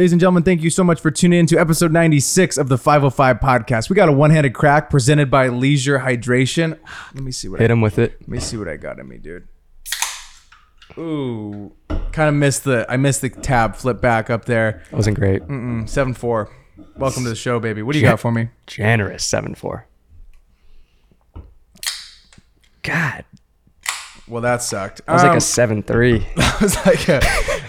Ladies 0.00 0.12
and 0.12 0.20
gentlemen, 0.22 0.44
thank 0.44 0.62
you 0.62 0.70
so 0.70 0.82
much 0.82 0.98
for 0.98 1.10
tuning 1.10 1.40
in 1.40 1.46
to 1.48 1.58
episode 1.58 1.92
96 1.92 2.56
of 2.56 2.70
the 2.70 2.78
505 2.78 3.36
podcast. 3.38 3.90
We 3.90 3.96
got 3.96 4.08
a 4.08 4.12
one-handed 4.12 4.54
crack 4.54 4.88
presented 4.88 5.30
by 5.30 5.48
Leisure 5.48 5.98
Hydration. 5.98 6.78
Let 7.12 7.22
me 7.22 7.30
see 7.30 7.48
what 7.50 7.60
I, 7.60 7.64
Hit 7.64 7.70
him 7.70 7.82
with 7.82 7.98
it. 7.98 8.16
let 8.22 8.28
me 8.30 8.40
see 8.40 8.56
what 8.56 8.66
I 8.66 8.78
got 8.78 8.98
in 8.98 9.06
me, 9.06 9.18
dude. 9.18 9.46
Ooh, 10.96 11.74
kind 12.12 12.30
of 12.30 12.34
missed 12.34 12.64
the 12.64 12.86
I 12.88 12.96
missed 12.96 13.20
the 13.20 13.28
tab 13.28 13.76
flip 13.76 14.00
back 14.00 14.30
up 14.30 14.46
there. 14.46 14.82
That 14.90 14.96
wasn't 14.96 15.18
great. 15.18 15.42
Mm-mm, 15.42 15.86
Seven 15.86 16.14
four. 16.14 16.50
Welcome 16.96 17.24
to 17.24 17.28
the 17.28 17.36
show, 17.36 17.60
baby. 17.60 17.82
What 17.82 17.92
do 17.92 17.98
you 17.98 18.04
got 18.06 18.20
for 18.20 18.32
me? 18.32 18.48
Generous 18.66 19.22
seven 19.22 19.54
four. 19.54 19.86
God, 22.82 23.26
Well, 24.26 24.40
that 24.40 24.62
sucked. 24.62 25.04
that 25.04 25.12
was 25.12 25.22
like 25.24 25.32
Um, 25.32 25.36
a 25.36 25.40
seven 25.42 25.82
three. 25.82 26.20
that 26.36 26.58
was 26.62 26.74
like 26.86 27.06
a 27.06 27.20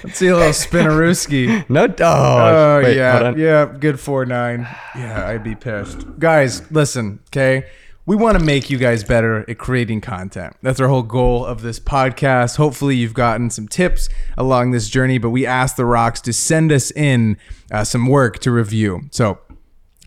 let's 0.03 0.17
see 0.17 0.27
a 0.27 0.35
little 0.35 0.49
spinnerooski. 0.51 1.65
No, 1.69 1.85
oh, 1.85 1.95
Oh 1.99 2.81
wait, 2.83 2.97
yeah, 2.97 3.33
yeah, 3.35 3.65
good 3.79 3.99
four 3.99 4.25
nine. 4.25 4.67
Yeah, 4.95 5.27
I'd 5.27 5.43
be 5.43 5.55
pissed. 5.55 6.05
Guys, 6.19 6.69
listen, 6.71 7.19
okay. 7.29 7.67
We 8.07 8.15
want 8.15 8.37
to 8.37 8.43
make 8.43 8.69
you 8.69 8.77
guys 8.79 9.03
better 9.03 9.47
at 9.49 9.57
creating 9.59 10.01
content. 10.01 10.55
That's 10.63 10.79
our 10.79 10.87
whole 10.87 11.03
goal 11.03 11.45
of 11.45 11.61
this 11.61 11.79
podcast. 11.79 12.57
Hopefully, 12.57 12.95
you've 12.95 13.13
gotten 13.13 13.49
some 13.51 13.67
tips 13.67 14.09
along 14.37 14.71
this 14.71 14.89
journey. 14.89 15.19
But 15.19 15.29
we 15.29 15.45
asked 15.45 15.77
the 15.77 15.85
rocks 15.85 16.19
to 16.21 16.33
send 16.33 16.71
us 16.71 16.91
in 16.91 17.37
uh, 17.71 17.83
some 17.83 18.07
work 18.07 18.39
to 18.39 18.51
review. 18.51 19.01
So 19.11 19.37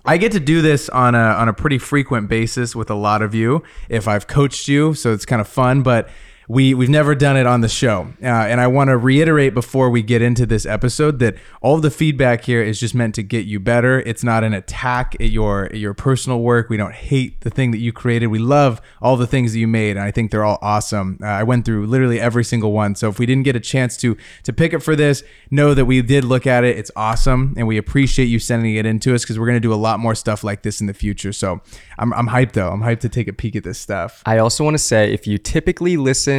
I 0.04 0.18
get 0.18 0.32
to 0.32 0.40
do 0.40 0.60
this 0.60 0.88
on 0.88 1.14
a 1.14 1.18
on 1.18 1.48
a 1.48 1.54
pretty 1.54 1.78
frequent 1.78 2.28
basis 2.28 2.74
with 2.76 2.90
a 2.90 2.94
lot 2.94 3.22
of 3.22 3.34
you 3.34 3.62
if 3.88 4.06
I've 4.08 4.26
coached 4.26 4.68
you, 4.68 4.94
so 4.94 5.12
it's 5.12 5.24
kind 5.24 5.40
of 5.40 5.48
fun. 5.48 5.82
But 5.82 6.08
we 6.48 6.74
we've 6.74 6.90
never 6.90 7.14
done 7.14 7.36
it 7.36 7.46
on 7.46 7.60
the 7.60 7.68
show, 7.68 8.08
uh, 8.22 8.26
and 8.26 8.60
I 8.60 8.66
want 8.66 8.88
to 8.88 8.96
reiterate 8.96 9.54
before 9.54 9.88
we 9.88 10.02
get 10.02 10.20
into 10.20 10.44
this 10.46 10.66
episode 10.66 11.18
that 11.20 11.36
all 11.62 11.78
the 11.78 11.90
feedback 11.90 12.44
here 12.44 12.62
is 12.62 12.78
just 12.78 12.94
meant 12.94 13.14
to 13.14 13.22
get 13.22 13.46
you 13.46 13.60
better. 13.60 14.00
It's 14.00 14.22
not 14.22 14.44
an 14.44 14.52
attack 14.52 15.14
at 15.20 15.30
your 15.30 15.66
at 15.66 15.76
your 15.76 15.94
personal 15.94 16.40
work. 16.40 16.68
We 16.68 16.76
don't 16.76 16.94
hate 16.94 17.40
the 17.40 17.50
thing 17.50 17.70
that 17.70 17.78
you 17.78 17.92
created. 17.92 18.26
We 18.26 18.38
love 18.38 18.80
all 19.00 19.16
the 19.16 19.26
things 19.26 19.52
that 19.52 19.58
you 19.58 19.66
made, 19.66 19.96
and 19.96 20.00
I 20.00 20.10
think 20.10 20.30
they're 20.30 20.44
all 20.44 20.58
awesome. 20.60 21.18
Uh, 21.22 21.26
I 21.26 21.42
went 21.44 21.64
through 21.64 21.86
literally 21.86 22.20
every 22.20 22.44
single 22.44 22.72
one. 22.72 22.94
So 22.94 23.08
if 23.08 23.18
we 23.18 23.26
didn't 23.26 23.44
get 23.44 23.56
a 23.56 23.60
chance 23.60 23.96
to 23.98 24.16
to 24.42 24.52
pick 24.52 24.74
it 24.74 24.80
for 24.80 24.94
this, 24.94 25.22
know 25.50 25.72
that 25.72 25.86
we 25.86 26.02
did 26.02 26.24
look 26.24 26.46
at 26.46 26.64
it. 26.64 26.76
It's 26.76 26.90
awesome, 26.94 27.54
and 27.56 27.66
we 27.66 27.78
appreciate 27.78 28.26
you 28.26 28.38
sending 28.38 28.74
it 28.74 28.84
into 28.84 29.14
us 29.14 29.22
because 29.22 29.38
we're 29.38 29.46
gonna 29.46 29.60
do 29.60 29.72
a 29.72 29.76
lot 29.76 29.98
more 29.98 30.14
stuff 30.14 30.44
like 30.44 30.62
this 30.62 30.80
in 30.80 30.86
the 30.86 30.94
future. 30.94 31.32
So 31.32 31.62
I'm 31.98 32.12
I'm 32.12 32.28
hyped 32.28 32.52
though. 32.52 32.70
I'm 32.70 32.82
hyped 32.82 33.00
to 33.00 33.08
take 33.08 33.28
a 33.28 33.32
peek 33.32 33.56
at 33.56 33.64
this 33.64 33.78
stuff. 33.78 34.22
I 34.26 34.38
also 34.38 34.62
want 34.62 34.74
to 34.74 34.82
say 34.82 35.12
if 35.12 35.26
you 35.26 35.38
typically 35.38 35.96
listen 35.96 36.33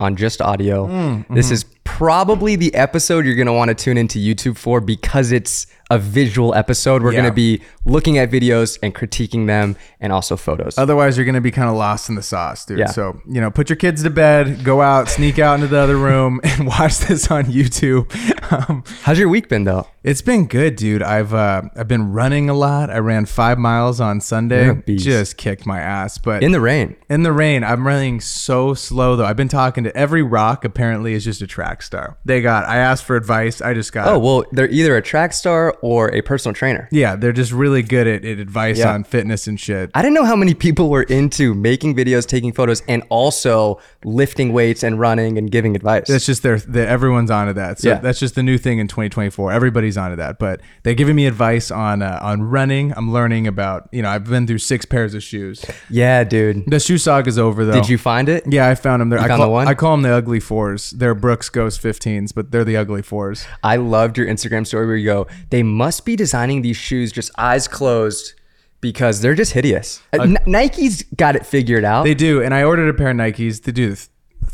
on 0.00 0.16
just 0.16 0.42
audio, 0.42 0.86
Mm, 0.86 1.26
this 1.34 1.46
mm-hmm. 1.46 1.54
is 1.54 1.64
probably 1.84 2.56
the 2.56 2.74
episode 2.74 3.24
you're 3.24 3.34
going 3.36 3.46
to 3.46 3.52
want 3.52 3.68
to 3.68 3.74
tune 3.74 3.96
into 3.96 4.18
YouTube 4.18 4.56
for 4.56 4.80
because 4.80 5.32
it's 5.32 5.66
a 5.90 5.98
visual 5.98 6.54
episode. 6.54 7.02
We're 7.02 7.12
Yeah. 7.12 7.20
going 7.20 7.30
to 7.30 7.34
be 7.34 7.60
looking 7.84 8.16
at 8.18 8.30
videos 8.30 8.78
and 8.82 8.94
critiquing 8.94 9.46
them 9.46 9.76
and 10.00 10.12
also 10.12 10.36
photos. 10.36 10.76
Otherwise, 10.78 11.16
you're 11.16 11.26
gonna 11.26 11.40
be 11.42 11.50
kind 11.50 11.68
of 11.68 11.76
lost 11.76 12.08
in 12.08 12.14
the 12.14 12.22
sauce, 12.22 12.64
dude. 12.64 12.78
Yeah. 12.78 12.86
So 12.86 13.20
you 13.28 13.40
know, 13.40 13.50
put 13.50 13.68
your 13.68 13.76
kids 13.76 14.02
to 14.02 14.10
bed, 14.10 14.64
go 14.64 14.80
out, 14.82 15.08
sneak 15.08 15.38
out 15.38 15.54
into 15.56 15.66
the 15.66 15.78
other 15.78 15.96
room, 15.96 16.40
and 16.44 16.66
watch 16.66 16.98
this 17.00 17.30
on 17.30 17.44
YouTube. 17.44 18.10
Um, 18.50 18.84
How's 19.02 19.18
your 19.18 19.30
week 19.30 19.48
been 19.48 19.64
though? 19.64 19.88
It's 20.02 20.20
been 20.20 20.46
good, 20.46 20.76
dude. 20.76 21.02
I've 21.02 21.32
uh, 21.32 21.62
I've 21.74 21.88
been 21.88 22.12
running 22.12 22.50
a 22.50 22.54
lot. 22.54 22.90
I 22.90 22.98
ran 22.98 23.24
five 23.24 23.58
miles 23.58 24.02
on 24.02 24.20
Sunday. 24.20 24.64
You're 24.64 24.72
a 24.72 24.76
beast. 24.76 25.02
Just 25.04 25.38
kicked 25.38 25.64
my 25.64 25.80
ass. 25.80 26.18
But 26.18 26.42
In 26.42 26.52
the 26.52 26.60
rain. 26.60 26.94
in 27.08 27.22
the 27.22 27.32
rain, 27.32 27.64
I'm 27.64 27.86
running 27.86 28.20
so 28.20 28.74
slow 28.74 29.16
though. 29.16 29.24
I've 29.24 29.36
been 29.38 29.48
talking 29.48 29.82
to 29.84 29.96
every 29.96 30.22
rock. 30.22 30.62
Apparently, 30.66 31.14
is 31.14 31.24
just 31.24 31.40
a 31.40 31.46
track 31.46 31.73
star. 31.82 32.16
They 32.24 32.40
got. 32.40 32.64
I 32.66 32.76
asked 32.78 33.04
for 33.04 33.16
advice. 33.16 33.60
I 33.60 33.74
just 33.74 33.92
got. 33.92 34.08
Oh, 34.08 34.18
well, 34.18 34.44
they're 34.52 34.68
either 34.70 34.96
a 34.96 35.02
track 35.02 35.32
star 35.32 35.76
or 35.82 36.12
a 36.14 36.20
personal 36.22 36.54
trainer. 36.54 36.88
yeah. 36.92 37.16
They're 37.16 37.32
just 37.32 37.52
really 37.52 37.82
good 37.82 38.06
at, 38.06 38.24
at 38.24 38.38
advice 38.38 38.78
Yeah. 38.78 38.92
on 38.92 39.04
fitness 39.04 39.46
and 39.46 39.58
shit. 39.58 39.90
I 39.94 40.02
didn't 40.02 40.14
know 40.14 40.24
how 40.24 40.36
many 40.36 40.54
people 40.54 40.90
were 40.90 41.04
into 41.04 41.54
making 41.54 41.94
videos, 41.96 42.26
taking 42.26 42.52
photos, 42.52 42.82
and 42.88 43.02
also 43.08 43.80
lifting 44.04 44.52
weights 44.52 44.82
and 44.82 44.98
running 44.98 45.38
and 45.38 45.50
giving 45.50 45.76
advice. 45.76 46.08
That's 46.08 46.26
just 46.26 46.42
their, 46.42 46.58
the 46.58 46.86
everyone's 46.86 47.30
onto 47.30 47.52
that. 47.54 47.78
So 47.80 47.88
Yeah. 47.90 47.98
that's 48.00 48.18
just 48.18 48.34
the 48.34 48.42
new 48.42 48.58
thing 48.58 48.78
in 48.78 48.88
2024. 48.88 49.52
Everybody's 49.52 49.96
onto 49.96 50.16
that. 50.16 50.38
But 50.38 50.60
they're 50.82 50.94
giving 50.94 51.16
me 51.16 51.26
advice 51.26 51.70
on 51.70 52.02
uh, 52.02 52.18
on 52.22 52.42
running. 52.42 52.92
I'm 52.96 53.12
learning 53.12 53.46
about. 53.46 53.88
You 53.92 54.02
know, 54.02 54.08
I've 54.10 54.24
been 54.24 54.46
through 54.46 54.58
six 54.58 54.84
pairs 54.84 55.14
of 55.14 55.22
shoes. 55.22 55.64
yeah, 55.88 56.24
dude. 56.24 56.64
The 56.66 56.80
shoe 56.80 56.98
saga's 56.98 57.38
over 57.38 57.64
though. 57.64 57.72
Did 57.72 57.88
you 57.88 57.98
find 57.98 58.28
it? 58.28 58.44
Yeah, 58.46 58.68
I 58.68 58.74
found 58.74 59.00
them. 59.00 59.08
There. 59.10 59.18
I 59.18 59.28
found 59.28 59.38
call, 59.40 59.46
the 59.46 59.52
one? 59.52 59.68
I 59.68 59.74
call 59.74 59.92
them 59.92 60.02
the 60.02 60.10
ugly 60.12 60.40
fours. 60.40 60.90
They're 60.90 61.14
Brooks 61.14 61.48
Ghost 61.64 61.82
15s, 61.82 62.34
but 62.34 62.50
they're 62.50 62.64
the 62.64 62.76
ugly 62.76 63.00
fours. 63.02 63.46
I 63.62 63.76
loved 63.76 64.18
your 64.18 64.26
Instagram 64.26 64.66
story 64.66 64.86
where 64.86 64.96
you 64.96 65.06
go, 65.06 65.26
they 65.50 65.62
must 65.62 66.04
be 66.04 66.14
designing 66.14 66.62
these 66.62 66.76
shoes 66.76 67.10
just 67.10 67.30
eyes 67.38 67.66
closed 67.68 68.34
because 68.82 69.22
they're 69.22 69.34
just 69.34 69.52
hideous. 69.52 70.02
Uh, 70.12 70.22
N- 70.22 70.38
Nike's 70.46 71.04
got 71.16 71.36
it 71.36 71.46
figured 71.46 71.84
out. 71.84 72.02
They 72.02 72.14
do, 72.14 72.42
and 72.42 72.52
I 72.52 72.64
ordered 72.64 72.88
a 72.88 72.94
pair 72.94 73.10
of 73.10 73.16
Nikes. 73.16 73.62
They 73.62 73.72
do 73.72 73.96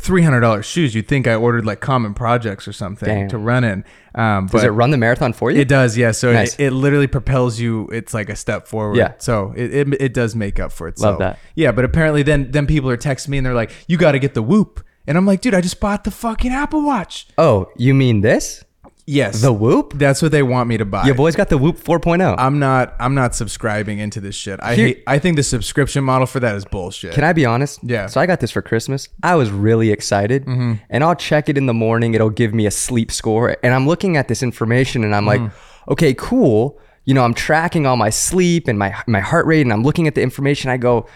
hundred 0.07 0.39
dollars 0.39 0.65
shoes. 0.65 0.95
You'd 0.95 1.07
think 1.07 1.27
I 1.27 1.35
ordered 1.35 1.65
like 1.65 1.79
Common 1.81 2.13
Projects 2.13 2.67
or 2.67 2.73
something 2.73 3.07
Damn. 3.07 3.29
to 3.29 3.37
run 3.37 3.63
in. 3.63 3.83
Um, 4.15 4.47
Does 4.47 4.63
it 4.63 4.69
run 4.69 4.91
the 4.91 4.97
marathon 4.97 5.33
for 5.33 5.51
you? 5.51 5.59
It 5.59 5.67
does, 5.67 5.97
yeah. 5.97 6.11
So 6.11 6.33
Nice. 6.33 6.55
it, 6.55 6.67
it 6.67 6.71
literally 6.71 7.07
propels 7.07 7.59
you. 7.59 7.87
It's 7.91 8.13
like 8.13 8.29
a 8.29 8.35
step 8.35 8.67
forward. 8.67 8.97
Yeah. 8.97 9.13
So 9.19 9.53
it, 9.55 9.73
it, 9.73 10.01
it 10.01 10.13
does 10.13 10.35
make 10.35 10.59
up 10.59 10.71
for 10.71 10.87
itself. 10.87 11.19
that. 11.19 11.39
Yeah, 11.55 11.71
but 11.71 11.85
apparently 11.85 12.23
then 12.23 12.51
then 12.51 12.67
people 12.67 12.89
are 12.89 12.97
texting 12.97 13.29
me 13.29 13.37
and 13.37 13.45
they're 13.45 13.53
like, 13.53 13.71
"You 13.87 13.97
got 13.97 14.13
to 14.13 14.19
get 14.19 14.33
the 14.33 14.41
Whoop," 14.43 14.83
and 15.07 15.17
I'm 15.17 15.25
like, 15.25 15.41
"Dude, 15.41 15.53
I 15.53 15.61
just 15.61 15.79
bought 15.79 16.03
the 16.03 16.11
fucking 16.11 16.51
Apple 16.51 16.83
Watch." 16.85 17.27
Oh, 17.37 17.69
you 17.77 17.93
mean 17.93 18.21
this? 18.21 18.63
Yes, 19.07 19.41
The 19.41 19.51
Whoop? 19.51 19.93
That's 19.95 20.21
what 20.21 20.31
they 20.31 20.43
want 20.43 20.69
me 20.69 20.77
to 20.77 20.85
buy. 20.85 21.05
Your 21.05 21.15
boy's 21.15 21.35
got 21.35 21.49
the 21.49 21.57
Whoop 21.57 21.77
4.0. 21.79 22.35
I'm 22.37 22.59
not. 22.59 22.95
I'm 22.99 23.13
not 23.15 23.35
subscribing 23.35 23.97
into 23.99 24.21
this 24.21 24.35
shit. 24.35 24.59
I 24.61 24.75
Here- 24.75 24.85
hate. 24.87 25.03
I 25.07 25.17
think 25.19 25.35
the 25.37 25.43
subscription 25.43 26.03
model 26.03 26.27
for 26.27 26.39
that 26.39 26.55
is 26.55 26.63
bullshit. 26.65 27.13
Can 27.13 27.23
I 27.23 27.33
be 27.33 27.45
honest? 27.45 27.79
Yeah. 27.83 28.05
So 28.05 28.21
I 28.21 28.25
got 28.27 28.39
this 28.39 28.51
for 28.51 28.61
Christmas. 28.61 29.09
I 29.23 29.35
was 29.35 29.49
really 29.51 29.91
excited. 29.91 30.45
Mm-hmm. 30.45 30.73
And 30.89 31.03
I'll 31.03 31.15
check 31.15 31.49
it 31.49 31.57
in 31.57 31.65
the 31.65 31.73
morning. 31.73 32.13
It'll 32.13 32.29
give 32.29 32.53
me 32.53 32.65
a 32.67 32.71
sleep 32.71 33.11
score. 33.11 33.57
And 33.63 33.73
I'm 33.73 33.87
looking 33.87 34.15
at 34.17 34.27
this 34.29 34.43
information 34.43 35.03
and 35.03 35.13
I'm 35.15 35.25
like, 35.25 35.41
Mm-hmm. 35.41 35.91
okay, 35.93 36.13
cool. 36.13 36.79
You 37.03 37.15
know, 37.15 37.23
I'm 37.25 37.33
tracking 37.33 37.87
all 37.87 37.97
my 37.97 38.11
sleep 38.11 38.67
and 38.67 38.77
my 38.77 38.95
my 39.07 39.19
heart 39.19 39.47
rate 39.47 39.61
and 39.61 39.73
I'm 39.73 39.83
looking 39.83 40.07
at 40.07 40.13
the 40.15 40.21
information. 40.21 40.69
I 40.69 40.77
go, 40.77 41.07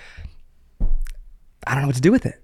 I 1.67 1.73
don't 1.73 1.81
know 1.81 1.87
what 1.87 1.95
to 1.95 2.01
do 2.01 2.11
with 2.11 2.25
it. 2.25 2.41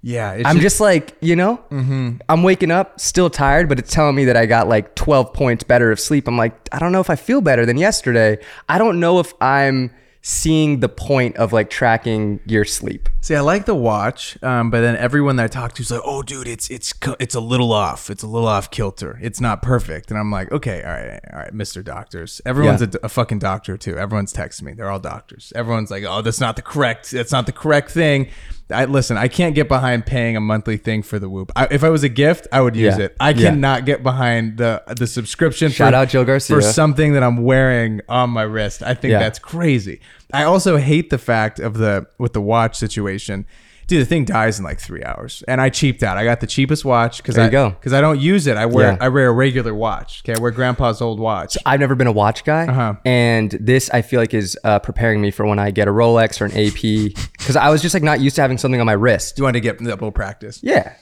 Yeah, 0.00 0.32
it's 0.34 0.48
I'm 0.48 0.60
just 0.60 0.78
like, 0.80 1.16
you 1.20 1.34
know, 1.34 1.56
Mm-hmm. 1.70 2.18
I'm 2.28 2.42
waking 2.42 2.70
up 2.70 3.00
still 3.00 3.28
tired, 3.30 3.68
but 3.68 3.78
it's 3.78 3.92
telling 3.92 4.14
me 4.14 4.24
that 4.26 4.36
I 4.36 4.46
got 4.46 4.68
like 4.68 4.94
12 4.94 5.32
points 5.32 5.64
better 5.64 5.90
of 5.90 5.98
sleep. 5.98 6.28
I'm 6.28 6.36
like, 6.36 6.54
I 6.72 6.78
don't 6.78 6.92
know 6.92 7.00
if 7.00 7.10
I 7.10 7.16
feel 7.16 7.40
better 7.40 7.66
than 7.66 7.76
yesterday. 7.76 8.38
I 8.68 8.78
don't 8.78 9.00
know 9.00 9.18
if 9.18 9.34
I'm 9.40 9.90
seeing 10.20 10.80
the 10.80 10.88
point 10.88 11.36
of 11.36 11.52
like 11.52 11.70
tracking 11.70 12.38
your 12.44 12.64
sleep. 12.64 13.08
See, 13.22 13.34
I 13.34 13.40
like 13.40 13.66
the 13.66 13.74
watch, 13.74 14.36
um, 14.42 14.70
but 14.70 14.80
then 14.82 14.96
everyone 14.96 15.36
that 15.36 15.44
I 15.44 15.48
talk 15.48 15.74
to 15.74 15.82
is 15.82 15.90
like, 15.90 16.00
"Oh, 16.04 16.22
dude, 16.22 16.48
it's 16.48 16.70
it's 16.70 16.92
it's 17.20 17.34
a 17.34 17.40
little 17.40 17.72
off. 17.72 18.10
It's 18.10 18.22
a 18.22 18.26
little 18.26 18.48
off 18.48 18.70
kilter. 18.70 19.18
It's 19.22 19.40
not 19.40 19.62
perfect." 19.62 20.10
And 20.10 20.18
I'm 20.18 20.30
like, 20.30 20.50
"Okay, 20.52 20.82
all 20.82 20.90
right, 20.92 21.20
all 21.32 21.38
right, 21.40 21.54
Mister 21.54 21.82
Doctors. 21.82 22.40
Everyone's 22.44 22.80
Yeah. 22.82 22.88
a, 23.02 23.06
a 23.06 23.08
fucking 23.08 23.38
doctor 23.38 23.76
too. 23.76 23.96
Everyone's 23.96 24.32
texting 24.32 24.62
me. 24.62 24.72
They're 24.74 24.90
all 24.90 24.98
doctors. 25.00 25.52
Everyone's 25.54 25.90
like, 25.90 26.04
"Oh, 26.06 26.20
that's 26.20 26.40
not 26.40 26.56
the 26.56 26.62
correct. 26.62 27.10
That's 27.10 27.32
not 27.32 27.46
the 27.46 27.52
correct 27.52 27.90
thing." 27.90 28.28
I 28.70 28.84
listen. 28.84 29.16
I 29.16 29.28
can't 29.28 29.54
get 29.54 29.66
behind 29.68 30.04
paying 30.04 30.36
a 30.36 30.40
monthly 30.40 30.76
thing 30.76 31.02
for 31.02 31.18
the 31.18 31.28
Whoop. 31.28 31.52
I, 31.56 31.68
if 31.70 31.82
I 31.82 31.88
was 31.88 32.02
a 32.02 32.08
gift, 32.08 32.46
I 32.52 32.60
would 32.60 32.76
use 32.76 32.98
Yeah. 32.98 33.04
it. 33.06 33.16
I 33.18 33.30
Yeah. 33.30 33.50
cannot 33.50 33.84
get 33.86 34.02
behind 34.02 34.58
the 34.58 34.82
the 34.96 35.06
subscription. 35.06 35.70
Shout 35.70 35.92
for, 35.92 35.96
out 35.96 36.08
Joe 36.10 36.24
Garcia. 36.24 36.54
for 36.56 36.60
something 36.60 37.14
that 37.14 37.22
I'm 37.22 37.42
wearing 37.42 38.00
on 38.08 38.30
my 38.30 38.42
wrist. 38.42 38.82
I 38.82 38.94
think 38.94 39.12
Yeah. 39.12 39.20
that's 39.20 39.38
crazy. 39.38 40.00
I 40.32 40.42
also 40.44 40.76
hate 40.76 41.08
the 41.10 41.18
fact 41.18 41.58
of 41.60 41.78
the 41.78 42.06
with 42.18 42.34
the 42.34 42.40
watch 42.42 42.76
situation. 42.76 43.46
Dude, 43.88 44.02
the 44.02 44.04
thing 44.06 44.24
dies 44.24 44.58
in 44.58 44.64
like 44.64 44.78
three 44.78 45.02
hours, 45.02 45.42
and 45.48 45.60
I 45.60 45.70
cheaped 45.70 46.02
out. 46.02 46.16
I 46.16 46.22
got 46.24 46.40
the 46.40 46.46
cheapest 46.46 46.84
watch 46.84 47.16
because 47.16 47.36
I 47.38 47.48
go. 47.48 47.70
because 47.70 47.92
I 47.92 48.00
don't 48.00 48.20
use 48.20 48.46
it. 48.46 48.56
I 48.56 48.66
wear 48.66 48.92
Yeah. 48.92 48.98
I 49.00 49.08
wear 49.08 49.26
a 49.28 49.32
regular 49.32 49.74
watch. 49.74 50.22
Okay, 50.24 50.38
I 50.38 50.40
wear 50.40 50.50
Grandpa's 50.52 51.00
old 51.00 51.18
watch. 51.18 51.56
I've 51.66 51.80
never 51.80 51.94
been 51.94 52.06
a 52.06 52.12
watch 52.12 52.44
guy, 52.44 52.66
Uh-huh. 52.66 52.94
and 53.04 53.50
this 53.60 53.88
I 53.90 54.02
feel 54.02 54.20
like 54.20 54.34
is 54.34 54.56
uh, 54.62 54.78
preparing 54.78 55.20
me 55.20 55.30
for 55.30 55.44
when 55.46 55.58
I 55.58 55.70
get 55.72 55.88
a 55.88 55.90
Rolex 55.90 56.40
or 56.40 56.44
an 56.44 56.52
AP 56.52 57.14
because 57.38 57.56
I 57.56 57.70
was 57.70 57.82
just 57.82 57.94
like 57.94 58.02
not 58.04 58.20
used 58.20 58.36
to 58.36 58.42
having 58.42 58.58
something 58.58 58.78
on 58.78 58.86
my 58.86 58.92
wrist. 58.92 59.38
You 59.38 59.44
want 59.44 59.54
to 59.54 59.60
get 59.60 59.80
a 59.80 59.84
little 59.84 60.12
practice? 60.12 60.60
Yeah, 60.62 60.92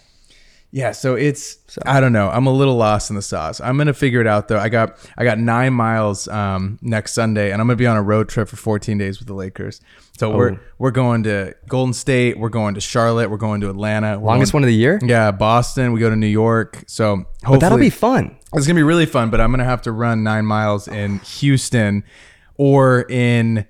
Yeah, 0.77 0.93
so 0.93 1.15
it's 1.15 1.57
I 1.87 2.01
don't 2.01 2.13
know. 2.13 2.29
I'm 2.29 2.47
a 2.47 2.53
little 2.53 2.77
lost 2.77 3.09
in 3.09 3.17
the 3.17 3.23
sauce. 3.23 3.63
I'm 3.63 3.79
gonna 3.79 3.95
figure 3.95 4.21
it 4.21 4.27
out 4.27 4.49
though. 4.49 4.59
I 4.59 4.69
got 4.69 4.99
I 5.17 5.25
got 5.25 5.39
nine 5.39 5.73
miles 5.73 6.29
um, 6.29 6.79
next 6.83 7.15
Sunday, 7.15 7.51
and 7.51 7.63
I'm 7.63 7.67
gonna 7.67 7.77
be 7.77 7.87
on 7.87 7.97
a 7.97 8.03
road 8.03 8.29
trip 8.29 8.47
for 8.49 8.57
14 8.57 8.99
days 8.99 9.19
with 9.19 9.27
the 9.27 9.33
Lakers. 9.33 9.81
So 10.19 10.33
Oh. 10.35 10.37
we're 10.37 10.61
we're 10.79 10.91
going 10.91 11.23
to 11.23 11.55
Golden 11.67 11.95
State, 11.95 12.39
we're 12.39 12.51
going 12.51 12.75
to 12.75 12.83
Charlotte, 12.83 13.31
we're 13.31 13.39
going 13.39 13.63
to 13.63 13.71
Atlanta, 13.71 14.19
we're 14.19 14.27
longest 14.27 14.53
going- 14.53 14.59
one 14.61 14.65
of 14.65 14.69
the 14.69 14.75
year. 14.77 14.99
Yeah, 15.03 15.31
Boston. 15.31 15.93
We 15.93 16.01
go 16.01 16.11
to 16.11 16.17
New 16.17 16.27
York. 16.27 16.85
So 16.87 17.17
hopefully 17.17 17.27
But 17.57 17.61
that'll 17.61 17.79
be 17.79 17.89
fun. 17.89 18.37
it's 18.53 18.67
gonna 18.67 18.77
be 18.79 18.83
really 18.83 19.07
fun. 19.07 19.31
But 19.31 19.41
I'm 19.41 19.51
gonna 19.51 19.65
have 19.65 19.81
to 19.83 19.93
run 19.93 20.23
nine 20.25 20.45
miles 20.45 20.89
in 20.89 21.21
Houston 21.21 22.05
or 22.57 23.07
in 23.09 23.65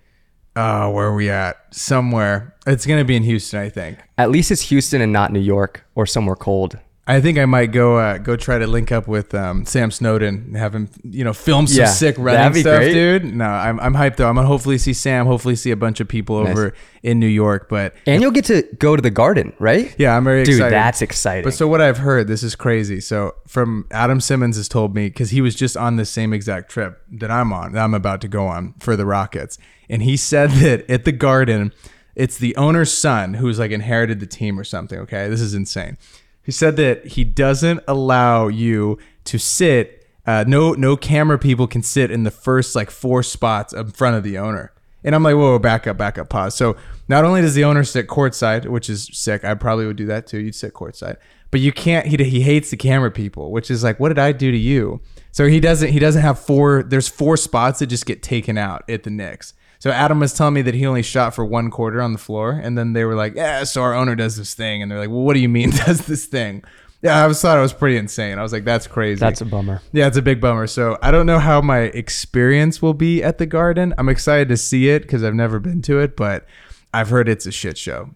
uh, 0.56 0.90
where 0.90 1.06
are 1.06 1.14
we 1.14 1.30
at? 1.30 1.56
Somewhere. 1.70 2.56
It's 2.66 2.84
gonna 2.84 3.04
be 3.04 3.14
in 3.14 3.22
Houston, 3.22 3.60
I 3.60 3.68
think. 3.68 3.98
At 4.18 4.32
least 4.32 4.50
it's 4.50 4.62
Houston 4.62 5.00
and 5.00 5.12
not 5.12 5.32
New 5.32 5.38
York 5.38 5.84
or 5.94 6.04
somewhere 6.04 6.34
cold. 6.34 6.78
I 7.08 7.20
think 7.20 7.38
I 7.38 7.44
might 7.44 7.66
go 7.70 7.98
uh, 7.98 8.18
go 8.18 8.34
try 8.34 8.58
to 8.58 8.66
link 8.66 8.90
up 8.90 9.06
with 9.06 9.32
um, 9.32 9.64
Sam 9.64 9.92
Snowden 9.92 10.34
and 10.48 10.56
have 10.56 10.74
him, 10.74 10.88
you 11.04 11.22
know, 11.22 11.32
film 11.32 11.68
some 11.68 11.78
Yeah, 11.84 11.86
sick 11.86 12.16
running 12.18 12.60
stuff, 12.60 12.78
great. 12.80 12.92
dude. 12.92 13.24
No, 13.32 13.44
I'm, 13.44 13.78
I'm 13.78 13.94
hyped 13.94 14.16
though. 14.16 14.28
I'm 14.28 14.34
gonna 14.34 14.48
hopefully 14.48 14.76
see 14.76 14.92
Sam. 14.92 15.26
Hopefully 15.26 15.54
see 15.54 15.70
a 15.70 15.76
bunch 15.76 16.00
of 16.00 16.08
people 16.08 16.42
Nice. 16.42 16.50
over 16.50 16.74
in 17.04 17.20
New 17.20 17.28
York. 17.28 17.68
But 17.68 17.94
And 18.08 18.20
you'll 18.22 18.32
get 18.32 18.46
to 18.46 18.62
go 18.80 18.96
to 18.96 19.02
the 19.02 19.10
garden, 19.12 19.52
right? 19.60 19.94
yeah, 19.98 20.16
I'm 20.16 20.24
very 20.24 20.42
Dude, 20.42 20.56
excited. 20.56 20.72
that's 20.74 21.00
exciting. 21.00 21.44
But 21.44 21.54
so 21.54 21.68
what 21.68 21.80
I've 21.80 21.98
heard, 21.98 22.26
this 22.26 22.42
is 22.42 22.56
crazy. 22.56 23.00
So 23.00 23.36
from 23.46 23.86
Adam 23.92 24.20
Simmons 24.20 24.56
has 24.56 24.66
told 24.68 24.92
me 24.96 25.06
because 25.06 25.30
he 25.30 25.40
was 25.40 25.54
just 25.54 25.76
on 25.76 25.94
the 25.94 26.04
same 26.06 26.32
exact 26.32 26.70
trip 26.72 27.00
that 27.12 27.30
I'm 27.30 27.52
on, 27.52 27.70
that 27.74 27.84
I'm 27.84 27.94
about 27.94 28.20
to 28.22 28.28
go 28.28 28.48
on 28.48 28.74
for 28.80 28.96
the 28.96 29.06
Rockets, 29.06 29.58
and 29.88 30.02
he 30.02 30.16
said 30.16 30.50
that 30.62 30.90
at 30.90 31.04
the 31.04 31.12
Garden, 31.12 31.72
it's 32.16 32.36
the 32.36 32.56
owner's 32.56 32.92
son 32.92 33.34
who's 33.34 33.60
like 33.60 33.70
inherited 33.70 34.18
the 34.18 34.26
team 34.26 34.58
or 34.58 34.64
something. 34.64 34.98
Okay, 34.98 35.28
this 35.28 35.40
is 35.40 35.54
insane. 35.54 35.98
He 36.46 36.52
said 36.52 36.76
that 36.76 37.04
he 37.04 37.24
doesn't 37.24 37.80
allow 37.88 38.46
you 38.46 38.98
to 39.24 39.36
sit. 39.36 40.06
Uh, 40.24 40.44
no, 40.46 40.74
no 40.74 40.96
camera 40.96 41.40
people 41.40 41.66
can 41.66 41.82
sit 41.82 42.08
in 42.08 42.22
the 42.22 42.30
first 42.30 42.76
like 42.76 42.88
four 42.88 43.24
spots 43.24 43.72
in 43.72 43.90
front 43.90 44.16
of 44.16 44.22
the 44.22 44.38
owner. 44.38 44.72
And 45.02 45.16
I'm 45.16 45.24
like, 45.24 45.34
whoa, 45.34 45.52
whoa, 45.52 45.58
back 45.58 45.88
up, 45.88 45.96
back 45.96 46.18
up, 46.18 46.28
pause. 46.28 46.54
So 46.54 46.76
not 47.08 47.24
only 47.24 47.40
does 47.40 47.56
the 47.56 47.64
owner 47.64 47.82
sit 47.82 48.06
courtside, 48.06 48.66
which 48.66 48.88
is 48.88 49.10
sick, 49.12 49.44
I 49.44 49.54
probably 49.54 49.86
would 49.86 49.96
do 49.96 50.06
that 50.06 50.28
too. 50.28 50.38
You'd 50.38 50.54
sit 50.54 50.72
courtside, 50.72 51.16
but 51.50 51.58
you 51.58 51.72
can't. 51.72 52.06
He 52.06 52.16
he 52.16 52.42
hates 52.42 52.70
the 52.70 52.76
camera 52.76 53.10
people, 53.10 53.50
which 53.50 53.68
is 53.68 53.82
like, 53.82 53.98
what 53.98 54.08
did 54.08 54.20
I 54.20 54.30
do 54.30 54.52
to 54.52 54.56
you? 54.56 55.00
So 55.32 55.48
he 55.48 55.58
doesn't 55.58 55.90
he 55.90 55.98
doesn't 55.98 56.22
have 56.22 56.38
four. 56.38 56.84
There's 56.84 57.08
four 57.08 57.36
spots 57.36 57.80
that 57.80 57.88
just 57.88 58.06
get 58.06 58.22
taken 58.22 58.56
out 58.56 58.88
at 58.88 59.02
the 59.02 59.10
Knicks. 59.10 59.52
So 59.78 59.90
Adam 59.90 60.20
was 60.20 60.32
telling 60.32 60.54
me 60.54 60.62
that 60.62 60.74
he 60.74 60.86
only 60.86 61.02
shot 61.02 61.34
for 61.34 61.44
one 61.44 61.70
quarter 61.70 62.00
on 62.00 62.12
the 62.12 62.18
floor, 62.18 62.52
and 62.52 62.76
then 62.78 62.92
they 62.94 63.04
were 63.04 63.14
like, 63.14 63.34
yeah, 63.34 63.64
so 63.64 63.82
our 63.82 63.94
owner 63.94 64.14
does 64.14 64.36
this 64.36 64.54
thing, 64.54 64.82
and 64.82 64.90
they're 64.90 64.98
like, 64.98 65.10
well, 65.10 65.20
what 65.22 65.34
do 65.34 65.40
you 65.40 65.48
mean 65.48 65.70
does 65.86 66.06
this 66.06 66.26
thing? 66.26 66.64
Yeah, 67.02 67.22
I 67.22 67.26
was 67.26 67.40
thought 67.42 67.58
it 67.58 67.60
was 67.60 67.74
pretty 67.74 67.98
insane. 67.98 68.38
I 68.38 68.42
was 68.42 68.52
like, 68.54 68.64
that's 68.64 68.86
crazy. 68.86 69.20
That's 69.20 69.42
a 69.42 69.44
bummer. 69.44 69.82
Yeah, 69.92 70.06
it's 70.06 70.16
a 70.16 70.22
big 70.22 70.40
bummer. 70.40 70.66
So 70.66 70.96
I 71.02 71.10
don't 71.10 71.26
know 71.26 71.38
how 71.38 71.60
my 71.60 71.80
experience 71.80 72.80
will 72.80 72.94
be 72.94 73.22
at 73.22 73.36
the 73.38 73.44
Garden. 73.46 73.92
I'm 73.98 74.08
excited 74.08 74.48
to 74.48 74.56
see 74.56 74.88
it 74.88 75.02
because 75.02 75.22
I've 75.22 75.34
never 75.34 75.60
been 75.60 75.82
to 75.82 76.00
it, 76.00 76.16
but 76.16 76.46
I've 76.94 77.10
heard 77.10 77.28
it's 77.28 77.44
a 77.46 77.52
shit 77.52 77.76
show. 77.76 78.10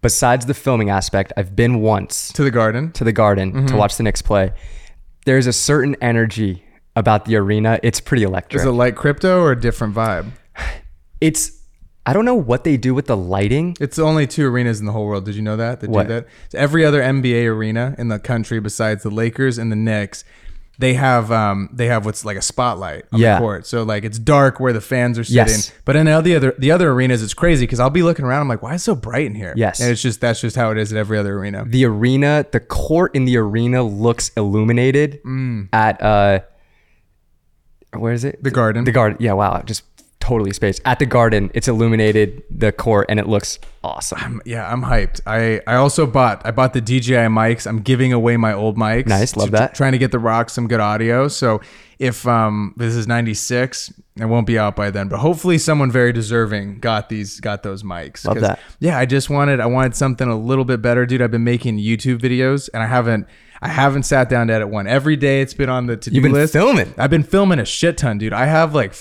Besides 0.00 0.46
the 0.46 0.54
filming 0.54 0.88
aspect, 0.90 1.32
I've 1.36 1.54
been 1.54 1.80
once 1.80 2.32
To 2.32 2.44
the 2.44 2.50
Garden. 2.50 2.92
to 2.92 3.04
the 3.04 3.12
garden 3.12 3.52
Mm-hmm. 3.52 3.66
to 3.66 3.76
watch 3.76 3.96
the 3.98 4.04
Knicks 4.04 4.22
play. 4.22 4.52
There's 5.26 5.46
a 5.46 5.52
certain 5.52 5.94
energy 6.00 6.64
about 6.96 7.26
the 7.26 7.36
arena. 7.36 7.78
It's 7.82 8.00
pretty 8.00 8.22
electric. 8.22 8.60
Is 8.60 8.66
it 8.66 8.70
like 8.70 8.96
crypto 8.96 9.42
or 9.42 9.52
a 9.52 9.60
different 9.60 9.94
vibe? 9.94 10.30
It's 11.20 11.52
I 12.06 12.12
don't 12.14 12.24
know 12.24 12.34
what 12.36 12.64
they 12.64 12.76
do 12.78 12.94
with 12.94 13.06
the 13.06 13.16
lighting. 13.16 13.76
It's 13.80 13.98
only 13.98 14.26
two 14.26 14.46
arenas 14.46 14.80
in 14.80 14.86
the 14.86 14.92
whole 14.92 15.04
world. 15.06 15.26
Did 15.26 15.34
you 15.34 15.42
know 15.42 15.56
that? 15.58 15.80
That 15.80 15.90
What? 15.90 16.06
do 16.08 16.14
that? 16.14 16.26
So 16.48 16.58
every 16.58 16.84
other 16.84 17.02
NBA 17.02 17.44
arena 17.46 17.94
in 17.98 18.08
the 18.08 18.18
country 18.18 18.60
besides 18.60 19.02
the 19.02 19.10
Lakers 19.10 19.58
and 19.58 19.70
the 19.70 19.76
Knicks, 19.76 20.24
they 20.78 20.94
have 20.94 21.30
um 21.32 21.68
they 21.72 21.86
have 21.86 22.06
what's 22.06 22.24
like 22.24 22.36
a 22.38 22.40
spotlight 22.42 23.04
on 23.12 23.20
Yeah. 23.20 23.34
the 23.34 23.40
court. 23.40 23.66
So 23.66 23.82
like 23.82 24.04
it's 24.04 24.18
dark 24.18 24.58
where 24.58 24.72
the 24.72 24.80
fans 24.80 25.18
are 25.18 25.24
sitting. 25.24 25.36
Yes. 25.48 25.72
But 25.84 25.96
in 25.96 26.08
all 26.08 26.22
the 26.22 26.34
other 26.36 26.54
the 26.56 26.70
other 26.70 26.90
arenas, 26.92 27.22
it's 27.22 27.34
crazy 27.34 27.64
because 27.66 27.78
I'll 27.80 27.90
be 27.90 28.02
looking 28.04 28.24
around. 28.24 28.40
I'm 28.42 28.48
like, 28.48 28.62
why 28.62 28.74
is 28.74 28.82
it 28.82 28.84
so 28.84 28.94
bright 28.94 29.26
in 29.26 29.34
here? 29.34 29.52
Yes. 29.56 29.80
And 29.80 29.90
it's 29.90 30.00
just 30.00 30.20
that's 30.22 30.40
just 30.40 30.56
how 30.56 30.70
it 30.70 30.78
is 30.78 30.92
at 30.92 30.98
every 30.98 31.18
other 31.18 31.36
arena. 31.36 31.64
The 31.66 31.84
arena, 31.84 32.46
the 32.52 32.60
court 32.60 33.14
in 33.14 33.24
the 33.26 33.36
arena 33.36 33.82
looks 33.82 34.30
illuminated 34.36 35.20
at 35.74 36.00
uh 36.00 36.40
where 37.96 38.12
is 38.12 38.24
it? 38.24 38.40
Mm. 38.40 38.44
The 38.44 38.50
Garden. 38.50 38.84
The 38.84 38.92
garden. 38.92 39.18
Yeah, 39.20 39.32
wow. 39.32 39.62
Just 39.64 39.82
totally 40.28 40.52
spaced. 40.52 40.80
At 40.84 40.98
the 40.98 41.06
garden, 41.06 41.50
it's 41.54 41.68
illuminated 41.68 42.42
the 42.50 42.70
court 42.72 43.06
and 43.08 43.18
it 43.18 43.26
looks 43.26 43.58
awesome. 43.82 44.42
Yeah, 44.44 44.70
I'm 44.70 44.82
hyped. 44.82 45.20
I 45.26 45.60
I 45.66 45.76
also 45.76 46.06
bought 46.06 46.42
I 46.44 46.50
bought 46.50 46.72
the 46.74 46.80
DJI 46.80 47.28
mics. 47.28 47.66
I'm 47.66 47.80
giving 47.80 48.12
away 48.12 48.36
my 48.36 48.52
old 48.52 48.76
mics. 48.76 49.06
Nice, 49.06 49.36
love 49.36 49.46
to- 49.50 49.52
that. 49.52 49.74
Trying 49.74 49.92
to 49.92 49.98
get 49.98 50.10
the 50.12 50.18
rock 50.18 50.50
some 50.50 50.68
good 50.68 50.80
audio. 50.80 51.28
So 51.28 51.60
if 51.98 52.26
um 52.26 52.74
this 52.76 52.94
is 52.94 53.06
96, 53.08 53.92
it 54.16 54.24
won't 54.26 54.46
be 54.46 54.58
out 54.58 54.76
by 54.76 54.90
then. 54.90 55.08
But 55.08 55.18
hopefully 55.20 55.58
someone 55.58 55.90
very 55.90 56.12
deserving 56.12 56.80
got 56.80 57.08
these 57.08 57.40
got 57.40 57.62
those 57.62 57.82
mics. 57.82 58.24
Love 58.26 58.40
that. 58.40 58.58
Yeah, 58.80 58.98
I 58.98 59.06
just 59.06 59.30
wanted 59.30 59.60
I 59.60 59.66
wanted 59.66 59.94
something 59.96 60.28
a 60.28 60.36
little 60.38 60.64
bit 60.64 60.82
better, 60.82 61.06
dude. 61.06 61.22
I've 61.22 61.30
been 61.30 61.44
making 61.44 61.78
YouTube 61.78 62.18
videos 62.18 62.68
and 62.74 62.82
I 62.82 62.86
haven't 62.86 63.26
I 63.62 63.68
haven't 63.68 64.04
sat 64.04 64.28
down 64.28 64.48
to 64.48 64.52
edit 64.54 64.68
one. 64.68 64.86
Every 64.86 65.16
day 65.16 65.40
it's 65.40 65.54
been 65.54 65.68
on 65.68 65.86
the 65.86 65.96
to 65.96 66.10
do 66.10 66.14
You've 66.16 66.22
been 66.22 66.32
list. 66.32 66.52
filming. 66.52 66.92
I've 66.98 67.10
been 67.10 67.24
filming 67.24 67.58
a 67.58 67.64
shit 67.64 67.96
ton, 67.96 68.18
dude. 68.18 68.32
I 68.32 68.46
have 68.46 68.74
like 68.74 68.92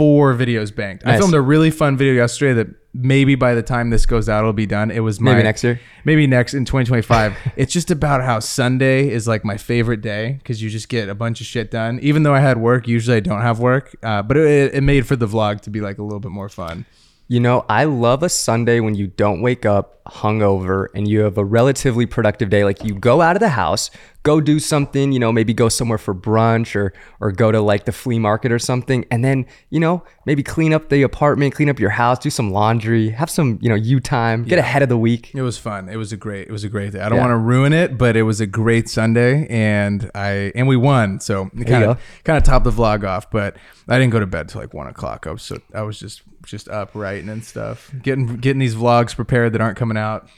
four 0.00 0.34
videos 0.34 0.74
banked. 0.74 1.06
I 1.06 1.18
filmed 1.18 1.34
a 1.34 1.42
really 1.42 1.70
fun 1.70 1.94
video 1.94 2.14
yesterday 2.14 2.54
that 2.54 2.68
maybe 2.94 3.34
by 3.34 3.54
the 3.54 3.62
time 3.62 3.90
this 3.90 4.06
goes 4.06 4.30
out, 4.30 4.38
it'll 4.38 4.54
be 4.54 4.64
done. 4.64 4.90
It 4.90 5.00
was 5.00 5.20
my, 5.20 5.32
Maybe 5.32 5.42
next 5.42 5.62
year? 5.62 5.78
Maybe 6.06 6.26
next 6.26 6.54
in 6.54 6.64
2025. 6.64 7.36
it's 7.56 7.70
just 7.70 7.90
about 7.90 8.22
how 8.22 8.40
Sunday 8.40 9.10
is 9.10 9.28
like 9.28 9.44
my 9.44 9.58
favorite 9.58 10.00
day 10.00 10.38
because 10.38 10.62
you 10.62 10.70
just 10.70 10.88
get 10.88 11.10
a 11.10 11.14
bunch 11.14 11.42
of 11.42 11.46
shit 11.46 11.70
done. 11.70 11.98
Even 12.00 12.22
though 12.22 12.32
I 12.32 12.40
had 12.40 12.56
work, 12.56 12.88
usually 12.88 13.18
I 13.18 13.20
don't 13.20 13.42
have 13.42 13.60
work, 13.60 13.94
uh, 14.02 14.22
but 14.22 14.38
it, 14.38 14.72
it 14.72 14.82
made 14.82 15.06
for 15.06 15.16
the 15.16 15.28
vlog 15.28 15.60
to 15.62 15.70
be 15.70 15.82
like 15.82 15.98
a 15.98 16.02
little 16.02 16.18
bit 16.18 16.30
more 16.30 16.48
fun. 16.48 16.86
You 17.30 17.38
know, 17.38 17.64
I 17.68 17.84
love 17.84 18.24
a 18.24 18.28
Sunday 18.28 18.80
when 18.80 18.96
you 18.96 19.06
don't 19.06 19.40
wake 19.40 19.64
up 19.64 20.02
hungover 20.04 20.88
and 20.96 21.06
you 21.06 21.20
have 21.20 21.38
a 21.38 21.44
relatively 21.44 22.04
productive 22.04 22.50
day. 22.50 22.64
Like 22.64 22.82
you 22.82 22.92
go 22.92 23.20
out 23.20 23.36
of 23.36 23.40
the 23.40 23.50
house, 23.50 23.88
go 24.24 24.40
do 24.40 24.58
something, 24.58 25.12
you 25.12 25.20
know, 25.20 25.30
maybe 25.30 25.54
go 25.54 25.68
somewhere 25.68 25.96
for 25.96 26.12
brunch 26.12 26.74
or 26.74 26.92
or 27.20 27.30
go 27.30 27.52
to 27.52 27.60
like 27.60 27.84
the 27.84 27.92
flea 27.92 28.18
market 28.18 28.50
or 28.50 28.58
something, 28.58 29.04
and 29.12 29.24
then 29.24 29.46
you 29.68 29.78
know 29.78 30.02
maybe 30.26 30.42
clean 30.42 30.72
up 30.74 30.88
the 30.88 31.02
apartment, 31.02 31.54
clean 31.54 31.68
up 31.68 31.78
your 31.78 31.90
house, 31.90 32.18
do 32.18 32.30
some 32.30 32.50
laundry, 32.50 33.10
have 33.10 33.30
some 33.30 33.60
you 33.62 33.68
know 33.68 33.76
you 33.76 34.00
time, 34.00 34.42
get 34.42 34.58
ahead 34.58 34.82
of 34.82 34.88
the 34.88 34.98
week. 34.98 35.30
It 35.32 35.42
was 35.42 35.56
fun. 35.56 35.88
It 35.88 35.98
was 35.98 36.12
a 36.12 36.16
great. 36.16 36.48
It 36.48 36.50
was 36.52 36.64
a 36.64 36.68
great 36.68 36.94
day. 36.94 37.00
I 37.00 37.08
don't 37.08 37.18
Yeah. 37.18 37.28
want 37.28 37.30
to 37.30 37.36
ruin 37.38 37.72
it, 37.72 37.96
but 37.96 38.16
it 38.16 38.24
was 38.24 38.40
a 38.40 38.46
great 38.48 38.88
Sunday, 38.88 39.46
and 39.46 40.10
I 40.16 40.50
and 40.56 40.66
we 40.66 40.76
won. 40.76 41.20
So 41.20 41.48
kind 41.64 41.84
of 41.84 42.00
kind 42.24 42.36
of 42.38 42.42
topped 42.42 42.64
the 42.64 42.72
vlog 42.72 43.06
off. 43.06 43.30
But 43.30 43.56
I 43.88 44.00
didn't 44.00 44.10
go 44.10 44.18
to 44.18 44.26
bed 44.26 44.48
till 44.48 44.60
like 44.60 44.74
one 44.74 44.88
o'clock. 44.88 45.28
I 45.28 45.30
was 45.30 45.42
so 45.42 45.58
I 45.72 45.82
was 45.82 46.00
just 46.00 46.22
just 46.44 46.68
up 46.68 46.94
writing 46.94 47.28
and 47.28 47.44
stuff, 47.44 47.92
getting 48.02 48.36
getting 48.36 48.60
these 48.60 48.74
vlogs 48.74 49.14
prepared 49.14 49.52
that 49.52 49.60
aren't 49.60 49.76
coming 49.76 49.96
out. 49.96 50.28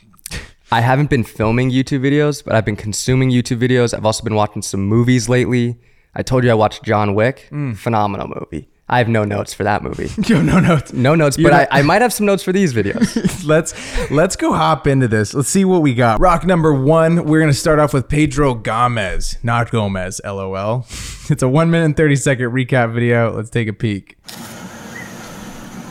I 0.70 0.80
haven't 0.80 1.10
been 1.10 1.24
filming 1.24 1.70
YouTube 1.70 2.00
videos, 2.00 2.42
but 2.42 2.54
I've 2.54 2.64
been 2.64 2.76
consuming 2.76 3.30
YouTube 3.30 3.58
videos. 3.58 3.92
I've 3.92 4.06
also 4.06 4.24
been 4.24 4.34
watching 4.34 4.62
some 4.62 4.80
movies 4.80 5.28
lately. 5.28 5.78
I 6.14 6.22
told 6.22 6.44
you 6.44 6.50
I 6.50 6.54
watched 6.54 6.82
John 6.82 7.14
Wick, 7.14 7.48
mm. 7.50 7.76
phenomenal 7.76 8.28
movie. 8.28 8.68
I 8.88 8.98
have 8.98 9.08
no 9.08 9.24
notes 9.24 9.54
for 9.54 9.64
that 9.64 9.82
movie. 9.82 10.10
Yo, 10.26 10.42
no 10.42 10.60
notes. 10.60 10.92
No 10.92 11.14
notes, 11.14 11.38
You're 11.38 11.50
but 11.50 11.72
I, 11.72 11.78
I 11.80 11.82
might 11.82 12.02
have 12.02 12.12
some 12.12 12.26
notes 12.26 12.42
for 12.42 12.52
these 12.52 12.74
videos. 12.74 13.44
let's 13.46 13.74
let's 14.10 14.36
go 14.36 14.52
hop 14.52 14.86
into 14.86 15.08
this. 15.08 15.32
Let's 15.32 15.48
see 15.48 15.64
what 15.64 15.80
we 15.80 15.94
got. 15.94 16.20
Rock 16.20 16.44
number 16.44 16.74
one. 16.74 17.24
We're 17.24 17.40
gonna 17.40 17.54
start 17.54 17.78
off 17.78 17.94
with 17.94 18.08
Pedro 18.08 18.54
Gomez, 18.54 19.38
not 19.42 19.70
Gomez. 19.70 20.20
LOL. 20.24 20.86
It's 21.30 21.42
a 21.42 21.48
one 21.48 21.70
minute 21.70 21.84
and 21.86 21.96
thirty 21.96 22.16
second 22.16 22.50
recap 22.50 22.92
video. 22.92 23.34
Let's 23.34 23.48
take 23.48 23.68
a 23.68 23.72
peek. 23.72 24.18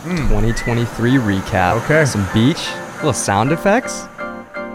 2023 0.03 1.11
recap. 1.13 1.83
Okay. 1.83 2.05
Some 2.05 2.25
beach, 2.33 2.67
little 2.97 3.13
sound 3.13 3.51
effects, 3.51 4.07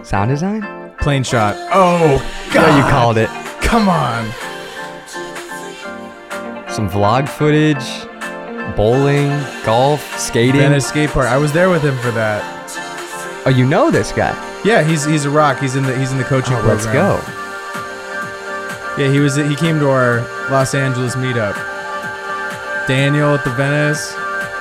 sound 0.02 0.30
design. 0.30 0.62
Plane 0.99 1.23
shot. 1.25 1.56
Oh 1.73 2.18
God! 2.52 2.76
you 2.76 2.90
called 2.90 3.18
it. 3.18 3.28
Come 3.61 3.88
on. 3.88 4.25
Some 6.71 6.88
vlog 6.90 7.28
footage, 7.28 7.85
bowling, 8.76 9.28
golf, 9.64 10.02
skating. 10.18 10.61
Venice 10.61 10.87
skate 10.88 11.11
park. 11.11 11.26
I 11.28 11.38
was 11.38 11.52
there 11.52 11.71
with 11.71 11.83
him 11.83 11.97
for 11.99 12.11
that. 12.12 12.42
Oh, 13.47 13.50
you 13.50 13.64
know 13.66 13.90
this 13.90 14.12
guy. 14.12 14.35
Yeah, 14.64 14.83
he's 14.83 15.04
he's 15.04 15.25
a 15.25 15.30
rock. 15.30 15.59
He's 15.61 15.76
in 15.76 15.85
the 15.85 15.97
he's 15.99 16.12
in 16.12 16.18
the 16.18 16.25
coaching 16.25 16.54
Oh, 16.54 16.61
program. 16.62 16.76
let's 16.76 16.87
go. 16.87 17.21
Yeah, 19.02 19.11
he 19.12 19.21
was 19.21 19.37
he 19.37 19.54
came 19.56 19.78
to 19.80 19.88
our 19.90 20.21
Los 20.50 20.75
Angeles 20.75 21.14
meetup. 21.16 21.54
Daniel 22.88 23.35
at 23.35 23.45
the 23.45 23.50
Venice. 23.50 24.14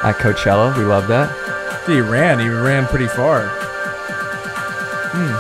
At 0.05 0.17
Coachella, 0.17 0.77
we 0.77 0.83
love 0.83 1.07
that. 1.07 1.33
Dude, 1.87 1.95
he 1.95 2.01
ran. 2.01 2.39
He 2.39 2.47
ran 2.47 2.85
pretty 2.85 3.07
far. 3.07 3.47
Hmm. 5.11 5.33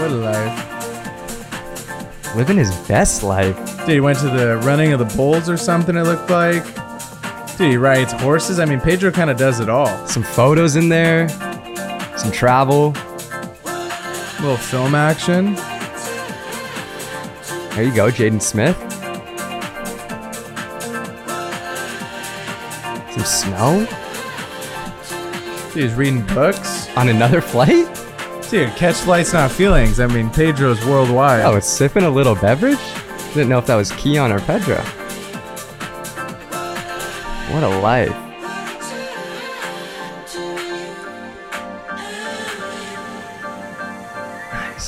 What 0.00 0.10
a 0.10 0.14
life. 0.14 2.34
Living 2.34 2.56
his 2.56 2.74
best 2.88 3.22
life. 3.22 3.56
Dude, 3.86 3.90
he 3.90 4.00
went 4.00 4.18
to 4.18 4.28
the 4.28 4.56
running 4.64 4.92
of 4.92 4.98
the 4.98 5.04
bulls 5.16 5.48
or 5.48 5.56
something. 5.56 5.96
It 5.96 6.02
looked 6.02 6.30
like. 6.30 6.64
Dude, 7.56 7.70
he 7.70 7.76
rides 7.76 8.12
horses. 8.14 8.58
I 8.58 8.64
mean, 8.64 8.80
Pedro 8.80 9.12
kind 9.12 9.30
of 9.30 9.36
does 9.36 9.60
it 9.60 9.68
all. 9.68 10.08
Some 10.08 10.24
photos 10.24 10.74
in 10.74 10.88
there, 10.88 11.28
some 12.18 12.32
travel. 12.32 12.92
a 13.66 14.36
little 14.40 14.56
film 14.56 14.96
action. 14.96 15.54
There 17.76 17.84
you 17.84 17.94
go, 17.94 18.10
Jaden 18.10 18.42
Smith. 18.42 18.89
Snow 23.24 23.86
Dude, 25.72 25.84
he's 25.84 25.94
reading 25.94 26.26
books. 26.26 26.88
on 26.96 27.08
another 27.08 27.40
flight. 27.40 27.86
Dude, 28.50 28.70
catch 28.74 28.96
flights, 28.96 29.32
not 29.32 29.52
feelings. 29.52 30.00
I 30.00 30.06
mean, 30.08 30.28
Pedro's 30.30 30.84
worldwide. 30.84 31.42
Oh, 31.44 31.54
it's 31.54 31.68
sipping 31.68 32.02
a 32.02 32.10
little 32.10 32.34
beverage? 32.34 32.78
Didn't 33.34 33.48
know 33.48 33.58
if 33.58 33.66
that 33.66 33.76
was 33.76 33.92
Keon 33.92 34.32
or 34.32 34.40
Pedro. 34.40 34.82
What 37.52 37.62
a 37.62 37.78
life. 37.80 38.16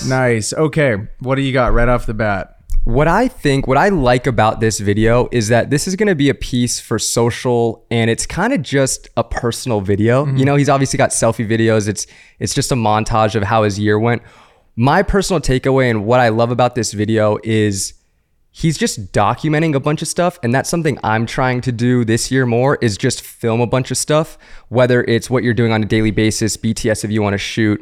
Nice. 0.08 0.52
Okay. 0.52 0.96
What 1.20 1.36
do 1.36 1.42
you 1.42 1.52
got 1.52 1.72
right 1.72 1.88
off 1.88 2.06
the 2.06 2.14
bat? 2.14 2.58
What 2.84 3.06
I 3.06 3.28
think, 3.28 3.68
what 3.68 3.78
I 3.78 3.90
like 3.90 4.26
about 4.26 4.58
this 4.58 4.80
video 4.80 5.28
is 5.30 5.48
that 5.48 5.70
this 5.70 5.86
is 5.86 5.94
going 5.94 6.08
to 6.08 6.16
be 6.16 6.28
a 6.28 6.34
piece 6.34 6.80
for 6.80 6.98
social 6.98 7.86
and 7.92 8.10
it's 8.10 8.26
kind 8.26 8.52
of 8.52 8.60
just 8.60 9.08
a 9.16 9.22
personal 9.22 9.80
video. 9.80 10.26
You 10.26 10.32
mm-hmm. 10.32 10.42
know, 10.42 10.56
he's 10.56 10.68
obviously 10.68 10.96
got 10.96 11.10
selfie 11.10 11.48
videos. 11.48 11.86
It's 11.86 12.08
it's 12.40 12.54
just 12.54 12.72
a 12.72 12.74
montage 12.74 13.36
of 13.36 13.44
how 13.44 13.62
his 13.62 13.78
year 13.78 14.00
went. 14.00 14.22
My 14.74 15.04
personal 15.04 15.40
takeaway 15.40 15.90
and 15.90 16.04
what 16.04 16.18
I 16.18 16.30
love 16.30 16.50
about 16.50 16.74
this 16.74 16.92
video 16.92 17.38
is 17.44 17.94
he's 18.50 18.76
just 18.76 19.12
documenting 19.12 19.76
a 19.76 19.80
bunch 19.80 20.02
of 20.02 20.08
stuff 20.08 20.40
and 20.42 20.52
that's 20.52 20.68
something 20.68 20.98
I'm 21.04 21.24
trying 21.24 21.60
to 21.60 21.70
do 21.70 22.04
this 22.04 22.32
year 22.32 22.46
more 22.46 22.78
is 22.82 22.98
just 22.98 23.22
film 23.22 23.60
a 23.60 23.66
bunch 23.66 23.92
of 23.92 23.96
stuff, 23.96 24.36
whether 24.70 25.04
it's 25.04 25.30
what 25.30 25.44
you're 25.44 25.54
doing 25.54 25.70
on 25.70 25.84
a 25.84 25.86
daily 25.86 26.10
basis, 26.10 26.56
BTS 26.56 27.04
if 27.04 27.12
you 27.12 27.22
want 27.22 27.34
to 27.34 27.38
shoot, 27.38 27.80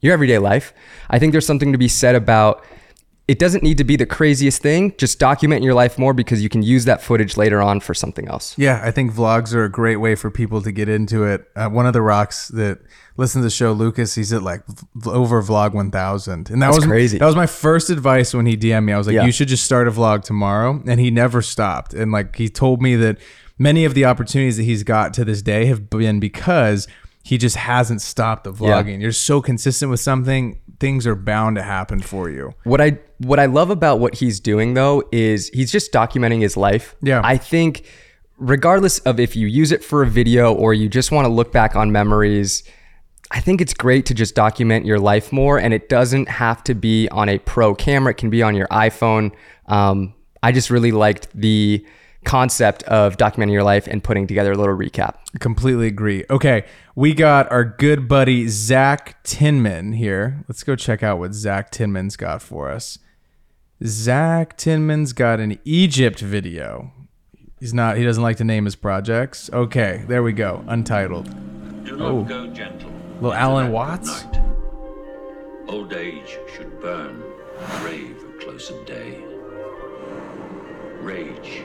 your 0.00 0.14
everyday 0.14 0.38
life. 0.38 0.72
I 1.10 1.18
think 1.18 1.32
there's 1.32 1.46
something 1.46 1.72
to 1.72 1.78
be 1.78 1.88
said 1.88 2.14
about 2.14 2.64
it 3.28 3.38
doesn't 3.38 3.62
need 3.62 3.76
to 3.78 3.84
be 3.84 3.94
the 3.94 4.06
craziest 4.06 4.62
thing. 4.62 4.94
Just 4.96 5.18
document 5.18 5.62
your 5.62 5.74
life 5.74 5.98
more 5.98 6.14
because 6.14 6.42
you 6.42 6.48
can 6.48 6.62
use 6.62 6.86
that 6.86 7.02
footage 7.02 7.36
later 7.36 7.60
on 7.60 7.78
for 7.80 7.92
something 7.92 8.26
else. 8.26 8.56
Yeah, 8.56 8.80
I 8.82 8.90
think 8.90 9.12
vlogs 9.12 9.52
are 9.54 9.64
a 9.64 9.68
great 9.70 9.96
way 9.96 10.14
for 10.14 10.30
people 10.30 10.62
to 10.62 10.72
get 10.72 10.88
into 10.88 11.24
it. 11.24 11.46
Uh, 11.54 11.68
one 11.68 11.86
of 11.86 11.92
the 11.92 12.00
rocks 12.00 12.48
that 12.48 12.78
listen 13.18 13.42
to 13.42 13.44
the 13.44 13.50
show, 13.50 13.72
Lucas, 13.72 14.14
he's 14.14 14.32
at 14.32 14.42
like 14.42 14.62
v- 14.94 15.10
over 15.10 15.42
vlog 15.42 15.74
1000. 15.74 16.48
And 16.50 16.62
that 16.62 16.66
That's 16.68 16.76
was 16.78 16.86
crazy. 16.86 17.18
That 17.18 17.26
was 17.26 17.36
my 17.36 17.46
first 17.46 17.90
advice 17.90 18.32
when 18.32 18.46
he 18.46 18.56
DM'd 18.56 18.86
me. 18.86 18.94
I 18.94 18.98
was 18.98 19.06
like, 19.06 19.14
Yeah. 19.14 19.26
you 19.26 19.32
should 19.32 19.48
just 19.48 19.64
start 19.64 19.86
a 19.88 19.90
vlog 19.90 20.22
tomorrow. 20.24 20.82
And 20.86 20.98
he 20.98 21.10
never 21.10 21.42
stopped. 21.42 21.92
And 21.92 22.10
like 22.10 22.34
he 22.36 22.48
told 22.48 22.80
me 22.80 22.96
that 22.96 23.18
many 23.58 23.84
of 23.84 23.92
the 23.92 24.06
opportunities 24.06 24.56
that 24.56 24.62
he's 24.62 24.84
got 24.84 25.12
to 25.14 25.24
this 25.26 25.42
day 25.42 25.66
have 25.66 25.90
been 25.90 26.18
because 26.18 26.88
he 27.24 27.36
just 27.36 27.56
hasn't 27.56 28.00
stopped 28.00 28.44
the 28.44 28.52
Yeah. 28.52 28.82
vlogging. 28.82 29.02
You're 29.02 29.12
so 29.12 29.42
consistent 29.42 29.90
with 29.90 30.00
something, 30.00 30.60
things 30.80 31.06
are 31.06 31.14
bound 31.14 31.56
to 31.56 31.62
happen 31.62 32.00
for 32.00 32.30
you. 32.30 32.54
What 32.64 32.80
I 32.80 32.98
what 33.18 33.40
I 33.40 33.46
love 33.46 33.70
about 33.70 33.98
what 33.98 34.16
he's 34.16 34.40
doing 34.40 34.74
though 34.74 35.02
is 35.10 35.48
he's 35.48 35.72
just 35.72 35.92
documenting 35.92 36.40
his 36.40 36.56
life. 36.56 36.94
Yeah. 37.02 37.20
I 37.24 37.36
think 37.36 37.84
regardless 38.38 39.00
of 39.00 39.18
if 39.18 39.34
you 39.34 39.46
use 39.46 39.72
it 39.72 39.82
for 39.82 40.02
a 40.02 40.06
video 40.06 40.52
or 40.52 40.72
you 40.72 40.88
just 40.88 41.10
want 41.10 41.26
to 41.26 41.32
look 41.32 41.52
back 41.52 41.74
on 41.74 41.90
memories, 41.90 42.62
I 43.30 43.40
think 43.40 43.60
it's 43.60 43.74
great 43.74 44.06
to 44.06 44.14
just 44.14 44.34
document 44.34 44.86
your 44.86 44.98
life 44.98 45.32
more 45.32 45.58
and 45.58 45.74
it 45.74 45.88
doesn't 45.88 46.28
have 46.28 46.62
to 46.64 46.74
be 46.74 47.08
on 47.08 47.28
a 47.28 47.38
pro 47.38 47.74
camera. 47.74 48.12
It 48.12 48.16
can 48.16 48.30
be 48.30 48.42
on 48.42 48.54
your 48.54 48.68
iPhone. 48.68 49.32
Um, 49.66 50.14
I 50.42 50.52
just 50.52 50.70
really 50.70 50.92
liked 50.92 51.28
the 51.34 51.84
concept 52.28 52.82
of 52.82 53.16
documenting 53.16 53.52
your 53.52 53.62
life 53.62 53.86
and 53.86 54.04
putting 54.04 54.26
together 54.26 54.52
a 54.52 54.54
little 54.54 54.76
recap. 54.76 55.14
Completely 55.40 55.86
agree. 55.86 56.26
Okay, 56.28 56.66
we 56.94 57.14
got 57.14 57.50
our 57.50 57.64
good 57.64 58.06
buddy 58.06 58.48
Zach 58.48 59.22
Tinman 59.24 59.94
here. 59.94 60.44
Let's 60.46 60.62
go 60.62 60.76
check 60.76 61.02
out 61.02 61.18
what 61.18 61.32
Zach 61.32 61.70
Tinman's 61.70 62.16
got 62.16 62.42
for 62.42 62.70
us. 62.70 62.98
Zach 63.82 64.58
Tinman's 64.58 65.14
got 65.14 65.40
an 65.40 65.58
Egypt 65.64 66.20
video. 66.20 66.92
He's 67.60 67.72
not. 67.72 67.96
He 67.96 68.04
doesn't 68.04 68.22
like 68.22 68.36
to 68.36 68.44
name 68.44 68.66
his 68.66 68.76
projects. 68.76 69.48
Okay, 69.50 70.04
there 70.06 70.22
we 70.22 70.34
go. 70.34 70.62
Untitled. 70.68 71.30
Do 71.84 71.96
not 71.96 72.10
oh. 72.10 72.22
go 72.24 72.46
gentle. 72.48 72.90
Little 73.20 73.32
into 73.32 73.40
Alan 73.40 73.72
Watts? 73.72 74.26
Old 75.66 75.94
age 75.94 76.38
should 76.54 76.78
burn, 76.80 77.22
rave 77.82 78.22
at 78.22 78.40
close 78.40 78.70
of 78.70 78.84
day. 78.84 79.22
Rage, 81.00 81.64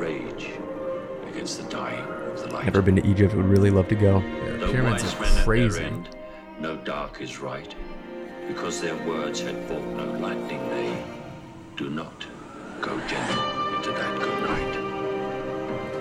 rage 0.00 0.50
against 1.28 1.62
the 1.62 1.68
dying 1.70 2.02
of 2.32 2.40
the 2.40 2.48
light. 2.52 2.64
Never 2.64 2.80
been 2.82 2.96
to 2.96 3.06
Egypt, 3.06 3.34
would 3.34 3.44
really 3.44 3.70
love 3.70 3.86
to 3.88 3.94
go. 3.94 4.18
Yeah, 4.18 4.56
Though 4.56 4.72
pyramids 4.72 5.04
are 5.14 5.44
crazy. 5.44 5.84
end, 5.84 6.16
no 6.58 6.76
dark 6.76 7.20
is 7.20 7.38
right. 7.38 7.74
Because 8.48 8.80
their 8.80 8.96
words 9.06 9.40
had 9.40 9.56
fought 9.68 9.84
no 9.84 10.06
lightning, 10.18 10.68
they 10.70 10.96
do 11.76 11.90
not 11.90 12.26
go 12.80 12.98
gentle 13.06 13.76
into 13.76 13.90
that 13.92 14.18
good 14.18 14.42
night. 14.42 14.76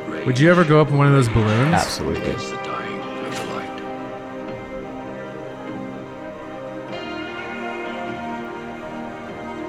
Rage 0.09 0.25
Would 0.25 0.39
you 0.39 0.49
ever 0.49 0.63
go 0.63 0.81
up 0.81 0.89
in 0.89 0.97
one 0.97 1.07
of 1.07 1.13
those 1.13 1.27
balloons? 1.29 1.73
Absolutely. 1.73 2.21
against 2.23 2.49
the 2.49 2.55
dying 2.57 2.99
of 2.99 3.35
the 3.35 3.45
light. 3.53 3.77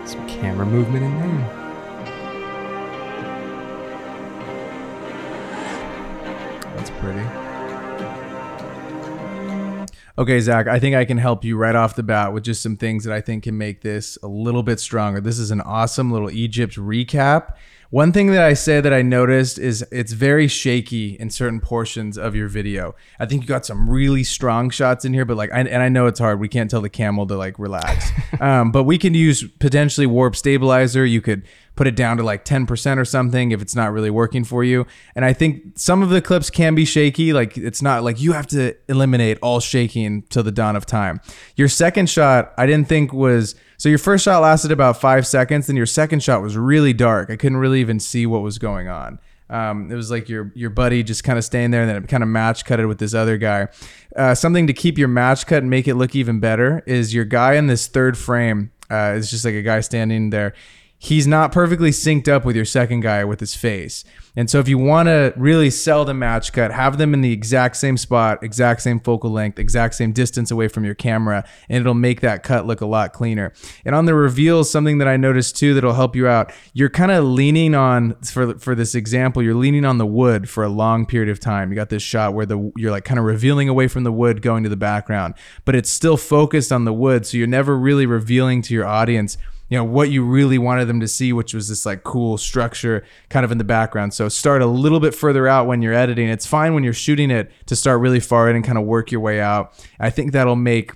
Some 0.08 0.26
camera 0.28 0.64
movement 0.66 1.04
in 1.04 1.18
there. 1.18 1.59
Pretty. 7.00 7.50
Okay, 10.18 10.38
Zach, 10.40 10.66
I 10.66 10.78
think 10.78 10.94
I 10.94 11.06
can 11.06 11.16
help 11.16 11.44
you 11.44 11.56
right 11.56 11.74
off 11.74 11.96
the 11.96 12.02
bat 12.02 12.34
with 12.34 12.44
just 12.44 12.62
some 12.62 12.76
things 12.76 13.04
that 13.04 13.14
I 13.14 13.22
think 13.22 13.44
can 13.44 13.56
make 13.56 13.80
this 13.80 14.18
a 14.22 14.28
little 14.28 14.62
bit 14.62 14.78
stronger. 14.78 15.18
This 15.20 15.38
is 15.38 15.50
an 15.50 15.62
awesome 15.62 16.10
little 16.12 16.30
Egypt 16.30 16.76
recap. 16.76 17.54
One 17.88 18.12
thing 18.12 18.30
that 18.32 18.44
I 18.44 18.54
say 18.54 18.80
that 18.80 18.92
I 18.92 19.02
noticed 19.02 19.58
is 19.58 19.84
it's 19.90 20.12
very 20.12 20.46
shaky 20.46 21.16
in 21.18 21.30
certain 21.30 21.58
portions 21.58 22.16
of 22.16 22.36
your 22.36 22.46
video. 22.46 22.94
I 23.18 23.26
think 23.26 23.42
you 23.42 23.48
got 23.48 23.66
some 23.66 23.90
really 23.90 24.22
strong 24.22 24.70
shots 24.70 25.04
in 25.04 25.12
here, 25.12 25.24
but 25.24 25.36
like, 25.36 25.50
I, 25.52 25.60
and 25.60 25.82
I 25.82 25.88
know 25.88 26.06
it's 26.06 26.20
hard. 26.20 26.38
We 26.38 26.48
can't 26.48 26.70
tell 26.70 26.82
the 26.82 26.88
camel 26.88 27.26
to 27.26 27.36
like 27.36 27.58
relax. 27.58 28.10
um, 28.40 28.70
but 28.70 28.84
we 28.84 28.98
can 28.98 29.14
use 29.14 29.42
potentially 29.42 30.06
warp 30.06 30.36
stabilizer. 30.36 31.04
You 31.04 31.20
could 31.20 31.42
put 31.76 31.86
it 31.86 31.96
down 31.96 32.16
to 32.18 32.22
like 32.22 32.44
10% 32.44 32.98
or 32.98 33.04
something 33.04 33.52
if 33.52 33.62
it's 33.62 33.74
not 33.74 33.92
really 33.92 34.10
working 34.10 34.44
for 34.44 34.62
you. 34.62 34.86
And 35.14 35.24
I 35.24 35.32
think 35.32 35.78
some 35.78 36.02
of 36.02 36.10
the 36.10 36.20
clips 36.20 36.50
can 36.50 36.74
be 36.74 36.84
shaky. 36.84 37.32
Like 37.32 37.56
it's 37.56 37.80
not 37.80 38.02
like 38.02 38.20
you 38.20 38.32
have 38.32 38.46
to 38.48 38.74
eliminate 38.88 39.38
all 39.42 39.60
shaking 39.60 40.22
till 40.22 40.42
the 40.42 40.52
dawn 40.52 40.76
of 40.76 40.84
time. 40.84 41.20
Your 41.56 41.68
second 41.68 42.10
shot, 42.10 42.52
I 42.58 42.66
didn't 42.66 42.88
think 42.88 43.12
was 43.12 43.54
so 43.78 43.88
your 43.88 43.98
first 43.98 44.24
shot 44.24 44.42
lasted 44.42 44.72
about 44.72 45.00
five 45.00 45.26
seconds, 45.26 45.68
then 45.68 45.76
your 45.76 45.86
second 45.86 46.22
shot 46.22 46.42
was 46.42 46.54
really 46.54 46.92
dark. 46.92 47.30
I 47.30 47.36
couldn't 47.36 47.56
really 47.56 47.80
even 47.80 47.98
see 47.98 48.26
what 48.26 48.42
was 48.42 48.58
going 48.58 48.88
on. 48.88 49.18
Um, 49.48 49.90
it 49.90 49.94
was 49.94 50.10
like 50.10 50.28
your 50.28 50.52
your 50.54 50.70
buddy 50.70 51.02
just 51.02 51.24
kind 51.24 51.38
of 51.38 51.44
staying 51.44 51.70
there, 51.70 51.80
and 51.80 51.90
then 51.90 51.96
it 51.96 52.08
kind 52.08 52.22
of 52.22 52.28
match 52.28 52.64
cutted 52.66 52.86
with 52.86 52.98
this 52.98 53.14
other 53.14 53.38
guy. 53.38 53.68
Uh, 54.14 54.34
something 54.34 54.66
to 54.66 54.72
keep 54.72 54.98
your 54.98 55.08
match 55.08 55.46
cut 55.46 55.62
and 55.62 55.70
make 55.70 55.88
it 55.88 55.94
look 55.94 56.14
even 56.14 56.40
better 56.40 56.82
is 56.86 57.14
your 57.14 57.24
guy 57.24 57.54
in 57.54 57.66
this 57.68 57.86
third 57.86 58.18
frame. 58.18 58.70
Uh, 58.90 59.14
is 59.16 59.30
just 59.30 59.44
like 59.44 59.54
a 59.54 59.62
guy 59.62 59.80
standing 59.80 60.30
there 60.30 60.52
he's 61.02 61.26
not 61.26 61.50
perfectly 61.50 61.90
synced 61.90 62.28
up 62.28 62.44
with 62.44 62.54
your 62.54 62.64
second 62.66 63.00
guy 63.00 63.24
with 63.24 63.40
his 63.40 63.54
face. 63.54 64.04
And 64.36 64.50
so 64.50 64.58
if 64.58 64.68
you 64.68 64.76
want 64.76 65.08
to 65.08 65.32
really 65.34 65.70
sell 65.70 66.04
the 66.04 66.12
match 66.12 66.52
cut, 66.52 66.72
have 66.72 66.98
them 66.98 67.14
in 67.14 67.22
the 67.22 67.32
exact 67.32 67.78
same 67.78 67.96
spot, 67.96 68.44
exact 68.44 68.82
same 68.82 69.00
focal 69.00 69.30
length, 69.30 69.58
exact 69.58 69.94
same 69.94 70.12
distance 70.12 70.50
away 70.50 70.68
from 70.68 70.84
your 70.84 70.94
camera, 70.94 71.42
and 71.70 71.80
it'll 71.80 71.94
make 71.94 72.20
that 72.20 72.42
cut 72.42 72.66
look 72.66 72.82
a 72.82 72.86
lot 72.86 73.14
cleaner. 73.14 73.54
And 73.86 73.94
on 73.94 74.04
the 74.04 74.14
reveals, 74.14 74.70
something 74.70 74.98
that 74.98 75.08
I 75.08 75.16
noticed 75.16 75.56
too 75.56 75.72
that'll 75.72 75.94
help 75.94 76.14
you 76.14 76.28
out, 76.28 76.52
you're 76.74 76.90
kind 76.90 77.10
of 77.10 77.24
leaning 77.24 77.74
on 77.74 78.14
for 78.22 78.58
for 78.58 78.74
this 78.74 78.94
example, 78.94 79.42
you're 79.42 79.54
leaning 79.54 79.86
on 79.86 79.96
the 79.96 80.06
wood 80.06 80.50
for 80.50 80.64
a 80.64 80.68
long 80.68 81.06
period 81.06 81.30
of 81.30 81.40
time. 81.40 81.70
You 81.70 81.76
got 81.76 81.88
this 81.88 82.02
shot 82.02 82.34
where 82.34 82.46
the 82.46 82.70
you're 82.76 82.90
like 82.90 83.06
kind 83.06 83.18
of 83.18 83.24
revealing 83.24 83.70
away 83.70 83.88
from 83.88 84.04
the 84.04 84.12
wood 84.12 84.42
going 84.42 84.64
to 84.64 84.68
the 84.68 84.76
background, 84.76 85.32
but 85.64 85.74
it's 85.74 85.90
still 85.90 86.18
focused 86.18 86.70
on 86.70 86.84
the 86.84 86.92
wood, 86.92 87.24
so 87.24 87.38
you're 87.38 87.46
never 87.46 87.76
really 87.76 88.04
revealing 88.04 88.60
to 88.62 88.74
your 88.74 88.86
audience 88.86 89.38
you 89.70 89.78
know 89.78 89.84
what 89.84 90.10
you 90.10 90.22
really 90.22 90.58
wanted 90.58 90.86
them 90.86 91.00
to 91.00 91.08
see 91.08 91.32
which 91.32 91.54
was 91.54 91.68
this 91.68 91.86
like 91.86 92.02
cool 92.02 92.36
structure 92.36 93.04
kind 93.30 93.44
of 93.44 93.52
in 93.52 93.58
the 93.58 93.64
background. 93.64 94.12
So 94.12 94.28
start 94.28 94.60
a 94.60 94.66
little 94.66 95.00
bit 95.00 95.14
further 95.14 95.48
out 95.48 95.66
when 95.66 95.80
you're 95.80 95.94
editing. 95.94 96.28
It's 96.28 96.44
fine 96.44 96.74
when 96.74 96.84
you're 96.84 96.92
shooting 96.92 97.30
it 97.30 97.50
to 97.66 97.76
start 97.76 98.00
really 98.00 98.20
far 98.20 98.50
in 98.50 98.56
and 98.56 98.64
kind 98.64 98.76
of 98.76 98.84
work 98.84 99.10
your 99.10 99.20
way 99.20 99.40
out. 99.40 99.72
I 99.98 100.10
think 100.10 100.32
that'll 100.32 100.56
make 100.56 100.92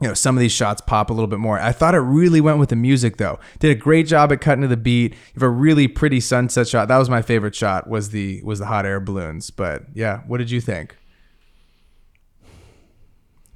you 0.00 0.08
know 0.08 0.14
some 0.14 0.36
of 0.36 0.40
these 0.40 0.52
shots 0.52 0.80
pop 0.80 1.10
a 1.10 1.12
little 1.12 1.26
bit 1.26 1.40
more. 1.40 1.58
I 1.58 1.72
thought 1.72 1.94
it 1.94 2.00
really 2.00 2.40
went 2.40 2.58
with 2.58 2.68
the 2.68 2.76
music 2.76 3.16
though. 3.16 3.40
Did 3.58 3.72
a 3.72 3.74
great 3.74 4.06
job 4.06 4.32
at 4.32 4.40
cutting 4.40 4.62
to 4.62 4.68
the 4.68 4.76
beat. 4.76 5.12
You 5.12 5.18
have 5.34 5.42
a 5.42 5.50
really 5.50 5.88
pretty 5.88 6.20
sunset 6.20 6.68
shot. 6.68 6.88
That 6.88 6.98
was 6.98 7.10
my 7.10 7.22
favorite 7.22 7.54
shot 7.54 7.88
was 7.88 8.10
the 8.10 8.40
was 8.42 8.60
the 8.60 8.66
hot 8.66 8.86
air 8.86 9.00
balloons. 9.00 9.50
But 9.50 9.84
yeah 9.94 10.20
what 10.26 10.38
did 10.38 10.50
you 10.50 10.60
think 10.60 10.96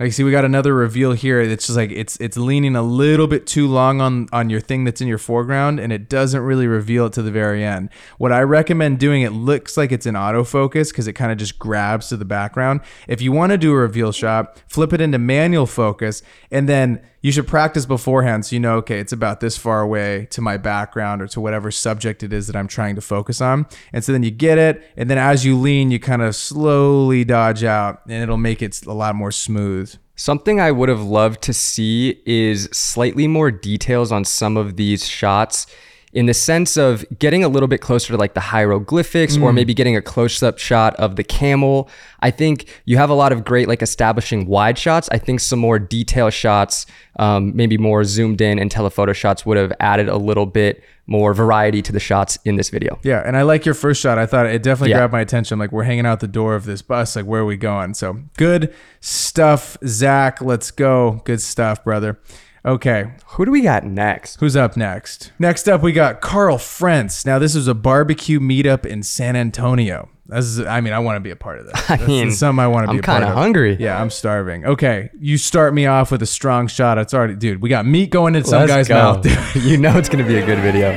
like, 0.01 0.15
see, 0.15 0.25
we 0.25 0.31
got 0.31 0.47
another 0.47 0.75
reveal 0.75 1.13
here. 1.13 1.41
It's 1.41 1.67
just 1.67 1.77
like 1.77 1.91
it's 1.91 2.17
it's 2.17 2.39
leaning 2.39 2.75
a 2.75 2.83
little 2.83 3.27
bit 3.27 3.47
too 3.47 3.69
long 3.69 4.01
on 4.01 4.29
on 4.33 4.49
your 4.49 4.61
thing 4.61 4.85
that's 4.85 5.03
in 5.03 5.07
your 5.07 5.19
foreground, 5.19 5.79
and 5.79 5.93
it 5.93 6.09
doesn't 6.09 6.41
really 6.41 6.67
reveal 6.67 7.07
it 7.07 7.13
to 7.13 7.23
the 7.23 7.31
very 7.31 7.63
end. 7.63 7.91
What 8.17 8.33
I 8.33 8.41
recommend 8.41 8.99
doing, 8.99 9.21
it 9.21 9.33
looks 9.33 9.77
like 9.77 9.93
it's 9.93 10.07
in 10.07 10.15
autofocus 10.15 10.89
because 10.89 11.07
it 11.07 11.13
kind 11.13 11.31
of 11.31 11.37
just 11.37 11.59
grabs 11.59 12.09
to 12.09 12.17
the 12.17 12.25
background. 12.25 12.81
If 13.09 13.21
you 13.21 13.31
want 13.31 13.53
to 13.53 13.59
do 13.59 13.73
a 13.73 13.77
reveal 13.77 14.11
shot, 14.11 14.63
flip 14.69 14.95
it 14.95 15.03
into 15.03 15.19
manual 15.19 15.67
focus, 15.67 16.23
and 16.51 16.67
then 16.67 17.03
you 17.21 17.33
should 17.33 17.47
practice 17.47 17.87
beforehand 17.87 18.47
so 18.47 18.57
you 18.57 18.61
know, 18.61 18.77
okay, 18.77 18.99
it's 18.99 19.13
about 19.13 19.41
this 19.41 19.57
far 19.57 19.81
away 19.81 20.27
to 20.31 20.41
my 20.41 20.57
background 20.57 21.21
or 21.21 21.27
to 21.29 21.41
whatever 21.41 21.71
subject 21.71 22.23
it 22.23 22.33
is 22.33 22.47
that 22.47 22.57
I'm 22.57 22.69
trying 22.69 22.95
to 22.95 23.01
focus 23.01 23.41
on. 23.41 23.67
And 23.93 24.05
so 24.05 24.13
then 24.13 24.23
you 24.23 24.31
get 24.31 24.59
it, 24.59 24.83
and 24.97 25.11
then 25.11 25.19
as 25.19 25.45
you 25.45 25.57
lean, 25.57 25.91
you 25.91 25.99
kind 25.99 26.23
of 26.23 26.35
slowly 26.35 27.25
dodge 27.25 27.65
out, 27.65 28.03
and 28.07 28.23
it'll 28.23 28.37
make 28.37 28.63
it 28.63 28.85
a 28.87 28.93
lot 28.93 29.15
more 29.15 29.33
smooth. 29.33 29.95
Something 30.17 30.61
I 30.61 30.71
would 30.71 30.91
have 30.91 31.03
loved 31.03 31.41
to 31.43 31.55
see 31.55 32.21
is 32.27 32.69
slightly 32.73 33.27
more 33.27 33.51
details 33.51 34.13
on 34.13 34.25
some 34.25 34.57
of 34.59 34.77
these 34.77 35.07
shots. 35.07 35.67
In 36.13 36.27
the 36.27 36.35
sense 36.35 36.77
of 36.77 37.05
getting 37.21 37.45
a 37.45 37.49
little 37.49 37.69
bit 37.69 37.81
closer 37.81 38.13
to 38.13 38.17
like 38.19 38.35
the 38.35 38.41
hieroglyphics 38.41 39.37
or 39.37 39.53
maybe 39.53 39.73
getting 39.75 39.95
a 39.97 40.03
close 40.03 40.43
up 40.43 40.59
shot 40.59 40.95
of 40.97 41.15
the 41.15 41.23
camel. 41.23 41.89
I 42.21 42.33
think 42.33 42.67
you 42.85 42.97
have 42.97 43.11
a 43.11 43.15
lot 43.15 43.31
of 43.31 43.45
great 43.45 43.69
like 43.69 43.81
establishing 43.81 44.47
wide 44.47 44.77
shots. 44.77 45.09
I 45.13 45.19
think 45.19 45.39
some 45.39 45.61
more 45.61 45.79
detail 45.79 46.29
shots, 46.31 46.87
um, 47.21 47.55
maybe 47.55 47.79
more 47.79 48.03
zoomed 48.03 48.41
in 48.41 48.59
and 48.59 48.71
telephoto 48.71 49.13
shots 49.13 49.47
would 49.47 49.57
have 49.57 49.73
added 49.79 50.09
a 50.09 50.17
little 50.17 50.47
bit 50.47 50.83
more 51.07 51.33
variety 51.33 51.81
to 51.83 51.93
the 51.93 52.01
shots 52.01 52.39
in 52.45 52.57
this 52.57 52.71
video. 52.71 52.99
Yeah, 53.03 53.23
and 53.25 53.37
I 53.37 53.43
like 53.43 53.65
your 53.65 53.75
first 53.75 54.01
shot. 54.01 54.17
I 54.19 54.27
thought 54.27 54.47
it 54.47 54.63
definitely 54.63 54.91
Yeah. 54.91 54.99
grabbed 54.99 55.13
my 55.13 55.21
attention. 55.21 55.59
Like, 55.59 55.73
we're 55.73 55.83
hanging 55.83 56.07
out 56.07 56.21
the 56.21 56.29
door 56.29 56.55
of 56.55 56.65
this 56.67 56.83
bus. 56.83 57.17
Like, 57.17 57.25
where 57.25 57.41
are 57.41 57.45
we 57.45 57.57
going? 57.57 57.95
So 57.95 58.21
good 58.37 58.73
stuff, 59.01 59.77
Zach. 59.87 60.41
Let's 60.41 60.71
go. 60.71 61.21
Good 61.25 61.41
stuff, 61.41 61.83
brother. 61.83 62.19
Okay, 62.65 63.13
Who 63.29 63.47
do 63.47 63.51
we 63.51 63.63
got 63.63 63.85
next? 63.85 64.39
who's 64.41 64.55
up 64.55 64.77
next? 64.77 65.33
Next 65.39 65.67
up, 65.67 65.83
we 65.83 65.93
got 65.93 66.21
Carl 66.21 66.59
Frentz. 66.59 67.25
Now, 67.25 67.39
this 67.39 67.55
is 67.55 67.67
a 67.67 67.75
barbecue 67.75 68.39
meetup 68.39 68.85
in 68.85 69.03
San 69.03 69.35
Antonio. 69.35 70.11
This 70.27 70.45
is, 70.45 70.61
I 70.61 70.83
mean, 70.83 70.93
I 70.93 70.99
want 70.99 71.17
to 71.17 71.21
be 71.21 71.31
a 71.31 71.37
part 71.37 71.59
of 71.59 71.67
this. 71.67 71.91
I 71.91 71.97
This 71.97 72.07
mean, 72.07 72.31
something 72.33 72.63
I 72.63 72.67
want 72.69 72.85
to 72.87 72.93
be 72.93 72.99
I'm 72.99 73.01
a 73.01 73.03
part 73.03 73.23
kinda 73.23 73.35
hungry. 73.35 73.77
Yeah, 73.81 73.99
I'm 74.01 74.11
starving. 74.11 74.67
Okay, 74.67 75.09
you 75.19 75.39
start 75.39 75.73
me 75.73 75.87
off 75.87 76.11
with 76.13 76.21
a 76.23 76.27
strong 76.27 76.67
shot. 76.67 76.99
It's 76.99 77.15
already, 77.15 77.35
dude. 77.35 77.63
We 77.63 77.71
got 77.71 77.87
meat 77.87 78.11
going 78.11 78.35
into 78.35 78.49
some 78.49 78.61
Let's 78.61 78.71
guy's 78.73 78.89
go. 78.89 78.95
mouth. 78.95 79.23
Dude. 79.23 79.39
you 79.65 79.79
know 79.79 79.97
it's 79.97 80.11
gonna 80.11 80.27
be 80.27 80.37
a 80.37 80.45
good 80.45 80.59
video. 80.59 80.91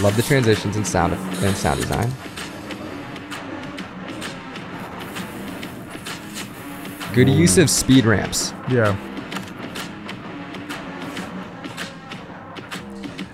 Love 0.00 0.16
the 0.16 0.22
transitions 0.22 0.76
and 0.76 0.86
sound 0.86 1.12
and 1.12 1.56
sound 1.56 1.80
design. 1.80 2.10
Good 7.14 7.28
use 7.28 7.58
of 7.58 7.68
speed 7.68 8.04
ramps. 8.06 8.52
Yeah. 8.70 8.96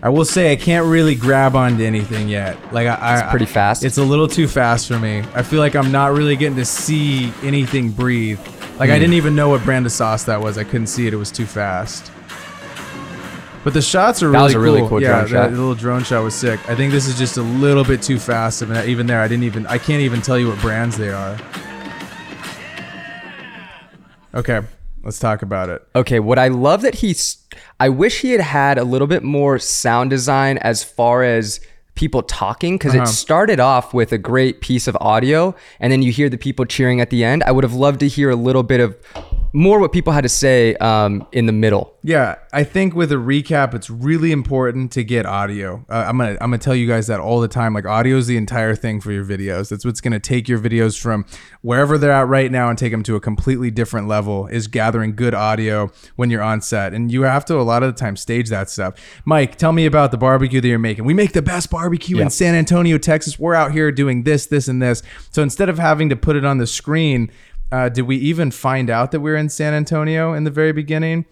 I 0.00 0.10
will 0.10 0.24
say 0.24 0.52
I 0.52 0.56
can't 0.56 0.86
really 0.86 1.14
grab 1.16 1.56
onto 1.56 1.82
anything 1.82 2.28
yet. 2.28 2.56
Like 2.72 2.86
I, 2.86 2.94
I 2.94 3.18
It's 3.20 3.30
pretty 3.30 3.46
fast. 3.46 3.84
It's 3.84 3.98
a 3.98 4.02
little 4.04 4.28
too 4.28 4.46
fast 4.46 4.86
for 4.86 4.98
me. 4.98 5.24
I 5.34 5.42
feel 5.42 5.58
like 5.58 5.74
I'm 5.74 5.90
not 5.90 6.12
really 6.12 6.36
getting 6.36 6.56
to 6.56 6.64
see 6.64 7.32
anything 7.42 7.90
breathe. 7.90 8.38
Like 8.78 8.90
Hmm. 8.90 8.94
I 8.94 8.98
didn't 8.98 9.14
even 9.14 9.34
know 9.34 9.48
what 9.48 9.64
brand 9.64 9.86
of 9.86 9.92
sauce 9.92 10.22
that 10.24 10.40
was. 10.40 10.56
I 10.56 10.62
couldn't 10.64 10.86
see 10.86 11.06
it. 11.08 11.12
It 11.12 11.16
was 11.16 11.32
too 11.32 11.46
fast. 11.46 12.12
But 13.64 13.74
the 13.74 13.82
shots 13.82 14.22
are 14.22 14.30
That 14.30 14.38
really 14.38 14.44
was 14.44 14.54
a 14.54 14.60
really 14.60 14.80
cool. 14.80 14.88
cool 14.88 15.02
yeah, 15.02 15.08
drone 15.08 15.32
that 15.32 15.48
shot. 15.48 15.50
little 15.50 15.74
drone 15.74 16.04
shot 16.04 16.22
was 16.22 16.34
sick. 16.34 16.60
I 16.70 16.76
think 16.76 16.92
this 16.92 17.08
is 17.08 17.18
just 17.18 17.36
a 17.36 17.42
little 17.42 17.82
bit 17.84 18.00
too 18.00 18.20
fast. 18.20 18.62
I 18.62 18.66
mean, 18.66 18.88
even 18.88 19.06
there, 19.08 19.20
I 19.20 19.26
didn't 19.26 19.44
even. 19.44 19.66
I 19.66 19.78
can't 19.78 20.00
even 20.02 20.22
tell 20.22 20.38
you 20.38 20.48
what 20.48 20.60
brands 20.60 20.96
they 20.96 21.10
are. 21.10 21.36
Okay, 24.34 24.60
let's 25.02 25.18
talk 25.18 25.42
about 25.42 25.68
it. 25.68 25.86
Okay, 25.94 26.20
what 26.20 26.38
I 26.38 26.48
love 26.48 26.82
that 26.82 26.96
he's 26.96 27.38
I 27.80 27.88
wish 27.88 28.20
he 28.20 28.32
had 28.32 28.40
had 28.40 28.78
a 28.78 28.84
little 28.84 29.06
bit 29.06 29.22
more 29.22 29.58
sound 29.58 30.10
design 30.10 30.58
as 30.58 30.84
far 30.84 31.22
as 31.24 31.60
people 31.94 32.22
talking 32.22 32.76
because 32.78 32.94
Uh-huh. 32.94 33.02
it 33.04 33.08
started 33.08 33.58
off 33.58 33.92
with 33.92 34.12
a 34.12 34.18
great 34.18 34.60
piece 34.60 34.86
of 34.86 34.96
audio 35.00 35.54
and 35.80 35.90
then 35.92 36.00
you 36.02 36.12
hear 36.12 36.28
the 36.28 36.38
people 36.38 36.64
cheering 36.64 37.00
at 37.00 37.10
the 37.10 37.24
end. 37.24 37.42
I 37.44 37.50
would 37.50 37.64
have 37.64 37.74
loved 37.74 38.00
to 38.00 38.08
hear 38.08 38.30
a 38.30 38.36
little 38.36 38.62
bit 38.62 38.78
of 38.80 38.96
more 39.52 39.80
what 39.80 39.92
people 39.92 40.12
had 40.12 40.22
to 40.22 40.28
say 40.28 40.74
um, 40.76 41.26
in 41.32 41.46
the 41.46 41.52
middle. 41.52 41.94
Yeah, 42.02 42.36
I 42.52 42.64
think 42.64 42.94
with 42.94 43.12
a 43.12 43.16
recap, 43.16 43.74
it's 43.74 43.90
really 43.90 44.32
important 44.32 44.92
to 44.92 45.04
get 45.04 45.26
audio. 45.26 45.84
Uh, 45.88 46.04
I'm 46.08 46.16
gonna 46.16 46.32
I'm 46.40 46.50
gonna 46.50 46.58
tell 46.58 46.74
you 46.74 46.86
guys 46.86 47.06
that 47.08 47.20
all 47.20 47.40
the 47.40 47.48
time. 47.48 47.74
Like 47.74 47.86
audio 47.86 48.16
is 48.16 48.26
the 48.26 48.36
entire 48.36 48.74
thing 48.74 49.00
for 49.00 49.12
your 49.12 49.24
videos. 49.24 49.68
That's 49.68 49.84
what's 49.84 50.00
gonna 50.00 50.20
take 50.20 50.48
your 50.48 50.58
videos 50.58 50.98
from 50.98 51.26
wherever 51.62 51.98
they're 51.98 52.12
at 52.12 52.28
right 52.28 52.50
now 52.50 52.68
and 52.70 52.78
take 52.78 52.92
them 52.92 53.02
to 53.04 53.16
a 53.16 53.20
completely 53.20 53.70
different 53.70 54.08
level. 54.08 54.46
Is 54.46 54.68
gathering 54.68 55.16
good 55.16 55.34
audio 55.34 55.90
when 56.16 56.30
you're 56.30 56.42
on 56.42 56.60
set, 56.60 56.94
and 56.94 57.10
you 57.10 57.22
have 57.22 57.44
to 57.46 57.56
a 57.58 57.62
lot 57.62 57.82
of 57.82 57.94
the 57.94 57.98
time 57.98 58.16
stage 58.16 58.48
that 58.50 58.70
stuff. 58.70 58.94
Mike, 59.24 59.56
tell 59.56 59.72
me 59.72 59.84
about 59.84 60.10
the 60.10 60.18
barbecue 60.18 60.60
that 60.60 60.68
you're 60.68 60.78
making. 60.78 61.04
We 61.04 61.14
make 61.14 61.32
the 61.32 61.42
best 61.42 61.70
barbecue 61.70 62.18
in 62.20 62.30
San 62.30 62.54
Antonio, 62.54 62.96
Texas. 62.96 63.38
We're 63.38 63.54
out 63.54 63.72
here 63.72 63.90
doing 63.92 64.22
this, 64.22 64.46
this, 64.46 64.68
and 64.68 64.80
this. 64.80 65.02
So 65.30 65.42
instead 65.42 65.68
of 65.68 65.78
having 65.78 66.08
to 66.10 66.16
put 66.16 66.36
it 66.36 66.44
on 66.44 66.58
the 66.58 66.66
screen. 66.66 67.30
Uh, 67.70 67.88
did 67.88 68.02
we 68.02 68.16
even 68.16 68.50
find 68.50 68.90
out 68.90 69.10
that 69.12 69.20
we 69.20 69.30
were 69.30 69.36
in 69.36 69.48
San 69.48 69.74
Antonio 69.74 70.32
in 70.32 70.44
the 70.44 70.50
very 70.50 70.72
beginning? 70.72 71.26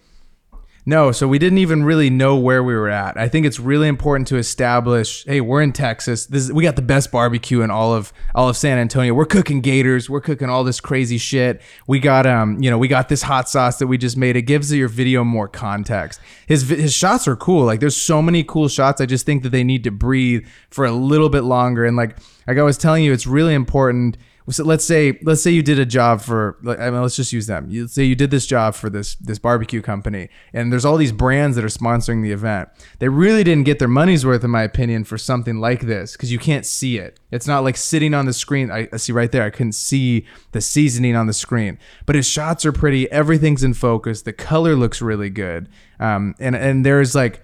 No, 0.89 1.11
so 1.11 1.27
we 1.27 1.37
didn't 1.37 1.57
even 1.57 1.83
really 1.83 2.09
know 2.09 2.37
where 2.37 2.63
we 2.63 2.73
were 2.73 2.87
at. 2.87 3.17
I 3.17 3.27
think 3.27 3.45
it's 3.45 3.59
really 3.59 3.89
important 3.89 4.25
to 4.29 4.37
establish, 4.37 5.25
hey, 5.25 5.41
we're 5.41 5.61
in 5.61 5.73
Texas. 5.73 6.27
This 6.27 6.43
is, 6.43 6.53
we 6.53 6.63
got 6.63 6.77
the 6.77 6.81
best 6.81 7.11
barbecue 7.11 7.59
in 7.59 7.69
all 7.69 7.93
of 7.93 8.13
all 8.33 8.47
of 8.47 8.55
San 8.55 8.77
Antonio. 8.77 9.13
We're 9.13 9.25
cooking 9.25 9.59
gators. 9.59 10.09
We're 10.09 10.21
cooking 10.21 10.49
all 10.49 10.63
this 10.63 10.79
crazy 10.79 11.17
shit. 11.17 11.61
We 11.87 11.99
got 11.99 12.25
um, 12.25 12.63
you 12.63 12.69
know, 12.69 12.77
we 12.77 12.87
got 12.87 13.09
this 13.09 13.21
hot 13.21 13.49
sauce 13.49 13.79
that 13.79 13.87
we 13.87 13.97
just 13.97 14.15
made. 14.15 14.37
It 14.37 14.43
gives 14.43 14.73
your 14.73 14.87
video 14.87 15.25
more 15.25 15.49
context. 15.49 16.21
His 16.47 16.69
his 16.69 16.93
shots 16.93 17.27
are 17.27 17.35
cool. 17.35 17.65
Like 17.65 17.81
there's 17.81 18.01
so 18.01 18.21
many 18.21 18.45
cool 18.45 18.69
shots. 18.69 19.01
I 19.01 19.07
just 19.07 19.25
think 19.25 19.43
that 19.43 19.49
they 19.49 19.65
need 19.65 19.83
to 19.83 19.91
breathe 19.91 20.47
for 20.69 20.85
a 20.85 20.93
little 20.93 21.27
bit 21.27 21.43
longer. 21.43 21.83
And 21.83 21.97
like 21.97 22.17
like 22.47 22.57
I 22.57 22.63
was 22.63 22.77
telling 22.77 23.03
you, 23.03 23.11
it's 23.11 23.27
really 23.27 23.55
important 23.55 24.15
so 24.49 24.63
let's 24.63 24.85
say 24.85 25.19
let's 25.23 25.41
say 25.41 25.51
you 25.51 25.61
did 25.61 25.77
a 25.77 25.85
job 25.85 26.21
for 26.21 26.57
I 26.67 26.89
mean, 26.89 27.01
let's 27.01 27.17
just 27.17 27.33
use 27.33 27.47
them. 27.47 27.69
You 27.69 27.87
say 27.87 28.03
you 28.03 28.15
did 28.15 28.31
this 28.31 28.45
job 28.45 28.75
for 28.75 28.89
this 28.89 29.15
this 29.15 29.39
barbecue 29.39 29.81
company, 29.81 30.29
and 30.53 30.71
there's 30.71 30.85
all 30.85 30.95
these 30.95 31.11
brands 31.11 31.55
that 31.57 31.65
are 31.65 31.69
sponsoring 31.69 32.23
the 32.23 32.31
event. 32.31 32.69
They 32.99 33.09
really 33.09 33.43
didn't 33.43 33.65
get 33.65 33.79
their 33.79 33.89
money's 33.89 34.25
worth, 34.25 34.43
in 34.43 34.49
my 34.49 34.63
opinion, 34.63 35.03
for 35.03 35.17
something 35.17 35.57
like 35.59 35.81
this 35.81 36.13
because 36.13 36.31
you 36.31 36.39
can't 36.39 36.65
see 36.65 36.97
it. 36.97 37.19
It's 37.29 37.47
not 37.47 37.63
like 37.65 37.75
sitting 37.75 38.13
on 38.13 38.25
the 38.25 38.33
screen. 38.33 38.71
I, 38.71 38.87
I 38.93 38.97
see 38.97 39.11
right 39.11 39.31
there. 39.31 39.43
I 39.43 39.49
couldn't 39.49 39.73
see 39.73 40.25
the 40.53 40.61
seasoning 40.61 41.15
on 41.15 41.27
the 41.27 41.33
screen, 41.33 41.77
but 42.05 42.15
his 42.15 42.27
shots 42.27 42.65
are 42.65 42.71
pretty. 42.71 43.11
Everything's 43.11 43.63
in 43.63 43.73
focus. 43.73 44.21
The 44.21 44.33
color 44.33 44.75
looks 44.75 45.01
really 45.01 45.29
good, 45.29 45.67
um, 45.99 46.35
and 46.39 46.55
and 46.55 46.85
there's 46.85 47.13
like 47.13 47.41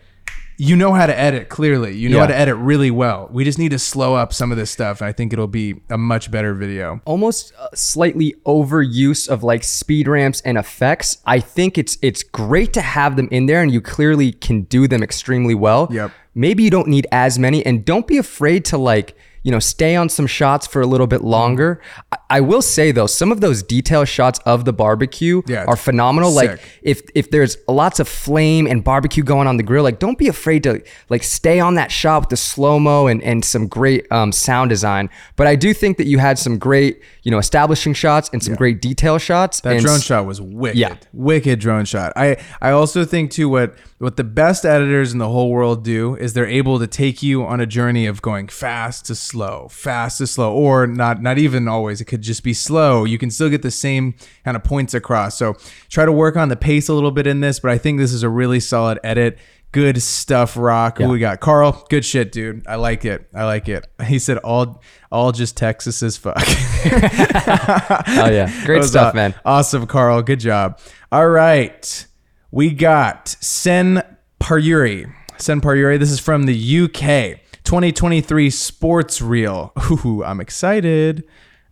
you 0.64 0.78
know 0.78 0.94
how 0.94 1.06
to 1.06 1.20
edit 1.20 1.50
clearly. 1.50 1.96
You 1.98 2.08
know 2.08 2.20
how 2.20 2.28
to 2.28 2.36
edit 2.36 2.56
really 2.56 2.90
well. 2.90 3.28
We 3.32 3.44
just 3.44 3.60
need 3.60 3.72
to 3.72 3.80
slow 3.80 4.16
up 4.16 4.32
some 4.32 4.50
of 4.50 4.58
this 4.58 4.72
stuff. 4.72 5.02
And 5.02 5.10
I 5.10 5.12
think 5.12 5.34
it'll 5.34 5.48
be 5.48 5.82
a 5.90 5.98
much 5.98 6.32
better 6.32 6.54
video. 6.54 7.02
almost 7.04 7.54
uh, 7.60 7.68
slightly 7.74 8.36
overuse 8.46 9.28
of 9.28 9.44
like 9.44 9.64
speed 9.66 10.08
ramps 10.08 10.40
and 10.42 10.58
effects. 10.58 11.18
I 11.26 11.42
think 11.42 11.78
it's 11.78 11.98
it's 12.02 12.24
great 12.24 12.72
to 12.74 12.82
have 12.82 13.18
them 13.18 13.28
in 13.30 13.46
there 13.46 13.62
and 13.62 13.72
you 13.72 13.82
clearly 13.82 14.32
can 14.32 14.62
do 14.62 14.88
them 14.88 15.04
extremely 15.04 15.54
well. 15.54 15.90
Yep. 15.92 16.12
Maybe 16.34 16.64
you 16.64 16.70
don't 16.70 16.88
need 16.88 17.08
as 17.12 17.38
many 17.38 17.66
and 17.66 17.84
don't 17.84 18.08
be 18.08 18.18
afraid 18.18 18.64
to 18.66 18.78
like 18.78 19.18
you 19.44 19.52
know, 19.52 19.60
stay 19.60 19.96
on 19.96 20.10
some 20.10 20.26
shots 20.28 20.66
for 20.66 20.82
a 20.82 20.88
little 20.88 21.08
bit 21.08 21.22
longer. 21.22 21.82
I, 22.12 22.18
I 22.30 22.42
will 22.42 22.62
say 22.62 22.92
though, 22.92 23.08
some 23.08 23.32
of 23.32 23.42
those 23.42 23.62
detail 23.62 24.06
shots 24.06 24.40
of 24.46 24.66
the 24.66 24.74
barbecue 24.74 25.42
Yeah, 25.48 25.66
are 25.66 25.76
phenomenal. 25.76 26.32
Like 26.32 26.60
if 26.82 27.02
if 27.14 27.30
there's 27.30 27.58
lots 27.68 28.00
of 28.00 28.08
flame 28.08 28.66
and 28.68 28.84
barbecue 28.84 29.24
going 29.24 29.48
on 29.48 29.58
the 29.58 29.64
grill, 29.64 29.84
like 29.84 30.00
don't 30.00 30.18
be 30.18 30.28
afraid 30.28 30.64
to 30.64 30.82
like 31.10 31.24
stay 31.24 31.60
on 31.60 31.76
that 31.76 31.92
shot 31.92 32.22
with 32.24 32.30
the 32.30 32.38
slow 32.38 32.80
mo 32.80 33.08
and 33.08 33.22
and 33.22 33.46
some 33.46 33.68
great 33.68 34.12
um, 34.12 34.32
sound 34.32 34.70
design. 34.70 35.10
But 35.36 35.48
I 35.48 35.56
do 35.56 35.74
think 35.74 35.98
that 35.98 36.08
you 36.08 36.18
had 36.20 36.40
some 36.40 36.58
great 36.58 37.02
you 37.24 37.32
know 37.32 37.38
establishing 37.38 37.94
shots 37.94 38.30
and 38.34 38.42
some 38.42 38.56
great 38.56 38.82
detail 38.82 39.18
shots. 39.18 39.62
That 39.62 39.82
drone 39.82 39.98
s- 39.98 40.04
shot 40.04 40.26
was 40.26 40.42
wicked. 40.42 40.78
Yeah. 40.78 40.96
Wicked 41.12 41.60
drone 41.60 41.86
shot. 41.86 42.14
I, 42.16 42.38
I 42.62 42.72
also 42.72 43.06
think 43.06 43.32
too 43.32 43.50
what 43.50 43.76
what 44.00 44.18
the 44.18 44.24
best 44.24 44.66
editors 44.66 45.14
in 45.14 45.20
the 45.20 45.30
whole 45.30 45.50
world 45.50 45.84
do 45.84 46.16
is 46.16 46.34
they're 46.34 46.46
able 46.48 46.78
to 46.80 46.88
take 46.88 47.24
you 47.24 47.46
on 47.46 47.62
a 47.62 47.66
journey 47.66 48.06
of 48.06 48.22
going 48.22 48.48
fast 48.50 49.06
to 49.06 49.16
slow, 49.16 49.33
fast 49.68 50.20
to 50.20 50.28
slow, 50.28 50.54
or 50.54 50.88
not 50.88 51.22
not 51.22 51.38
even 51.38 51.68
always. 51.68 52.02
It 52.02 52.06
could 52.06 52.22
just 52.22 52.44
be 52.44 52.54
slow. 52.54 53.04
You 53.04 53.18
can 53.18 53.30
still 53.32 53.50
get 53.50 53.62
the 53.62 53.72
same 53.72 54.16
kind 54.44 54.56
of 54.58 54.64
points 54.64 54.94
across. 54.94 55.38
So 55.38 55.56
try 55.90 56.06
to 56.06 56.12
work 56.12 56.36
on 56.36 56.50
the 56.50 56.56
pace 56.56 56.88
a 56.90 56.94
little 56.94 57.12
bit 57.12 57.28
in 57.28 57.40
this, 57.40 57.60
but 57.60 57.72
I 57.72 57.78
think 57.78 58.00
this 58.00 58.14
is 58.14 58.24
a 58.24 58.30
really 58.30 58.60
solid 58.60 59.00
edit. 59.04 59.38
Good 59.72 60.04
stuff, 60.04 60.56
Rock. 60.56 61.00
Who 61.00 61.10
we 61.10 61.18
got? 61.18 61.40
Carl, 61.40 61.84
good 61.90 62.06
shit, 62.06 62.32
dude. 62.32 62.68
I 62.68 62.76
like 62.76 63.06
it. 63.06 63.28
I 63.34 63.46
like 63.46 63.68
it. 63.68 63.88
He 64.06 64.20
said 64.20 64.38
all 64.40 64.84
all 65.12 65.32
just 65.32 65.58
Texas 65.58 66.04
as 66.04 66.18
fuck. 66.18 66.38
Oh 66.86 68.30
yeah, 68.30 68.52
great 68.66 68.84
stuff, 68.84 69.16
man. 69.16 69.34
Awesome, 69.46 69.88
Carl. 69.88 70.22
Good 70.22 70.40
job. 70.40 70.80
All 71.12 71.28
right. 71.28 72.08
We 72.52 72.70
got 72.70 73.30
Sen 73.30 74.04
Paruri. 74.40 75.12
Sen 75.38 75.60
Paruri. 75.62 75.98
This 75.98 76.12
is 76.12 76.20
from 76.20 76.44
the 76.44 76.54
UK. 76.84 77.40
2023 77.64 78.50
sports 78.50 79.22
reel. 79.22 79.72
Ooh, 79.92 80.24
I'm 80.24 80.40
excited. 80.42 81.24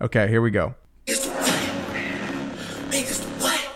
Okay, 0.01 0.27
here 0.27 0.41
we 0.41 0.51
go. 0.51 0.73
Big 1.05 1.15
as 1.15 1.25
the 1.25 1.29
what? 1.31 2.89
Big 2.89 3.05
as 3.05 3.19
the 3.19 3.27
what? 3.43 3.69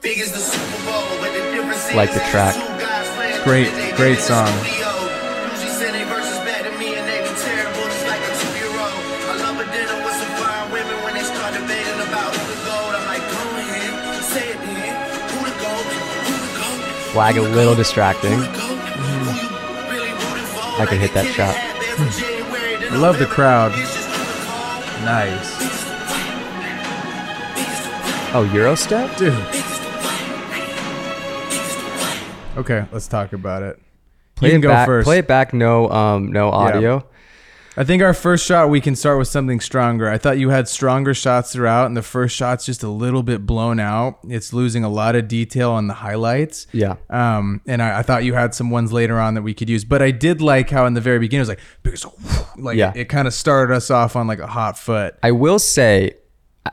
Big 0.00 0.18
as 0.18 0.32
the 0.32 0.38
Super 0.38 0.84
Bowl, 0.90 1.04
but 1.20 1.32
the 1.32 1.40
difference 1.54 1.88
is 1.90 1.94
Like 1.94 2.12
the 2.12 2.20
track. 2.30 2.54
Great- 3.44 3.70
great 3.96 3.96
get 3.96 4.00
in 4.00 4.14
the 4.16 4.20
song. 4.22 4.46
studio. 4.64 4.88
Usually 5.52 5.70
send 5.76 5.94
their 5.94 6.06
verses 6.08 6.38
back 6.48 6.62
to 6.64 6.72
me 6.78 6.94
and 6.96 7.04
they 7.06 7.20
be 7.20 7.32
terrible, 7.36 7.84
just 7.92 8.06
like 8.08 8.22
a 8.24 8.32
two-year-old. 8.40 8.96
I 9.28 9.34
love 9.44 9.56
a 9.60 9.66
dinner 9.70 9.98
with 10.02 10.16
some 10.16 10.32
fine 10.40 10.66
women 10.72 10.96
when 11.04 11.12
they 11.14 11.22
start 11.28 11.52
debating 11.52 12.00
about 12.08 12.32
who 12.32 12.42
the 12.48 12.58
gold. 12.64 12.92
I'm 12.96 13.04
like, 13.06 13.24
go 13.28 13.42
ahead, 13.60 14.24
say 14.24 14.48
it 14.56 14.58
then. 14.64 14.96
Who 15.30 15.38
the 15.44 15.54
gold? 15.60 15.84
Who 15.84 16.34
the 16.40 16.52
gold? 16.56 16.80
Flag 17.12 17.36
a 17.36 17.42
little 17.42 17.74
distracting. 17.76 18.40
I 20.76 20.86
could 20.86 20.98
hit 20.98 21.14
that 21.14 21.24
Like 21.24 21.24
a 21.24 21.28
kid 21.28 21.34
shot. 21.34 21.54
had 21.54 21.80
been 21.80 21.96
from 21.96 22.10
January 22.20 22.76
to 22.88 22.92
I 22.92 22.96
love 22.96 23.18
the 23.18 23.26
crowd. 23.26 23.72
It's 23.74 23.94
just 23.94 24.08
who 24.08 24.22
the 24.22 24.44
call. 24.44 25.04
Nice. 25.04 25.50
Oh, 28.34 28.42
Euro 28.52 28.74
step? 28.74 29.16
Dude. 29.16 29.32
Okay, 32.56 32.86
let's 32.92 33.08
talk 33.08 33.32
about 33.32 33.62
it. 33.62 33.80
Play 34.36 34.48
you 34.48 34.52
can 34.54 34.60
it 34.60 34.62
go 34.62 34.68
back. 34.70 34.86
first. 34.86 35.04
Play 35.06 35.18
it 35.18 35.26
back. 35.26 35.52
No, 35.52 35.88
um, 35.90 36.30
no 36.32 36.50
audio. 36.50 37.04
I 37.76 37.82
think 37.84 38.02
our 38.02 38.14
first 38.14 38.46
shot 38.46 38.70
we 38.70 38.80
can 38.80 38.94
start 38.94 39.18
with 39.18 39.26
something 39.28 39.58
stronger. 39.60 40.08
I 40.08 40.16
thought 40.18 40.38
you 40.38 40.50
had 40.50 40.68
stronger 40.68 41.12
shots 41.12 41.52
throughout, 41.52 41.86
and 41.86 41.96
the 41.96 42.02
first 42.02 42.36
shot's 42.36 42.64
just 42.64 42.82
a 42.84 42.88
little 42.88 43.22
bit 43.22 43.46
blown 43.46 43.80
out. 43.80 44.18
It's 44.28 44.52
losing 44.52 44.84
a 44.84 44.88
lot 44.88 45.16
of 45.16 45.26
detail 45.26 45.72
on 45.72 45.88
the 45.88 45.94
highlights. 45.94 46.66
Yeah. 46.72 46.96
Um, 47.10 47.60
and 47.66 47.82
I, 47.82 47.98
I 47.98 48.02
thought 48.02 48.22
you 48.24 48.34
had 48.34 48.54
some 48.54 48.70
ones 48.70 48.92
later 48.92 49.18
on 49.18 49.34
that 49.34 49.42
we 49.42 49.54
could 49.54 49.68
use, 49.68 49.84
but 49.84 50.02
I 50.02 50.12
did 50.12 50.40
like 50.40 50.70
how 50.70 50.86
in 50.86 50.94
the 50.94 51.00
very 51.00 51.18
beginning 51.18 51.40
it 51.40 51.42
was 51.42 51.48
like 51.48 51.60
because 51.82 52.06
like 52.56 52.76
Yeah. 52.76 52.92
it, 52.94 53.08
kind 53.08 53.26
of 53.26 53.34
started 53.34 53.74
us 53.74 53.90
off 53.90 54.14
on 54.16 54.26
like 54.28 54.38
a 54.38 54.46
hot 54.46 54.78
foot. 54.78 55.16
I 55.22 55.32
will 55.32 55.58
say, 55.58 56.14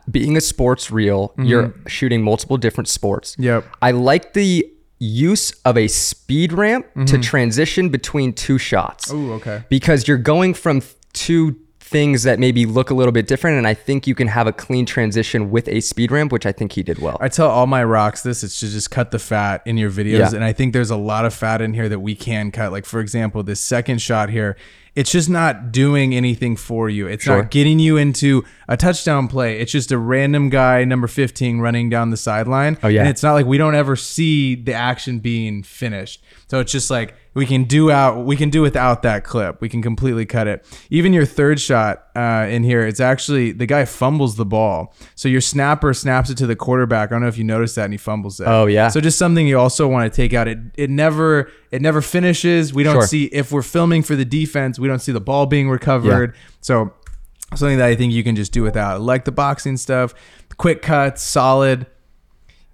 being 0.09 0.37
a 0.37 0.41
sports 0.41 0.89
reel, 0.89 1.33
you're 1.37 1.73
shooting 1.87 2.21
multiple 2.21 2.57
different 2.57 2.87
sports. 2.87 3.33
Mm-hmm. 3.33 3.43
Yep. 3.43 3.65
I 3.81 3.91
like 3.91 4.33
the 4.33 4.70
use 5.03 5.51
of 5.65 5.77
a 5.77 5.87
speed 5.87 6.53
ramp 6.53 6.85
to 7.07 7.17
transition 7.17 7.89
between 7.89 8.31
two 8.33 8.59
shots. 8.59 9.11
Mm-hmm. 9.11 9.31
Okay. 9.31 9.63
Because 9.67 10.07
you're 10.07 10.19
going 10.19 10.53
from 10.53 10.83
two 11.13 11.55
things 11.79 12.21
that 12.23 12.39
maybe 12.39 12.65
look 12.67 12.91
a 12.91 12.93
little 12.93 13.11
bit 13.11 13.25
different, 13.27 13.57
and 13.57 13.67
I 13.67 13.73
think 13.73 14.05
you 14.05 14.13
can 14.13 14.27
have 14.27 14.45
a 14.45 14.53
clean 14.53 14.85
transition 14.85 15.49
with 15.49 15.67
a 15.67 15.81
speed 15.81 16.11
ramp, 16.11 16.31
which 16.31 16.45
I 16.45 16.51
think 16.51 16.73
he 16.73 16.83
did 16.83 16.99
well. 16.99 17.17
I 17.19 17.27
tell 17.29 17.49
all 17.49 17.65
my 17.67 17.83
rocks 17.83 18.21
this 18.21 18.43
it's 18.43 18.59
to 18.59 18.69
just 18.69 18.91
cut 18.91 19.09
the 19.09 19.19
fat 19.19 19.63
in 19.65 19.77
your 19.77 19.89
videos 19.91 20.19
Yeah. 20.19 20.35
and 20.35 20.43
I 20.43 20.53
think 20.53 20.71
there's 20.71 20.91
a 20.91 20.95
lot 20.95 21.25
of 21.25 21.33
fat 21.33 21.61
in 21.61 21.73
here 21.73 21.89
that 21.89 21.99
we 21.99 22.15
can 22.15 22.51
cut 22.51 22.71
like 22.71 22.85
for 22.85 22.99
example 23.01 23.41
this 23.43 23.59
second 23.59 24.01
shot 24.01 24.29
here 24.29 24.55
it's 24.95 25.11
just 25.11 25.29
not 25.29 25.71
doing 25.71 26.13
anything 26.13 26.55
for 26.57 26.89
you 26.89 27.07
it's 27.07 27.23
Sure. 27.23 27.37
not 27.43 27.51
getting 27.51 27.79
you 27.79 27.95
into 27.97 28.43
a 28.67 28.75
touchdown 28.75 29.27
play 29.27 29.59
it's 29.59 29.71
just 29.71 29.91
a 29.91 29.97
random 29.97 30.49
guy 30.49 30.83
number 30.83 31.07
15 31.07 31.59
running 31.59 31.89
down 31.89 32.09
the 32.09 32.17
sideline 32.17 32.77
Oh, 32.83 32.87
yeah. 32.89 33.01
and 33.01 33.09
it's 33.09 33.23
not 33.23 33.33
like 33.33 33.45
we 33.45 33.57
don't 33.57 33.75
ever 33.75 33.95
see 33.95 34.55
the 34.55 34.73
action 34.73 35.19
being 35.19 35.63
finished 35.63 36.21
so 36.51 36.59
it's 36.59 36.73
just 36.73 36.91
like 36.91 37.15
we 37.33 37.45
can 37.45 37.63
do 37.63 37.89
out 37.91 38.25
we 38.25 38.35
can 38.35 38.49
do 38.49 38.61
without 38.61 39.03
that 39.03 39.23
clip. 39.23 39.61
We 39.61 39.69
can 39.69 39.81
completely 39.81 40.25
cut 40.25 40.47
it. 40.47 40.65
Even 40.89 41.13
your 41.13 41.25
third 41.25 41.61
shot 41.61 42.07
uh, 42.13 42.45
in 42.49 42.63
here 42.63 42.85
it's 42.85 42.99
actually 42.99 43.53
the 43.53 43.65
guy 43.65 43.85
fumbles 43.85 44.35
the 44.35 44.43
ball. 44.43 44.93
So 45.15 45.29
your 45.29 45.39
snapper 45.39 45.93
snaps 45.93 46.29
it 46.29 46.37
to 46.39 46.47
the 46.47 46.57
quarterback. 46.57 47.07
I 47.07 47.11
don't 47.13 47.21
know 47.21 47.29
if 47.29 47.37
you 47.37 47.45
noticed 47.45 47.77
that 47.77 47.85
and 47.85 47.93
he 47.93 47.97
fumbles 47.97 48.41
it. 48.41 48.49
Oh, 48.49 48.65
yeah. 48.65 48.89
so 48.89 48.99
just 48.99 49.17
something 49.17 49.47
you 49.47 49.57
also 49.57 49.87
want 49.87 50.11
to 50.11 50.13
take 50.13 50.33
out. 50.33 50.49
It 50.49 50.59
it 50.75 50.89
never 50.89 51.49
it 51.71 51.81
never 51.81 52.01
finishes. 52.01 52.73
We 52.73 52.83
don't 52.83 52.95
Sure. 52.95 53.07
see 53.07 53.23
if 53.27 53.53
we're 53.53 53.61
filming 53.61 54.03
for 54.03 54.17
the 54.17 54.25
defense 54.25 54.77
we 54.77 54.89
don't 54.89 54.99
see 54.99 55.13
the 55.13 55.21
ball 55.21 55.45
being 55.45 55.69
recovered. 55.69 56.35
So 56.59 56.93
something 57.55 57.77
that 57.77 57.87
i 57.87 57.95
think 57.95 58.11
you 58.11 58.25
can 58.25 58.35
just 58.35 58.51
do 58.51 58.61
without. 58.61 58.99
Like 58.99 59.23
the 59.23 59.31
boxing 59.31 59.77
stuff 59.77 60.13
quick 60.57 60.81
cuts 60.81 61.21
solid 61.21 61.87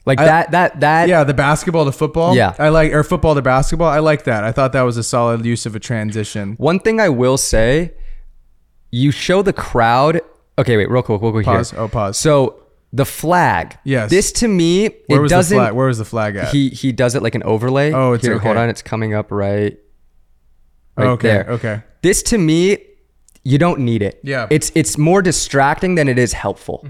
like 0.08 0.20
I- 0.20 0.26
that, 0.26 0.52
that, 0.52 0.80
that. 0.80 1.10
yeah, 1.10 1.24
the 1.24 1.34
basketball 1.34 1.86
to 1.86 1.92
football. 1.92 2.36
Yeah. 2.36 2.56
I 2.58 2.70
like 2.70 2.92
or 2.94 3.04
football 3.04 3.36
to 3.36 3.42
basketball. 3.42 3.90
I 3.90 4.00
like 4.00 4.24
that. 4.24 4.44
I 4.44 4.52
thought 4.52 4.74
that 4.74 4.82
was 4.82 4.98
a 4.98 5.04
solid 5.04 5.46
use 5.46 5.66
of 5.66 5.76
a 5.76 5.80
transition. 5.80 6.56
One 6.58 6.80
thing 6.80 7.00
I 7.00 7.10
will 7.10 7.38
say, 7.38 7.94
you 8.90 9.12
show 9.12 9.42
the 9.42 9.54
crowd. 9.54 10.22
Okay, 10.58 10.78
wait, 10.78 10.90
real 10.90 11.04
quick, 11.04 11.22
real 11.22 11.32
quick 11.32 11.46
Pause. 11.46 11.72
here. 11.72 11.80
Oh, 11.82 11.88
pause. 11.88 12.18
So 12.18 12.64
the 12.94 13.06
flag. 13.06 13.78
Yes. 13.84 14.10
This 14.10 14.32
to 14.34 14.48
me, 14.48 14.90
Where 15.08 15.20
it 15.20 15.22
was 15.22 15.30
doesn't. 15.30 15.56
the 15.56 15.62
flag? 15.64 15.74
Where 15.74 15.88
was 15.88 15.98
the 15.98 16.06
flag 16.06 16.36
at? 16.38 16.52
he 16.54 16.70
he 16.70 16.92
does 16.92 17.14
it 17.14 17.22
like 17.22 17.36
an 17.36 17.44
overlay. 17.44 17.92
Oh, 17.92 18.14
it's 18.14 18.26
here. 18.26 18.36
okay. 18.36 18.46
Hold 18.46 18.58
on, 18.58 18.70
it's 18.70 18.82
coming 18.82 19.14
up 19.14 19.30
right. 19.32 19.78
Right 20.96 21.08
okay. 21.10 21.28
there. 21.28 21.50
Okay. 21.50 21.82
This 22.02 22.24
to 22.24 22.38
me, 22.38 22.78
you 23.44 23.58
don't 23.58 23.82
need 23.82 24.02
it. 24.02 24.20
Yeah. 24.24 24.46
Mm-hmm. 24.46 24.54
It's 24.54 24.72
it's 24.74 24.98
more 24.98 25.22
distracting 25.22 25.96
than 25.96 26.08
it 26.08 26.18
is 26.18 26.34
helpful. 26.34 26.88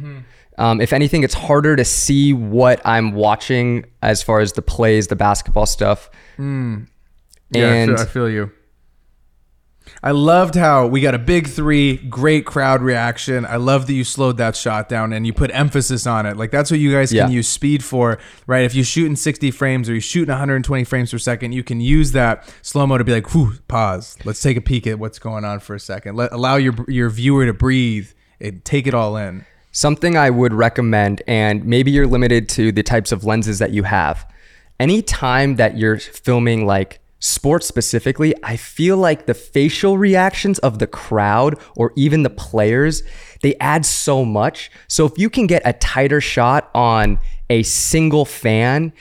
Um, 0.57 0.81
if 0.81 0.91
anything, 0.93 1.23
it's 1.23 1.33
harder 1.35 1.75
to 1.75 1.85
see 1.85 2.33
what 2.33 2.81
I'm 2.85 3.11
watching 3.13 3.85
as 4.01 4.23
far 4.23 4.39
as 4.39 4.53
the 4.53 4.61
plays, 4.61 5.07
the 5.07 5.15
basketball 5.15 5.65
stuff. 5.67 6.09
Hmm. 6.35 6.85
Yeah, 7.51 7.71
and 7.71 7.91
I, 7.91 7.95
feel, 7.95 8.03
I 8.03 8.07
feel 8.07 8.29
you. 8.29 8.51
I 10.03 10.11
loved 10.11 10.55
how 10.55 10.85
we 10.87 10.99
got 10.99 11.15
a 11.15 11.19
big 11.19 11.47
three, 11.47 11.95
great 11.97 12.45
crowd 12.45 12.81
reaction. 12.81 13.45
I 13.45 13.55
love 13.55 13.87
that 13.87 13.93
you 13.93 14.03
slowed 14.03 14.37
that 14.37 14.55
shot 14.55 14.89
down 14.89 15.13
and 15.13 15.25
you 15.25 15.31
put 15.33 15.49
emphasis 15.53 16.05
on 16.05 16.25
it. 16.25 16.35
Like 16.37 16.51
that's 16.51 16.69
what 16.69 16.79
you 16.79 16.91
guys 16.91 17.09
can 17.09 17.17
Yeah. 17.17 17.27
use 17.29 17.47
speed 17.47 17.83
for, 17.83 18.17
right? 18.47 18.63
If 18.65 18.75
you 18.75 18.83
shoot 18.83 19.05
in 19.05 19.15
60 19.15 19.49
frames 19.51 19.89
or 19.89 19.93
you 19.93 19.99
shoot 20.01 20.23
in 20.23 20.29
120 20.29 20.83
frames 20.83 21.11
per 21.11 21.17
second, 21.17 21.53
you 21.53 21.63
can 21.63 21.79
use 21.79 22.11
that 22.11 22.53
slow 22.61 22.85
mo 22.85 22.97
to 22.97 23.03
be 23.05 23.13
like, 23.13 23.33
whew, 23.33 23.53
pause. 23.69 24.17
Let's 24.25 24.41
take 24.41 24.57
a 24.57 24.61
peek 24.61 24.85
at 24.87 24.99
what's 24.99 25.19
going 25.19 25.45
on 25.45 25.59
for 25.61 25.73
a 25.73 25.79
second. 25.79 26.15
Let 26.15 26.33
allow 26.33 26.57
your 26.57 26.73
your 26.89 27.09
viewer 27.09 27.45
to 27.45 27.53
breathe 27.53 28.09
and 28.41 28.63
take 28.65 28.87
it 28.87 28.93
all 28.93 29.15
in. 29.15 29.45
Something 29.77 30.17
I 30.17 30.31
would 30.31 30.55
recommend, 30.55 31.21
and 31.27 31.63
maybe 31.63 31.91
you're 31.91 32.07
limited 32.07 32.49
to 32.49 32.71
the 32.71 32.81
types 32.81 33.11
of 33.11 33.25
lenses 33.25 33.59
that 33.59 33.69
you 33.69 33.83
have. 33.83 34.27
Anytime 34.79 35.57
that 35.57 35.77
you're 35.77 35.99
filming 35.99 36.65
like 36.65 36.99
sports 37.19 37.67
specifically, 37.67 38.33
I 38.41 38.57
feel 38.57 38.97
like 38.97 39.27
the 39.27 39.35
facial 39.35 39.99
reactions 39.99 40.57
of 40.57 40.79
the 40.79 40.87
crowd 40.87 41.59
or 41.75 41.93
even 41.95 42.23
the 42.23 42.31
players, 42.31 43.03
they 43.43 43.53
add 43.57 43.85
so 43.85 44.25
much. 44.25 44.71
So 44.87 45.05
if 45.05 45.15
you 45.15 45.29
can 45.29 45.45
get 45.45 45.61
a 45.63 45.73
tighter 45.73 46.21
shot 46.21 46.71
on 46.73 47.19
a 47.47 47.61
single 47.61 48.25
fan 48.25 48.93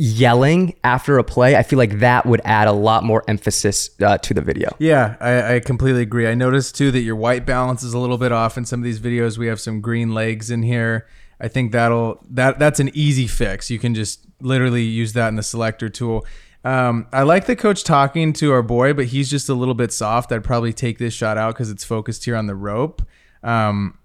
yelling 0.00 0.74
after 0.82 1.18
a 1.18 1.24
play, 1.24 1.56
I 1.56 1.62
feel 1.62 1.78
like 1.78 1.98
that 1.98 2.24
would 2.24 2.40
add 2.44 2.68
a 2.68 2.72
lot 2.72 3.04
more 3.04 3.22
emphasis 3.28 3.90
uh, 4.00 4.16
to 4.16 4.32
the 4.32 4.40
video. 4.40 4.74
Yeah, 4.78 5.16
I, 5.20 5.56
I 5.56 5.60
completely 5.60 6.00
agree. 6.00 6.26
I 6.26 6.34
noticed 6.34 6.74
too 6.74 6.90
that 6.92 7.00
your 7.00 7.16
white 7.16 7.44
balance 7.44 7.82
is 7.82 7.92
a 7.92 7.98
little 7.98 8.16
bit 8.16 8.32
off 8.32 8.56
in 8.56 8.64
some 8.64 8.80
of 8.80 8.84
these 8.84 8.98
videos. 8.98 9.36
We 9.36 9.48
have 9.48 9.60
some 9.60 9.82
green 9.82 10.14
legs 10.14 10.50
in 10.50 10.62
here. 10.62 11.06
I 11.38 11.48
think 11.48 11.72
that'll 11.72 12.24
that 12.30 12.58
that's 12.58 12.80
an 12.80 12.90
easy 12.94 13.26
fix. 13.26 13.70
You 13.70 13.78
can 13.78 13.94
just 13.94 14.24
literally 14.40 14.84
use 14.84 15.12
that 15.12 15.28
in 15.28 15.36
the 15.36 15.42
selector 15.42 15.90
tool. 15.90 16.24
Um, 16.64 17.06
I 17.12 17.22
like 17.22 17.44
the 17.44 17.56
coach 17.56 17.84
talking 17.84 18.32
to 18.34 18.52
our 18.52 18.62
boy, 18.62 18.94
but 18.94 19.06
he's 19.06 19.28
just 19.28 19.50
a 19.50 19.54
little 19.54 19.74
bit 19.74 19.92
soft. 19.92 20.32
I'd 20.32 20.44
probably 20.44 20.72
take 20.72 20.96
this 20.96 21.12
shot 21.12 21.36
out 21.36 21.54
because 21.54 21.70
it's 21.70 21.84
focused 21.84 22.24
here 22.24 22.36
on 22.36 22.46
the 22.46 22.54
rope. 22.54 23.02
Um, 23.42 23.98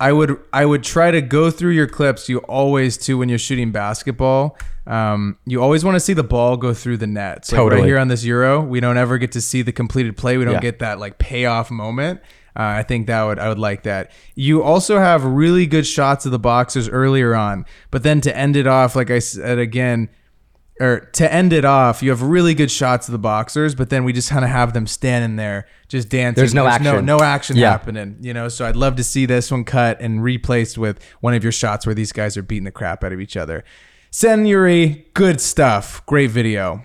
I 0.00 0.12
would 0.12 0.38
I 0.52 0.64
would 0.64 0.82
try 0.84 1.10
to 1.10 1.20
go 1.20 1.50
through 1.50 1.72
your 1.72 1.86
clips. 1.88 2.28
You 2.28 2.38
always 2.40 2.96
too 2.96 3.18
when 3.18 3.28
you're 3.28 3.38
shooting 3.38 3.72
basketball. 3.72 4.56
Um, 4.86 5.36
you 5.44 5.60
always 5.62 5.84
want 5.84 5.96
to 5.96 6.00
see 6.00 6.14
the 6.14 6.22
ball 6.24 6.56
go 6.56 6.72
through 6.72 6.96
the 6.98 7.06
net. 7.06 7.44
So 7.44 7.64
like 7.64 7.72
right 7.74 7.84
here 7.84 7.98
on 7.98 8.08
this 8.08 8.24
Euro, 8.24 8.60
we 8.62 8.80
don't 8.80 8.96
ever 8.96 9.18
get 9.18 9.32
to 9.32 9.40
see 9.40 9.60
the 9.62 9.72
completed 9.72 10.16
play. 10.16 10.38
We 10.38 10.44
don't 10.44 10.54
Yeah. 10.54 10.60
get 10.60 10.78
that 10.78 10.98
like 10.98 11.18
payoff 11.18 11.70
moment. 11.70 12.20
Uh, 12.56 12.62
I 12.62 12.82
think 12.84 13.06
that 13.08 13.22
would 13.24 13.38
I 13.38 13.48
would 13.48 13.58
like 13.58 13.82
that. 13.82 14.10
You 14.34 14.62
also 14.62 14.98
have 14.98 15.24
really 15.24 15.66
good 15.66 15.86
shots 15.86 16.24
of 16.26 16.32
the 16.32 16.38
boxers 16.38 16.88
earlier 16.88 17.34
on, 17.34 17.66
but 17.90 18.02
then 18.02 18.20
to 18.22 18.36
end 18.36 18.56
it 18.56 18.66
off, 18.66 18.96
like 18.96 19.10
I 19.10 19.18
said 19.18 19.58
again, 19.58 20.08
or 20.80 21.00
to 21.14 21.32
end 21.32 21.52
it 21.52 21.64
off, 21.64 22.02
you 22.02 22.10
have 22.10 22.22
really 22.22 22.54
good 22.54 22.70
shots 22.70 23.08
of 23.08 23.12
the 23.12 23.18
boxers, 23.18 23.74
but 23.74 23.90
then 23.90 24.04
we 24.04 24.12
just 24.12 24.30
kind 24.30 24.44
of 24.44 24.50
have 24.50 24.72
them 24.72 24.86
standing 24.86 25.36
there 25.36 25.66
just 25.88 26.08
dancing. 26.08 26.40
There's 26.40 26.54
no 26.54 26.64
No, 26.64 26.70
action. 26.70 27.04
no 27.04 27.20
action 27.20 27.56
Yeah. 27.56 27.70
happening, 27.70 28.16
you 28.20 28.32
know. 28.34 28.48
So 28.48 28.64
I'd 28.66 28.76
love 28.76 28.96
to 28.96 29.04
see 29.04 29.26
this 29.26 29.50
one 29.50 29.64
cut 29.64 30.00
and 30.00 30.22
replaced 30.22 30.78
with 30.78 31.00
one 31.20 31.34
of 31.34 31.42
your 31.42 31.52
shots 31.52 31.86
where 31.86 31.94
these 31.94 32.12
guys 32.12 32.36
are 32.36 32.42
beating 32.42 32.64
the 32.64 32.70
crap 32.70 33.02
out 33.04 33.12
of 33.12 33.20
each 33.20 33.36
other. 33.36 33.64
Sen 34.10 34.46
Yuri, 34.46 35.06
good 35.14 35.40
stuff. 35.40 36.04
Great 36.06 36.30
video. 36.30 36.82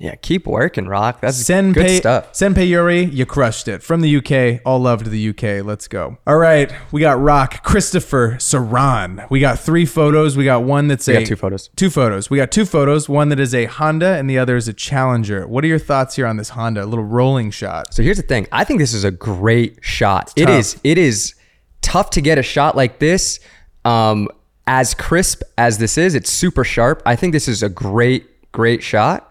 Yeah, 0.00 0.14
keep 0.14 0.46
working, 0.46 0.88
Rock. 0.88 1.20
That's 1.20 1.44
Senpei, 1.44 1.74
good 1.74 1.96
stuff. 1.98 2.32
Senpei 2.32 2.66
Yuri, 2.66 3.04
you 3.04 3.26
crushed 3.26 3.68
it. 3.68 3.82
From 3.82 4.00
the 4.00 4.16
UK, 4.16 4.62
all 4.64 4.78
love 4.78 5.04
to 5.04 5.10
the 5.10 5.28
UK. 5.28 5.62
Let's 5.62 5.88
go. 5.88 6.16
All 6.26 6.38
right, 6.38 6.72
we 6.90 7.02
got 7.02 7.20
Rock 7.20 7.62
Christopher 7.62 8.36
Saran. 8.38 9.28
We 9.28 9.40
got 9.40 9.58
three 9.58 9.84
photos. 9.84 10.38
We 10.38 10.46
got 10.46 10.62
one 10.62 10.88
that's 10.88 11.06
We 11.06 11.16
a 11.16 11.20
got 11.20 11.26
two 11.26 11.36
photos. 11.36 11.68
Two 11.76 11.90
photos. 11.90 12.30
We 12.30 12.38
got 12.38 12.50
two 12.50 12.64
photos. 12.64 13.10
One 13.10 13.28
that 13.28 13.38
is 13.38 13.54
a 13.54 13.66
Honda, 13.66 14.16
and 14.16 14.28
the 14.28 14.38
other 14.38 14.56
is 14.56 14.68
a 14.68 14.72
Challenger. 14.72 15.46
What 15.46 15.64
are 15.64 15.68
your 15.68 15.78
thoughts 15.78 16.16
here 16.16 16.26
on 16.26 16.38
this 16.38 16.48
Honda? 16.48 16.82
A 16.82 16.86
little 16.86 17.04
rolling 17.04 17.50
shot. 17.50 17.92
So 17.92 18.02
here's 18.02 18.16
the 18.16 18.22
thing. 18.22 18.48
I 18.52 18.64
think 18.64 18.80
this 18.80 18.94
is 18.94 19.04
a 19.04 19.10
great 19.10 19.80
shot. 19.82 20.32
It 20.34 20.46
tough. 20.46 20.58
is. 20.58 20.80
It 20.82 20.96
is 20.96 21.34
tough 21.82 22.08
to 22.12 22.22
get 22.22 22.38
a 22.38 22.42
shot 22.42 22.74
like 22.74 23.00
this. 23.00 23.38
Um, 23.84 24.28
as 24.66 24.94
crisp 24.94 25.42
as 25.58 25.76
this 25.76 25.98
is, 25.98 26.14
it's 26.14 26.30
super 26.30 26.64
sharp. 26.64 27.02
I 27.04 27.16
think 27.16 27.34
this 27.34 27.48
is 27.48 27.62
a 27.62 27.68
great, 27.68 28.50
great 28.50 28.82
shot. 28.82 29.29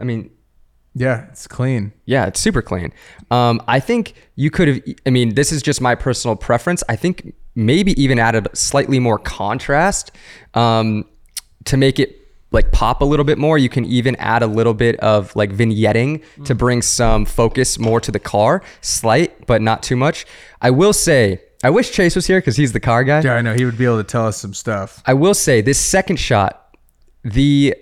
I 0.00 0.04
mean, 0.04 0.30
Yeah, 0.94 1.26
it's 1.30 1.46
clean. 1.46 1.92
yeah, 2.04 2.26
it's 2.26 2.40
super 2.40 2.62
clean. 2.62 2.92
Um, 3.30 3.62
I 3.68 3.80
think 3.80 4.14
you 4.36 4.50
could 4.50 4.68
have. 4.68 4.80
I 5.06 5.10
mean, 5.10 5.34
this 5.34 5.52
is 5.52 5.62
just 5.62 5.80
my 5.80 5.94
personal 5.94 6.36
preference. 6.36 6.82
I 6.88 6.96
think 6.96 7.34
maybe 7.54 7.92
even 8.02 8.18
added 8.18 8.48
slightly 8.54 8.98
more 8.98 9.18
contrast 9.18 10.10
um, 10.54 11.04
to 11.64 11.76
make 11.76 11.98
it 11.98 12.18
like 12.50 12.70
pop 12.72 13.00
a 13.00 13.04
little 13.04 13.24
bit 13.24 13.38
more. 13.38 13.56
You 13.56 13.68
can 13.70 13.84
even 13.86 14.16
add 14.16 14.42
a 14.42 14.46
little 14.46 14.74
bit 14.74 14.96
of 15.00 15.34
like 15.36 15.50
vignetting 15.50 16.22
to 16.44 16.54
bring 16.54 16.82
some 16.82 17.24
focus 17.24 17.78
more 17.78 18.00
to 18.00 18.10
the 18.10 18.18
car, 18.18 18.62
slight 18.82 19.46
but 19.46 19.62
not 19.62 19.82
too 19.82 19.96
much. 19.96 20.26
I 20.60 20.70
will 20.70 20.92
say, 20.92 21.40
I 21.64 21.70
wish 21.70 21.92
Chase 21.92 22.14
was 22.16 22.26
here 22.26 22.38
because 22.40 22.56
he's 22.56 22.72
the 22.72 22.80
car 22.80 23.04
guy. 23.04 23.20
Yeah, 23.22 23.34
I 23.34 23.40
know. 23.42 23.54
He 23.54 23.64
would 23.64 23.78
be 23.78 23.84
able 23.86 23.98
to 23.98 24.04
tell 24.04 24.26
us 24.26 24.36
some 24.38 24.52
stuff. 24.52 25.02
I 25.06 25.14
will 25.14 25.32
say 25.34 25.60
this 25.62 25.78
second 25.80 26.16
shot, 26.16 26.76
the 27.24 27.74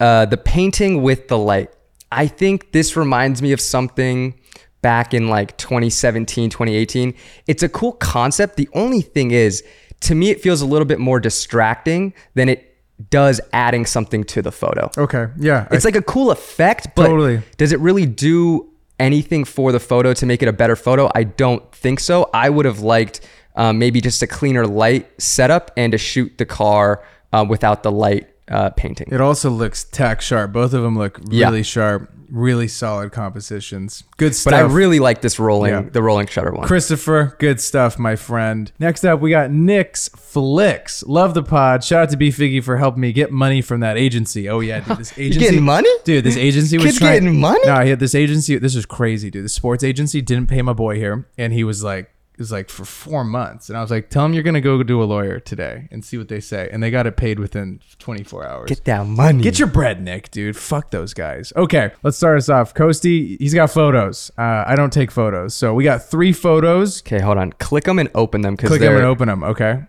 uh, 0.00 0.26
the 0.26 0.36
painting 0.36 1.02
with 1.02 1.28
the 1.28 1.38
light. 1.38 1.70
I 2.10 2.26
think 2.26 2.72
this 2.72 2.96
reminds 2.96 3.42
me 3.42 3.52
of 3.52 3.60
something 3.60 4.38
back 4.80 5.12
in 5.12 5.28
like 5.28 5.56
2017, 5.58 6.50
2018. 6.50 7.14
It's 7.46 7.62
a 7.62 7.68
cool 7.68 7.92
concept. 7.92 8.56
The 8.56 8.68
only 8.72 9.02
thing 9.02 9.30
is, 9.32 9.64
to 10.00 10.14
me 10.14 10.30
it 10.30 10.40
feels 10.40 10.62
a 10.62 10.66
little 10.66 10.86
bit 10.86 11.00
more 11.00 11.20
distracting 11.20 12.14
than 12.34 12.48
it 12.48 12.64
does 13.10 13.40
adding 13.52 13.86
something 13.86 14.24
to 14.24 14.42
the 14.42 14.52
photo. 14.52 14.90
Okay. 14.96 15.26
Yeah. 15.38 15.68
It's 15.70 15.84
like 15.84 15.96
a 15.96 16.02
cool 16.02 16.30
effect, 16.30 16.88
but 16.94 17.06
Totally. 17.06 17.42
does 17.56 17.72
it 17.72 17.80
really 17.80 18.06
do 18.06 18.72
anything 18.98 19.44
for 19.44 19.70
the 19.70 19.80
photo 19.80 20.12
to 20.14 20.26
make 20.26 20.42
it 20.42 20.48
a 20.48 20.52
better 20.52 20.76
photo? 20.76 21.10
I 21.14 21.24
don't 21.24 21.70
think 21.72 22.00
so. 22.00 22.28
I 22.34 22.50
would 22.50 22.64
have 22.64 22.80
liked 22.80 23.20
um, 23.54 23.78
maybe 23.78 24.00
just 24.00 24.22
a 24.22 24.26
cleaner 24.26 24.66
light 24.66 25.08
setup 25.20 25.70
and 25.76 25.92
to 25.92 25.98
shoot 25.98 26.38
the 26.38 26.46
car 26.46 27.04
uh, 27.32 27.44
without 27.48 27.82
the 27.82 27.92
light 27.92 28.28
uh, 28.50 28.70
painting. 28.70 29.08
It 29.10 29.20
also 29.20 29.50
looks 29.50 29.84
tack 29.84 30.20
sharp. 30.20 30.52
Both 30.52 30.72
of 30.74 30.82
them 30.82 30.96
look 30.98 31.20
Yeah. 31.30 31.46
really 31.46 31.62
sharp, 31.62 32.10
really 32.30 32.68
solid 32.68 33.12
compositions. 33.12 34.04
Good 34.16 34.34
stuff. 34.34 34.52
But 34.52 34.56
I 34.58 34.60
really 34.62 34.98
like 35.00 35.20
this 35.22 35.38
rolling, 35.38 35.72
Yeah. 35.72 35.82
the 35.90 36.02
rolling 36.02 36.26
shutter 36.26 36.52
one. 36.52 36.66
Christopher, 36.66 37.36
good 37.38 37.60
stuff, 37.60 37.98
my 37.98 38.16
friend. 38.16 38.70
Next 38.78 39.04
up, 39.04 39.20
we 39.20 39.30
got 39.30 39.50
Nick's 39.50 40.08
Flicks. 40.08 41.02
Love 41.06 41.34
the 41.34 41.42
pod. 41.42 41.82
Shout 41.84 42.02
out 42.04 42.10
to 42.10 42.16
B 42.16 42.28
Figgy 42.30 42.62
for 42.62 42.76
helping 42.76 43.00
me 43.00 43.12
get 43.12 43.30
money 43.32 43.60
from 43.62 43.80
that 43.80 43.96
agency. 43.96 44.48
Oh 44.48 44.60
yeah, 44.60 44.80
dude, 44.80 44.98
this 44.98 45.12
agency. 45.18 45.40
getting 45.40 45.62
money? 45.64 45.88
dude? 46.04 46.24
This 46.24 46.36
agency 46.36 46.76
was 46.76 46.86
Kids 46.86 46.98
trying. 46.98 47.22
getting 47.24 47.40
money? 47.40 47.60
No, 47.66 47.80
he 47.82 47.90
had 47.90 48.00
this 48.00 48.14
agency. 48.14 48.56
This 48.58 48.74
was 48.74 48.86
crazy, 48.86 49.30
dude. 49.30 49.44
The 49.44 49.48
sports 49.48 49.82
agency 49.84 50.20
didn't 50.20 50.48
pay 50.48 50.62
my 50.62 50.72
boy 50.72 50.96
here, 50.96 51.26
and 51.36 51.52
he 51.52 51.64
was 51.64 51.82
like, 51.82 52.10
was 52.38 52.52
like 52.52 52.70
for 52.70 52.84
four 52.84 53.24
months, 53.24 53.68
and 53.68 53.76
I 53.76 53.80
was 53.82 53.90
like, 53.90 54.10
tell 54.10 54.24
him 54.24 54.32
you're 54.32 54.42
gonna 54.42 54.60
go 54.60 54.82
do 54.82 55.02
a 55.02 55.04
lawyer 55.04 55.40
today 55.40 55.88
and 55.90 56.04
see 56.04 56.16
what 56.18 56.28
they 56.28 56.40
say, 56.40 56.68
and 56.72 56.82
they 56.82 56.90
got 56.90 57.06
it 57.06 57.16
paid 57.16 57.38
within 57.38 57.80
24 57.98 58.46
hours. 58.46 58.68
Get 58.68 58.84
that 58.84 59.06
money. 59.06 59.42
Get 59.42 59.58
your 59.58 59.68
bread, 59.68 60.02
Nick, 60.02 60.30
dude. 60.30 60.56
Fuck 60.56 60.90
those 60.90 61.14
guys. 61.14 61.52
Okay, 61.56 61.90
let's 62.02 62.16
start 62.16 62.38
us 62.38 62.48
off. 62.48 62.74
Coasty, 62.74 63.36
he's 63.40 63.54
got 63.54 63.70
photos. 63.70 64.30
Uh, 64.38 64.64
I 64.66 64.76
don't 64.76 64.92
take 64.92 65.10
photos, 65.10 65.54
so 65.54 65.74
we 65.74 65.84
got 65.84 66.02
three 66.04 66.32
photos. 66.32 67.02
okay, 67.02 67.18
hold 67.20 67.38
on. 67.38 67.52
Click 67.54 67.84
them 67.84 67.98
and 67.98 68.08
open 68.14 68.42
them 68.42 68.54
because 68.54 68.68
Click 68.68 68.80
they're 68.80 68.90
them 68.92 68.98
and 69.02 69.06
open 69.06 69.28
them. 69.28 69.42
Okay, 69.42 69.82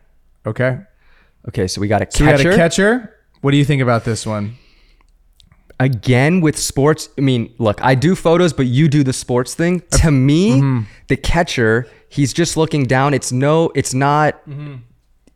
okay. 0.46 0.80
okay. 1.48 1.68
So 1.68 1.82
we 1.82 1.88
got 1.88 2.02
a 2.02 2.08
So 2.10 2.26
we 2.26 2.32
catcher. 2.32 2.44
got 2.46 2.54
a 2.54 2.58
catcher. 2.58 3.16
What 3.42 3.52
do 3.52 3.58
you 3.58 3.66
think 3.66 3.82
about 3.82 4.04
this 4.06 4.26
one? 4.26 4.58
again 5.82 6.42
with 6.42 6.58
sports 6.58 7.08
i 7.18 7.22
mean 7.22 7.54
look 7.58 7.82
i 7.82 7.96
do 7.96 8.14
photos 8.14 8.52
but 8.52 8.66
you 8.66 8.90
do 8.90 9.02
the 9.02 9.14
sports 9.14 9.56
thing 9.56 9.82
to 9.92 10.12
me 10.12 10.60
Mm-hmm. 10.60 10.82
the 11.08 11.16
catcher 11.16 11.88
he's 12.10 12.34
just 12.34 12.58
looking 12.58 12.86
down 12.86 13.14
it's 13.14 13.32
no 13.32 13.72
it's 13.76 13.94
not 13.94 14.42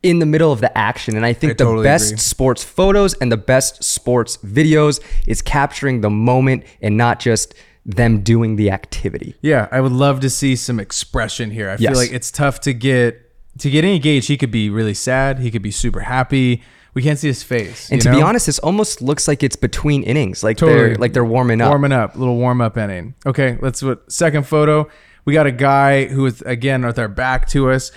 in 0.02 0.18
the 0.18 0.26
middle 0.26 0.52
of 0.52 0.60
the 0.60 0.76
action 0.76 1.16
and 1.16 1.24
i 1.24 1.32
think 1.32 1.52
Mm-hmm. 1.52 1.62
I 1.62 1.64
the 1.64 1.64
totally 1.70 1.84
best 1.84 2.06
agree. 2.12 2.18
sports 2.18 2.64
photos 2.64 3.14
and 3.14 3.30
the 3.32 3.36
best 3.36 3.82
sports 3.82 4.36
videos 4.38 5.00
is 5.26 5.40
capturing 5.42 6.00
the 6.02 6.10
moment 6.10 6.64
and 6.82 6.96
not 6.96 7.20
just 7.20 7.54
them 7.86 8.20
doing 8.20 8.56
the 8.56 8.70
activity 8.70 9.34
Yeah, 9.42 9.68
I 9.70 9.80
would 9.80 9.92
love 9.92 10.20
to 10.20 10.30
see 10.30 10.56
some 10.56 10.80
expression 10.80 11.50
here. 11.50 11.68
I 11.70 11.76
feel 11.76 11.92
like 11.94 12.12
it's 12.12 12.30
tough 12.30 12.60
to 12.60 12.72
get 12.72 13.20
to 13.58 13.68
get 13.70 13.84
any 13.84 13.98
gauge. 13.98 14.26
He 14.26 14.36
could 14.38 14.50
be 14.50 14.68
really 14.70 14.94
sad. 14.94 15.38
He 15.38 15.50
could 15.50 15.60
be 15.62 15.70
super 15.70 16.00
happy. 16.00 16.62
We 16.94 17.02
can't 17.02 17.18
see 17.18 17.28
his 17.28 17.42
face. 17.42 17.90
and 17.92 18.00
to 18.00 18.10
be 18.10 18.22
honest 18.22 18.46
this 18.46 18.58
almost 18.60 19.02
looks 19.02 19.28
like 19.28 19.42
it's 19.42 19.56
between 19.56 20.02
innings 20.02 20.42
like 20.42 20.56
Totally. 20.56 20.78
they're 20.78 20.94
like 20.96 21.12
they're 21.12 21.24
warming 21.26 21.60
up 21.60 21.68
Warming 21.68 21.92
up, 21.92 22.16
little 22.16 22.36
warm 22.38 22.60
up 22.62 22.78
inning. 22.78 23.14
Okay, 23.26 23.58
let's 23.60 23.82
what 23.82 24.10
second 24.10 24.46
photo. 24.46 24.88
We 25.24 25.32
got 25.32 25.46
a 25.46 25.52
guy 25.52 26.06
who 26.06 26.26
is 26.26 26.42
again 26.42 26.84
with 26.84 26.98
our 26.98 27.08
back 27.08 27.48
to 27.48 27.70
us. 27.70 27.92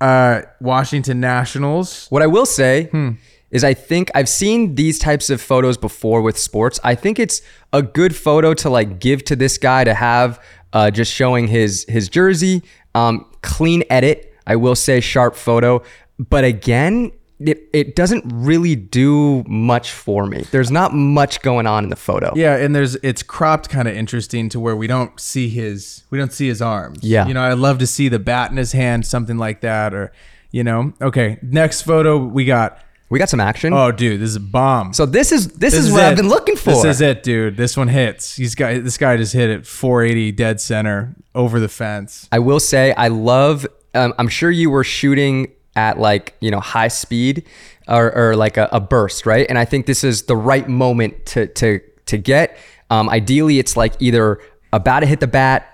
Uh, 0.00 0.42
Washington 0.60 1.20
Nationals. 1.20 2.06
What 2.08 2.22
I 2.22 2.26
will 2.26 2.46
say 2.46 2.84
Hmm. 2.84 3.10
is, 3.50 3.62
I 3.64 3.74
think 3.74 4.10
I've 4.14 4.28
seen 4.30 4.74
these 4.76 4.98
types 4.98 5.28
of 5.28 5.42
photos 5.42 5.76
before 5.76 6.22
with 6.22 6.38
sports. 6.38 6.80
I 6.82 6.94
think 6.94 7.18
it's 7.18 7.42
a 7.72 7.82
good 7.82 8.16
photo 8.16 8.54
to 8.54 8.70
like 8.70 8.98
give 8.98 9.24
to 9.26 9.36
this 9.36 9.58
guy 9.58 9.84
to 9.84 9.92
have, 9.92 10.40
uh, 10.72 10.90
just 10.90 11.12
showing 11.12 11.48
his 11.48 11.84
his 11.88 12.08
jersey. 12.08 12.62
Um, 12.94 13.26
clean 13.42 13.82
edit. 13.90 14.32
I 14.46 14.56
will 14.56 14.74
say 14.74 15.00
sharp 15.00 15.36
photo, 15.36 15.82
but 16.18 16.44
again. 16.44 17.12
It, 17.40 17.68
it 17.72 17.96
doesn't 17.96 18.24
really 18.26 18.76
do 18.76 19.42
much 19.44 19.92
for 19.92 20.26
me. 20.26 20.44
There's 20.50 20.70
not 20.70 20.92
much 20.92 21.40
going 21.40 21.66
on 21.66 21.84
in 21.84 21.90
the 21.90 21.96
photo. 21.96 22.32
Yeah, 22.36 22.56
and 22.56 22.76
there's 22.76 22.96
it's 22.96 23.22
cropped 23.22 23.70
kind 23.70 23.88
of 23.88 23.96
interesting 23.96 24.50
to 24.50 24.60
where 24.60 24.76
we 24.76 24.86
don't 24.86 25.18
see 25.18 25.48
his 25.48 26.04
we 26.10 26.18
don't 26.18 26.32
see 26.32 26.48
his 26.48 26.60
arms. 26.60 26.98
Yeah. 27.02 27.26
you 27.26 27.32
know, 27.32 27.42
I'd 27.42 27.54
love 27.54 27.78
to 27.78 27.86
see 27.86 28.08
the 28.08 28.18
bat 28.18 28.50
in 28.50 28.58
his 28.58 28.72
hand, 28.72 29.06
something 29.06 29.38
like 29.38 29.62
that, 29.62 29.94
or 29.94 30.12
you 30.50 30.62
know. 30.62 30.92
Okay, 31.00 31.38
next 31.42 31.82
photo 31.82 32.18
we 32.18 32.44
got. 32.44 32.78
We 33.08 33.18
got 33.18 33.28
some 33.28 33.40
action. 33.40 33.72
Oh, 33.72 33.90
dude, 33.90 34.20
this 34.20 34.28
is 34.28 34.36
a 34.36 34.40
bomb. 34.40 34.92
so 34.92 35.04
this 35.04 35.32
is 35.32 35.48
this, 35.48 35.74
is, 35.74 35.90
what 35.90 36.04
it. 36.04 36.06
I've 36.06 36.16
been 36.16 36.28
looking 36.28 36.54
for. 36.54 36.70
This 36.70 36.84
is 36.84 37.00
it, 37.00 37.24
dude. 37.24 37.56
This 37.56 37.76
one 37.76 37.88
hits. 37.88 38.36
He's 38.36 38.54
got 38.54 38.84
this 38.84 38.98
guy 38.98 39.16
just 39.16 39.32
hit 39.32 39.50
it 39.50 39.66
480 39.66 40.30
dead 40.30 40.60
center 40.60 41.16
over 41.34 41.58
the 41.58 41.68
fence. 41.68 42.28
I 42.30 42.38
will 42.38 42.60
say 42.60 42.92
I 42.92 43.08
love. 43.08 43.66
Um, 43.94 44.14
I'm 44.18 44.28
sure 44.28 44.48
you 44.48 44.70
were 44.70 44.84
shooting 44.84 45.52
at 45.76 45.98
like 45.98 46.34
you 46.40 46.50
know 46.50 46.60
high 46.60 46.88
speed 46.88 47.46
or, 47.88 48.14
or 48.14 48.36
like 48.36 48.56
a, 48.56 48.68
a 48.72 48.80
burst, 48.80 49.26
right? 49.26 49.46
And 49.48 49.58
I 49.58 49.64
think 49.64 49.86
this 49.86 50.04
is 50.04 50.22
the 50.22 50.36
right 50.36 50.68
moment 50.68 51.26
to 51.26 51.46
to 51.46 51.80
to 52.06 52.18
get. 52.18 52.56
Um, 52.90 53.08
ideally, 53.08 53.58
it's 53.58 53.76
like 53.76 53.94
either 54.00 54.40
about 54.72 55.00
to 55.00 55.06
hit 55.06 55.20
the 55.20 55.26
bat, 55.26 55.69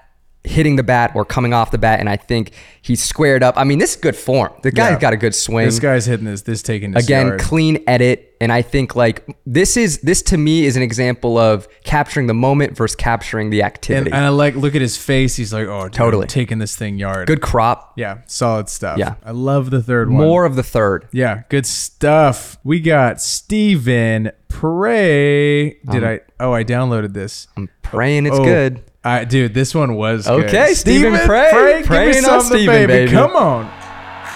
hitting 0.47 0.77
the 0.77 0.83
bat, 0.83 1.13
or 1.15 1.25
coming 1.25 1.53
off 1.53 1.71
the 1.71 1.79
bat. 1.79 2.01
And 2.01 2.09
I 2.09 2.17
think 2.17 2.53
he's 2.83 3.03
squared 3.03 3.43
up. 3.43 3.55
I 3.57 3.65
mean, 3.65 3.79
this 3.79 3.91
is 3.91 3.97
good 3.97 4.17
form. 4.17 4.53
The 4.63 4.71
guy's 4.71 4.93
Yeah. 4.93 4.99
got 5.01 5.13
a 5.13 5.17
good 5.17 5.35
swing 5.35 5.67
This 5.67 5.81
guy's 5.81 6.07
hitting 6.07 6.27
this. 6.27 6.43
This 6.43 6.63
taking 6.63 6.93
his 6.93 7.05
again 7.05 7.27
yard. 7.29 7.41
clean 7.41 7.83
edit 7.87 8.37
and 8.41 8.53
i 8.53 8.61
think 8.61 8.95
like 8.95 9.27
this 9.47 9.79
is 9.79 9.99
this 10.01 10.21
to 10.21 10.37
me 10.37 10.67
is 10.67 10.77
an 10.77 10.83
example 10.83 11.39
of 11.39 11.67
capturing 11.85 12.27
the 12.27 12.35
moment 12.35 12.77
versus 12.77 12.95
capturing 12.95 13.49
the 13.49 13.61
and, 13.61 13.67
activity 13.67 14.13
and 14.13 14.25
I 14.25 14.29
like 14.29 14.55
look 14.57 14.75
at 14.75 14.83
his 14.83 14.97
face. 14.97 15.37
He's 15.37 15.53
like, 15.53 15.67
oh, 15.67 15.85
dude, 15.85 15.93
Totally. 15.95 16.25
I'm 16.25 16.29
taking 16.29 16.59
this 16.59 16.77
thing 16.77 16.99
yard. 16.99 17.27
good 17.27 17.41
crop 17.41 17.95
Yeah, 17.97 18.19
solid 18.27 18.69
stuff. 18.69 18.99
Yeah. 18.99 19.15
I 19.25 19.31
love 19.31 19.71
the 19.71 19.83
third 19.83 20.11
one. 20.11 20.23
more 20.27 20.45
of 20.45 20.55
the 20.57 20.63
third 20.63 21.09
Yeah, 21.13 21.43
good 21.49 21.65
stuff. 21.67 22.59
We 22.63 22.81
got 22.81 23.21
Steven 23.21 24.33
Pray. 24.49 25.71
Did 25.91 26.05
um, 26.05 26.05
I? 26.05 26.21
Oh, 26.39 26.53
I 26.53 26.65
downloaded 26.65 27.13
this. 27.15 27.49
i'm 27.57 27.69
praying 27.83 28.27
it's 28.27 28.37
Oh, 28.37 28.45
good 28.45 28.83
I, 29.07 29.25
dude, 29.25 29.55
this 29.55 29.73
one 29.73 29.95
was 29.95 30.27
good. 30.27 30.47
Okay, 30.47 30.75
Stephen 30.75 31.13
Pray. 31.27 31.49
Pray, 31.53 31.73
give 31.75 31.81
me 31.83 31.87
Praying 31.87 32.17
on 32.25 32.41
something, 32.41 32.59
Stephen, 32.59 32.87
baby. 32.89 33.13
Come 33.13 33.37
on. 33.37 33.67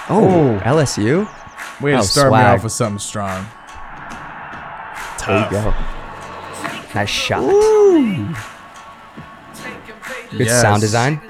oh 0.09 0.61
lsu 0.65 1.29
Way 1.81 1.93
to 1.93 1.99
Oh, 1.99 2.03
start 2.03 2.33
me 2.33 2.39
off 2.39 2.63
with 2.63 2.73
something 2.73 2.99
strong. 3.01 3.47
there 5.27 5.45
you 5.45 5.51
go 5.51 5.75
nice 6.95 7.09
shot 7.09 7.43
good 10.31 10.47
Yes. 10.47 10.61
sound 10.63 10.81
design 10.81 11.21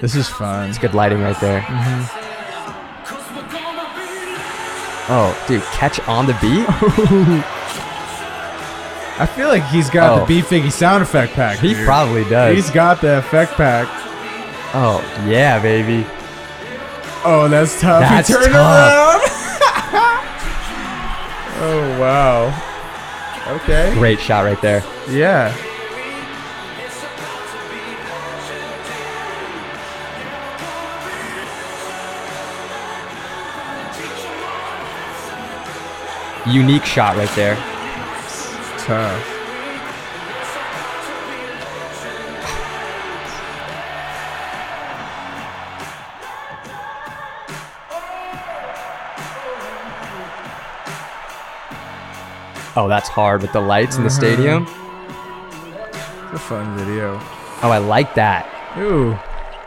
This 0.00 0.14
is 0.16 0.28
fun. 0.28 0.68
it's 0.70 0.78
good 0.78 0.94
lighting 0.94 1.20
right 1.22 1.38
there 1.40 1.60
mm-hmm. 1.62 2.02
oh 5.12 5.44
dude 5.48 5.62
catch 5.74 5.98
on 6.08 6.26
the 6.26 6.34
beat 6.40 6.66
I 9.18 9.26
feel 9.26 9.48
like 9.48 9.62
he's 9.64 9.90
got 9.90 10.10
Oh. 10.10 10.20
the 10.20 10.26
B 10.26 10.40
Figgy 10.42 10.72
sound 10.72 11.02
effect 11.02 11.34
pack. 11.34 11.58
he 11.58 11.74
dude. 11.74 11.84
probably 11.84 12.24
does 12.24 12.54
He's 12.56 12.70
got 12.70 13.00
the 13.00 13.18
effect 13.18 13.52
pack. 13.52 13.86
oh 14.74 15.00
yeah 15.26 15.58
baby 15.60 16.06
Oh, 17.24 17.46
that's 17.48 17.80
tough. 17.80 18.00
That's 18.00 18.26
he 18.26 18.34
turned 18.34 18.52
tough. 18.52 18.52
around. 18.52 19.20
oh 21.60 21.96
wow. 22.00 23.54
Okay. 23.56 23.94
great 23.94 24.18
shot 24.18 24.44
right 24.44 24.60
there 24.60 24.82
Yeah. 25.08 25.54
unique 36.46 36.84
shot 36.84 37.16
right 37.16 37.30
there 37.36 37.56
Tough. 38.84 39.38
oh 52.74 52.88
that's 52.88 53.08
hard 53.08 53.40
with 53.40 53.52
the 53.52 53.60
lights 53.60 53.96
in 53.96 54.02
the 54.02 54.08
mm-hmm. 54.08 54.18
stadium 54.18 54.62
It's 56.24 56.34
a 56.34 56.38
fun 56.38 56.76
video. 56.76 57.18
oh 57.62 57.70
i 57.70 57.78
like 57.78 58.14
that 58.16 58.48
Ooh. 58.78 59.16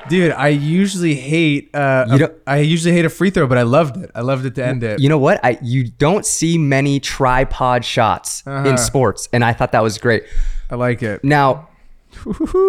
Dude, 0.07 0.31
I 0.33 0.49
usually 0.49 1.15
hate 1.15 1.69
uh 1.73 2.05
You 2.17 2.25
a- 2.25 2.31
I 2.45 2.57
usually 2.59 2.93
hate 2.93 3.05
a 3.05 3.09
free 3.09 3.29
throw, 3.31 3.47
but 3.47 3.57
I 3.57 3.63
loved 3.63 3.97
it. 3.97 4.11
I 4.13 4.21
loved 4.21 4.45
it 4.45 4.53
to 4.55 4.65
end 4.65 4.83
it. 4.83 4.99
You 4.99 5.09
know 5.09 5.17
what? 5.17 5.39
I 5.43 5.57
you 5.61 5.83
don't 5.85 6.25
see 6.25 6.57
many 6.57 6.99
tripod 6.99 7.83
shots 7.83 8.43
Uh-huh. 8.45 8.69
in 8.69 8.77
sports, 8.77 9.27
and 9.33 9.43
I 9.43 9.53
thought 9.53 9.71
that 9.71 9.81
was 9.83 9.97
great. 9.97 10.23
I 10.69 10.75
like 10.75 11.01
it. 11.03 11.23
Now, 11.23 11.69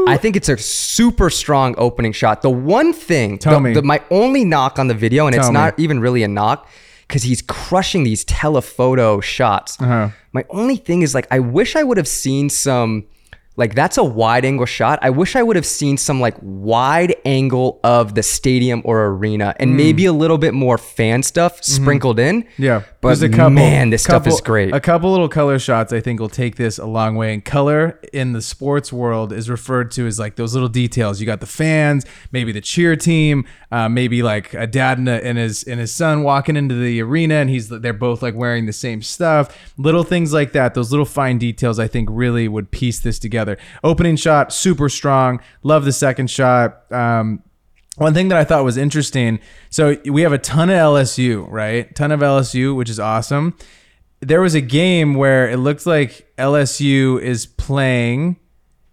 I 0.09 0.17
think 0.17 0.35
it's 0.37 0.49
a 0.49 0.57
super 0.59 1.31
strong 1.31 1.75
opening 1.79 2.13
shot. 2.13 2.43
The 2.43 2.51
one 2.51 2.93
thing, 2.93 3.39
Tell 3.39 3.55
the- 3.55 3.61
me. 3.61 3.75
the- 3.75 3.83
my 3.83 4.01
only 4.11 4.45
knock 4.45 4.79
on 4.79 4.89
the 4.89 4.95
video, 4.95 5.27
and 5.27 5.35
it's 5.37 5.45
Tell 5.47 5.53
me. 5.53 5.61
not 5.61 5.79
even 5.79 6.01
really 6.01 6.23
a 6.23 6.29
knock, 6.29 6.67
because 7.07 7.23
he's 7.23 7.43
crushing 7.43 8.03
these 8.03 8.25
telephoto 8.25 9.21
shots. 9.21 9.77
Uh-huh. 9.81 10.09
My 10.33 10.45
only 10.51 10.77
thing 10.77 11.03
is 11.03 11.15
like, 11.15 11.27
I 11.31 11.39
wish 11.39 11.77
I 11.77 11.83
would 11.85 11.97
have 11.99 12.09
seen 12.09 12.49
some 12.51 13.05
Like 13.57 13.75
that's 13.75 13.97
a 13.97 14.05
wide 14.05 14.45
angle 14.45 14.67
shot. 14.67 14.99
I 15.03 15.11
wish 15.11 15.35
I 15.37 15.43
would 15.43 15.57
have 15.57 15.67
seen 15.67 15.97
some 15.97 16.21
like 16.21 16.37
wide 16.43 17.17
angle 17.25 17.81
of 17.83 18.15
the 18.15 18.23
stadium 18.23 18.83
or 18.85 19.07
arena 19.07 19.55
and 19.59 19.71
Hmm. 19.71 19.77
maybe 19.77 20.05
a 20.07 20.13
little 20.13 20.39
bit 20.39 20.53
more 20.55 20.77
fan 20.79 21.23
stuff 21.23 21.63
sprinkled 21.65 22.19
in. 22.19 22.43
Mm-hmm. 22.43 22.63
Yeah, 22.63 22.83
But 23.01 23.09
There's 23.21 23.23
man, 23.51 23.91
this 23.91 24.03
stuff 24.03 24.27
is 24.27 24.41
great. 24.41 24.75
A 24.75 24.81
couple 24.81 25.11
little 25.11 25.29
color 25.29 25.59
shots, 25.59 25.93
I 25.93 26.01
think, 26.01 26.21
will 26.21 26.29
take 26.29 26.57
this 26.57 26.79
a 26.79 26.87
long 26.87 27.17
way. 27.17 27.33
And 27.33 27.45
color 27.45 27.99
in 28.13 28.33
the 28.33 28.43
sports 28.43 28.93
world 28.93 29.33
is 29.33 29.49
referred 29.49 29.91
to 29.93 30.07
as 30.07 30.19
like 30.19 30.37
those 30.37 30.53
little 30.55 30.69
details. 30.69 31.21
You 31.21 31.27
got 31.27 31.41
the 31.41 31.47
fans, 31.47 32.05
maybe 32.33 32.53
the 32.53 32.61
cheer 32.61 32.97
team, 32.97 33.45
uh, 33.73 33.89
maybe 33.89 34.23
like 34.23 34.53
a 34.55 34.67
dad 34.67 34.99
and, 34.99 35.09
a, 35.09 35.25
and 35.25 35.39
his 35.39 35.63
and 35.65 35.81
his 35.81 35.95
son 35.95 36.23
walking 36.23 36.57
into 36.57 36.75
the 36.75 37.01
arena, 37.01 37.37
and 37.37 37.49
he's 37.51 37.69
they're 37.69 37.93
both 37.93 38.23
like 38.23 38.35
wearing 38.35 38.67
the 38.67 38.73
same 38.73 39.03
stuff. 39.03 39.57
Little 39.79 40.05
things 40.05 40.33
like 40.33 40.53
that. 40.53 40.75
Those 40.75 40.91
little 40.91 41.07
fine 41.07 41.39
details, 41.39 41.79
I 41.79 41.87
think, 41.89 42.09
really 42.13 42.49
would 42.49 42.71
piece 42.71 42.99
this 42.99 43.19
together. 43.19 43.46
Opening 43.85 44.17
shot, 44.17 44.53
super 44.53 44.89
strong. 44.89 45.41
Love 45.63 45.85
the 45.85 45.93
second 45.93 46.31
shot. 46.31 46.91
Um, 46.93 47.43
one 47.97 48.13
thing 48.13 48.29
that 48.29 48.39
I 48.39 48.45
thought 48.45 48.65
was 48.65 48.77
interesting. 48.77 49.41
So 49.71 49.97
we 50.05 50.23
have 50.23 50.33
a 50.33 50.39
ton 50.39 50.71
of 50.71 50.77
LSU, 50.77 51.47
right? 51.51 51.95
Ton 51.95 52.13
of 52.13 52.21
LSU, 52.21 52.77
which 52.77 52.91
is 52.91 53.01
awesome. 53.01 53.57
There 54.21 54.41
was 54.41 54.55
a 54.55 54.61
game 54.61 55.15
where 55.15 55.49
it 55.49 55.59
looked 55.59 55.87
like 55.87 56.33
LSU 56.37 57.21
is 57.21 57.47
playing, 57.47 58.37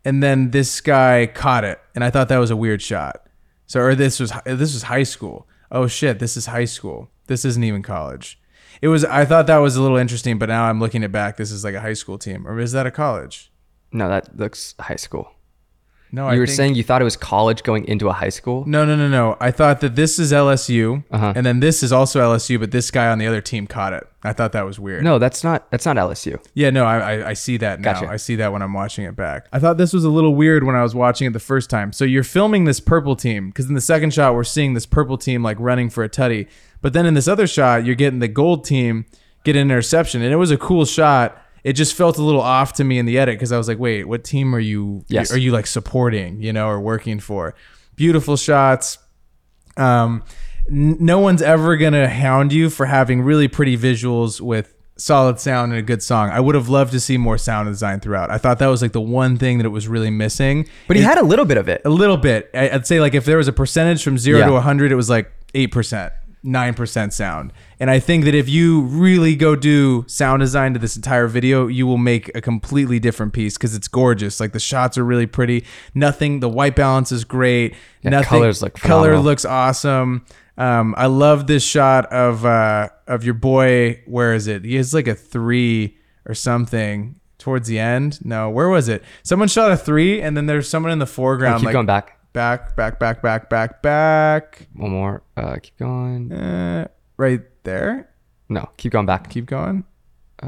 and 0.03 0.21
then 0.21 0.51
this 0.51 0.81
guy 0.81 1.27
caught 1.27 1.63
it, 1.63 1.79
and 1.95 2.03
I 2.03 2.09
thought 2.09 2.29
that 2.29 2.37
was 2.37 2.51
a 2.51 2.57
weird 2.57 2.81
shot. 2.81 3.27
So, 3.67 3.79
or 3.79 3.95
this 3.95 4.19
was 4.19 4.33
this 4.45 4.73
was 4.73 4.83
high 4.83 5.03
school. 5.03 5.47
Oh 5.71 5.87
shit, 5.87 6.19
this 6.19 6.35
is 6.35 6.47
high 6.47 6.65
school. 6.65 7.09
This 7.27 7.45
isn't 7.45 7.63
even 7.63 7.81
college. 7.83 8.39
It 8.81 8.89
was. 8.89 9.05
I 9.05 9.23
thought 9.23 9.47
that 9.47 9.57
was 9.57 9.77
a 9.77 9.81
little 9.81 9.97
interesting, 9.97 10.37
but 10.37 10.49
now 10.49 10.65
I'm 10.65 10.79
looking 10.79 11.03
it 11.03 11.11
back. 11.11 11.37
This 11.37 11.51
is 11.51 11.63
like 11.63 11.73
a 11.73 11.81
high 11.81 11.93
school 11.93 12.17
team, 12.17 12.45
or 12.45 12.59
is 12.59 12.73
that 12.73 12.85
a 12.85 12.91
college? 12.91 13.51
No, 13.93 14.09
that 14.09 14.37
looks 14.37 14.75
high 14.79 14.95
school. 14.97 15.29
No, 16.11 16.27
You 16.29 16.35
I 16.35 16.37
were 16.37 16.45
think- 16.45 16.55
saying 16.57 16.75
you 16.75 16.83
thought 16.83 17.01
it 17.01 17.05
was 17.05 17.15
college 17.17 17.63
going 17.63 17.85
into 17.85 18.07
a 18.07 18.13
high 18.13 18.29
school? 18.29 18.65
No, 18.67 18.85
no, 18.85 18.95
no, 18.95 19.07
no. 19.09 19.35
I 19.39 19.49
thought 19.49 19.81
that 19.81 19.95
this 19.95 20.19
is 20.19 20.31
LSU, 20.31 21.03
Uh-huh. 21.09 21.33
and 21.35 21.43
then 21.43 21.59
this 21.59 21.81
is 21.81 21.91
also 21.91 22.21
LSU, 22.21 22.59
but 22.59 22.69
this 22.69 22.91
guy 22.91 23.07
on 23.07 23.17
the 23.17 23.25
other 23.25 23.41
team 23.41 23.65
caught 23.65 23.93
it. 23.93 24.07
I 24.23 24.31
thought 24.31 24.51
that 24.51 24.63
was 24.63 24.79
weird. 24.79 25.03
No, 25.03 25.17
that's 25.17 25.43
not 25.43 25.71
that's 25.71 25.87
not 25.87 25.97
LSU. 25.97 26.37
Yeah, 26.53 26.69
no, 26.69 26.85
I, 26.85 26.97
I, 27.15 27.29
I 27.29 27.33
see 27.33 27.57
that 27.57 27.79
now. 27.81 27.93
Gotcha. 27.93 28.11
I 28.11 28.17
see 28.17 28.35
that 28.35 28.51
when 28.53 28.61
I'm 28.61 28.73
watching 28.73 29.05
it 29.05 29.15
back. 29.15 29.47
I 29.51 29.57
thought 29.57 29.77
this 29.79 29.91
was 29.91 30.03
a 30.03 30.09
little 30.09 30.35
weird 30.35 30.63
when 30.63 30.75
I 30.75 30.83
was 30.83 30.93
watching 30.93 31.25
it 31.27 31.33
the 31.33 31.39
first 31.39 31.69
time. 31.71 31.91
So 31.91 32.05
you're 32.05 32.23
filming 32.23 32.65
this 32.65 32.79
purple 32.79 33.15
team 33.15 33.47
because 33.47 33.65
in 33.67 33.73
the 33.73 33.81
second 33.81 34.13
shot 34.13 34.35
we're 34.35 34.43
seeing 34.43 34.75
this 34.75 34.85
purple 34.85 35.17
team 35.17 35.41
like 35.41 35.57
running 35.59 35.89
for 35.89 36.03
a 36.03 36.09
tutty, 36.09 36.47
but 36.83 36.93
then 36.93 37.07
in 37.07 37.15
this 37.15 37.27
other 37.27 37.47
shot 37.47 37.85
you're 37.85 37.95
getting 37.95 38.19
the 38.19 38.27
gold 38.27 38.65
team 38.65 39.05
get 39.43 39.55
an 39.55 39.63
interception, 39.63 40.21
and 40.21 40.31
it 40.31 40.37
was 40.37 40.51
a 40.51 40.57
cool 40.57 40.85
shot. 40.85 41.37
It 41.63 41.73
just 41.73 41.95
felt 41.95 42.17
a 42.17 42.21
little 42.21 42.41
off 42.41 42.73
to 42.73 42.83
me 42.83 42.97
in 42.99 43.05
the 43.05 43.17
edit 43.17 43.35
because 43.35 43.51
I 43.51 43.57
was 43.57 43.67
like, 43.67 43.79
wait, 43.79 44.03
what 44.05 44.23
team 44.23 44.53
are 44.53 44.59
you? 44.59 45.05
Yes. 45.07 45.31
Are 45.31 45.37
you 45.37 45.51
like 45.51 45.65
supporting? 45.67 46.41
You 46.41 46.51
know, 46.53 46.67
or 46.67 46.79
working 46.81 47.19
for? 47.19 47.55
Beautiful 47.95 48.35
shots. 48.37 48.97
Um, 49.77 50.23
n- 50.69 50.97
no 50.99 51.19
one's 51.19 51.41
ever 51.41 51.77
gonna 51.77 52.07
hound 52.07 52.53
you 52.53 52.69
for 52.69 52.85
having 52.85 53.21
really 53.21 53.47
pretty 53.47 53.77
visuals 53.77 54.41
with 54.41 54.75
solid 54.97 55.39
sound 55.39 55.71
and 55.71 55.79
a 55.79 55.81
good 55.83 56.03
song. 56.03 56.29
I 56.29 56.39
would 56.39 56.53
have 56.53 56.69
loved 56.69 56.91
to 56.91 56.99
see 56.99 57.17
more 57.17 57.37
sound 57.37 57.67
design 57.67 57.99
throughout. 57.99 58.29
I 58.29 58.37
thought 58.37 58.59
that 58.59 58.67
was 58.67 58.81
like 58.81 58.91
the 58.91 59.01
one 59.01 59.37
thing 59.37 59.57
that 59.57 59.65
it 59.65 59.69
was 59.69 59.87
really 59.87 60.11
missing. 60.11 60.67
But 60.87 60.97
he 60.97 61.01
It- 61.01 61.05
had 61.05 61.17
a 61.17 61.23
little 61.23 61.45
bit 61.45 61.57
of 61.57 61.67
it. 61.67 61.81
a 61.85 61.89
little 61.89 62.17
bit. 62.17 62.49
I- 62.53 62.69
I'd 62.69 62.85
say 62.85 62.99
like 62.99 63.13
if 63.15 63.25
there 63.25 63.37
was 63.37 63.47
a 63.47 63.53
percentage 63.53 64.03
from 64.03 64.17
zero 64.19 64.39
Yeah. 64.39 64.45
to 64.47 64.53
100, 64.53 64.91
it 64.91 64.95
was 64.95 65.09
like 65.09 65.31
8%, 65.55 66.11
9% 66.43 67.13
sound. 67.13 67.51
And 67.83 67.91
I 67.91 67.99
think 67.99 68.23
that 68.23 68.33
if 68.33 68.47
you 68.47 68.83
really 68.83 69.35
go 69.35 69.57
do 69.57 70.05
sound 70.07 70.39
design 70.39 70.71
to 70.71 70.79
this 70.79 70.95
entire 70.95 71.27
video, 71.27 71.67
you 71.67 71.85
will 71.85 71.97
make 71.97 72.33
a 72.33 72.39
completely 72.39 72.97
different 72.97 73.33
piece 73.33 73.57
because 73.57 73.75
it's 73.75 73.89
gorgeous. 73.89 74.39
Like 74.39 74.53
the 74.53 74.59
shots 74.61 74.97
are 74.97 75.03
really 75.03 75.25
pretty. 75.25 75.65
Nothing, 75.93 76.39
the 76.39 76.47
white 76.47 76.77
balance 76.77 77.11
is 77.11 77.25
great. 77.25 77.75
Yeah, 78.01 78.11
Nothing, 78.11 78.29
colors 78.29 78.61
look 78.61 78.75
color 78.75 79.19
looks 79.19 79.43
awesome. 79.43 80.25
Um, 80.57 80.95
I 80.97 81.07
love 81.07 81.47
this 81.47 81.61
shot 81.61 82.05
of 82.05 82.45
uh, 82.45 82.87
of 83.05 83.25
your 83.25 83.33
boy. 83.33 84.01
Where 84.05 84.33
is 84.33 84.47
it? 84.47 84.63
He 84.63 84.75
has 84.77 84.93
like 84.93 85.09
a 85.09 85.13
three 85.15 85.97
or 86.25 86.33
something 86.33 87.19
towards 87.37 87.67
the 87.67 87.79
end. 87.79 88.23
No, 88.23 88.49
where 88.49 88.69
was 88.69 88.87
it? 88.87 89.03
Someone 89.23 89.49
shot 89.49 89.73
a 89.73 89.75
three, 89.75 90.21
and 90.21 90.37
then 90.37 90.45
there's 90.45 90.69
someone 90.69 90.93
in 90.93 90.99
the 90.99 91.03
Oh, 91.03 91.07
foreground. 91.07 91.59
keep 91.59 91.65
like, 91.65 91.73
going 91.73 91.85
back. 91.85 92.17
back, 92.31 92.77
back, 92.77 92.97
back, 92.97 93.21
back, 93.21 93.49
back, 93.49 93.81
back. 93.81 94.67
One 94.73 94.91
more. 94.91 95.23
Uh, 95.35 95.57
keep 95.61 95.75
going. 95.77 96.31
Uh, 96.31 96.87
right 97.17 97.41
there. 97.63 98.09
No, 98.49 98.69
keep 98.77 98.91
going 98.91 99.05
back. 99.05 99.29
Keep 99.29 99.45
going. 99.47 99.83
Uh, 100.41 100.47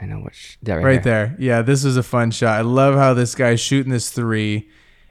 I 0.00 0.06
know 0.06 0.18
which. 0.18 0.58
Yeah, 0.62 0.74
right, 0.76 0.84
Right 0.84 1.02
there. 1.02 1.26
there. 1.28 1.36
Yeah, 1.38 1.62
this 1.62 1.84
is 1.84 1.96
a 1.96 2.02
fun 2.02 2.30
shot. 2.30 2.56
I 2.56 2.60
love 2.62 2.94
how 2.94 3.14
this 3.14 3.34
guy's 3.34 3.60
shooting 3.60 3.92
this 3.92 4.10
three, 4.10 4.68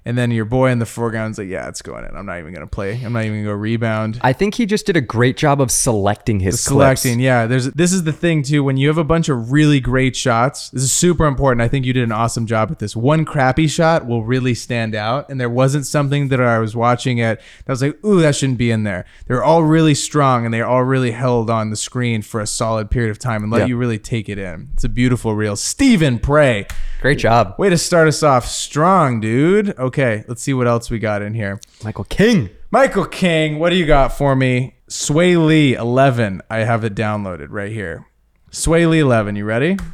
and 0.07 0.17
then 0.17 0.31
your 0.31 0.45
boy 0.45 0.71
in 0.71 0.79
the 0.79 0.85
foreground's 0.85 1.37
like, 1.37 1.49
"Yeah, 1.49 1.67
it's 1.67 1.81
going 1.81 2.05
in. 2.05 2.15
I'm 2.15 2.25
not 2.25 2.39
even 2.39 2.53
gonna 2.53 2.65
play. 2.65 2.99
I'm 3.03 3.13
not 3.13 3.25
even 3.25 3.39
gonna 3.43 3.53
go 3.53 3.59
rebound." 3.59 4.19
I 4.21 4.33
think 4.33 4.55
he 4.55 4.65
just 4.65 4.85
did 4.85 4.95
a 4.97 5.01
great 5.01 5.37
job 5.37 5.59
of 5.61 5.69
selecting 5.69 6.39
his 6.39 6.59
selecting 6.61 7.13
clips. 7.15 7.21
yeah. 7.23 7.45
There's 7.45 7.65
this 7.71 7.91
is 7.93 8.03
the 8.03 8.13
thing 8.13 8.41
too. 8.43 8.63
When 8.63 8.77
you 8.77 8.87
have 8.87 8.97
a 8.97 9.03
bunch 9.03 9.29
of 9.29 9.51
really 9.51 9.79
great 9.79 10.15
shots 10.15 10.69
this 10.69 10.83
is 10.83 10.91
super 10.91 11.25
important. 11.25 11.61
I 11.61 11.67
think 11.67 11.85
you 11.85 11.93
did 11.93 12.03
an 12.03 12.11
awesome 12.11 12.45
job 12.45 12.71
at 12.71 12.79
this. 12.79 12.95
One 12.95 13.25
crappy 13.25 13.67
shot 13.67 14.05
will 14.07 14.23
really 14.23 14.53
stand 14.53 14.95
out. 14.95 15.29
And 15.29 15.39
there 15.41 15.49
wasn't 15.49 15.85
something 15.85 16.29
that 16.29 16.39
i 16.41 16.57
was 16.59 16.75
watching 16.75 17.19
at 17.19 17.41
that 17.65 17.73
was 17.73 17.81
like 17.81 18.03
ooh 18.05 18.21
that 18.21 18.35
shouldn't 18.35 18.57
be 18.57 18.71
in 18.71 18.83
there. 18.83 19.05
They're 19.27 19.43
all 19.43 19.63
really 19.63 19.93
strong 19.95 20.45
and 20.45 20.53
they're 20.53 20.65
all 20.67 20.83
really 20.83 21.11
held 21.11 21.49
on 21.49 21.69
the 21.69 21.75
screen 21.75 22.21
for 22.21 22.39
a 22.39 22.47
solid 22.47 22.89
period 22.89 23.11
of 23.11 23.19
time 23.19 23.43
and 23.43 23.51
let 23.51 23.59
Yeah. 23.61 23.65
you 23.67 23.77
really 23.77 23.99
take 23.99 24.29
it 24.29 24.37
in. 24.37 24.69
It's 24.73 24.83
a 24.85 24.89
beautiful 24.89 25.35
reel. 25.35 25.55
Stephen 25.57 26.19
prey. 26.19 26.65
Great 27.01 27.19
job, 27.19 27.53
way 27.59 27.69
to 27.69 27.77
start 27.77 28.07
us 28.07 28.23
off 28.23 28.47
strong 28.47 29.19
dude. 29.19 29.77
Okay 29.77 29.96
let's 29.97 30.41
see 30.43 30.53
what 30.53 30.67
else 30.67 30.89
we 30.91 30.99
got 30.99 31.21
in 31.21 31.33
here 31.33 31.59
Michael 31.83 32.03
King. 32.03 32.49
Michael 32.69 33.05
King, 33.05 33.59
what 33.59 33.71
do 33.71 33.75
you 33.75 33.85
got 33.85 34.09
for 34.09 34.35
me? 34.35 34.75
Swae 34.89 35.43
Lee 35.43 35.73
11. 35.73 36.41
I 36.49 36.59
have 36.59 36.83
it 36.83 36.93
downloaded 36.93 37.47
right 37.49 37.71
here. 37.71 38.05
Swae 38.51 38.87
Lee 38.89 38.99
11. 38.99 39.35
You 39.35 39.45
ready? 39.45 39.77
Club 39.77 39.87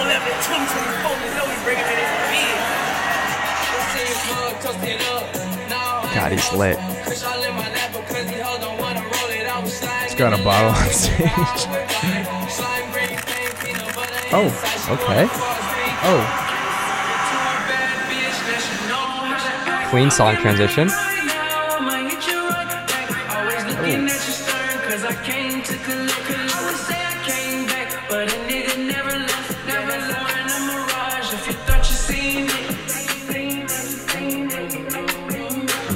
11, 0.00 0.26
2024, 0.44 1.16
you 1.24 1.30
know 1.34 1.46
we 1.48 1.54
bringing 1.64 1.84
it 1.86 1.98
in 1.98 2.10
big. 4.82 5.00
Uh, 5.00 6.14
God, 6.14 6.32
he's 6.32 6.52
lit. 6.52 6.76
Got 10.20 10.38
a 10.38 10.44
bottle 10.44 10.68
on 10.68 10.90
stage. 10.90 11.26
Oh, 14.32 14.46
okay. 14.90 15.26
Oh, 16.04 16.20
Clean 19.90 20.10
song 20.10 20.36
transition. 20.36 20.88
I 20.90 20.94
mean, 23.82 24.08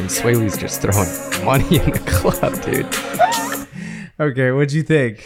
Swae 0.09 0.35
Lee's 0.41 0.57
just 0.57 0.81
throwing 0.81 1.45
money 1.45 1.77
in 1.77 1.91
the 1.91 1.99
club, 2.07 2.61
dude. 2.63 2.89
Okay. 4.19 4.51
What'd 4.51 4.73
you 4.73 4.83
think? 4.83 5.25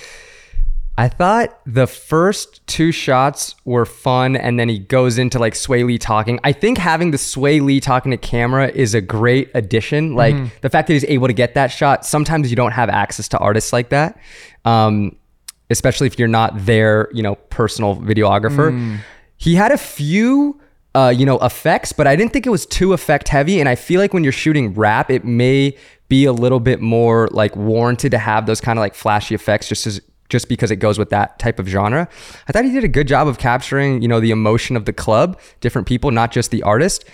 I 0.97 1.07
thought 1.09 1.61
the 1.65 1.87
first 1.87 2.67
two 2.67 2.91
shots 2.91 3.55
were 3.65 3.87
fun, 3.87 4.35
and 4.35 4.59
then 4.59 4.69
he 4.69 4.81
goes 4.81 5.17
into 5.17 5.39
like 5.39 5.55
Swae 5.55 5.87
Lee 5.87 5.97
talking. 5.97 6.41
I 6.43 6.51
think 6.51 6.77
having 6.77 7.13
the 7.13 7.19
Swae 7.19 7.63
Lee 7.63 7.79
talking 7.79 8.11
to 8.11 8.17
camera 8.17 8.69
is 8.75 8.95
a 8.95 9.01
great 9.01 9.49
addition. 9.55 10.17
Like 10.17 10.35
the 10.61 10.69
fact 10.69 10.89
that 10.89 10.95
he's 10.95 11.05
able 11.05 11.29
to 11.29 11.33
get 11.33 11.55
that 11.55 11.69
shot. 11.69 12.05
Sometimes 12.05 12.51
you 12.51 12.57
don't 12.57 12.73
have 12.73 12.89
access 12.89 13.29
to 13.29 13.39
artists 13.39 13.73
like 13.73 13.91
that, 13.91 14.19
um, 14.65 15.15
especially 15.71 16.09
if 16.09 16.19
you're 16.19 16.27
not 16.27 16.67
their, 16.67 17.09
you 17.13 17.23
know, 17.23 17.37
personal 17.37 17.95
videographer. 17.95 18.99
He 19.37 19.55
had 19.55 19.71
a 19.71 19.79
few. 19.79 20.61
Uh, 20.95 21.11
you 21.11 21.27
know, 21.27 21.39
effects, 21.41 21.93
but 21.93 22.09
I 22.09 22.17
didn't 22.17 22.33
think 22.33 22.45
it 22.45 22.51
was 22.51 22.67
too 22.67 22.93
effect 22.93 23.29
heavy. 23.29 23.61
And 23.61 23.69
I 23.69 23.77
feel 23.77 24.01
like 24.01 24.13
when 24.13 24.25
you're 24.25 24.33
shooting 24.33 24.75
rap, 24.75 25.11
it 25.11 25.25
may 25.25 25.77
be 26.09 26.25
a 26.25 26.33
little 26.33 26.61
bit 26.61 26.81
more 26.81 27.29
like 27.33 27.55
warranted 27.57 28.13
to 28.13 28.19
have 28.19 28.47
those 28.47 28.61
kind 28.61 28.79
of 28.79 28.81
like 28.81 28.95
flashy 28.95 29.35
effects 29.35 29.69
just 29.69 29.87
as 29.87 30.01
just 30.29 30.49
because 30.49 30.71
it 30.71 30.77
goes 30.77 30.99
with 30.99 31.11
that 31.11 31.39
type 31.39 31.59
of 31.59 31.67
genre. 31.67 32.09
I 32.47 32.53
thought 32.53 32.65
he 32.65 32.73
did 32.73 32.85
a 32.85 32.89
good 32.89 33.09
job 33.09 33.29
of 33.29 33.39
capturing, 33.39 34.03
you 34.03 34.09
know, 34.09 34.21
the 34.21 34.31
emotion 34.31 34.77
of 34.77 34.85
the 34.85 34.93
club, 34.93 35.41
different 35.61 35.89
people, 35.89 36.11
not 36.11 36.33
just 36.33 36.51
the 36.51 36.63
artist. 36.63 37.05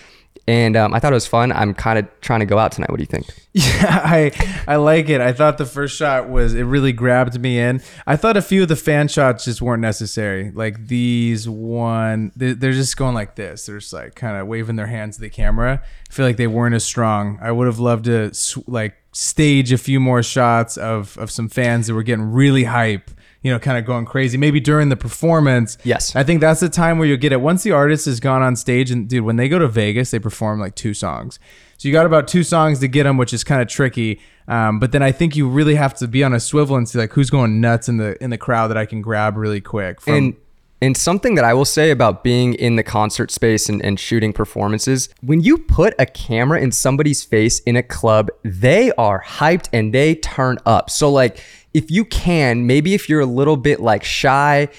And 0.47 0.75
um, 0.77 0.93
I 0.93 0.99
thought 0.99 1.11
it 1.11 1.15
was 1.15 1.25
fun. 1.25 1.51
I'm 1.51 1.73
kind 1.73 1.97
of 1.97 2.07
trying 2.21 2.41
to 2.41 2.45
go 2.45 2.59
out 2.59 2.71
tonight. 2.71 2.91
What 2.91 2.97
do 2.97 3.01
you 3.03 3.07
think? 3.07 3.25
Yeah, 3.57 4.01
I 4.03 4.31
I 4.67 4.75
like 4.75 5.07
it. 5.07 5.21
I 5.21 5.31
thought 5.31 5.57
the 5.57 5.65
first 5.65 5.95
shot 5.95 6.27
was 6.27 6.53
it 6.53 6.63
really 6.63 6.91
grabbed 6.91 7.39
me 7.39 7.57
in. 7.57 7.81
I 8.05 8.17
thought 8.17 8.35
a 8.35 8.41
few 8.41 8.63
of 8.63 8.67
the 8.67 8.75
fan 8.75 9.07
shots 9.07 9.45
just 9.45 9.61
weren't 9.61 9.81
necessary. 9.81 10.51
Like 10.51 10.87
these 10.87 11.47
one, 11.47 12.33
they- 12.35 12.51
they're 12.51 12.73
just 12.73 12.97
going 12.97 13.15
like 13.15 13.35
this. 13.35 13.65
They're 13.65 13.79
just 13.79 13.93
like 13.93 14.13
kind 14.15 14.35
of 14.35 14.47
waving 14.47 14.75
their 14.75 14.87
hands 14.87 15.15
to 15.15 15.21
the 15.21 15.29
camera. 15.29 15.81
I 16.09 16.13
feel 16.13 16.25
like 16.25 16.35
they 16.35 16.47
weren't 16.47 16.75
as 16.75 16.83
strong. 16.83 17.39
I 17.41 17.49
would 17.53 17.65
have 17.65 17.79
loved 17.79 18.05
to 18.05 18.31
like 18.67 18.95
stage 19.13 19.71
a 19.71 19.77
few 19.77 20.01
more 20.01 20.21
shots 20.21 20.75
of 20.75 21.17
of 21.17 21.31
some 21.31 21.47
fans 21.47 21.87
that 21.87 21.93
were 21.93 22.03
getting 22.03 22.33
really 22.33 22.65
hype. 22.65 23.09
You 23.45 23.51
know, 23.51 23.59
kind 23.59 23.77
of 23.77 23.85
going 23.85 24.05
crazy. 24.05 24.39
Maybe 24.39 24.59
during 24.59 24.89
the 24.89 24.95
performance. 24.95 25.77
Yes. 25.83 26.15
I 26.15 26.23
think 26.23 26.41
that's 26.41 26.61
the 26.61 26.67
time 26.67 26.97
where 26.97 27.07
you'll 27.07 27.17
get 27.17 27.31
it. 27.31 27.41
Once 27.41 27.61
the 27.61 27.73
artist 27.73 28.05
has 28.05 28.19
gone 28.19 28.41
on 28.41 28.55
stage, 28.55 28.89
and 28.89 29.07
dude, 29.07 29.23
when 29.23 29.35
they 29.35 29.47
go 29.47 29.59
to 29.59 29.67
Vegas, 29.67 30.09
they 30.09 30.17
perform 30.17 30.59
like 30.59 30.73
two 30.73 30.95
songs. 30.95 31.37
So 31.77 31.87
you 31.87 31.93
got 31.93 32.07
about 32.07 32.27
two 32.27 32.41
songs 32.41 32.79
to 32.79 32.87
get 32.87 33.03
them, 33.03 33.17
which 33.17 33.33
is 33.33 33.43
kind 33.43 33.61
of 33.61 33.67
tricky. 33.67 34.19
Um, 34.47 34.79
but 34.79 34.91
then 34.93 35.03
I 35.03 35.11
think 35.11 35.35
you 35.35 35.47
really 35.47 35.75
have 35.75 35.93
to 35.97 36.07
be 36.07 36.23
on 36.23 36.33
a 36.33 36.39
swivel 36.39 36.75
and 36.75 36.89
see 36.89 36.97
like 36.97 37.13
who's 37.13 37.29
going 37.29 37.61
nuts 37.61 37.87
in 37.87 37.97
the 37.97 38.21
in 38.23 38.31
the 38.31 38.37
crowd 38.39 38.69
that 38.69 38.77
I 38.77 38.87
can 38.87 39.03
grab 39.03 39.37
really 39.37 39.61
quick. 39.61 40.01
From, 40.01 40.13
and 40.15 40.35
and 40.81 40.97
something 40.97 41.35
that 41.35 41.45
I 41.45 41.53
will 41.53 41.65
say 41.65 41.91
about 41.91 42.23
being 42.23 42.53
in 42.55 42.75
the 42.75 42.83
concert 42.83 43.31
space 43.31 43.69
and, 43.69 43.83
and 43.83 43.99
shooting 43.99 44.33
performances, 44.33 45.09
when 45.21 45.41
you 45.41 45.57
put 45.57 45.93
a 45.97 46.05
camera 46.05 46.59
in 46.59 46.71
somebody's 46.71 47.23
face 47.23 47.59
in 47.59 47.75
a 47.75 47.83
club, 47.83 48.29
they 48.43 48.91
are 48.93 49.23
hyped 49.23 49.69
and 49.71 49.93
they 49.93 50.15
turn 50.15 50.57
up. 50.65 50.89
So 50.89 51.11
like 51.11 51.43
if 51.75 51.91
you 51.91 52.05
can, 52.05 52.65
maybe 52.65 52.93
if 52.93 53.09
you're 53.09 53.19
a 53.19 53.25
little 53.25 53.57
bit 53.57 53.81
like 53.81 54.01
shy, 54.01 54.69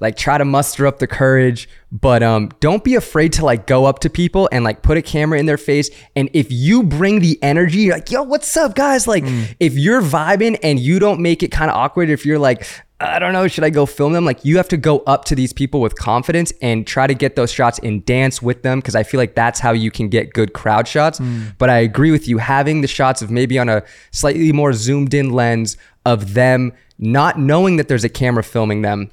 like 0.00 0.16
try 0.16 0.36
to 0.38 0.44
muster 0.44 0.86
up 0.86 0.98
the 0.98 1.06
courage, 1.06 1.68
but 1.92 2.22
um 2.22 2.50
don't 2.60 2.82
be 2.82 2.94
afraid 2.94 3.32
to 3.34 3.44
like 3.44 3.66
go 3.66 3.84
up 3.84 4.00
to 4.00 4.10
people 4.10 4.48
and 4.50 4.64
like 4.64 4.82
put 4.82 4.96
a 4.96 5.02
camera 5.02 5.38
in 5.38 5.46
their 5.46 5.58
face. 5.58 5.90
And 6.16 6.28
if 6.32 6.50
you 6.50 6.82
bring 6.82 7.20
the 7.20 7.38
energy, 7.42 7.78
you're 7.78 7.94
like, 7.94 8.10
yo, 8.10 8.22
what's 8.22 8.56
up, 8.56 8.74
guys? 8.74 9.06
Like 9.06 9.24
if 9.60 9.74
you're 9.74 10.02
vibing 10.02 10.58
and 10.62 10.80
you 10.80 10.98
don't 10.98 11.20
make 11.20 11.42
it 11.42 11.48
kind 11.48 11.70
of 11.70 11.76
awkward, 11.76 12.10
if 12.10 12.26
you're 12.26 12.38
like, 12.38 12.66
I 13.00 13.18
don't 13.18 13.32
know, 13.32 13.46
should 13.48 13.64
I 13.64 13.70
go 13.70 13.86
film 13.86 14.12
them? 14.12 14.24
Like 14.24 14.44
you 14.44 14.56
have 14.56 14.68
to 14.68 14.76
go 14.76 15.00
up 15.00 15.24
to 15.26 15.34
these 15.34 15.52
people 15.52 15.80
with 15.80 15.96
confidence 15.96 16.52
and 16.62 16.86
try 16.86 17.06
to 17.06 17.14
get 17.14 17.36
those 17.36 17.52
shots 17.52 17.78
and 17.82 18.04
dance 18.04 18.40
with 18.40 18.62
them 18.62 18.78
because 18.80 18.94
I 18.94 19.02
feel 19.02 19.18
like 19.18 19.34
that's 19.34 19.60
how 19.60 19.72
you 19.72 19.90
can 19.90 20.08
get 20.08 20.32
good 20.32 20.54
crowd 20.54 20.88
shots. 20.88 21.20
But 21.58 21.70
I 21.70 21.78
agree 21.78 22.10
with 22.10 22.26
you 22.28 22.38
having 22.38 22.80
the 22.80 22.88
shots 22.88 23.20
of 23.20 23.30
maybe 23.30 23.58
on 23.58 23.68
a 23.68 23.82
slightly 24.10 24.52
more 24.52 24.72
zoomed 24.72 25.12
in 25.12 25.30
lens 25.30 25.76
of 26.06 26.34
them 26.34 26.72
not 26.98 27.38
knowing 27.38 27.76
that 27.76 27.88
there's 27.88 28.04
a 28.04 28.08
camera 28.08 28.42
filming 28.44 28.82
them 28.82 29.10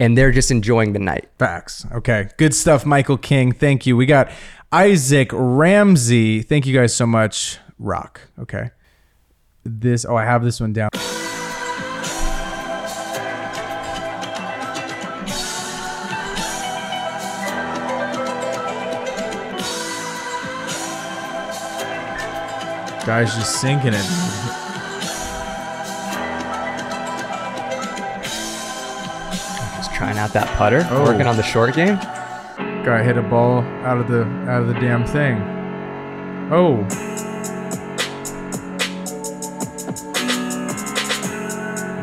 and 0.00 0.16
they're 0.16 0.32
just 0.32 0.50
enjoying 0.50 0.92
the 0.92 0.98
night. 0.98 1.28
Facts. 1.38 1.86
Okay. 1.92 2.28
Good 2.36 2.54
stuff, 2.54 2.86
Michael 2.86 3.18
King. 3.18 3.52
Thank 3.52 3.86
you. 3.86 3.96
We 3.96 4.06
got 4.06 4.30
Isaac 4.72 5.30
Ramsey. 5.32 6.42
Thank 6.42 6.66
you 6.66 6.74
guys 6.74 6.94
so 6.94 7.06
much. 7.06 7.58
Rock. 7.78 8.20
Okay. 8.38 8.70
This, 9.64 10.04
oh, 10.04 10.16
I 10.16 10.24
have 10.24 10.42
this 10.44 10.60
one 10.60 10.72
down. 10.72 10.90
Guys 23.06 23.34
just 23.34 23.60
sinking 23.62 23.94
it. 23.94 24.27
Trying 29.98 30.16
out 30.16 30.32
that 30.32 30.46
putter, 30.56 30.86
Oh. 30.92 31.02
working 31.02 31.26
on 31.26 31.36
the 31.36 31.42
short 31.42 31.74
game. 31.74 31.96
Guy 32.84 33.02
hit 33.02 33.18
a 33.18 33.22
ball 33.22 33.62
out 33.84 33.98
of 33.98 34.06
the 34.08 34.22
out 34.48 34.62
of 34.62 34.68
the 34.68 34.74
damn 34.74 35.04
thing. 35.04 35.42
Oh. 36.52 36.86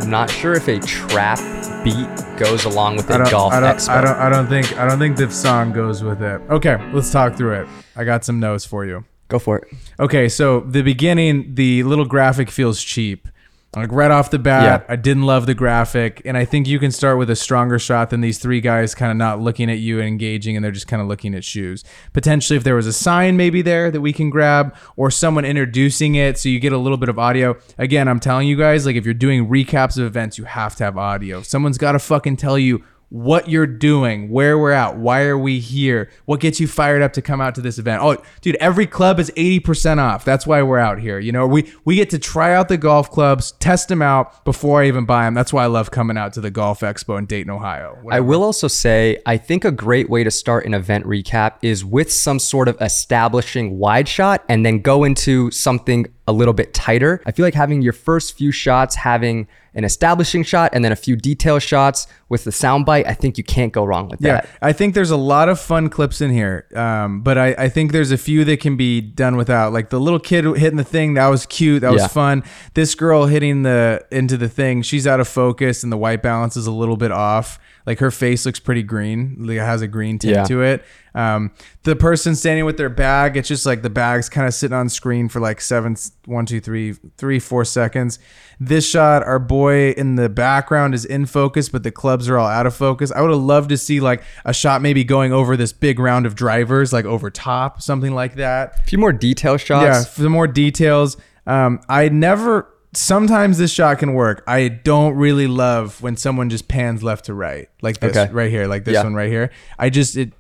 I'm 0.02 0.10
not 0.10 0.30
sure 0.30 0.54
if 0.54 0.68
a 0.68 0.80
trap 0.80 1.39
beat 1.84 2.08
goes 2.38 2.66
along 2.66 2.98
with 2.98 3.10
a 3.10 3.28
golf 3.32 3.54
I 3.54 3.60
don't, 3.62 3.76
expo. 3.76 3.89
I 3.89 4.02
don't, 4.02 4.18
I 4.18 4.30
don't 4.30 4.48
think, 4.48 4.78
I 4.78 4.88
don't 4.88 5.00
think 5.00 5.18
the 5.18 5.32
song 5.32 5.72
goes 5.72 6.04
with 6.04 6.22
it. 6.22 6.41
Okay, 6.50 6.78
let's 6.93 7.12
talk 7.12 7.36
through 7.36 7.62
it. 7.62 7.68
I 7.96 8.04
got 8.04 8.24
some 8.26 8.39
notes 8.39 8.66
for 8.66 8.86
you. 8.86 9.06
Go 9.30 9.39
for 9.39 9.60
it. 9.60 9.68
Okay, 10.00 10.30
so 10.30 10.60
the 10.60 10.82
beginning, 10.84 11.56
the 11.56 11.84
little 11.84 12.06
graphic 12.06 12.52
feels 12.52 12.84
cheap. 12.84 13.28
Like 13.76 13.92
right 13.92 14.12
off 14.12 14.32
the 14.32 14.40
bat, 14.40 14.86
Yeah. 14.88 14.94
I 14.94 14.96
didn't 14.96 15.24
love 15.24 15.46
the 15.46 15.54
graphic, 15.54 16.22
and 16.26 16.38
I 16.38 16.46
think 16.46 16.68
you 16.68 16.80
can 16.80 16.92
start 16.92 17.18
with 17.18 17.30
a 17.30 17.36
stronger 17.36 17.78
shot 17.80 18.10
than 18.10 18.22
these 18.22 18.38
three 18.40 18.62
guys 18.62 18.96
kind 18.96 19.12
of 19.12 19.18
not 19.18 19.40
looking 19.42 19.70
at 19.70 19.80
you 19.80 20.00
and 20.00 20.08
engaging, 20.08 20.56
and 20.56 20.64
they're 20.64 20.72
just 20.72 20.88
kind 20.88 21.02
of 21.02 21.08
looking 21.08 21.36
at 21.36 21.44
shoes. 21.44 21.84
Potentially, 22.14 22.56
if 22.58 22.64
there 22.64 22.76
was 22.76 22.88
a 22.88 22.94
sign 22.94 23.38
maybe 23.38 23.62
there 23.62 23.92
that 23.92 24.02
we 24.02 24.14
can 24.14 24.30
grab, 24.30 24.76
or 24.96 25.12
someone 25.12 25.46
introducing 25.46 26.16
it, 26.16 26.38
so 26.38 26.50
you 26.50 26.60
get 26.60 26.74
a 26.74 26.78
little 26.78 26.98
bit 26.98 27.10
of 27.10 27.20
audio. 27.20 27.58
Again, 27.78 28.08
I'm 28.08 28.20
telling 28.20 28.48
you 28.48 28.56
guys, 28.58 28.86
like 28.86 28.96
if 28.96 29.06
you're 29.06 29.14
doing 29.14 29.48
recaps 29.48 29.98
of 29.98 30.06
events, 30.06 30.38
you 30.38 30.46
have 30.46 30.76
to 30.78 30.84
have 30.84 30.98
audio. 30.98 31.42
Someone's 31.42 31.78
got 31.78 31.94
to 31.94 32.00
fucking 32.00 32.38
tell 32.38 32.58
you 32.58 32.84
what 33.10 33.49
you're 33.49 33.68
doing, 33.68 34.30
where 34.30 34.58
we're 34.58 34.72
at, 34.72 34.97
why 34.97 35.24
are 35.24 35.38
we 35.38 35.60
here, 35.60 36.10
what 36.26 36.39
gets 36.39 36.60
you 36.60 36.68
fired 36.68 37.01
up 37.01 37.14
to 37.14 37.22
come 37.22 37.39
out 37.39 37.56
to 37.56 37.62
this 37.62 37.78
event. 37.78 38.01
Oh, 38.01 38.18
dude, 38.41 38.56
every 38.56 38.88
club 38.88 39.20
is 39.20 39.32
80% 39.38 39.99
off. 39.99 40.26
That's 40.26 40.47
why 40.47 40.62
we're 40.64 40.80
out 40.80 40.99
here. 40.99 41.20
You 41.20 41.32
know, 41.32 41.47
we 41.47 41.72
we 41.86 41.95
get 41.95 42.10
to 42.12 42.20
try 42.20 42.53
out 42.53 42.68
the 42.68 42.78
golf 42.78 43.12
clubs, 43.12 43.51
test 43.53 43.89
them 43.89 44.01
out 44.01 44.43
before 44.43 44.82
I 44.82 44.88
even 44.88 45.06
buy 45.06 45.26
them. 45.26 45.34
That's 45.34 45.53
why 45.53 45.64
I 45.64 45.68
love 45.68 45.91
coming 45.91 46.18
out 46.18 46.34
to 46.34 46.41
the 46.41 46.51
Golf 46.51 46.82
Expo 46.82 47.18
in 47.18 47.26
Dayton, 47.26 47.51
Ohio. 47.51 47.97
I 48.10 48.20
will 48.20 48.43
also 48.43 48.68
say, 48.68 49.22
I 49.26 49.38
think 49.38 49.66
a 49.66 49.72
great 49.72 50.10
way 50.10 50.24
to 50.24 50.32
start 50.32 50.66
an 50.66 50.74
event 50.74 51.06
recap 51.06 51.56
is 51.62 51.86
with 51.86 52.12
some 52.12 52.39
sort 52.39 52.68
of 52.68 52.78
establishing 52.82 53.78
wide 53.78 54.08
shot 54.08 54.43
and 54.49 54.66
then 54.66 54.80
go 54.80 55.03
into 55.03 55.51
something 55.51 56.08
a 56.28 56.34
little 56.34 56.53
bit 56.53 56.74
tighter. 56.74 57.22
I 57.26 57.32
feel 57.32 57.45
like 57.45 57.53
having 57.53 57.82
your 57.82 57.93
first 57.93 58.38
few 58.38 58.51
shots, 58.51 58.95
having 58.95 59.47
an 59.76 59.84
establishing 59.84 60.44
shot 60.44 60.72
and 60.74 60.84
then 60.84 60.92
a 60.92 60.96
few 60.96 61.16
detail 61.16 61.60
shots 61.60 62.08
with 62.30 62.44
the 62.46 62.52
soundbite, 62.52 63.06
I 63.06 63.14
think 63.14 63.38
you 63.38 63.44
can't 63.44 63.72
go 63.74 63.84
wrong 63.84 64.10
with 64.10 64.20
that. 64.22 64.28
Yeah, 64.28 64.42
that. 64.42 64.50
I 64.62 64.74
think 64.74 64.96
there's 64.96 65.12
a 65.12 65.18
lot 65.18 65.50
of 65.50 65.60
fun 65.60 65.90
clips 65.90 66.22
in 66.22 66.32
here, 66.32 66.66
um, 66.76 67.22
but 67.22 67.38
I, 67.38 67.48
I 67.58 67.70
think 67.70 67.92
there's 67.92 68.12
a 68.12 68.18
few 68.18 68.44
that 68.46 68.60
can 68.62 68.78
be 68.78 69.02
done 69.02 69.36
without. 69.36 69.74
Like 69.74 69.90
the 69.90 70.00
little 70.00 70.20
kid 70.20 70.46
hitting 70.58 70.78
the 70.78 70.84
thing, 70.84 71.14
that 71.16 71.28
was 71.28 71.46
cute, 71.46 71.82
that 71.82 71.92
was 71.92 72.02
Yeah. 72.04 72.08
fun. 72.08 72.44
This 72.74 72.96
girl 72.96 73.26
hitting 73.26 73.64
the 73.64 74.06
into 74.12 74.38
the 74.38 74.50
thing, 74.50 74.82
she's 74.82 75.06
out 75.06 75.20
of 75.20 75.28
focus, 75.28 75.84
and 75.84 75.92
the 75.92 75.98
white 75.98 76.24
balance 76.24 76.56
is 76.58 76.66
a 76.68 76.72
little 76.72 76.98
bit 76.98 77.12
off. 77.12 77.60
Like 77.86 78.00
her 78.00 78.10
face 78.12 78.46
looks 78.46 78.60
pretty 78.60 78.82
green, 78.84 79.36
like 79.40 79.58
it 79.58 79.62
has 79.62 79.82
a 79.82 79.88
green 79.88 80.18
tint 80.18 80.36
Yeah. 80.36 80.44
to 80.46 80.62
it. 80.64 80.84
Um, 81.14 81.52
the 81.84 81.96
person 81.96 82.36
standing 82.36 82.66
with 82.66 82.78
their 82.78 82.90
bag, 82.90 83.38
it's 83.38 83.48
just 83.48 83.66
like 83.66 83.84
the 83.84 83.90
bag's 83.90 84.28
kind 84.28 84.48
of 84.48 84.54
sitting 84.54 84.76
on 84.76 84.90
screen 84.90 85.30
for 85.30 85.40
like 85.40 85.62
seven, 85.62 85.96
one, 86.26 86.46
two, 86.46 86.60
three, 86.60 86.94
three, 87.18 87.40
four 87.40 87.64
seconds. 87.64 88.18
This 88.60 88.90
shot, 88.90 89.24
our 89.24 89.38
boy 89.40 89.92
in 89.92 90.16
the 90.16 90.30
background 90.30 90.94
is 90.96 91.06
in 91.06 91.26
focus, 91.26 91.70
but 91.70 91.84
the 91.84 91.92
clubs 91.92 92.28
are 92.28 92.38
all 92.38 92.48
out 92.48 92.66
of 92.66 92.76
focus. 92.76 93.12
I 93.12 93.22
would 93.22 93.30
have 93.32 93.40
loved 93.40 93.70
to 93.70 93.78
see 93.78 94.00
like 94.02 94.24
a 94.46 94.54
shot 94.54 94.82
maybe 94.82 95.04
going 95.04 95.32
over 95.32 95.56
this 95.56 95.72
big 95.72 96.00
round 96.00 96.26
of 96.26 96.36
drivers, 96.36 96.92
like 96.92 97.06
over 97.06 97.30
top, 97.30 97.82
something 97.82 98.14
like 98.16 98.36
that. 98.36 98.80
A 98.80 98.84
few 98.84 98.98
more 98.98 99.14
detail 99.14 99.58
shots. 99.58 99.84
Yeah, 99.86 100.04
for 100.04 100.22
the 100.24 100.30
more 100.30 100.48
details. 100.48 101.18
Um, 101.48 101.80
I 101.88 102.10
never. 102.10 102.68
Sometimes 102.96 103.58
this 103.58 103.72
shot 103.72 104.00
can 104.00 104.14
work. 104.14 104.43
I 104.48 104.68
don't 104.70 105.16
really 105.16 105.48
love 105.48 106.02
when 106.02 106.18
someone 106.18 106.50
just 106.50 106.68
pans 106.68 107.04
left 107.04 107.26
to 107.26 107.34
right, 107.34 107.70
like 107.82 108.00
this 108.00 108.16
Okay. 108.16 108.32
right 108.34 108.50
here, 108.50 108.68
like 108.68 108.86
this 108.86 108.93
Yeah. 108.96 109.04
one 109.04 109.14
right 109.16 109.30
here. 109.30 109.52
I 109.78 109.89
just 109.89 110.16
it. 110.18 110.34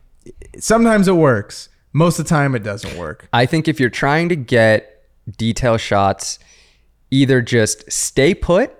Sometimes 0.59 1.07
it 1.07 1.13
works. 1.15 1.69
Most 1.93 2.19
of 2.19 2.25
the 2.25 2.29
time, 2.29 2.55
it 2.55 2.63
doesn't 2.63 2.97
work. 2.97 3.27
I 3.31 3.45
think 3.45 3.67
if 3.67 3.79
you're 3.79 3.89
trying 3.89 4.29
to 4.29 4.35
get 4.35 5.03
detail 5.37 5.77
shots, 5.77 6.39
either 7.11 7.41
just 7.41 7.89
stay 7.91 8.33
put 8.33 8.71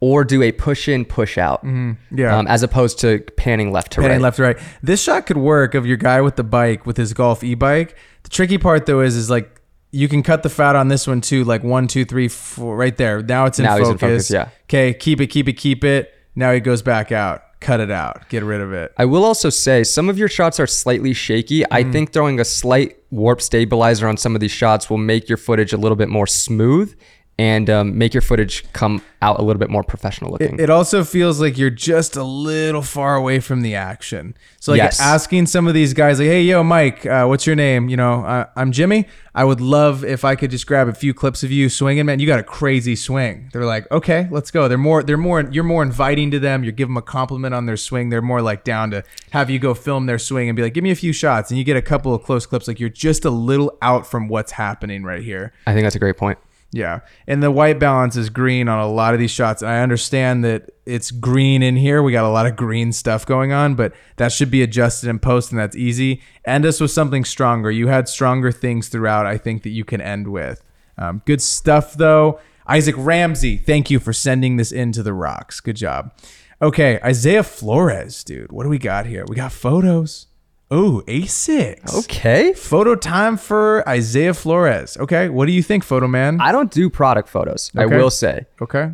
or 0.00 0.24
do 0.24 0.42
a 0.42 0.52
push 0.52 0.88
in, 0.88 1.04
push 1.04 1.38
out. 1.38 1.64
Yeah. 2.10 2.36
Um, 2.36 2.46
as 2.46 2.62
opposed 2.62 2.98
to 3.00 3.20
panning 3.36 3.72
left 3.72 3.92
to 3.92 4.00
Panning 4.00 4.16
right. 4.18 4.22
left 4.22 4.36
to 4.36 4.42
right. 4.42 4.58
This 4.82 5.02
shot 5.02 5.26
could 5.26 5.36
work 5.38 5.74
of 5.74 5.86
your 5.86 5.96
guy 5.96 6.20
with 6.20 6.36
the 6.36 6.44
bike 6.44 6.84
with 6.86 6.96
his 6.96 7.12
golf 7.12 7.42
e-bike. 7.44 7.96
The 8.24 8.28
tricky 8.30 8.58
part 8.58 8.86
though 8.86 9.00
is 9.00 9.16
is 9.16 9.30
like 9.30 9.55
you 9.90 10.08
can 10.08 10.22
cut 10.22 10.42
the 10.42 10.50
fat 10.50 10.76
on 10.76 10.88
this 10.88 11.06
one 11.06 11.20
too, 11.20 11.44
like 11.44 11.62
one, 11.62 11.86
two, 11.88 12.04
three, 12.04 12.28
four, 12.28 12.76
right 12.76 12.96
there. 12.96 13.22
Now 13.22 13.46
it's 13.46 13.58
in 13.58 13.64
Now 13.64 13.76
focus. 13.78 13.90
in 13.90 13.98
focus, 13.98 14.30
yeah. 14.30 14.48
Okay, 14.64 14.92
keep 14.94 15.20
it, 15.20 15.28
keep 15.28 15.48
it, 15.48 15.54
keep 15.54 15.84
it. 15.84 16.12
Now 16.34 16.52
he 16.52 16.60
goes 16.60 16.82
back 16.82 17.12
out. 17.12 17.42
Cut 17.60 17.80
it 17.80 17.90
out. 17.90 18.28
Get 18.28 18.42
rid 18.44 18.60
of 18.60 18.72
it. 18.74 18.92
I 18.98 19.06
will 19.06 19.24
also 19.24 19.48
say 19.48 19.82
some 19.82 20.10
of 20.10 20.18
your 20.18 20.28
shots 20.28 20.60
are 20.60 20.66
slightly 20.66 21.14
shaky. 21.14 21.64
I 21.70 21.82
Mm. 21.84 21.92
think 21.92 22.12
throwing 22.12 22.38
a 22.38 22.44
slight 22.44 22.96
warp 23.10 23.40
stabilizer 23.40 24.06
on 24.06 24.18
some 24.18 24.34
of 24.34 24.40
these 24.42 24.50
shots 24.50 24.90
will 24.90 24.98
make 24.98 25.28
your 25.28 25.38
footage 25.38 25.72
a 25.72 25.78
little 25.78 25.96
bit 25.96 26.10
more 26.10 26.26
smooth 26.26 26.94
and 27.38 27.68
um, 27.68 27.98
make 27.98 28.14
your 28.14 28.22
footage 28.22 28.64
come 28.72 29.02
out 29.20 29.38
a 29.38 29.42
little 29.42 29.60
bit 29.60 29.68
more 29.68 29.82
professional 29.82 30.30
looking. 30.30 30.58
It 30.58 30.70
also 30.70 31.04
feels 31.04 31.40
like 31.40 31.58
you're 31.58 31.68
just 31.70 32.16
a 32.16 32.22
little 32.24 32.80
far 32.82 33.14
away 33.16 33.40
from 33.40 33.60
the 33.60 33.74
action. 33.74 34.34
So 34.58 34.72
like 34.72 34.78
Yes. 34.78 35.00
asking 35.00 35.46
some 35.46 35.66
of 35.68 35.74
these 35.74 35.92
guys, 35.92 36.18
like, 36.18 36.28
"Hey, 36.28 36.42
yo, 36.42 36.62
Mike, 36.62 37.04
uh, 37.04 37.26
what's 37.26 37.46
your 37.46 37.56
name?" 37.56 37.88
You 37.88 37.96
know, 37.96 38.24
uh, 38.24 38.46
I'm 38.56 38.72
Jimmy. 38.72 39.06
I 39.34 39.44
would 39.44 39.60
love 39.60 40.02
if 40.02 40.24
I 40.24 40.34
could 40.34 40.50
just 40.50 40.66
grab 40.66 40.88
a 40.88 40.94
few 40.94 41.12
clips 41.12 41.42
of 41.42 41.50
you 41.50 41.68
swinging, 41.68 42.06
man. 42.06 42.20
You 42.20 42.26
got 42.26 42.38
a 42.38 42.42
crazy 42.42 42.96
swing. 42.96 43.50
They're 43.52 43.66
like, 43.66 43.90
"Okay, 43.90 44.28
let's 44.30 44.50
go." 44.50 44.66
They're 44.66 44.78
more, 44.78 45.02
they're 45.02 45.18
more, 45.18 45.42
you're 45.50 45.62
more 45.64 45.82
inviting 45.82 46.30
to 46.30 46.38
them. 46.38 46.64
You 46.64 46.72
give 46.72 46.88
them 46.88 46.96
a 46.96 47.02
compliment 47.02 47.54
on 47.54 47.66
their 47.66 47.76
swing. 47.76 48.08
They're 48.08 48.22
more 48.22 48.40
like 48.40 48.64
down 48.64 48.90
to 48.92 49.04
have 49.30 49.50
you 49.50 49.58
go 49.58 49.74
film 49.74 50.06
their 50.06 50.18
swing 50.18 50.48
and 50.48 50.56
be 50.56 50.62
like, 50.62 50.72
"Give 50.72 50.84
me 50.84 50.90
a 50.90 50.96
few 50.96 51.12
shots," 51.12 51.50
and 51.50 51.58
you 51.58 51.64
get 51.64 51.76
a 51.76 51.82
couple 51.82 52.14
of 52.14 52.22
close 52.22 52.46
clips. 52.46 52.66
Like 52.66 52.80
you're 52.80 52.88
just 52.88 53.24
a 53.26 53.30
little 53.30 53.76
out 53.82 54.06
from 54.06 54.28
what's 54.28 54.52
happening 54.52 55.04
right 55.04 55.22
here. 55.22 55.52
I 55.66 55.74
think 55.74 55.84
that's 55.84 55.96
a 55.96 56.00
great 56.00 56.16
point. 56.16 56.38
Yeah. 56.76 57.00
And 57.26 57.42
the 57.42 57.50
white 57.50 57.78
balance 57.78 58.16
is 58.16 58.28
green 58.28 58.68
on 58.68 58.78
a 58.78 58.86
lot 58.86 59.14
of 59.14 59.20
these 59.20 59.30
shots. 59.30 59.62
And 59.62 59.70
I 59.70 59.80
understand 59.80 60.44
that 60.44 60.70
it's 60.84 61.10
green 61.10 61.62
in 61.62 61.74
here. 61.74 62.02
We 62.02 62.12
got 62.12 62.26
a 62.26 62.28
lot 62.28 62.44
of 62.44 62.54
green 62.54 62.92
stuff 62.92 63.24
going 63.24 63.50
on, 63.50 63.76
but 63.76 63.94
that 64.16 64.30
should 64.30 64.50
be 64.50 64.62
adjusted 64.62 65.08
in 65.08 65.18
post 65.18 65.50
and 65.50 65.58
that's 65.58 65.74
easy. 65.74 66.20
End 66.44 66.66
us 66.66 66.78
with 66.78 66.90
something 66.90 67.24
stronger. 67.24 67.70
You 67.70 67.88
had 67.88 68.10
stronger 68.10 68.52
things 68.52 68.88
throughout, 68.88 69.24
I 69.24 69.38
think, 69.38 69.62
that 69.62 69.70
you 69.70 69.86
can 69.86 70.02
end 70.02 70.28
with. 70.28 70.62
Um, 70.98 71.22
good 71.24 71.40
stuff 71.40 71.94
though. 71.94 72.40
Isaac 72.68 72.96
Ramsey, 72.98 73.56
thank 73.56 73.90
you 73.90 73.98
for 73.98 74.12
sending 74.12 74.56
this 74.56 74.70
into 74.70 75.02
the 75.02 75.14
rocks. 75.14 75.60
Good 75.60 75.76
job. 75.76 76.12
Okay, 76.60 77.00
Isaiah 77.02 77.42
Flores, 77.42 78.22
dude. 78.22 78.52
What 78.52 78.64
do 78.64 78.68
we 78.68 78.78
got 78.78 79.06
here? 79.06 79.24
We 79.26 79.36
got 79.36 79.52
photos. 79.52 80.26
Oh, 80.70 81.02
A6. 81.06 81.94
Okay. 82.04 82.52
Photo 82.52 82.96
time 82.96 83.36
for 83.36 83.88
Isaiah 83.88 84.34
Flores. 84.34 84.96
Okay, 84.96 85.28
what 85.28 85.46
do 85.46 85.52
you 85.52 85.62
think, 85.62 85.84
photo 85.84 86.08
man? 86.08 86.40
I 86.40 86.50
don't 86.50 86.70
do 86.72 86.90
product 86.90 87.28
photos. 87.28 87.70
I 87.76 87.84
Okay. 87.84 87.96
will 87.96 88.10
say. 88.10 88.46
Okay, 88.60 88.90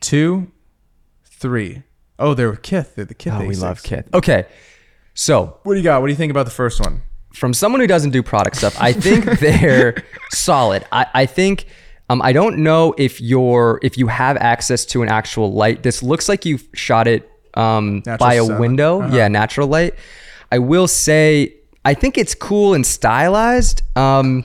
two, 0.00 0.50
three. 1.24 1.82
Oh, 2.18 2.34
they're 2.34 2.56
Kith. 2.56 2.96
They're 2.96 3.04
the 3.04 3.14
Kith. 3.14 3.34
Oh, 3.36 3.44
we 3.46 3.54
A6. 3.54 3.62
love 3.62 3.82
Kith. 3.84 4.08
Okay. 4.12 4.46
So 5.14 5.58
What 5.62 5.74
do 5.74 5.78
you 5.78 5.84
got? 5.84 6.00
What 6.00 6.08
do 6.08 6.12
you 6.12 6.16
think 6.16 6.30
about 6.30 6.44
the 6.46 6.52
first 6.52 6.80
one? 6.80 7.02
from 7.34 7.52
someone 7.54 7.80
who 7.80 7.86
doesn't 7.86 8.10
do 8.10 8.22
product 8.22 8.56
stuff, 8.56 8.74
I 8.80 8.92
think 8.92 9.24
they're 9.40 10.02
solid. 10.30 10.84
I, 10.90 11.06
I 11.14 11.26
think 11.26 11.66
um, 12.10 12.20
I 12.22 12.32
don't 12.32 12.58
know 12.58 12.94
if 12.98 13.20
you're 13.20 13.78
if 13.82 13.96
you 13.98 14.08
have 14.08 14.36
access 14.38 14.84
to 14.86 15.02
an 15.02 15.08
actual 15.08 15.52
light. 15.52 15.82
This 15.84 16.02
looks 16.02 16.28
like 16.28 16.44
you 16.46 16.58
shot 16.72 17.06
it 17.06 17.30
um, 17.54 17.96
Natural 18.06 18.16
by 18.18 18.34
a 18.34 18.44
sun. 18.44 18.58
window. 18.58 19.06
Yeah, 19.12 19.28
natural 19.28 19.68
light. 19.68 19.94
I 20.50 20.58
will 20.58 20.88
say 20.88 21.54
I 21.84 21.94
think 21.94 22.18
it's 22.18 22.34
cool 22.34 22.74
and 22.74 22.86
stylized. 22.86 23.82
Um, 23.96 24.44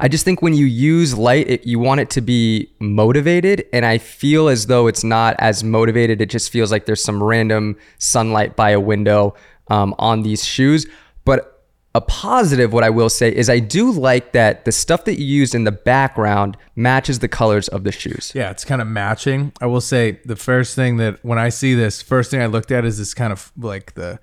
I 0.00 0.08
just 0.08 0.24
think 0.24 0.42
when 0.42 0.54
you 0.54 0.66
use 0.66 1.16
light, 1.16 1.48
it, 1.48 1.66
you 1.66 1.78
want 1.78 2.00
it 2.00 2.10
to 2.10 2.20
be 2.20 2.70
motivated, 2.78 3.66
and 3.72 3.84
I 3.84 3.98
feel 3.98 4.48
as 4.48 4.66
though 4.66 4.86
it's 4.86 5.02
not 5.02 5.36
as 5.38 5.64
motivated. 5.64 6.20
It 6.20 6.30
just 6.30 6.52
feels 6.52 6.70
like 6.70 6.86
there's 6.86 7.02
some 7.02 7.22
random 7.22 7.76
sunlight 7.98 8.56
by 8.56 8.70
a 8.70 8.80
window 8.80 9.34
um, 9.68 9.94
on 9.98 10.22
these 10.22 10.44
shoes. 10.44 10.86
But 11.24 11.64
a 11.94 12.00
positive, 12.00 12.72
what 12.72 12.84
I 12.84 12.90
will 12.90 13.08
say 13.08 13.34
is, 13.34 13.48
I 13.48 13.58
do 13.58 13.90
like 13.90 14.32
that 14.32 14.64
the 14.64 14.72
stuff 14.72 15.04
that 15.06 15.18
you 15.18 15.24
used 15.24 15.54
in 15.54 15.64
the 15.64 15.72
background 15.72 16.56
matches 16.76 17.18
the 17.18 17.28
colors 17.28 17.68
of 17.68 17.84
the 17.84 17.92
shoes. 17.92 18.32
Yeah, 18.34 18.50
it's 18.50 18.64
kind 18.64 18.82
of 18.82 18.86
matching. 18.86 19.52
I 19.60 19.66
will 19.66 19.80
say 19.80 20.20
the 20.24 20.36
first 20.36 20.76
thing 20.76 20.98
that 20.98 21.24
when 21.24 21.38
I 21.38 21.48
see 21.48 21.74
this, 21.74 22.02
first 22.02 22.30
thing 22.30 22.42
I 22.42 22.46
looked 22.46 22.70
at 22.70 22.84
is 22.84 22.98
this 22.98 23.14
kind 23.14 23.32
of 23.32 23.50
like 23.56 23.94
the 23.94 24.20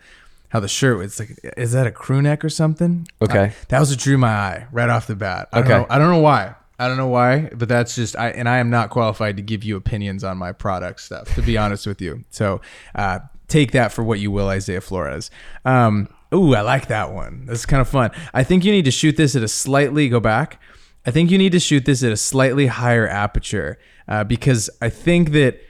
how 0.55 0.61
the 0.61 0.69
shirt. 0.69 1.03
It's 1.03 1.19
like, 1.19 1.37
is 1.57 1.73
that 1.73 1.85
a 1.85 1.91
crew 1.91 2.21
neck 2.21 2.45
or 2.45 2.49
something? 2.49 3.05
Okay. 3.21 3.51
That 3.67 3.79
was 3.81 3.89
what 3.89 3.99
drew 3.99 4.17
my 4.17 4.29
eye 4.29 4.67
right 4.71 4.89
off 4.89 5.05
the 5.05 5.15
bat. 5.15 5.49
I 5.51 5.57
don't 5.61 5.69
Okay. 5.69 5.77
know. 5.81 5.87
I 5.89 5.97
don't 5.99 6.09
know 6.09 6.21
why. 6.21 6.55
I 6.79 6.87
don't 6.87 6.95
know 6.95 7.07
why, 7.07 7.49
but 7.53 7.67
that's 7.69 7.93
just 7.95 8.17
I 8.17 8.29
and 8.29 8.47
I 8.47 8.57
am 8.59 8.69
not 8.69 8.89
qualified 8.89 9.35
to 9.37 9.43
give 9.43 9.63
you 9.65 9.75
opinions 9.75 10.23
on 10.23 10.37
my 10.37 10.53
product 10.53 11.01
stuff. 11.01 11.33
To 11.35 11.41
be 11.41 11.57
honest 11.63 11.85
with 11.87 12.01
you, 12.01 12.23
so 12.29 12.61
uh, 12.95 13.19
take 13.49 13.71
that 13.73 13.91
for 13.91 14.03
what 14.03 14.19
you 14.19 14.31
will, 14.31 14.47
Isaiah 14.49 14.81
Flores. 14.81 15.29
Um, 15.65 16.07
ooh, 16.33 16.53
I 16.55 16.61
like 16.61 16.87
that 16.87 17.11
one. 17.13 17.45
That's 17.47 17.65
kind 17.65 17.79
of 17.81 17.87
fun. 17.89 18.11
I 18.33 18.43
think 18.45 18.63
you 18.65 18.71
need 18.71 18.85
to 18.85 18.91
shoot 18.91 19.15
this 19.17 19.35
at 19.35 19.43
a 19.43 19.47
slightly 19.49 20.07
go 20.09 20.19
back. 20.21 20.61
I 21.05 21.11
think 21.11 21.31
you 21.31 21.37
need 21.37 21.51
to 21.51 21.59
shoot 21.59 21.85
this 21.85 22.03
at 22.03 22.11
a 22.11 22.17
slightly 22.17 22.67
higher 22.67 23.07
aperture 23.07 23.77
uh, 24.07 24.23
because 24.23 24.69
I 24.81 24.89
think 24.89 25.31
that 25.31 25.61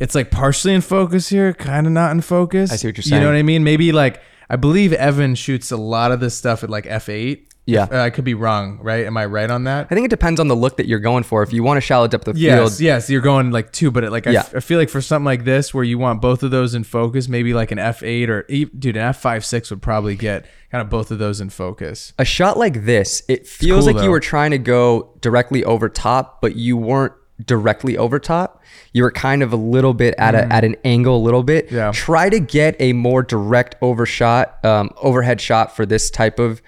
it's 0.00 0.14
like 0.14 0.30
partially 0.30 0.72
in 0.74 0.80
focus 0.80 1.28
here, 1.28 1.52
kind 1.52 1.86
of 1.86 1.92
not 1.92 2.10
in 2.12 2.20
focus. 2.20 2.72
I 2.72 2.76
see 2.76 2.88
what 2.88 2.96
you're 2.96 3.02
saying. 3.02 3.20
You 3.20 3.26
know 3.26 3.32
what 3.32 3.38
I 3.38 3.42
mean? 3.42 3.64
Maybe 3.64 3.92
like 3.92 4.20
I 4.50 4.56
believe 4.56 4.92
Evan 4.92 5.34
shoots 5.34 5.70
a 5.70 5.76
lot 5.76 6.12
of 6.12 6.20
this 6.20 6.36
stuff 6.36 6.62
at 6.64 6.70
like 6.70 6.84
f8. 6.84 7.46
Yeah. 7.66 7.84
Uh, 7.90 8.02
I 8.02 8.10
could 8.10 8.26
be 8.26 8.34
wrong, 8.34 8.78
right? 8.82 9.06
Am 9.06 9.16
I 9.16 9.24
right 9.24 9.50
on 9.50 9.64
that? 9.64 9.86
I 9.90 9.94
think 9.94 10.04
it 10.04 10.10
depends 10.10 10.38
on 10.38 10.48
the 10.48 10.54
look 10.54 10.76
that 10.76 10.86
you're 10.86 10.98
going 10.98 11.22
for. 11.22 11.42
If 11.42 11.50
you 11.50 11.62
want 11.62 11.78
a 11.78 11.80
shallow 11.80 12.06
depth 12.06 12.28
of 12.28 12.36
Yes, 12.36 12.58
field, 12.58 12.70
yes, 12.72 12.80
yes, 12.80 13.10
you're 13.10 13.22
going 13.22 13.52
like 13.52 13.72
two, 13.72 13.90
but 13.90 14.04
it, 14.04 14.10
like 14.10 14.26
I, 14.26 14.32
Yeah. 14.32 14.40
f- 14.40 14.56
I 14.56 14.60
feel 14.60 14.78
like 14.78 14.90
for 14.90 15.00
something 15.00 15.24
like 15.24 15.44
this 15.44 15.72
where 15.72 15.82
you 15.82 15.96
want 15.96 16.20
both 16.20 16.42
of 16.42 16.50
those 16.50 16.74
in 16.74 16.84
focus, 16.84 17.26
maybe 17.26 17.54
like 17.54 17.70
an 17.70 17.78
f8 17.78 18.28
or 18.28 18.42
dude, 18.42 18.98
an 18.98 19.14
f5 19.14 19.42
six 19.44 19.70
would 19.70 19.80
probably 19.80 20.14
get 20.14 20.44
kind 20.70 20.82
of 20.82 20.90
both 20.90 21.10
of 21.10 21.18
those 21.18 21.40
in 21.40 21.48
focus. 21.48 22.12
a 22.18 22.24
shot 22.26 22.58
like 22.58 22.84
this, 22.84 23.22
it 23.28 23.46
feels 23.46 23.86
cool, 23.86 23.94
like 23.94 24.04
you 24.04 24.10
were 24.10 24.20
trying 24.20 24.50
to 24.50 24.58
go 24.58 25.16
directly 25.22 25.64
over 25.64 25.88
top, 25.88 26.42
but 26.42 26.56
you 26.56 26.76
weren't 26.76 27.14
directly 27.44 27.96
over 27.96 28.18
top. 28.18 28.62
You 28.92 29.02
were 29.02 29.10
kind 29.10 29.42
of 29.42 29.52
a 29.52 29.56
little 29.56 29.94
bit 29.94 30.14
at 30.18 30.34
a 30.34 30.52
at 30.52 30.64
an 30.64 30.76
angle, 30.84 31.16
a 31.16 31.22
little 31.22 31.42
bit. 31.42 31.68
Mm. 31.68 31.72
Yeah. 31.72 31.92
Try 31.92 32.30
to 32.30 32.38
get 32.40 32.76
a 32.78 32.92
more 32.92 33.22
direct 33.22 33.76
overshot, 33.82 34.64
um, 34.64 34.90
overhead 34.96 35.40
shot 35.40 35.74
for 35.74 35.84
this 35.86 36.10
type 36.10 36.38
of 36.38 36.62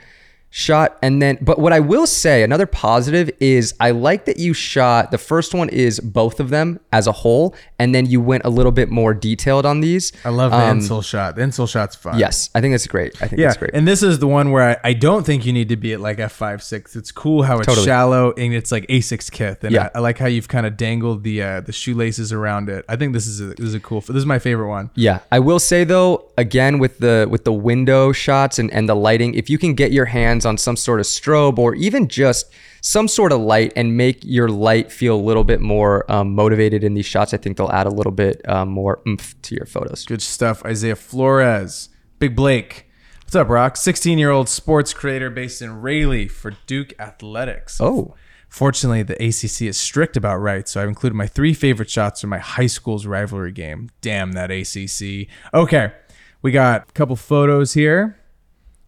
shot 0.59 0.97
and 1.03 1.21
then 1.21 1.37
but 1.43 1.59
what 1.59 1.71
i 1.71 1.79
will 1.79 2.07
say 2.07 2.43
another 2.43 2.65
positive 2.65 3.31
is 3.41 3.75
i 3.79 3.91
like 3.91 4.25
that 4.25 4.39
you 4.39 4.55
shot 4.55 5.11
the 5.11 5.19
first 5.19 5.53
one 5.53 5.69
is 5.69 6.01
both 6.01 6.41
of 6.41 6.49
them 6.49 6.81
as 6.95 7.07
a 7.07 7.13
whole 7.13 7.55
and 7.79 7.95
then 7.95 8.07
you 8.07 8.23
went 8.23 8.43
a 8.47 8.49
little 8.49 8.73
bit 8.73 8.89
more 8.89 9.13
detailed 9.13 9.67
on 9.67 9.81
these 9.81 10.13
I 10.25 10.31
love 10.31 10.53
the 10.53 10.57
Um, 10.57 10.79
insole 10.81 11.05
shot. 11.05 11.37
The 11.37 11.43
insole 11.43 11.69
shot's 11.69 11.95
fun. 11.95 12.19
yes 12.19 12.49
i 12.55 12.63
think 12.63 12.73
that's 12.73 12.87
great 12.87 13.21
i 13.21 13.29
think 13.29 13.39
Yeah, 13.39 13.49
that's 13.49 13.59
great 13.59 13.73
and 13.75 13.87
this 13.87 14.03
is 14.03 14.19
the 14.19 14.27
one 14.27 14.51
where 14.51 14.81
I, 14.83 14.91
I 14.91 14.93
don't 14.95 15.27
think 15.27 15.45
you 15.45 15.53
need 15.53 15.69
to 15.69 15.77
be 15.77 15.93
at 15.93 16.01
like 16.01 16.17
f5 16.17 16.63
6. 16.63 16.97
It's 16.97 17.13
cool 17.13 17.43
how 17.43 17.59
it's 17.59 17.67
Totally. 17.67 17.85
shallow 17.85 18.33
and 18.33 18.55
it's 18.55 18.73
like 18.73 18.87
a6 18.87 19.31
kith, 19.31 19.63
and 19.63 19.75
Yeah. 19.75 19.91
I, 19.95 19.99
I 19.99 20.01
like 20.01 20.17
how 20.17 20.27
you've 20.27 20.49
kind 20.49 20.65
of 20.65 20.79
dangled 20.79 21.23
the 21.23 21.43
uh, 21.43 21.61
the 21.61 21.73
shoelaces 21.73 22.33
around 22.33 22.71
it. 22.71 22.85
I 22.89 22.97
think 22.97 23.13
this 23.13 23.27
is 23.27 23.41
a, 23.43 23.49
this 23.49 23.67
is 23.67 23.75
a 23.75 23.81
cool. 23.81 24.01
This 24.01 24.17
is 24.17 24.25
my 24.25 24.39
favorite 24.39 24.69
one. 24.69 24.89
Yeah, 24.95 25.19
I 25.31 25.41
will 25.41 25.59
say 25.59 25.85
though, 25.85 26.25
again 26.39 26.79
with 26.79 26.99
the 26.99 27.27
with 27.31 27.45
the 27.45 27.53
window 27.53 28.13
shots 28.13 28.59
and, 28.59 28.71
and 28.73 28.89
the 28.89 28.95
lighting, 28.97 29.35
if 29.35 29.51
you 29.51 29.59
can 29.59 29.75
get 29.75 29.93
your 29.93 30.07
hands 30.07 30.46
on 30.47 30.57
some 30.57 30.77
sort 30.77 31.01
of 31.01 31.07
strobe 31.07 31.59
or 31.59 31.75
even 31.75 32.09
just 32.09 32.53
some 32.81 33.09
sort 33.09 33.33
of 33.33 33.41
light 33.41 33.73
and 33.77 33.97
make 33.97 34.25
your 34.25 34.49
light 34.49 34.93
feel 34.93 35.17
a 35.17 35.21
little 35.21 35.45
bit 35.45 35.61
more 35.61 36.11
um, 36.11 36.35
motivated 36.35 36.85
in 36.85 36.95
these 36.95 37.07
shots, 37.07 37.35
I 37.35 37.37
think 37.37 37.57
they'll 37.57 37.71
add 37.71 37.87
a 37.87 37.91
little 37.91 38.13
bit 38.13 38.41
um, 38.49 38.69
more 38.69 39.01
oomph 39.07 39.41
to 39.43 39.55
your 39.55 39.67
photos. 39.67 40.05
Good 40.05 40.23
stuff. 40.23 40.65
Isaiah 40.65 40.97
Flores, 40.97 41.89
Big 42.19 42.37
Blake. 42.37 42.87
What's 43.23 43.35
up, 43.35 43.49
Rock? 43.49 43.77
16 43.77 44.19
year 44.19 44.31
old 44.31 44.49
sports 44.49 44.95
creator 44.95 45.31
based 45.31 45.61
in 45.61 45.83
Raleigh 45.83 46.29
for 46.29 46.53
Duke 46.67 46.95
Athletics. 47.01 47.81
Oh, 47.81 48.15
Fortunately, 48.49 49.03
the 49.03 49.15
ACC 49.15 49.69
is 49.69 49.77
strict 49.77 50.17
about 50.17 50.39
rights, 50.39 50.71
so 50.71 50.83
I've 50.83 50.89
included 50.89 51.15
my 51.15 51.27
three 51.27 51.53
favorite 51.53 51.91
shots 51.91 52.23
from 52.23 52.31
my 52.31 52.39
high 52.39 52.69
school's 52.69 53.07
rivalry 53.07 53.53
game. 53.53 53.91
Damn 54.01 54.33
that 54.33 54.51
ACC. 54.51 55.29
Okay, 55.53 55.93
we 56.41 56.53
got 56.53 56.89
a 56.89 56.93
couple 56.93 57.17
photos 57.17 57.75
here. 57.75 58.19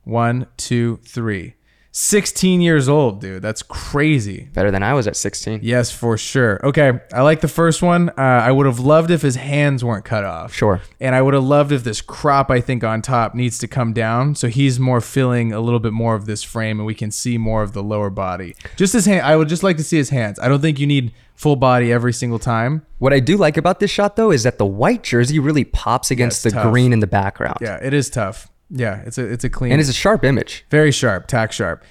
One, 0.09 0.47
two, 0.57 0.99
three. 1.05 1.55
16 1.91 2.61
years 2.61 2.89
old, 2.89 3.21
dude. 3.21 3.43
That's 3.43 3.63
crazy. 3.63 4.49
better 4.53 4.71
than 4.71 4.83
I 4.83 4.95
was 4.95 5.09
at 5.09 5.17
16. 5.17 5.61
Yes, 5.63 5.91
for 5.91 6.17
sure. 6.17 6.61
Okay, 6.65 7.01
I 7.13 7.23
like 7.23 7.41
the 7.41 7.49
first 7.49 7.83
one. 7.83 8.11
Uh, 8.11 8.13
I 8.17 8.53
would 8.53 8.67
have 8.67 8.79
loved 8.79 9.11
if 9.11 9.23
his 9.23 9.37
hands 9.37 9.85
weren't 9.85 10.05
cut 10.05 10.25
off. 10.25 10.55
Sure. 10.55 10.81
And 11.01 11.15
I 11.15 11.23
would 11.23 11.35
have 11.35 11.43
loved 11.43 11.73
if 11.73 11.83
this 11.85 12.01
crop, 12.01 12.51
I 12.51 12.61
think, 12.61 12.85
on 12.85 13.03
top 13.03 13.35
needs 13.35 13.59
to 13.59 13.69
come 13.69 13.93
down. 13.93 14.35
So 14.35 14.49
he's 14.49 14.79
more 14.79 15.01
filling 15.01 15.53
a 15.53 15.61
little 15.61 15.81
bit 15.81 15.93
more 15.93 16.15
of 16.15 16.27
this 16.27 16.43
frame 16.45 16.79
and 16.79 16.87
we 16.87 16.95
can 16.95 17.11
see 17.11 17.37
more 17.37 17.63
of 17.63 17.73
the 17.73 17.83
lower 17.83 18.11
body. 18.11 18.55
Just 18.77 18.93
his 18.93 19.07
hand. 19.07 19.23
I 19.23 19.35
would 19.37 19.49
just 19.49 19.63
like 19.63 19.77
to 19.79 19.85
see 19.85 19.97
his 19.97 20.11
hands. 20.11 20.39
I 20.39 20.47
don't 20.49 20.61
think 20.61 20.79
you 20.79 20.87
need 20.87 21.13
full 21.35 21.57
body 21.57 21.93
every 21.93 22.13
single 22.13 22.39
time. 22.39 22.87
What 22.99 23.13
I 23.13 23.19
do 23.19 23.37
like 23.37 23.57
about 23.57 23.81
this 23.81 23.91
shot 23.91 24.15
though 24.15 24.31
is 24.31 24.45
that 24.45 24.59
the 24.59 24.67
white 24.67 25.03
jersey 25.03 25.41
really 25.41 25.65
pops 25.65 26.11
against 26.13 26.45
the 26.45 26.51
tough. 26.51 26.71
green 26.71 26.93
in 26.93 27.01
the 27.01 27.07
background. 27.09 27.59
Yeah, 27.61 27.79
it 27.83 27.93
is 27.93 28.09
tough. 28.09 28.49
Yeah, 28.71 29.03
it's 29.07 29.19
a 29.19 29.25
it's 29.27 29.45
a 29.45 29.51
clean 29.51 29.73
And 29.73 29.81
it's 29.81 29.91
a 29.91 29.95
sharp 29.95 30.25
image. 30.25 30.65
very 30.71 30.93
sharp, 30.93 31.27
tack 31.27 31.53
sharp. 31.53 31.83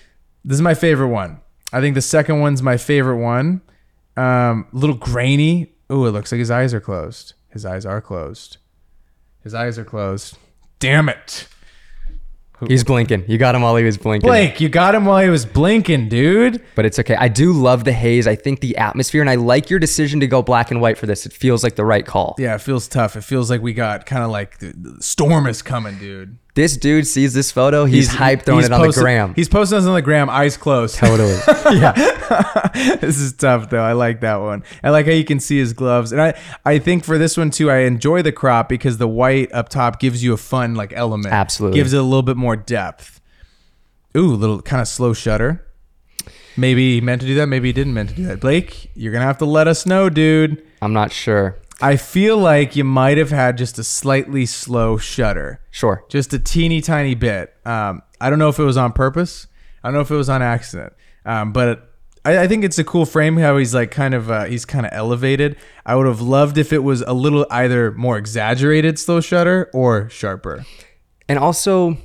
This 0.45 0.55
is 0.55 0.61
my 0.61 0.73
favorite 0.73 1.09
one. 1.09 1.41
I 1.73 1.81
think 1.81 1.95
the 1.95 2.01
second 2.01 2.39
one's 2.39 2.61
my 2.61 2.77
favorite 2.77 3.17
one. 3.17 3.61
Um, 4.15 4.67
little 4.71 4.95
grainy. 4.95 5.73
Ooh, 5.91 6.05
it 6.05 6.11
looks 6.11 6.31
like 6.31 6.39
his 6.39 6.51
eyes 6.51 6.73
are 6.73 6.79
closed. 6.79 7.33
His 7.49 7.65
eyes 7.65 7.85
are 7.85 8.01
closed. 8.01 8.57
His 9.43 9.53
eyes 9.53 9.77
are 9.77 9.85
closed. 9.85 10.37
Damn 10.79 11.09
it. 11.09 11.47
He's 12.67 12.83
blinking. 12.83 13.25
You 13.27 13.37
got 13.37 13.53
him 13.53 13.61
while 13.61 13.75
he 13.75 13.83
was 13.83 13.97
blinking. 13.99 14.27
Blake, 14.27 14.59
you 14.59 14.67
got 14.67 14.95
him 14.95 15.05
while 15.05 15.21
he 15.23 15.29
was 15.29 15.45
blinking, 15.45 16.09
dude. 16.09 16.63
but 16.73 16.85
it's 16.85 16.97
okay. 16.97 17.15
I 17.15 17.27
do 17.27 17.53
love 17.53 17.83
the 17.83 17.93
haze. 17.93 18.25
I 18.25 18.35
think 18.35 18.61
the 18.61 18.77
atmosphere, 18.77 19.21
and 19.21 19.29
I 19.29 19.35
like 19.35 19.69
your 19.69 19.77
decision 19.77 20.19
to 20.21 20.27
go 20.27 20.41
black 20.41 20.71
and 20.71 20.81
white 20.81 20.97
for 20.97 21.05
this. 21.05 21.27
It 21.27 21.33
feels 21.33 21.63
like 21.63 21.75
the 21.75 21.85
right 21.85 22.03
call. 22.05 22.35
Yeah, 22.39 22.55
it 22.55 22.61
feels 22.61 22.87
tough. 22.87 23.15
It 23.15 23.21
feels 23.21 23.51
like 23.51 23.61
we 23.61 23.73
got 23.73 24.07
kind 24.07 24.23
of 24.23 24.31
like 24.31 24.57
the, 24.57 24.73
the 24.75 25.03
storm 25.03 25.45
is 25.45 25.61
coming, 25.61 25.99
dude. 25.99 26.39
This 26.57 26.75
dude 26.75 27.05
sees 27.05 27.35
this 27.35 27.51
photo. 27.51 27.85
He's, 27.85 28.09
hyped 28.09 28.41
throwing 28.41 28.61
he's 28.61 28.65
it 28.65 28.71
on 28.71 28.79
posted- 28.79 29.01
the 29.01 29.05
gram. 29.05 29.33
He's 29.35 29.47
posting 29.47 29.77
this 29.77 29.85
on 29.85 29.93
the 29.93 30.01
gram, 30.01 30.27
eyes 30.27 30.57
closed. 30.57 30.95
totally. 30.95 31.37
Yeah. 31.77 31.91
this 32.99 33.19
is 33.19 33.33
tough 33.33 33.69
though. 33.69 33.83
I 33.83 33.93
like 33.93 34.21
that 34.21 34.37
one. 34.37 34.63
I 34.83 34.89
like 34.89 35.05
how 35.05 35.11
you 35.11 35.23
can 35.23 35.39
see 35.39 35.59
his 35.59 35.73
gloves, 35.73 36.11
and 36.11 36.19
I 36.19 36.33
I 36.65 36.79
think 36.79 37.03
for 37.03 37.19
this 37.19 37.37
one 37.37 37.51
too, 37.51 37.69
I 37.69 37.81
enjoy 37.81 38.23
the 38.23 38.31
crop 38.31 38.69
because 38.69 38.97
the 38.97 39.07
white 39.07 39.51
up 39.53 39.69
top 39.69 39.99
gives 39.99 40.23
you 40.23 40.33
a 40.33 40.37
fun 40.37 40.73
like 40.73 40.93
element. 40.93 41.31
Absolutely. 41.31 41.77
gives 41.77 41.93
it 41.93 41.97
a 41.99 42.01
little 42.01 42.23
bit 42.23 42.37
more 42.37 42.55
depth. 42.55 43.21
Ooh, 44.17 44.33
little 44.33 44.59
kind 44.63 44.81
of 44.81 44.87
slow 44.87 45.13
shutter. 45.13 45.63
Maybe 46.57 46.95
he 46.95 47.01
meant 47.01 47.21
to 47.21 47.27
do 47.27 47.35
that. 47.35 47.45
Maybe 47.45 47.69
he 47.69 47.73
didn't 47.73 47.93
meant 47.93 48.09
to 48.09 48.15
do 48.15 48.25
that. 48.25 48.39
Blake, 48.39 48.89
you're 48.95 49.13
gonna 49.13 49.25
have 49.25 49.37
to 49.37 49.45
let 49.45 49.67
us 49.67 49.85
know, 49.85 50.09
dude. 50.09 50.63
I'm 50.81 50.93
not 50.93 51.11
sure. 51.11 51.55
I 51.81 51.95
feel 51.95 52.37
like 52.37 52.75
you 52.75 52.83
might 52.83 53.17
have 53.17 53.29
had 53.29 53.57
just 53.57 53.77
a 53.77 53.83
slightly 53.83 54.45
slow 54.45 54.97
shutter 54.97 55.61
Sure. 55.69 56.03
just 56.09 56.33
a 56.33 56.39
teeny 56.39 56.81
tiny 56.81 57.13
bit. 57.13 57.53
Um, 57.65 58.01
I 58.19 58.29
don't 58.29 58.39
know 58.39 58.49
if 58.49 58.57
it 58.57 58.63
was 58.63 58.77
on 58.77 58.93
purpose. 58.93 59.47
I 59.83 59.89
don't 59.89 59.93
know 59.93 60.01
if 60.01 60.09
it 60.09 60.15
was 60.15 60.29
on 60.29 60.41
accident. 60.41 60.93
Um, 61.23 61.53
but 61.53 61.93
I, 62.25 62.39
I 62.39 62.47
think 62.47 62.63
it's 62.63 62.79
a 62.79 62.83
cool 62.83 63.05
frame 63.05 63.37
how 63.37 63.57
he's 63.57 63.75
like 63.75 63.91
kind 63.91 64.13
of 64.15 64.31
uh, 64.31 64.45
he's 64.45 64.65
kind 64.65 64.85
of 64.85 64.91
elevated. 64.93 65.55
I 65.85 65.95
would 65.95 66.07
have 66.07 66.21
loved 66.21 66.57
if 66.57 66.73
it 66.73 66.79
was 66.79 67.01
a 67.01 67.13
little 67.13 67.45
either 67.51 67.91
more 67.91 68.17
exaggerated 68.17 68.97
slow 68.97 69.21
shutter 69.21 69.69
or 69.73 70.09
sharper. 70.09 70.65
And 71.29 71.37
also, 71.37 71.97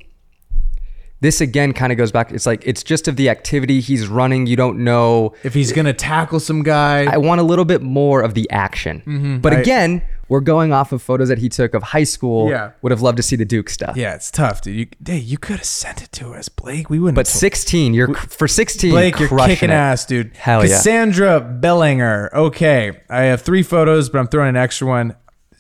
This 1.23 1.41
again 1.41 1.73
kind 1.73 1.93
of 1.93 1.97
goes 1.99 2.11
back. 2.13 2.33
It's 2.33 2.47
like 2.47 2.63
it's 2.67 2.83
just 2.83 3.07
of 3.09 3.15
the 3.17 3.29
activity 3.31 3.81
he's 3.81 4.09
running. 4.09 4.47
You 4.47 4.57
don't 4.57 4.81
know. 4.85 5.35
If 5.45 5.55
he's 5.55 5.73
gonna 5.73 5.93
tackle 5.95 6.41
some 6.41 6.63
guy, 6.65 7.05
I 7.11 7.17
want 7.17 7.41
a 7.41 7.45
little 7.45 7.65
bit 7.65 7.81
more 7.81 8.21
of 8.23 8.35
the 8.35 8.51
action. 8.51 8.99
But 9.05 9.13
Mm-hmm. 9.13 9.47
I- 9.47 9.61
again, 9.61 10.03
we're 10.29 10.41
going 10.41 10.73
off 10.73 10.93
of 10.93 11.01
photos 11.03 11.29
that 11.29 11.39
he 11.39 11.49
took 11.49 11.75
of 11.75 11.83
high 11.83 12.05
school. 12.05 12.51
Yeah. 12.51 12.73
Would 12.83 12.91
have 12.91 13.03
loved 13.03 13.19
to 13.19 13.23
see 13.23 13.37
the 13.37 13.45
Duke 13.45 13.69
stuff. 13.71 13.97
yeah, 13.97 14.15
it's 14.15 14.31
tough, 14.31 14.63
dude. 14.63 14.77
You, 14.77 14.87
hey, 15.07 15.19
you 15.19 15.37
could 15.39 15.57
have 15.57 15.65
sent 15.65 16.03
it 16.03 16.11
to 16.13 16.33
us, 16.33 16.49
Blake. 16.49 16.91
We 16.91 16.99
wouldn't. 16.99 17.15
But 17.17 17.27
have 17.29 17.33
told- 17.35 17.41
16, 17.41 17.95
you're 17.95 18.15
for 18.15 18.49
16. 18.49 18.91
Blake, 18.91 19.19
you're 19.21 19.29
kicking 19.47 19.71
it. 19.71 19.75
ass, 19.75 20.05
dude. 20.07 20.35
Hell 20.37 20.63
yeah. 20.67 20.77
Cassandra 20.77 21.41
Bellinger. 21.41 22.31
Okay, 22.35 23.01
I 23.09 23.23
have 23.25 23.43
three 23.43 23.63
photos, 23.63 24.09
but 24.11 24.19
I'm 24.19 24.27
throwing 24.29 24.49
an 24.51 24.57
extra 24.57 24.89
one. 24.89 25.15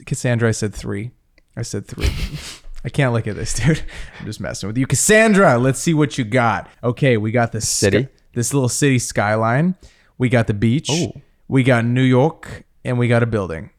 Cassandra, 0.06 0.48
I 0.48 0.52
said 0.52 0.74
three. 0.74 1.12
I 1.56 1.62
said 1.62 1.86
three. 1.86 2.08
I 2.84 2.88
can't 2.88 3.12
look 3.12 3.26
at 3.26 3.36
this, 3.36 3.54
dude. 3.58 3.82
I'm 4.18 4.26
just 4.26 4.40
messing 4.40 4.66
with 4.68 4.76
you. 4.78 4.86
Cassandra, 4.86 5.58
let's 5.58 5.78
see 5.78 5.94
what 5.94 6.18
you 6.18 6.24
got. 6.24 6.68
Okay, 6.82 7.16
we 7.16 7.30
got 7.30 7.52
the 7.52 7.60
City? 7.60 8.08
this 8.34 8.54
little 8.54 8.68
city 8.68 8.98
skyline. 8.98 9.74
We 10.18 10.28
got 10.28 10.46
the 10.46 10.54
beach. 10.54 10.88
Oh. 10.90 11.12
We 11.48 11.62
got 11.62 11.84
New 11.84 12.02
York, 12.02 12.64
and 12.84 12.98
we 12.98 13.08
got 13.08 13.22
a 13.22 13.26
building. 13.26 13.70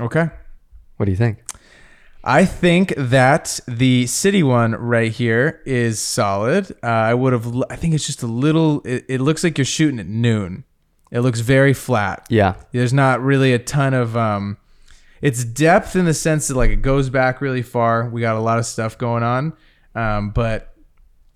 Okay. 0.00 0.30
What 0.96 1.06
do 1.06 1.10
you 1.12 1.16
think? 1.16 1.42
I 2.24 2.44
think 2.44 2.94
that 2.96 3.58
the 3.66 4.06
city 4.06 4.44
one 4.44 4.72
right 4.72 5.10
here 5.10 5.60
is 5.66 5.98
solid. 5.98 6.70
Uh, 6.82 6.86
I 6.86 7.14
would 7.14 7.32
have. 7.32 7.64
I 7.68 7.76
think 7.76 7.94
it's 7.94 8.06
just 8.06 8.22
a 8.22 8.28
little. 8.28 8.82
It, 8.84 9.04
it 9.08 9.20
looks 9.20 9.42
like 9.42 9.58
you're 9.58 9.64
shooting 9.64 9.98
at 9.98 10.06
noon. 10.06 10.64
It 11.10 11.20
looks 11.20 11.40
very 11.40 11.74
flat. 11.74 12.26
Yeah. 12.30 12.54
There's 12.70 12.92
not 12.92 13.20
really 13.20 13.52
a 13.52 13.58
ton 13.58 13.94
of. 13.94 14.16
Um, 14.16 14.58
it's 15.22 15.44
depth 15.44 15.96
in 15.96 16.04
the 16.04 16.12
sense 16.14 16.48
that 16.48 16.56
like 16.56 16.70
it 16.70 16.82
goes 16.82 17.08
back 17.08 17.40
really 17.40 17.62
far. 17.62 18.08
We 18.10 18.20
got 18.20 18.36
a 18.36 18.40
lot 18.40 18.58
of 18.58 18.66
stuff 18.66 18.98
going 18.98 19.22
on, 19.22 19.54
um, 19.94 20.30
but 20.30 20.74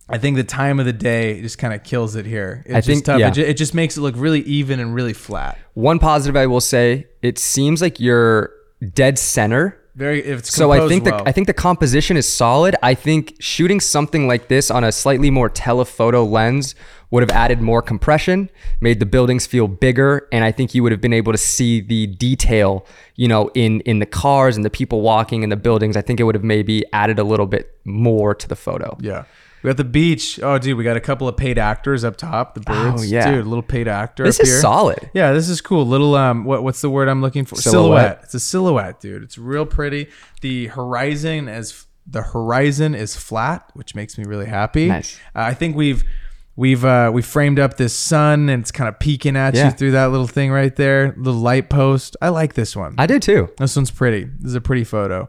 I 0.09 0.19
think 0.19 0.37
the 0.37 0.45
time 0.45 0.79
of 0.79 0.87
the 0.87 0.93
day 0.93 1.41
just 1.41 1.59
kind 1.59 1.73
of 1.73 1.83
kills 1.83 2.15
it 2.17 2.27
here. 2.27 2.63
It's 2.67 2.75
I 2.75 2.79
just 2.81 2.87
think- 2.89 3.05
tough. 3.07 3.21
yeah. 3.21 3.31
It, 3.31 3.39
it 3.39 3.57
just 3.57 3.75
makes 3.75 3.97
it 3.97 4.01
look 4.03 4.15
really 4.19 4.41
even 4.43 4.79
and 4.81 4.95
really 4.95 5.13
flat. 5.15 5.59
One 5.75 5.99
positive 5.99 6.37
I 6.37 6.47
will 6.47 6.61
say, 6.61 7.07
it 7.23 7.39
seems 7.39 7.81
like 7.81 7.99
you're 7.99 8.53
dead 8.93 9.19
center. 9.19 9.81
Very. 9.97 10.23
If 10.23 10.41
it's 10.41 10.55
So 10.55 10.73
I 10.73 10.87
think 10.89 11.07
well. 11.07 11.25
the 11.25 11.29
I 11.29 11.33
think 11.33 11.47
the 11.47 11.55
composition 11.55 12.19
is 12.19 12.31
solid. 12.31 12.77
I 12.83 12.95
think 12.95 13.35
shooting 13.41 13.81
something 13.81 14.29
like 14.29 14.49
this 14.49 14.71
on 14.71 14.85
a 14.85 14.93
slightly 14.93 15.31
more 15.31 15.49
telephoto 15.49 16.23
lens 16.23 16.75
would 17.11 17.23
have 17.23 17.31
added 17.31 17.63
more 17.63 17.81
compression, 17.81 18.51
made 18.81 19.01
the 19.01 19.07
buildings 19.07 19.47
feel 19.47 19.69
bigger, 19.69 20.29
and 20.33 20.45
I 20.45 20.53
think 20.53 20.75
you 20.75 20.83
would 20.83 20.93
have 20.93 21.01
been 21.01 21.15
able 21.15 21.33
to 21.33 21.39
see 21.39 21.81
the 21.81 22.09
detail, 22.09 22.87
you 23.15 23.27
know, 23.27 23.51
in 23.55 23.81
in 23.81 23.99
the 23.99 24.07
cars 24.07 24.57
and 24.57 24.67
the 24.67 24.71
people 24.71 25.01
walking 25.01 25.43
in 25.43 25.49
the 25.49 25.57
buildings. 25.57 25.97
I 25.97 26.03
think 26.03 26.21
it 26.21 26.25
would 26.25 26.35
have 26.35 26.45
maybe 26.45 26.85
added 26.93 27.19
a 27.19 27.25
little 27.25 27.47
bit 27.47 27.79
more 27.85 28.35
to 28.35 28.47
the 28.47 28.57
photo. 28.57 28.99
Yeah. 29.01 29.25
We 29.63 29.69
got 29.69 29.77
the 29.79 29.85
beach. 29.85 30.39
Oh, 30.43 30.59
dude, 30.59 30.77
we 30.79 30.85
got 30.85 30.97
a 30.97 31.01
couple 31.01 31.27
of 31.27 31.37
paid 31.37 31.59
actors 31.59 32.05
up 32.05 32.17
top. 32.17 32.55
The 32.55 32.61
birds. 32.61 33.03
Oh, 33.03 33.05
yeah. 33.05 33.31
Dude, 33.31 33.45
a 33.45 33.49
little 33.49 33.63
paid 33.63 33.89
actor. 33.89 34.23
This 34.25 34.39
up 34.39 34.45
is 34.45 34.51
here. 34.51 34.61
solid. 34.61 35.11
Yeah, 35.15 35.33
this 35.33 35.49
is 35.49 35.61
cool. 35.61 35.87
Little 35.87 36.15
um, 36.15 36.45
what 36.45 36.63
what's 36.63 36.81
the 36.81 36.91
word 36.91 37.09
I'm 37.09 37.21
looking 37.23 37.45
for? 37.45 37.57
Silhouette. 37.57 38.21
It's 38.23 38.35
a 38.35 38.41
silhouette, 38.41 39.01
dude. 39.01 39.23
It's 39.23 39.39
real 39.39 39.67
pretty. 39.67 40.09
The 40.43 40.67
horizon 40.69 41.49
is 41.49 41.87
the 42.07 42.23
horizon 42.23 42.95
is 42.95 43.17
flat, 43.17 43.69
which 43.75 43.95
makes 43.97 44.17
me 44.19 44.25
really 44.25 44.47
happy. 44.47 44.87
Nice. 44.87 45.19
Uh, 45.35 45.41
I 45.41 45.55
think 45.55 45.75
we've 45.75 46.05
we've 46.55 46.85
uh, 46.85 47.11
we 47.13 47.23
framed 47.23 47.59
up 47.59 47.77
this 47.77 47.95
sun 47.95 48.49
and 48.49 48.63
it's 48.63 48.71
kind 48.71 48.89
of 48.89 48.99
peeking 49.01 49.37
at 49.37 49.55
Yeah. 49.55 49.67
you 49.67 49.71
through 49.73 49.91
that 49.93 50.07
little 50.13 50.29
thing 50.29 50.53
right 50.53 50.75
there, 50.77 51.15
little 51.19 51.41
light 51.41 51.69
post. 51.69 52.17
I 52.23 52.29
like 52.29 52.55
this 52.55 52.77
one. 52.77 52.95
I 52.99 53.07
do 53.07 53.19
too. 53.19 53.49
This 53.59 53.75
one's 53.75 53.91
pretty. 53.91 54.25
This 54.25 54.51
is 54.51 54.55
a 54.55 54.61
pretty 54.61 54.85
photo. 54.85 55.29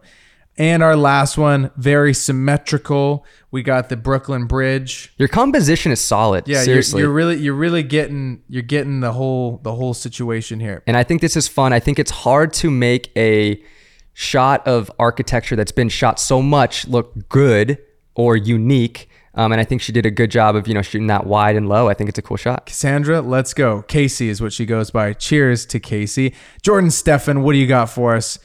And 0.58 0.82
our 0.82 0.96
last 0.96 1.38
one, 1.38 1.70
very 1.78 2.14
symmetrical. 2.14 3.26
We 3.52 3.62
got 3.62 3.90
the 3.90 3.98
Brooklyn 3.98 4.48
Bridge. 4.48 5.14
Your 5.18 5.28
composition 5.28 5.92
is 5.92 6.02
solid. 6.02 6.48
Yeah, 6.48 6.64
seriously. 6.64 7.02
You're, 7.02 7.10
you're 7.10 7.16
really 7.16 7.38
you're 7.38 7.54
really 7.54 7.84
getting 7.84 8.42
you're 8.50 8.64
getting 8.64 9.00
the 9.02 9.14
whole 9.14 9.60
the 9.64 9.76
whole 9.76 9.94
situation 9.94 10.60
here. 10.60 10.82
And 10.88 10.98
I 10.98 11.04
think 11.04 11.22
this 11.22 11.36
is 11.36 11.48
fun. 11.48 11.74
I 11.74 11.80
think 11.80 12.00
it's 12.00 12.12
hard 12.12 12.54
to 12.54 12.72
make 12.72 13.12
a 13.16 13.62
shot 14.14 14.66
of 14.68 14.92
architecture 14.98 15.56
that's 15.56 15.72
been 15.72 15.90
shot 15.90 16.20
so 16.20 16.42
much 16.42 16.88
look 16.88 17.30
good 17.30 17.78
or 18.16 18.36
unique. 18.36 19.10
Um, 19.36 19.52
and 19.52 19.62
I 19.62 19.64
think 19.64 19.84
she 19.84 19.92
did 19.92 20.08
a 20.08 20.12
good 20.12 20.32
job 20.32 20.56
of 20.56 20.68
you 20.68 20.74
know 20.74 20.82
shooting 20.82 21.06
that 21.08 21.28
wide 21.28 21.56
and 21.56 21.70
low. 21.70 21.88
I 21.88 21.94
think 21.94 22.10
it's 22.10 22.18
a 22.18 22.24
cool 22.24 22.38
shot. 22.38 22.66
Cassandra, 22.66 23.22
let's 23.22 23.54
go. 23.54 23.84
Casey 23.84 24.30
is 24.30 24.42
what 24.42 24.52
she 24.54 24.66
goes 24.66 24.90
by. 24.90 25.14
Cheers 25.14 25.68
to 25.68 25.80
Casey. 25.80 26.34
Jordan 26.64 26.90
Stefan, 26.90 27.44
what 27.44 27.54
do 27.54 27.60
you 27.60 27.68
got 27.68 27.92
for 27.92 28.16
us? 28.16 28.40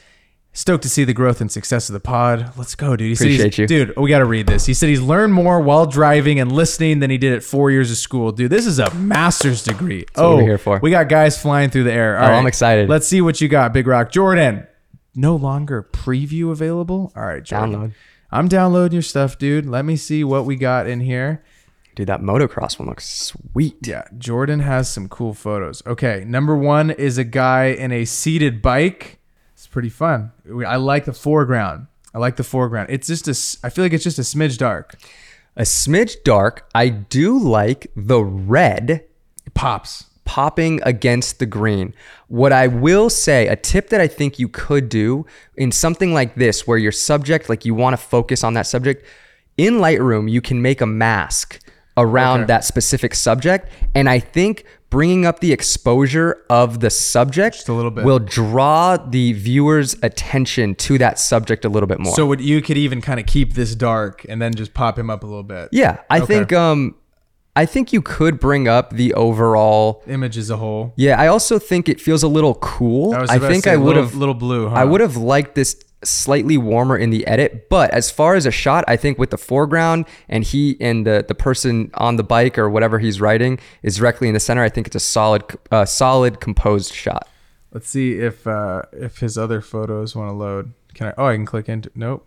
Stoked 0.55 0.83
to 0.83 0.89
see 0.91 1.05
the 1.05 1.15
growth 1.15 1.41
and 1.41 1.51
success 1.51 1.89
of 1.89 1.95
the 1.95 2.01
pod. 2.01 2.53
Let's 2.59 2.75
go, 2.75 2.95
dude. 2.95 3.07
He 3.07 3.13
Appreciate 3.15 3.57
you. 3.57 3.67
Dude, 3.67 3.97
we 3.97 4.11
got 4.11 4.19
to 4.19 4.27
read 4.27 4.47
this. 4.47 4.67
He 4.67 4.75
said 4.75 4.91
he's 4.91 5.01
learned 5.01 5.33
more 5.33 5.61
while 5.63 5.87
driving 5.87 6.39
and 6.41 6.53
listening 6.53 6.99
than 6.99 7.09
he 7.09 7.17
did 7.17 7.33
at 7.33 7.43
four 7.43 7.71
years 7.71 7.91
of 7.91 7.97
school. 7.97 8.33
Dude, 8.33 8.51
this 8.51 8.67
is 8.67 8.79
a 8.79 8.93
master's 8.95 9.65
degree. 9.65 10.05
what 10.15 10.23
oh, 10.23 10.37
we're 10.37 10.43
here 10.43 10.59
for. 10.59 10.79
we 10.83 10.91
got 10.91 11.09
guys 11.09 11.41
flying 11.41 11.71
through 11.71 11.85
the 11.85 11.93
air. 11.93 12.19
Oh, 12.19 12.25
All 12.25 12.31
Oh, 12.33 12.35
I'm 12.35 12.47
excited. 12.47 12.91
Let's 12.91 13.09
see 13.09 13.23
what 13.23 13.41
you 13.41 13.49
got, 13.49 13.73
Big 13.73 13.87
Rock. 13.87 14.13
Jordan, 14.13 14.67
no 15.15 15.37
longer 15.37 15.89
preview 15.91 16.51
available? 16.51 17.13
All 17.17 17.25
right, 17.25 17.43
Jordan. 17.43 17.73
Download. 17.73 17.93
I'm 18.31 18.49
downloading 18.49 18.95
your 18.95 19.03
stuff, 19.03 19.39
dude. 19.39 19.65
Let 19.65 19.87
me 19.87 19.97
see 19.97 20.23
what 20.23 20.45
we 20.45 20.57
got 20.57 20.87
in 20.87 21.01
here. 21.01 21.43
Dude, 21.95 22.09
that 22.09 22.21
motocross 22.21 22.79
one 22.79 22.89
looks 22.89 23.09
sweet. 23.09 23.87
Yeah, 23.87 24.05
Jordan 24.17 24.61
has 24.61 24.91
some 24.91 25.09
cool 25.09 25.33
photos. 25.33 25.83
Okay, 25.87 26.25
number 26.27 26.57
one 26.57 26.91
is 26.91 27.17
a 27.17 27.25
guy 27.25 27.67
in 27.67 27.93
a 27.93 28.05
seated 28.05 28.61
bike. 28.61 29.19
Pretty 29.73 29.89
fun. 29.89 30.31
I 30.65 30.77
like 30.77 31.07
the 31.07 31.13
foreground. 31.13 31.89
I 32.15 32.19
like 32.19 32.37
the 32.37 32.45
foreground. 32.45 32.91
It's 32.91 33.09
just 33.09 33.27
a. 33.27 33.67
I 33.67 33.71
feel 33.71 33.85
like 33.85 33.93
it's 33.95 34.05
just 34.05 34.19
a 34.19 34.23
smidge 34.23 34.59
dark. 34.59 34.97
A 35.57 35.63
smidge 35.63 36.23
dark. 36.25 36.69
I 36.75 36.91
do 36.91 37.39
like 37.39 37.91
the 37.97 38.23
red 38.23 38.91
It 39.47 39.55
pops. 39.55 40.05
popping 40.25 40.81
against 40.85 41.39
the 41.39 41.47
green. 41.47 41.95
What 42.29 42.53
I 42.53 42.67
will 42.67 43.09
say, 43.11 43.49
a 43.49 43.57
tip 43.57 43.89
that 43.89 44.01
I 44.01 44.07
think 44.07 44.39
you 44.39 44.49
could 44.49 44.89
do 44.91 45.27
in 45.57 45.73
something 45.73 46.13
like 46.13 46.35
this, 46.35 46.67
where 46.67 46.79
your 46.79 46.93
subject, 46.93 47.49
like 47.49 47.65
you 47.65 47.75
want 47.75 47.95
to 47.95 47.97
focus 47.97 48.45
on 48.45 48.55
that 48.55 48.67
subject, 48.67 49.05
in 49.57 49.75
Lightroom, 49.75 50.31
you 50.31 50.41
can 50.43 50.61
make 50.63 50.81
a 50.83 50.87
mask 50.87 51.61
around 51.97 52.41
Okay. 52.41 52.47
that 52.49 52.65
specific 52.65 53.15
subject. 53.15 53.69
And 53.95 54.09
I 54.09 54.19
think 54.19 54.65
bringing 54.91 55.25
up 55.25 55.41
the 55.41 55.53
exposure 55.53 56.43
of 56.51 56.81
the 56.81 56.91
subject 56.91 57.67
a 57.69 57.73
little 57.73 57.91
bit. 57.91 58.05
will 58.05 58.19
draw 58.19 58.97
the 58.99 59.33
viewer's 59.33 59.97
attention 60.03 60.75
to 60.75 60.99
that 60.99 61.19
subject 61.19 61.65
a 61.65 61.69
little 61.71 61.87
bit 61.87 61.99
more. 61.99 62.15
So 62.15 62.27
what 62.27 62.41
you 62.41 62.61
could 62.61 62.77
even 62.77 63.01
kind 63.01 63.19
of 63.19 63.25
keep 63.27 63.55
this 63.55 63.75
dark 63.75 64.25
and 64.29 64.41
then 64.41 64.55
just 64.55 64.75
pop 64.75 64.99
him 64.99 65.09
up 65.09 65.23
a 65.23 65.27
little 65.27 65.43
bit. 65.43 65.71
yeah, 65.73 65.99
I 66.11 66.19
Okay. 66.19 66.27
think 66.27 66.53
um 66.53 66.95
I 67.55 67.67
think 67.67 67.93
you 67.93 68.01
could 68.01 68.41
bring 68.41 68.67
up 68.67 68.91
the 68.95 69.13
overall 69.15 70.03
Image 70.07 70.39
as 70.39 70.49
a 70.49 70.57
whole. 70.57 70.95
Yeah, 70.97 71.21
I 71.21 71.27
also 71.27 71.59
think 71.59 71.87
it 71.89 72.01
feels 72.01 72.23
a 72.23 72.29
little 72.29 72.55
cool. 72.55 73.13
I 73.15 73.19
I, 73.19 73.21
was 73.21 73.31
about 73.31 73.47
to 73.47 73.53
think 73.53 73.65
say 73.65 73.73
I 73.73 73.77
would 73.77 73.97
have 73.97 74.15
little 74.15 74.35
blue, 74.35 74.69
huh? 74.71 74.75
I 74.77 74.85
would 74.85 75.01
have 75.03 75.17
liked 75.19 75.55
this 75.55 75.77
slightly 76.05 76.57
warmer 76.57 76.97
in 76.97 77.11
the 77.11 77.27
edit, 77.27 77.69
but 77.69 77.91
as 77.91 78.11
far 78.11 78.35
as 78.35 78.47
a 78.47 78.51
shot, 78.51 78.85
I 78.89 78.97
think 78.97 79.19
with 79.19 79.31
the 79.31 79.39
foreground 79.39 80.07
and 80.29 80.45
he 80.45 80.77
and 80.81 81.07
the 81.07 81.25
the 81.27 81.35
person 81.35 81.91
on 81.95 82.17
the 82.17 82.25
bike 82.25 82.59
or 82.59 82.69
whatever 82.69 82.99
he's 82.99 83.21
riding 83.21 83.59
is 83.83 83.97
directly 83.97 84.29
in 84.29 84.35
the 84.35 84.41
center, 84.41 84.63
I 84.63 84.69
think 84.69 84.87
it's 84.87 84.97
a 84.97 85.01
solid 85.01 85.45
uh, 85.71 85.85
solid 85.85 86.41
composed 86.41 86.93
shot. 86.93 87.29
Let's 87.73 87.89
see 87.89 88.19
if 88.19 88.47
uh, 88.47 88.83
if 88.93 89.19
his 89.19 89.39
other 89.39 89.61
photos 89.61 90.15
want 90.15 90.29
to 90.29 90.35
load. 90.35 90.73
Can 90.95 91.09
I? 91.09 91.15
Oh, 91.17 91.27
I 91.27 91.35
can 91.35 91.47
click 91.47 91.69
into. 91.69 91.91
Nope. 91.95 92.27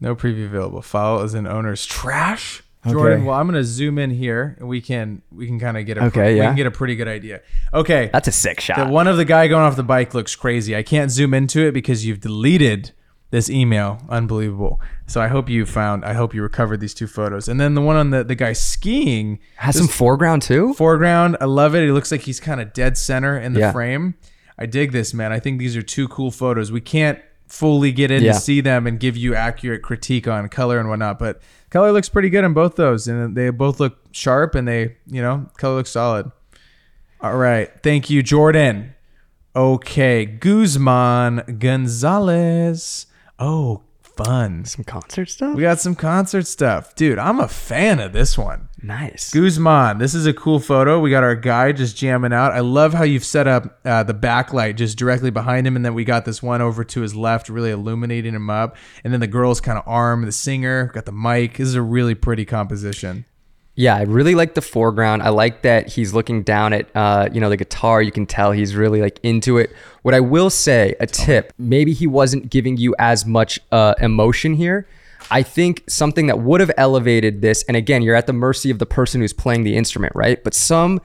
No 0.00 0.14
preview 0.14 0.46
available. 0.46 0.80
File 0.80 1.22
is 1.22 1.34
in 1.34 1.46
owner's 1.46 1.84
trash. 1.84 2.62
Jordan, 2.92 3.24
well, 3.24 3.36
I'm 3.38 3.46
gonna 3.46 3.64
zoom 3.64 3.98
in 3.98 4.10
here, 4.10 4.56
and 4.58 4.68
we 4.68 4.80
can 4.80 5.22
we 5.32 5.46
can 5.46 5.58
kind 5.60 5.76
of 5.76 5.86
get 5.86 5.98
a 5.98 6.04
Okay, 6.06 6.32
we 6.34 6.38
yeah. 6.38 6.46
can 6.46 6.56
get 6.56 6.66
a 6.66 6.70
pretty 6.70 6.96
good 6.96 7.08
idea. 7.08 7.40
Okay, 7.74 8.10
That's 8.12 8.28
a 8.28 8.32
sick 8.32 8.60
shot. 8.60 8.78
the 8.78 8.92
one 8.92 9.06
of 9.06 9.16
the 9.16 9.24
guy 9.24 9.48
going 9.48 9.62
off 9.64 9.76
the 9.76 9.82
bike 9.82 10.14
looks 10.14 10.34
crazy. 10.36 10.74
I 10.76 10.82
can't 10.82 11.10
zoom 11.10 11.34
into 11.34 11.60
it 11.66 11.72
because 11.72 12.04
you've 12.06 12.20
deleted 12.20 12.92
this 13.30 13.50
email. 13.50 13.98
Unbelievable. 14.08 14.80
So 15.06 15.20
I 15.20 15.28
hope 15.28 15.48
you 15.50 15.66
found. 15.66 16.04
I 16.04 16.14
hope 16.14 16.34
you 16.34 16.42
recovered 16.42 16.80
these 16.80 16.94
two 16.94 17.06
photos, 17.06 17.46
and 17.48 17.60
then 17.60 17.74
the 17.74 17.82
one 17.82 17.96
on 17.96 18.10
the 18.10 18.24
the 18.24 18.34
guy 18.34 18.52
skiing 18.54 19.38
Has 19.56 19.76
some 19.76 19.88
foreground 19.88 20.42
too. 20.42 20.74
foreground. 20.74 21.36
I 21.40 21.44
love 21.44 21.74
it. 21.74 21.82
It 21.88 21.92
looks 21.92 22.10
like 22.10 22.22
he's 22.22 22.40
kind 22.40 22.60
of 22.60 22.72
dead 22.72 22.96
center 22.96 23.38
in 23.38 23.52
the 23.52 23.60
Yeah. 23.60 23.72
frame. 23.72 24.14
I 24.58 24.66
dig 24.66 24.92
this, 24.92 25.14
man. 25.14 25.32
I 25.32 25.38
think 25.38 25.58
these 25.60 25.76
are 25.76 25.82
two 25.82 26.08
cool 26.08 26.30
photos. 26.30 26.72
We 26.72 26.80
can't 26.80 27.20
fully 27.48 27.90
get 27.92 28.10
in 28.10 28.22
Yeah. 28.22 28.32
to 28.32 28.38
see 28.40 28.60
them 28.60 28.86
and 28.86 29.00
give 29.00 29.16
you 29.16 29.34
accurate 29.34 29.82
critique 29.82 30.28
on 30.28 30.48
color 30.48 30.78
and 30.78 30.88
whatnot, 30.88 31.18
but 31.18 31.40
color 31.70 31.90
looks 31.92 32.08
pretty 32.08 32.30
good 32.30 32.44
in 32.44 32.52
both 32.52 32.76
those, 32.76 33.08
and 33.08 33.34
they 33.36 33.50
both 33.50 33.80
look 33.80 33.98
sharp 34.12 34.54
and 34.54 34.68
they, 34.68 34.96
you 35.06 35.20
know, 35.22 35.46
color 35.56 35.76
looks 35.76 35.90
solid. 35.90 36.30
All 37.20 37.36
right, 37.36 37.70
thank 37.82 38.10
you, 38.10 38.22
Jordan. 38.22 38.94
Okay, 39.56 40.24
Guzman 40.24 41.56
Gonzalez. 41.58 43.06
Oh, 43.38 43.82
fun. 44.24 44.64
Some 44.64 44.84
concert 44.84 45.28
stuff. 45.30 45.54
We 45.54 45.62
got 45.62 45.80
some 45.80 45.94
concert 45.94 46.46
stuff. 46.46 46.94
Dude, 46.94 47.18
I'm 47.18 47.40
a 47.40 47.48
fan 47.48 48.00
of 48.00 48.12
this 48.12 48.36
one. 48.36 48.68
nice. 48.82 49.30
Guzman, 49.32 49.98
this 49.98 50.14
is 50.14 50.26
a 50.26 50.32
cool 50.32 50.60
photo. 50.60 51.00
We 51.00 51.10
got 51.10 51.22
our 51.22 51.34
guy 51.34 51.72
just 51.72 51.96
jamming 51.96 52.32
out. 52.32 52.52
I 52.52 52.60
love 52.60 52.92
how 52.94 53.04
you've 53.04 53.24
set 53.24 53.46
up 53.46 53.78
uh, 53.84 54.02
the 54.02 54.14
backlight 54.14 54.76
just 54.76 54.98
directly 54.98 55.30
behind 55.30 55.66
him, 55.66 55.76
and 55.76 55.84
then 55.84 55.94
we 55.94 56.04
got 56.04 56.24
this 56.24 56.42
one 56.42 56.60
over 56.60 56.84
to 56.84 57.00
his 57.00 57.14
left, 57.14 57.48
really 57.48 57.70
illuminating 57.70 58.34
him 58.34 58.50
up. 58.50 58.76
And 59.04 59.12
then 59.12 59.20
the 59.20 59.26
girl's 59.26 59.60
kind 59.60 59.78
of 59.78 59.84
arm, 59.86 60.24
the 60.24 60.32
singer, 60.32 60.86
got 60.92 61.06
the 61.06 61.12
mic. 61.12 61.56
This 61.56 61.68
is 61.68 61.74
a 61.74 61.82
really 61.82 62.14
pretty 62.14 62.44
composition. 62.44 63.24
Yeah, 63.78 63.94
I 63.94 64.02
really 64.02 64.34
like 64.34 64.54
the 64.54 64.60
foreground. 64.60 65.22
I 65.22 65.28
like 65.28 65.62
that 65.62 65.86
he's 65.86 66.12
looking 66.12 66.42
down 66.42 66.72
at 66.72 66.88
uh, 66.96 67.28
you 67.32 67.40
know 67.40 67.48
the 67.48 67.56
guitar. 67.56 68.02
You 68.02 68.10
can 68.10 68.26
tell 68.26 68.50
he's 68.50 68.74
really 68.74 69.00
like 69.00 69.20
into 69.22 69.56
it. 69.56 69.72
What 70.02 70.14
I 70.14 70.20
will 70.20 70.50
say, 70.50 70.96
a 70.98 71.06
tip, 71.06 71.52
maybe 71.58 71.92
he 71.92 72.08
wasn't 72.08 72.50
giving 72.50 72.76
you 72.76 72.96
as 72.98 73.24
much 73.24 73.60
uh, 73.70 73.94
emotion 74.00 74.54
here. 74.54 74.88
I 75.30 75.44
think 75.44 75.84
something 75.88 76.26
that 76.26 76.40
would 76.40 76.58
have 76.58 76.72
elevated 76.76 77.40
this, 77.40 77.62
and 77.68 77.76
again, 77.76 78.02
you're 78.02 78.16
at 78.16 78.26
the 78.26 78.32
mercy 78.32 78.72
of 78.72 78.80
the 78.80 78.86
person 78.86 79.20
who's 79.20 79.32
playing 79.32 79.62
the 79.62 79.76
instrument, 79.76 80.12
right? 80.16 80.42
But 80.42 80.54
some 80.54 81.00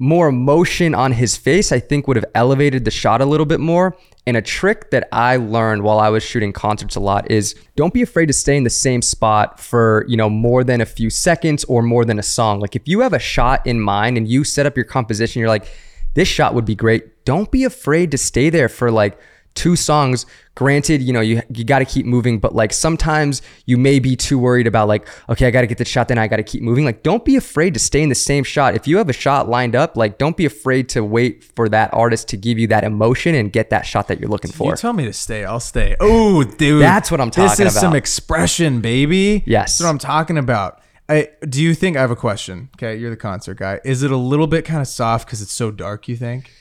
more 0.00 0.28
emotion 0.28 0.94
on 0.94 1.12
his 1.12 1.36
face, 1.36 1.70
I 1.70 1.78
think 1.78 2.08
would 2.08 2.16
have 2.16 2.24
elevated 2.34 2.86
the 2.86 2.90
shot 2.90 3.20
a 3.20 3.26
little 3.26 3.44
bit 3.44 3.60
more. 3.60 3.96
And 4.26 4.34
a 4.34 4.42
trick 4.42 4.90
that 4.92 5.06
I 5.12 5.36
learned 5.36 5.82
while 5.82 6.00
I 6.00 6.08
was 6.08 6.22
shooting 6.22 6.54
concerts 6.54 6.96
a 6.96 7.00
lot 7.00 7.30
is 7.30 7.54
don't 7.76 7.92
be 7.92 8.00
afraid 8.00 8.26
to 8.26 8.32
stay 8.32 8.56
in 8.56 8.64
the 8.64 8.70
same 8.70 9.02
spot 9.02 9.60
for, 9.60 10.06
you 10.08 10.16
know, 10.16 10.30
more 10.30 10.64
than 10.64 10.80
a 10.80 10.86
few 10.86 11.10
seconds 11.10 11.64
or 11.64 11.82
more 11.82 12.06
than 12.06 12.18
a 12.18 12.22
song. 12.22 12.60
Like 12.60 12.74
if 12.74 12.88
you 12.88 13.00
have 13.00 13.12
a 13.12 13.18
shot 13.18 13.66
in 13.66 13.78
mind 13.78 14.16
and 14.16 14.26
you 14.26 14.42
set 14.42 14.64
up 14.64 14.74
your 14.74 14.86
composition, 14.86 15.40
you're 15.40 15.48
like, 15.50 15.68
this 16.14 16.28
shot 16.28 16.54
would 16.54 16.64
be 16.64 16.74
great. 16.74 17.26
Don't 17.26 17.50
be 17.50 17.64
afraid 17.64 18.10
to 18.12 18.18
stay 18.18 18.48
there 18.48 18.70
for 18.70 18.90
like 18.90 19.18
two 19.60 19.76
songs. 19.76 20.24
Granted, 20.54 21.02
you 21.02 21.12
know, 21.12 21.20
you 21.20 21.42
you 21.54 21.64
got 21.64 21.80
to 21.80 21.84
keep 21.84 22.06
moving, 22.06 22.38
but 22.38 22.54
like 22.54 22.72
sometimes 22.72 23.42
you 23.66 23.76
may 23.76 23.98
be 23.98 24.16
too 24.16 24.38
worried 24.38 24.66
about 24.66 24.88
like, 24.88 25.06
okay, 25.28 25.46
I 25.46 25.50
got 25.50 25.60
to 25.60 25.66
get 25.66 25.76
the 25.76 25.84
shot, 25.84 26.08
then 26.08 26.16
I 26.18 26.28
got 26.28 26.36
to 26.36 26.42
keep 26.42 26.62
moving. 26.62 26.84
Like, 26.84 27.02
don't 27.02 27.24
be 27.24 27.36
afraid 27.36 27.74
to 27.74 27.80
stay 27.80 28.02
in 28.02 28.08
the 28.08 28.14
same 28.14 28.42
shot. 28.42 28.74
If 28.74 28.88
you 28.88 28.96
have 28.96 29.10
a 29.10 29.12
shot 29.12 29.48
lined 29.50 29.76
up, 29.76 29.96
like, 29.98 30.16
don't 30.16 30.36
be 30.36 30.46
afraid 30.46 30.88
to 30.90 31.04
wait 31.04 31.44
for 31.44 31.68
that 31.68 31.92
artist 31.92 32.28
to 32.28 32.36
give 32.38 32.58
you 32.58 32.66
that 32.68 32.84
emotion 32.84 33.34
and 33.34 33.52
get 33.52 33.68
that 33.70 33.84
shot 33.86 34.08
that 34.08 34.18
you're 34.18 34.30
looking 34.30 34.50
for. 34.50 34.70
You 34.70 34.76
tell 34.76 34.94
me 34.94 35.04
to 35.04 35.12
stay, 35.12 35.44
I'll 35.44 35.60
stay. 35.60 35.94
Oh, 36.00 36.42
dude, 36.42 36.82
That's 36.82 37.10
what 37.10 37.20
I'm 37.20 37.30
talking 37.30 37.44
about. 37.44 37.56
This 37.58 37.74
is 37.74 37.80
some 37.80 37.94
expression, 37.94 38.80
baby. 38.80 39.42
Yes. 39.46 39.78
that's 39.78 39.82
what 39.82 39.90
I'm 39.90 39.98
talking 39.98 40.38
about. 40.38 40.80
I 41.08 41.28
do 41.48 41.60
you 41.60 41.74
think 41.74 41.96
I 41.96 42.00
have 42.00 42.12
a 42.12 42.16
question? 42.16 42.70
Okay, 42.76 42.96
you're 42.96 43.10
the 43.10 43.16
concert 43.16 43.58
guy. 43.58 43.80
Is 43.84 44.04
it 44.04 44.12
a 44.12 44.16
little 44.16 44.46
bit 44.46 44.64
kind 44.64 44.80
of 44.80 44.86
soft 44.86 45.26
because 45.26 45.42
it's 45.42 45.52
so 45.52 45.72
dark? 45.72 46.06
You 46.06 46.16
think 46.16 46.52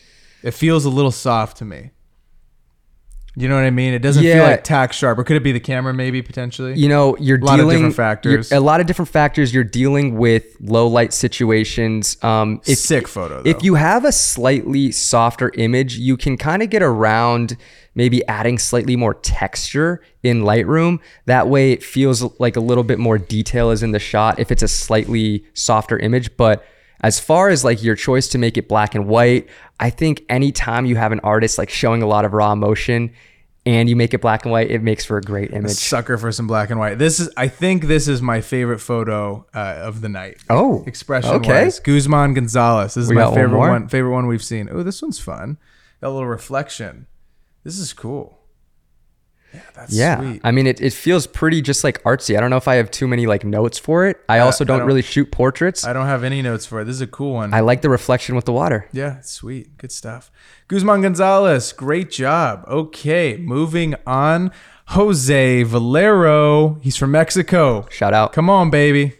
it 0.42 0.52
feels 0.52 0.86
a 0.86 0.90
little 0.90 1.12
soft 1.12 1.58
to 1.58 1.66
me? 1.66 1.92
You 3.40 3.48
know 3.48 3.56
what 3.56 3.64
I 3.64 3.70
mean? 3.70 3.94
It 3.94 4.00
doesn't 4.00 4.22
feel 4.22 4.44
like 4.44 4.66
tack 4.66 4.92
sharp, 4.92 5.18
or 5.18 5.24
could 5.24 5.38
it 5.38 5.44
be 5.44 5.54
the 5.54 5.62
camera? 5.62 5.94
Maybe 5.94 6.22
potentially. 6.22 6.78
you 6.78 6.90
know 6.90 7.16
you're 7.20 7.40
lot 7.40 7.54
of 7.54 7.64
dealing 7.64 7.78
different 7.78 7.96
factors. 7.96 8.52
a 8.52 8.60
lot 8.60 8.82
of 8.82 8.86
different 8.88 9.08
factors 9.08 9.54
you're 9.54 9.64
dealing 9.64 10.18
with 10.18 10.58
low 10.60 10.88
light 10.88 11.14
situations 11.14 12.22
um 12.22 12.60
if, 12.68 12.78
Sick 12.78 13.08
photo, 13.08 13.42
though. 13.42 13.50
if 13.50 13.64
you 13.64 13.76
have 13.76 14.04
a 14.04 14.12
slightly 14.12 14.92
softer 14.92 15.52
image 15.56 15.98
you 15.98 16.18
can 16.18 16.36
kind 16.36 16.62
of 16.62 16.70
get 16.70 16.84
around 16.84 17.56
maybe 17.96 18.28
adding 18.28 18.58
slightly 18.58 18.96
more 18.98 19.14
texture 19.14 20.02
in 20.22 20.42
lightroom 20.42 21.00
that 21.26 21.48
way 21.48 21.72
it 21.72 21.82
feels 21.82 22.22
like 22.40 22.58
a 22.58 22.62
little 22.62 22.84
bit 22.84 23.00
more 23.00 23.18
detail 23.18 23.72
is 23.72 23.82
in 23.82 23.92
the 23.92 24.00
shot 24.00 24.38
if 24.38 24.52
it's 24.52 24.64
a 24.64 24.68
slightly 24.68 25.46
softer 25.54 25.98
image 26.00 26.36
but 26.36 26.66
as 27.02 27.20
far 27.20 27.50
as 27.50 27.64
like 27.64 27.82
your 27.84 27.96
choice 27.96 28.28
to 28.28 28.38
make 28.38 28.58
it 28.58 28.68
black 28.68 28.96
and 28.96 29.08
white 29.08 29.48
i 29.80 29.90
think 29.90 30.24
anytime 30.30 30.86
you 30.86 30.96
have 30.96 31.12
an 31.12 31.20
artist 31.22 31.58
like 31.58 31.70
showing 31.70 32.02
a 32.02 32.08
lot 32.08 32.26
of 32.26 32.34
raw 32.34 32.52
emotion 32.52 33.12
and 33.66 33.90
you 33.90 33.96
make 33.96 34.14
it 34.14 34.22
black 34.22 34.46
and 34.46 34.52
white 34.52 34.72
it 34.72 34.82
makes 34.82 35.06
for 35.06 35.18
a 35.18 35.22
great 35.22 35.52
image 35.52 35.72
A 35.72 35.76
sucker 35.76 36.18
for 36.18 36.32
some 36.32 36.48
black 36.48 36.70
and 36.70 36.80
white. 36.80 36.98
This 36.98 37.20
is, 37.20 37.30
I 37.36 37.50
think, 37.50 37.84
this 37.84 38.08
is 38.08 38.22
my 38.22 38.40
favorite 38.42 38.80
photo 38.80 39.46
uh, 39.54 39.80
of 39.82 40.00
the 40.02 40.08
night. 40.10 40.38
Oh, 40.50 40.84
expression 40.88 41.32
okay. 41.32 41.66
wise. 41.66 41.80
Guzman 41.80 42.34
Gonzalez. 42.34 42.94
This 42.94 43.04
is 43.04 43.10
We 43.10 43.16
my 43.16 43.24
got 43.24 43.32
one 43.32 43.36
favorite 43.36 43.60
one, 43.60 43.88
favorite 43.90 44.14
one 44.14 44.28
we've 44.28 44.44
seen. 44.44 44.70
Oh, 44.72 44.82
this 44.82 45.02
one's 45.02 45.20
fun. 45.20 45.58
Got 46.02 46.08
a 46.08 46.12
little 46.12 46.28
reflection. 46.28 47.08
This 47.64 47.78
is 47.78 47.92
cool. 47.94 48.39
Yeah, 49.54 49.60
that's 49.74 49.94
Yeah. 49.94 50.20
sweet. 50.20 50.42
I 50.44 50.52
mean, 50.52 50.68
it, 50.68 50.80
it 50.82 50.94
feels 50.94 51.26
pretty 51.28 51.62
just 51.62 51.84
like 51.84 52.02
artsy. 52.04 52.38
I 52.38 52.40
don't 52.40 52.50
know 52.50 52.58
if 52.58 52.68
I 52.68 52.76
have 52.76 52.92
too 52.92 53.08
many 53.08 53.26
like 53.26 53.44
notes 53.44 53.80
for 53.80 54.06
it. 54.06 54.18
I 54.30 54.40
also 54.40 54.64
don't, 54.64 54.80
don't- 54.80 54.88
really 54.88 55.02
shoot 55.02 55.32
portraits. 55.32 55.84
I 55.86 55.90
I, 55.90 55.94
don't 55.94 56.06
have 56.06 56.24
any 56.24 56.42
notes 56.42 56.66
for 56.66 56.82
it. 56.82 56.86
This 56.86 56.96
is 56.96 57.02
a 57.02 57.08
cool 57.08 57.34
one. 57.34 57.54
I 57.54 57.62
like 57.62 57.82
the 57.82 57.90
reflection 57.90 58.36
with 58.36 58.46
the 58.46 58.54
water. 58.54 58.88
yeah, 58.92 59.22
sweet. 59.22 59.78
Good 59.78 59.92
stuff. 59.92 60.32
Guzman 60.68 61.02
Gonzalez, 61.02 61.74
great 61.74 62.12
job. 62.12 62.64
Okay, 62.68 63.38
moving 63.38 63.96
on. 64.06 64.52
Jose 64.90 65.64
Valero. 65.64 66.76
He's 66.82 66.96
from 66.96 67.12
Mexico. 67.12 67.86
Shout 67.90 68.14
out. 68.14 68.34
Come 68.34 68.50
on, 68.50 68.70
baby. 68.70 69.14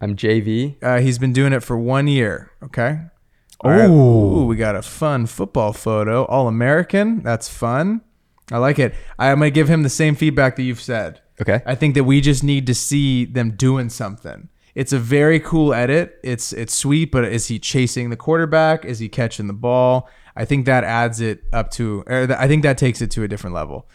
I'm 0.00 0.16
JV. 0.16 0.76
Uh, 0.82 1.00
he's 1.00 1.18
been 1.18 1.32
doing 1.34 1.52
it 1.52 1.62
for 1.62 1.76
one 1.78 2.06
year. 2.06 2.50
Okay. 2.62 3.00
Oh, 3.62 4.44
we 4.46 4.56
got 4.56 4.74
a 4.74 4.80
fun 4.82 5.26
football 5.26 5.72
photo. 5.74 6.24
All 6.24 6.48
American. 6.48 7.22
That's 7.22 7.48
fun. 7.48 8.00
I 8.50 8.58
like 8.58 8.78
it. 8.78 8.94
I'm 9.18 9.38
gonna 9.38 9.50
give 9.50 9.68
him 9.68 9.82
the 9.82 9.88
same 9.88 10.14
feedback 10.14 10.56
that 10.56 10.62
you've 10.62 10.80
said. 10.80 11.20
Okay. 11.40 11.60
I 11.64 11.74
think 11.74 11.94
that 11.94 12.04
we 12.04 12.20
just 12.20 12.44
need 12.44 12.66
to 12.66 12.74
see 12.74 13.24
them 13.24 13.52
doing 13.52 13.88
something. 13.88 14.48
It's 14.74 14.92
a 14.92 14.98
very 14.98 15.40
cool 15.40 15.72
edit. 15.74 16.18
It's 16.22 16.52
it's 16.52 16.74
sweet, 16.74 17.10
but 17.10 17.24
is 17.24 17.48
he 17.48 17.58
chasing 17.58 18.10
the 18.10 18.16
quarterback? 18.16 18.84
Is 18.84 18.98
he 18.98 19.08
catching 19.08 19.46
the 19.46 19.52
ball? 19.52 20.08
I 20.36 20.44
think 20.44 20.66
that 20.66 20.84
adds 20.84 21.20
it 21.20 21.42
up 21.52 21.70
to. 21.72 22.04
I 22.08 22.46
think 22.46 22.62
that 22.62 22.78
takes 22.78 23.00
it 23.02 23.10
to 23.12 23.22
a 23.24 23.28
different 23.28 23.54
level. 23.54 23.88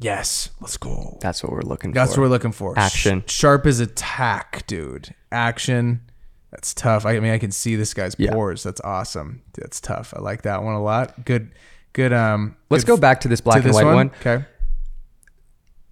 Yes, 0.00 0.50
let's 0.60 0.76
go. 0.76 1.18
That's 1.20 1.42
what 1.42 1.52
we're 1.52 1.62
looking 1.62 1.90
That's 1.92 2.10
for. 2.10 2.10
That's 2.10 2.16
what 2.18 2.22
we're 2.22 2.28
looking 2.28 2.52
for. 2.52 2.78
Action. 2.78 3.24
Sh- 3.26 3.32
sharp 3.32 3.66
as 3.66 3.80
attack, 3.80 4.64
dude. 4.66 5.14
Action. 5.32 6.02
That's 6.52 6.72
tough. 6.72 7.04
I 7.04 7.18
mean, 7.20 7.32
I 7.32 7.38
can 7.38 7.50
see 7.50 7.74
this 7.76 7.92
guy's 7.94 8.14
Yeah. 8.16 8.32
pores. 8.32 8.62
That's 8.62 8.80
awesome. 8.82 9.42
That's 9.54 9.80
tough. 9.80 10.14
I 10.16 10.20
like 10.20 10.42
that 10.42 10.62
one 10.62 10.74
a 10.74 10.82
lot. 10.82 11.24
Good, 11.24 11.50
good. 11.98 12.12
Um, 12.12 12.56
Let's 12.70 12.84
good 12.84 12.94
go 12.94 13.00
back 13.06 13.20
to 13.22 13.28
this 13.28 13.40
black 13.40 13.56
to 13.56 13.60
and 13.60 13.68
this 13.68 13.74
white 13.74 13.84
one. 13.84 13.94
one. 13.94 14.10
Okay. 14.20 14.44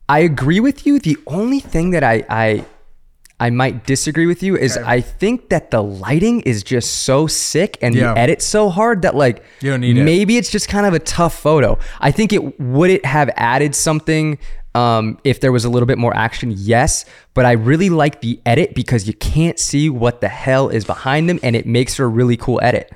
I 0.09 0.21
agree 0.21 0.61
with 0.61 0.87
you. 0.87 0.99
The 1.01 1.17
only 1.27 1.61
thing 1.61 1.91
that 1.91 2.05
I 2.05 2.25
I 2.31 2.65
I 3.39 3.51
might 3.51 3.85
disagree 3.87 4.27
with 4.27 4.43
you 4.43 4.57
is 4.57 4.79
I 4.79 5.01
think 5.03 5.51
that 5.51 5.71
the 5.71 5.83
lighting 5.83 6.41
is 6.43 6.63
just 6.63 7.03
so 7.03 7.27
sick 7.27 7.77
and 7.83 7.95
Yeah. 7.95 8.15
the 8.15 8.21
edit 8.21 8.41
so 8.41 8.71
hard 8.71 9.03
that 9.03 9.15
like 9.15 9.43
You 9.61 9.71
don't 9.73 9.81
need 9.83 9.99
it. 9.99 10.05
maybe 10.05 10.37
it's 10.39 10.51
just 10.51 10.69
kind 10.69 10.87
of 10.87 10.95
a 10.95 10.99
tough 11.01 11.35
photo. 11.39 11.79
I 12.01 12.13
think 12.13 12.33
it 12.33 12.59
would 12.61 12.91
it 12.91 13.05
have 13.05 13.29
added 13.37 13.75
something 13.75 14.39
um, 14.75 15.19
if 15.25 15.41
there 15.41 15.53
was 15.53 15.65
a 15.65 15.71
little 15.71 15.87
bit 15.87 15.99
more 15.99 16.15
action, 16.17 16.53
yes. 16.55 17.05
But 17.35 17.47
I 17.47 17.53
really 17.53 17.89
like 17.91 18.21
the 18.21 18.41
edit 18.47 18.75
because 18.75 19.07
you 19.09 19.15
can't 19.15 19.59
see 19.59 19.89
what 19.91 20.21
the 20.21 20.29
hell 20.29 20.69
is 20.69 20.85
behind 20.85 21.29
them, 21.31 21.39
and 21.43 21.57
it 21.57 21.65
makes 21.67 21.95
for 21.97 22.05
a 22.05 22.09
really 22.09 22.37
cool 22.37 22.61
edit. 22.63 22.93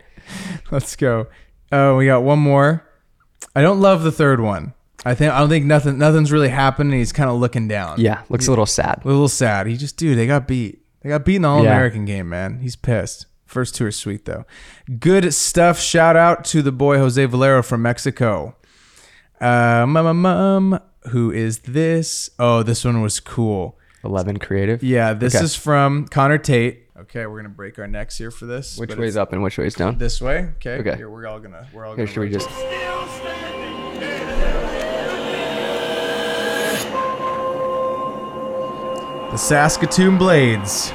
Let's 0.71 0.95
go. 0.95 1.27
Oh, 1.73 1.97
we 1.97 2.05
got 2.07 2.23
one 2.23 2.39
more. 2.39 2.85
I 3.55 3.63
don't 3.63 3.81
love 3.81 4.03
the 4.03 4.13
third 4.13 4.41
one. 4.41 4.75
I 5.05 5.15
think 5.15 5.33
I 5.33 5.39
don't 5.41 5.49
think 5.49 5.65
nothing 5.65 5.99
nothing's 5.99 6.31
really 6.31 6.51
happening. 6.51 6.99
He's 6.99 7.13
kind 7.13 7.31
of 7.31 7.37
looking 7.41 7.69
down. 7.69 7.99
Yeah, 8.01 8.23
looks 8.29 8.47
a 8.47 8.51
little 8.51 8.67
sad. 8.67 9.01
a 9.05 9.09
little 9.09 9.29
sad. 9.29 9.67
He 9.67 9.77
just 9.77 9.97
dude, 9.97 10.19
they 10.19 10.27
got 10.27 10.47
beat. 10.47 10.83
They 11.03 11.09
got 11.09 11.25
beat 11.25 11.37
in 11.37 11.43
the 11.43 11.49
All. 11.49 11.61
American 11.61 12.05
game, 12.05 12.29
man. 12.29 12.59
He's 12.61 12.77
pissed. 12.77 13.27
First 13.47 13.75
two 13.75 13.87
are 13.87 13.91
sweet 13.93 14.27
though. 14.27 14.45
Good 14.99 15.33
stuff. 15.35 15.81
Shout 15.81 16.17
out 16.17 16.45
to 16.47 16.61
the 16.63 16.71
boy 16.71 16.99
Jose 16.99 17.25
Valero 17.25 17.63
from 17.63 17.83
Mexico. 17.83 18.55
Uh, 19.41 19.87
mum, 19.89 20.79
who 21.09 21.31
is 21.33 21.61
this? 21.61 22.29
Oh, 22.39 22.63
this 22.63 22.85
one 22.85 23.01
was 23.01 23.21
cool. 23.21 23.79
Eleven 24.05 24.39
creative. 24.39 24.83
Yeah, 24.83 25.15
this 25.15 25.35
Okay. 25.35 25.45
is 25.45 25.55
from 25.57 26.07
Connor 26.09 26.39
Tate. 26.39 26.89
Okay, 26.99 27.25
we're 27.27 27.39
gonna 27.39 27.49
break 27.49 27.79
our 27.79 27.87
necks 27.87 28.19
here 28.19 28.31
for 28.31 28.45
this. 28.45 28.77
Which 28.77 28.95
way's 28.95 29.17
up 29.17 29.33
and 29.33 29.43
which 29.43 29.57
way's 29.57 29.75
down? 29.75 29.97
This 29.97 30.21
way. 30.21 30.51
Okay. 30.57 30.77
Okay. 30.81 30.97
Here, 30.97 31.09
we're 31.09 31.27
all 31.27 31.41
gonna. 31.41 31.67
We're 31.73 31.87
all 31.87 31.93
Okay, 31.93 32.03
gonna. 32.05 32.13
should 32.13 32.21
we 32.21 32.29
just? 32.29 32.51
The 39.31 39.39
Saskatoon 39.39 40.19
Blades. 40.19 40.91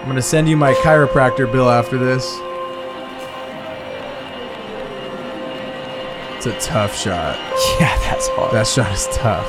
I'm 0.00 0.06
gonna 0.06 0.22
send 0.22 0.48
you 0.48 0.56
my 0.56 0.72
chiropractor 0.72 1.50
bill 1.50 1.68
after 1.68 1.98
this. 1.98 2.38
It's 6.36 6.46
a 6.46 6.58
tough 6.58 6.96
shot. 6.96 7.36
Yeah, 7.80 7.94
that's 7.98 8.28
hard. 8.28 8.54
That 8.54 8.66
shot 8.66 8.90
is 8.92 9.06
tough. 9.12 9.46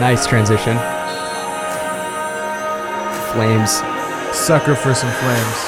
Nice 0.00 0.26
transition. 0.26 0.76
Flames. 3.32 3.70
Sucker 4.36 4.74
for 4.74 4.92
some 4.92 5.12
flames. 5.12 5.60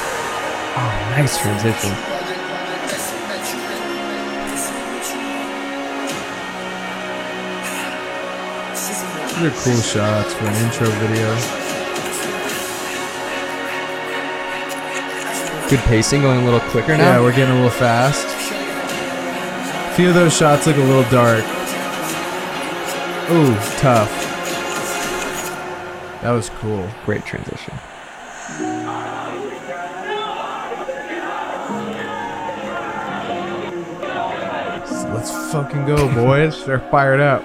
Oh, 0.75 1.15
nice 1.17 1.39
transition. 1.39 2.12
These 9.33 9.45
are 9.45 9.51
cool 9.65 9.81
shots 9.81 10.35
for 10.35 10.45
an 10.45 10.55
intro 10.63 10.87
video. 10.87 11.35
Good 15.71 15.81
pacing, 15.89 16.21
going 16.21 16.43
a 16.43 16.45
little 16.45 16.61
quicker 16.71 16.97
now. 16.99 17.17
Yeah, 17.17 17.21
we're 17.23 17.35
getting 17.35 17.53
a 17.53 17.55
little 17.55 17.71
fast. 17.71 18.27
A 19.91 19.95
few 19.95 20.11
of 20.11 20.15
those 20.15 20.37
shots 20.37 20.67
look 20.67 20.77
a 20.77 20.81
little 20.81 21.11
dark. 21.11 21.43
Ooh, 23.31 23.55
tough. 23.79 24.11
That 26.21 26.33
was 26.33 26.51
cool. 26.51 26.87
Great 27.07 27.25
transition. 27.25 27.73
Let's 35.15 35.31
fucking 35.53 35.87
go, 35.87 36.15
boys. 36.15 36.67
They're 36.67 36.81
fired 36.91 37.21
up. 37.21 37.43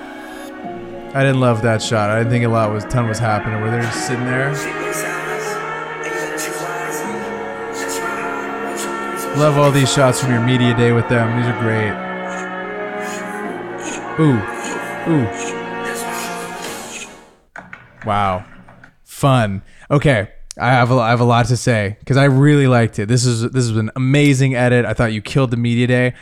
I 1.17 1.23
didn't 1.23 1.39
love 1.39 1.63
that 1.63 1.81
shot. 1.81 2.11
I 2.11 2.19
didn't 2.19 2.29
think 2.29 2.45
a 2.45 2.47
lot 2.47 2.71
was 2.71 2.85
ton 2.85 3.07
was 3.07 3.17
happening. 3.17 3.59
Where 3.59 3.71
they're 3.71 3.81
just 3.81 4.05
sitting 4.05 4.25
there? 4.25 4.51
Love 9.35 9.57
all 9.57 9.71
these 9.71 9.91
shots 9.91 10.21
from 10.21 10.29
your 10.29 10.45
media 10.45 10.77
day 10.77 10.91
with 10.91 11.09
them. 11.09 11.35
These 11.35 11.47
are 11.47 11.59
great. 11.59 11.89
Ooh, 14.19 14.37
ooh. 15.11 15.27
Wow, 18.05 18.45
fun. 19.03 19.63
Okay, 19.89 20.29
I 20.61 20.69
have 20.69 20.91
a, 20.91 20.97
I 20.99 21.09
have 21.09 21.19
a 21.19 21.25
lot 21.25 21.47
to 21.47 21.57
say 21.57 21.97
because 21.97 22.17
I 22.17 22.25
really 22.25 22.67
liked 22.67 22.99
it. 22.99 23.07
This 23.07 23.25
is 23.25 23.41
this 23.49 23.63
is 23.65 23.75
an 23.75 23.89
amazing 23.95 24.53
edit. 24.53 24.85
I 24.85 24.93
thought 24.93 25.13
you 25.13 25.23
killed 25.23 25.49
the 25.49 25.57
media 25.57 25.87
day. 25.87 26.13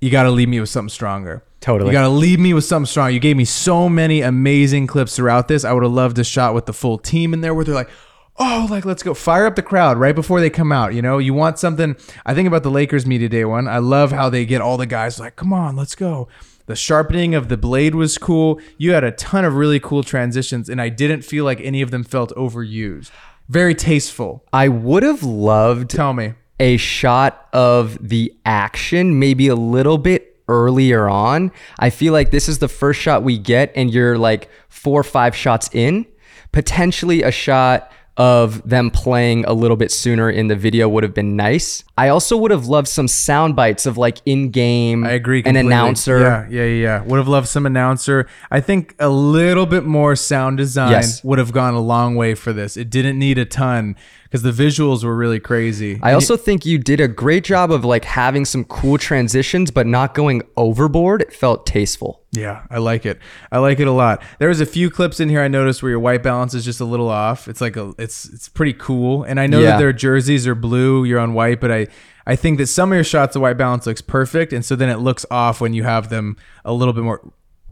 You 0.00 0.12
got 0.12 0.22
to 0.22 0.30
leave 0.30 0.48
me 0.48 0.60
with 0.60 0.68
something 0.68 0.90
stronger. 0.90 1.42
Totally. 1.60 1.90
You 1.90 1.92
got 1.92 2.02
to 2.02 2.08
leave 2.08 2.38
me 2.38 2.54
with 2.54 2.64
something 2.64 2.86
strong. 2.86 3.12
You 3.12 3.20
gave 3.20 3.36
me 3.36 3.44
so 3.44 3.88
many 3.88 4.20
amazing 4.20 4.86
clips 4.86 5.16
throughout 5.16 5.48
this. 5.48 5.64
I 5.64 5.72
would 5.72 5.82
have 5.82 5.92
loved 5.92 6.18
a 6.18 6.24
shot 6.24 6.54
with 6.54 6.66
the 6.66 6.72
full 6.72 6.98
team 6.98 7.34
in 7.34 7.40
there 7.40 7.52
where 7.52 7.64
they're 7.64 7.74
like, 7.74 7.90
oh, 8.36 8.68
like, 8.70 8.84
let's 8.84 9.02
go. 9.02 9.12
Fire 9.14 9.46
up 9.46 9.56
the 9.56 9.62
crowd 9.62 9.98
right 9.98 10.14
before 10.14 10.40
they 10.40 10.50
come 10.50 10.70
out. 10.70 10.94
You 10.94 11.02
know, 11.02 11.18
you 11.18 11.34
want 11.34 11.58
something. 11.58 11.96
I 12.24 12.34
think 12.34 12.46
about 12.46 12.62
the 12.62 12.70
Lakers 12.70 13.06
Media 13.06 13.28
Day 13.28 13.44
one. 13.44 13.66
I 13.66 13.78
love 13.78 14.12
how 14.12 14.30
they 14.30 14.46
get 14.46 14.60
all 14.60 14.76
the 14.76 14.86
guys 14.86 15.18
like, 15.18 15.34
come 15.34 15.52
on, 15.52 15.74
let's 15.74 15.96
go. 15.96 16.28
The 16.66 16.76
sharpening 16.76 17.34
of 17.34 17.48
the 17.48 17.56
blade 17.56 17.94
was 17.94 18.18
cool. 18.18 18.60
You 18.76 18.92
had 18.92 19.02
a 19.02 19.10
ton 19.10 19.44
of 19.44 19.54
really 19.54 19.80
cool 19.80 20.02
transitions, 20.02 20.68
and 20.68 20.80
I 20.80 20.90
didn't 20.90 21.22
feel 21.22 21.44
like 21.44 21.60
any 21.62 21.82
of 21.82 21.90
them 21.90 22.04
felt 22.04 22.30
overused. 22.36 23.10
Very 23.48 23.74
tasteful. 23.74 24.44
I 24.52 24.68
would 24.68 25.02
have 25.02 25.22
loved 25.22 25.90
Tell 25.90 26.12
me. 26.12 26.34
a 26.60 26.76
shot 26.76 27.48
of 27.54 28.06
the 28.06 28.36
action 28.44 29.18
maybe 29.18 29.48
a 29.48 29.56
little 29.56 29.96
bit 29.96 30.27
earlier 30.48 31.08
on. 31.08 31.52
I 31.78 31.90
feel 31.90 32.12
like 32.12 32.30
this 32.30 32.48
is 32.48 32.58
the 32.58 32.68
first 32.68 33.00
shot 33.00 33.22
we 33.22 33.38
get, 33.38 33.72
and 33.76 33.92
you're 33.92 34.18
like 34.18 34.48
four 34.68 35.00
or 35.00 35.04
five 35.04 35.36
shots 35.36 35.70
in. 35.72 36.06
Potentially 36.52 37.22
a 37.22 37.30
shot 37.30 37.92
of 38.16 38.68
them 38.68 38.90
playing 38.90 39.44
a 39.44 39.52
little 39.52 39.76
bit 39.76 39.92
sooner 39.92 40.28
in 40.28 40.48
the 40.48 40.56
video 40.56 40.88
would 40.88 41.04
have 41.04 41.14
been 41.14 41.36
nice. 41.36 41.84
I 41.96 42.08
also 42.08 42.36
would 42.38 42.50
have 42.50 42.66
loved 42.66 42.88
some 42.88 43.06
sound 43.06 43.54
bites 43.54 43.86
of 43.86 43.96
like 43.96 44.18
in 44.26 44.50
game. 44.50 45.04
I 45.04 45.12
agree. 45.12 45.40
An 45.46 45.54
announcer. 45.54 46.18
Yeah, 46.20 46.46
yeah, 46.50 46.64
yeah, 46.64 46.82
yeah. 46.82 47.02
Would 47.04 47.18
have 47.18 47.28
loved 47.28 47.46
some 47.46 47.64
announcer. 47.64 48.26
I 48.50 48.60
think 48.60 48.96
a 48.98 49.08
little 49.08 49.66
bit 49.66 49.84
more 49.84 50.16
sound 50.16 50.56
design 50.56 50.90
Yes. 50.90 51.22
would 51.22 51.38
have 51.38 51.52
gone 51.52 51.74
a 51.74 51.80
long 51.80 52.16
way 52.16 52.34
for 52.34 52.52
this. 52.52 52.76
It 52.76 52.90
didn't 52.90 53.20
need 53.20 53.38
a 53.38 53.44
ton 53.44 53.94
because 54.30 54.42
the 54.42 54.50
visuals 54.50 55.04
were 55.04 55.16
really 55.16 55.40
crazy. 55.40 55.98
I 56.02 56.12
also 56.12 56.36
think 56.36 56.66
you 56.66 56.76
did 56.78 57.00
a 57.00 57.08
great 57.08 57.44
job 57.44 57.70
of 57.70 57.84
like 57.84 58.04
having 58.04 58.44
some 58.44 58.64
cool 58.64 58.98
transitions, 58.98 59.70
but 59.70 59.86
not 59.86 60.14
going 60.14 60.42
overboard. 60.56 61.22
It 61.22 61.32
felt 61.32 61.64
tasteful. 61.66 62.22
Yeah, 62.32 62.64
I 62.70 62.76
like 62.78 63.06
it. 63.06 63.18
I 63.50 63.58
like 63.58 63.80
it 63.80 63.86
a 63.88 63.92
lot. 63.92 64.22
There 64.38 64.48
was 64.50 64.60
a 64.60 64.66
few 64.66 64.90
clips 64.90 65.18
in 65.18 65.30
here 65.30 65.40
I 65.40 65.48
noticed 65.48 65.82
where 65.82 65.90
your 65.90 65.98
white 66.00 66.22
balance 66.22 66.52
is 66.52 66.64
just 66.64 66.80
a 66.80 66.84
little 66.84 67.08
off. 67.08 67.48
It's 67.48 67.60
like 67.62 67.76
a 67.76 67.94
it's 67.98 68.26
it's 68.26 68.48
pretty 68.50 68.74
cool. 68.74 69.22
And 69.22 69.40
I 69.40 69.46
know 69.46 69.60
Yeah. 69.60 69.70
that 69.72 69.78
their 69.78 69.92
jerseys 69.94 70.46
are 70.46 70.54
blue, 70.54 71.04
you're 71.04 71.20
on 71.20 71.32
white, 71.32 71.60
but 71.60 71.72
I 71.72 71.86
I 72.26 72.36
think 72.36 72.58
that 72.58 72.66
some 72.66 72.92
of 72.92 72.96
your 72.96 73.04
shots 73.04 73.32
the 73.32 73.40
white 73.40 73.56
balance 73.56 73.86
looks 73.86 74.02
perfect 74.02 74.52
and 74.52 74.62
so 74.62 74.76
then 74.76 74.90
it 74.90 74.98
looks 74.98 75.24
off 75.30 75.62
when 75.62 75.72
you 75.72 75.84
have 75.84 76.10
them 76.10 76.36
a 76.66 76.72
little 76.74 76.92
bit 76.92 77.02
more 77.04 77.22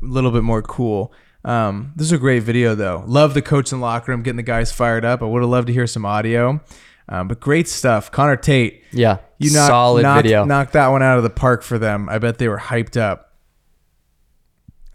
a 0.03 0.07
little 0.07 0.31
bit 0.31 0.43
more 0.43 0.63
cool. 0.63 1.13
Um, 1.47 1.93
this 1.97 2.07
is 2.07 2.13
a 2.13 2.19
great 2.19 2.43
video 2.43 2.75
though. 2.75 3.05
Love 3.07 3.33
the 3.33 3.41
coach 3.41 3.73
in 3.73 3.79
the 3.79 3.83
locker 3.85 4.11
room 4.13 4.23
getting 4.23 4.37
the 4.37 4.43
guys 4.43 4.73
fired 4.73 5.05
up. 5.05 5.23
I 5.23 5.27
would 5.27 5.41
have 5.43 5.49
loved 5.51 5.69
to 5.69 5.73
hear 5.73 5.87
some 5.87 6.05
audio. 6.05 6.61
Um, 7.09 7.29
but 7.29 7.39
great 7.39 7.69
stuff. 7.69 8.11
Connor 8.11 8.37
Tate. 8.37 8.83
Yeah, 8.93 9.19
You 9.39 9.53
knocked, 9.53 9.69
solid 9.69 10.03
knocked, 10.03 10.25
video. 10.25 10.45
knocked 10.45 10.73
that 10.73 10.89
one 10.89 11.05
out 11.05 11.19
of 11.19 11.23
the 11.23 11.31
park 11.31 11.63
for 11.63 11.79
them. 11.79 12.09
I 12.09 12.19
bet 12.19 12.39
they 12.39 12.49
were 12.49 12.59
hyped 12.59 12.97
up. 13.01 13.23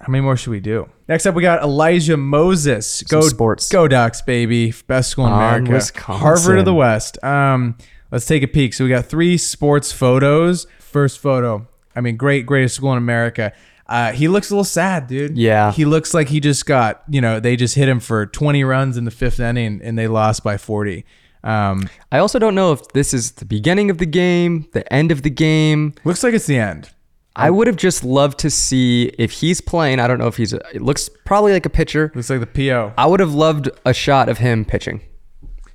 How 0.02 0.08
many 0.12 0.22
more 0.22 0.36
should 0.36 0.50
we 0.52 0.60
do? 0.60 0.90
Next 1.08 1.26
up, 1.26 1.36
we 1.36 1.42
got 1.42 1.62
Elijah 1.64 2.18
Moses. 2.18 3.04
Go 3.04 3.22
sports. 3.22 3.70
Go 3.70 3.88
Ducks, 3.88 4.22
baby! 4.22 4.74
Best 4.88 5.12
school 5.12 5.28
in 5.28 5.32
On 5.34 5.40
America. 5.40 5.72
Wisconsin. 5.74 6.22
Harvard 6.22 6.58
of 6.60 6.66
the 6.66 6.74
West. 6.74 7.24
Um, 7.24 7.78
let's 8.12 8.26
take 8.26 8.42
a 8.44 8.48
peek. 8.48 8.74
So 8.74 8.84
we 8.84 8.90
got 8.90 9.06
three 9.06 9.38
sports 9.38 9.92
photos. 9.92 10.66
First 10.80 11.20
photo. 11.20 11.68
I 11.96 12.02
mean, 12.02 12.18
great, 12.18 12.46
greatest 12.46 12.76
school 12.76 12.92
in 12.94 12.98
America. 12.98 13.54
Uh, 13.92 14.14
he 14.14 14.30
looks 14.30 14.50
a 14.50 14.54
little 14.54 14.64
sad, 14.64 15.08
dude. 15.08 15.38
Yeah. 15.38 15.74
He 15.74 15.84
looks 15.84 16.14
like 16.14 16.30
he 16.30 16.40
just 16.40 16.66
got, 16.66 17.04
you 17.10 17.20
know, 17.20 17.42
they 17.42 17.58
just 17.58 17.76
hit 17.76 17.90
him 17.90 18.00
for 18.00 18.26
20 18.26 18.64
runs 18.64 18.96
in 18.96 19.04
the 19.04 19.12
fifth 19.12 19.38
inning 19.38 19.82
and 19.84 20.00
they 20.00 20.08
lost 20.08 20.46
by 20.46 20.56
40. 20.56 21.04
Um, 21.44 21.90
I 22.10 22.20
also 22.20 22.40
don't 22.40 22.56
know 22.56 22.72
if 22.72 22.88
this 22.94 23.14
is 23.14 23.32
the 23.34 23.44
beginning 23.44 23.90
of 23.90 23.98
the 23.98 24.06
game, 24.06 24.66
the 24.72 24.92
end 24.94 25.12
of 25.12 25.24
the 25.24 25.30
game. 25.30 25.94
looks 26.06 26.24
like 26.24 26.34
it's 26.34 26.46
the 26.46 26.58
end. 26.58 26.90
I 27.36 27.50
would 27.50 27.68
have 27.68 27.76
just 27.76 28.06
loved 28.06 28.40
to 28.40 28.50
see 28.50 29.12
if 29.18 29.32
he's 29.32 29.60
playing. 29.60 30.00
I 30.00 30.08
don't 30.08 30.20
know 30.20 30.28
if 30.28 30.38
he's. 30.38 30.54
A, 30.54 30.62
it 30.74 30.82
looks 30.82 31.10
probably 31.26 31.52
like 31.52 31.66
a 31.66 31.70
pitcher. 31.70 32.14
Looks 32.16 32.30
like 32.30 32.40
the 32.40 32.48
PO. 32.48 32.94
I 32.98 33.06
would 33.06 33.20
have 33.20 33.34
loved 33.34 33.70
a 33.86 33.94
shot 33.94 34.30
of 34.30 34.38
him 34.38 34.64
pitching. 34.64 35.02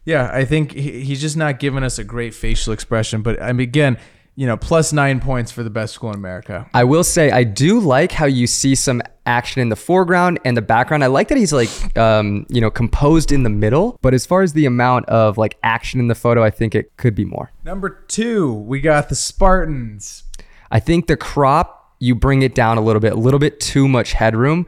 Yeah, 0.04 0.30
I 0.32 0.44
think 0.44 0.72
he, 0.72 1.02
he's 1.02 1.20
just 1.20 1.36
not 1.36 1.58
giving 1.58 1.82
us 1.82 1.98
a 1.98 2.04
great 2.04 2.34
facial 2.34 2.72
expression. 2.72 3.22
But 3.22 3.42
I 3.42 3.52
mean, 3.52 3.68
again, 3.68 3.98
you 4.36 4.46
know, 4.46 4.56
plus 4.56 4.92
nine 4.92 5.18
points 5.18 5.50
for 5.50 5.62
the 5.62 5.70
best 5.70 5.94
school 5.94 6.10
in 6.10 6.16
America. 6.16 6.68
I 6.74 6.84
will 6.84 7.04
say 7.04 7.30
I 7.30 7.42
do 7.42 7.80
like 7.80 8.12
how 8.12 8.26
you 8.26 8.46
see 8.46 8.74
some 8.74 9.02
action 9.24 9.62
in 9.62 9.70
the 9.70 9.76
foreground 9.76 10.38
and 10.44 10.56
the 10.56 10.62
background. 10.62 11.02
I 11.02 11.06
like 11.06 11.28
that 11.28 11.38
he's 11.38 11.54
like, 11.54 11.98
um, 11.98 12.46
you 12.50 12.60
know, 12.60 12.70
composed 12.70 13.32
in 13.32 13.42
the 13.42 13.50
middle. 13.50 13.98
But 14.02 14.12
as 14.12 14.26
far 14.26 14.42
as 14.42 14.52
the 14.52 14.66
amount 14.66 15.06
of 15.06 15.38
like 15.38 15.58
action 15.62 16.00
in 16.00 16.08
the 16.08 16.14
photo, 16.14 16.44
I 16.44 16.50
think 16.50 16.74
it 16.74 16.96
could 16.98 17.14
be 17.14 17.24
more. 17.24 17.50
Number 17.64 17.88
two, 17.88 18.52
we 18.52 18.80
got 18.80 19.08
the 19.08 19.14
Spartans. 19.14 20.24
I 20.70 20.80
think 20.80 21.06
the 21.06 21.16
crop 21.16 21.94
you 21.98 22.14
bring 22.14 22.42
it 22.42 22.54
down 22.54 22.76
a 22.76 22.82
little 22.82 23.00
bit, 23.00 23.14
a 23.14 23.16
little 23.16 23.40
bit 23.40 23.58
too 23.58 23.88
much 23.88 24.12
headroom. 24.12 24.66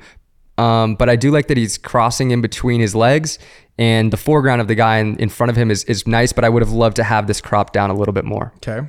Um, 0.57 0.97
but 0.97 1.11
I 1.11 1.17
do 1.17 1.31
like 1.31 1.49
that 1.49 1.57
he's 1.59 1.77
crossing 1.79 2.31
in 2.31 2.41
between 2.41 2.81
his 2.81 2.95
legs, 2.95 3.39
and 3.79 4.13
the 4.13 4.17
foreground 4.17 4.61
of 4.61 4.67
the 4.67 4.75
guy 4.75 4.97
in, 4.97 5.17
in 5.19 5.29
front 5.29 5.51
of 5.51 5.57
him 5.57 5.71
is 5.71 5.85
is 5.85 6.07
nice. 6.07 6.33
But 6.33 6.45
I 6.45 6.49
would 6.49 6.63
have 6.63 6.73
loved 6.73 6.97
to 6.97 7.05
have 7.05 7.29
this 7.29 7.41
crop 7.41 7.73
down 7.73 7.91
a 7.91 7.95
little 7.95 8.15
bit 8.15 8.25
more. 8.25 8.53
Okay. 8.57 8.89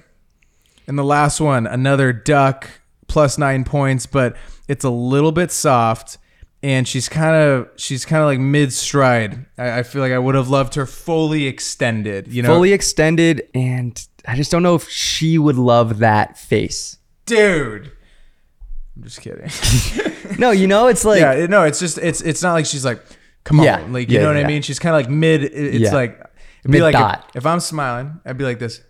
And 0.90 0.98
the 1.00 1.04
last 1.04 1.40
one, 1.40 1.66
another 1.68 2.12
duck, 2.12 2.70
plus 3.08 3.38
nine 3.38 3.64
points, 3.64 4.06
but 4.06 4.36
it's 4.68 4.84
a 4.84 4.90
little 4.90 5.32
bit 5.32 5.52
soft. 5.52 6.18
And 6.62 6.86
she's 6.86 7.08
kind 7.08 7.36
of 7.38 7.70
she's 7.78 8.04
kind 8.04 8.22
of 8.22 8.28
like 8.28 8.40
mid 8.40 8.74
stride. 8.74 9.46
I, 9.58 9.80
I 9.80 9.84
feel 9.84 10.02
like 10.02 10.12
I 10.12 10.20
would 10.20 10.36
have 10.36 10.50
loved 10.50 10.76
her 10.76 10.86
fully 10.86 11.46
extended. 11.48 12.28
You 12.28 12.42
know, 12.44 12.50
Fully 12.50 12.74
extended, 12.74 13.48
and 13.54 14.06
I 14.28 14.36
just 14.36 14.52
don't 14.52 14.64
know 14.64 14.76
if 14.76 14.90
she 14.90 15.38
would 15.38 15.56
love 15.56 16.00
that 16.00 16.38
face. 16.38 16.98
dude. 17.26 17.92
I'm 18.98 19.04
just 19.04 19.22
kidding. 19.22 19.50
No, 20.38 20.52
you 20.52 20.68
know, 20.68 20.88
it's 20.88 21.04
like 21.06 21.20
yeah, 21.22 21.48
no, 21.48 21.64
it's 21.64 21.80
just 21.80 21.98
it's 21.98 22.22
it's 22.22 22.42
not 22.44 22.54
like 22.54 22.66
she's 22.66 22.86
like, 22.86 23.02
come 23.44 23.60
on, 23.60 23.66
Yeah, 23.66 23.86
like 23.90 24.10
you 24.10 24.18
yeah, 24.18 24.22
know 24.24 24.28
what 24.34 24.38
I 24.38 24.46
mean. 24.48 24.62
She's 24.62 24.80
kind 24.80 24.96
of 24.96 25.02
like 25.02 25.10
mid. 25.10 25.44
It's 25.44 25.80
Yeah. 25.80 25.94
like 25.94 26.20
it'd 26.64 26.72
be 26.72 26.82
like 26.82 26.96
if, 26.96 27.38
if 27.38 27.46
I'm 27.46 27.60
smiling, 27.60 28.20
I'd 28.26 28.38
be 28.38 28.44
like 28.44 28.60
this. 28.60 28.82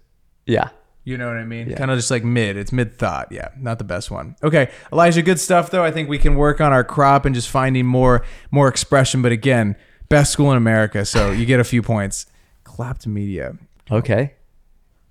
yeah. 0.46 0.70
You 1.10 1.18
know 1.18 1.26
what 1.28 1.38
I 1.38 1.44
mean? 1.44 1.74
Kind 1.74 1.90
of 1.90 1.98
just 1.98 2.12
like 2.12 2.24
mid. 2.24 2.56
It's 2.56 2.72
mid 2.72 3.00
thought. 3.00 3.32
Yeah, 3.32 3.50
not 3.58 3.80
the 3.80 3.84
best 3.84 4.12
one. 4.12 4.36
Okay, 4.44 4.70
Elijah, 4.94 5.24
good 5.24 5.40
stuff 5.40 5.72
though. 5.72 5.84
I 5.84 5.90
think 5.90 6.08
we 6.08 6.20
can 6.20 6.36
work 6.36 6.62
on 6.62 6.72
our 6.72 6.84
crop 6.84 7.26
and 7.26 7.34
just 7.34 7.50
finding 7.50 7.88
more 7.88 8.24
more 8.52 8.68
expression. 8.68 9.24
But 9.24 9.32
again, 9.32 9.76
best 10.08 10.32
school 10.32 10.52
in 10.52 10.58
America, 10.58 11.04
so 11.06 11.32
you 11.32 11.48
get 11.48 11.60
a 11.60 11.64
few 11.64 11.82
points. 11.82 12.28
Clapped 12.64 13.08
media. 13.08 13.58
Okay. 13.90 14.36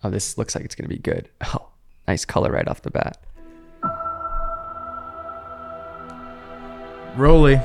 Oh, 0.05 0.11
this 0.11 0.39
looks 0.39 0.55
like 0.55 0.65
it's 0.65 0.77
gonna 0.77 0.89
be 0.89 0.99
good. 0.99 1.29
Oh, 1.53 1.67
nice 2.07 2.25
color 2.25 2.53
right 2.53 2.69
off 2.69 2.83
the 2.83 2.91
bat. 2.93 3.19
Rolly. 7.17 7.61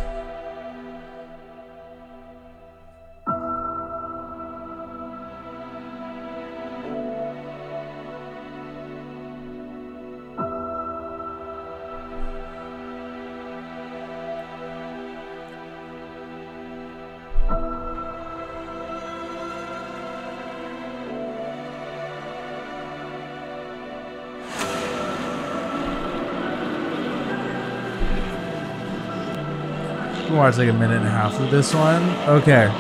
like 30.58 30.70
a 30.70 30.74
minute 30.74 30.98
and 30.98 31.08
a 31.08 31.10
half 31.10 31.40
of 31.40 31.50
this 31.52 31.74
one. 31.74 32.04
Okay. 32.28 32.72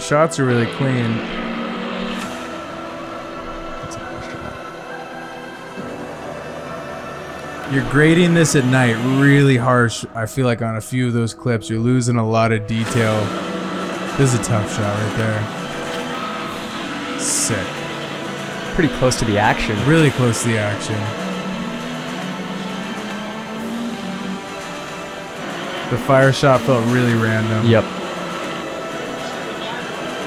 Shots 0.00 0.38
are 0.38 0.44
really 0.44 0.66
clean. 0.72 1.40
You're 7.72 7.88
grading 7.88 8.34
this 8.34 8.56
at 8.56 8.64
night 8.64 8.96
really 9.20 9.56
harsh. 9.56 10.04
I 10.14 10.26
feel 10.26 10.44
like 10.44 10.60
on 10.60 10.76
a 10.76 10.80
few 10.80 11.06
of 11.06 11.12
those 11.12 11.34
clips, 11.34 11.70
you're 11.70 11.78
losing 11.78 12.16
a 12.16 12.28
lot 12.28 12.50
of 12.50 12.66
detail. 12.66 13.24
This 14.16 14.34
is 14.34 14.40
a 14.40 14.42
tough 14.42 14.74
shot 14.74 14.80
right 14.80 15.16
there. 15.16 15.59
Sick. 17.50 17.66
Pretty 18.76 18.94
close 18.98 19.18
to 19.18 19.24
the 19.24 19.36
action. 19.36 19.76
Really 19.84 20.12
close 20.12 20.42
to 20.42 20.48
the 20.50 20.58
action. 20.58 20.94
The 25.90 25.98
fire 26.04 26.32
shot 26.32 26.60
felt 26.60 26.86
really 26.92 27.14
random. 27.14 27.66
Yep. 27.66 27.82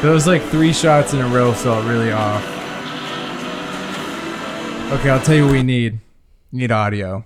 Those 0.02 0.28
like 0.28 0.44
three 0.50 0.74
shots 0.74 1.14
in 1.14 1.22
a 1.22 1.28
row 1.30 1.54
felt 1.54 1.86
really 1.86 2.12
off. 2.12 2.44
Okay, 4.92 5.10
I'll 5.10 5.22
tell 5.22 5.36
you 5.36 5.46
what 5.46 5.54
we 5.54 5.64
need. 5.64 6.00
Need 6.52 6.74
audio. 6.74 7.24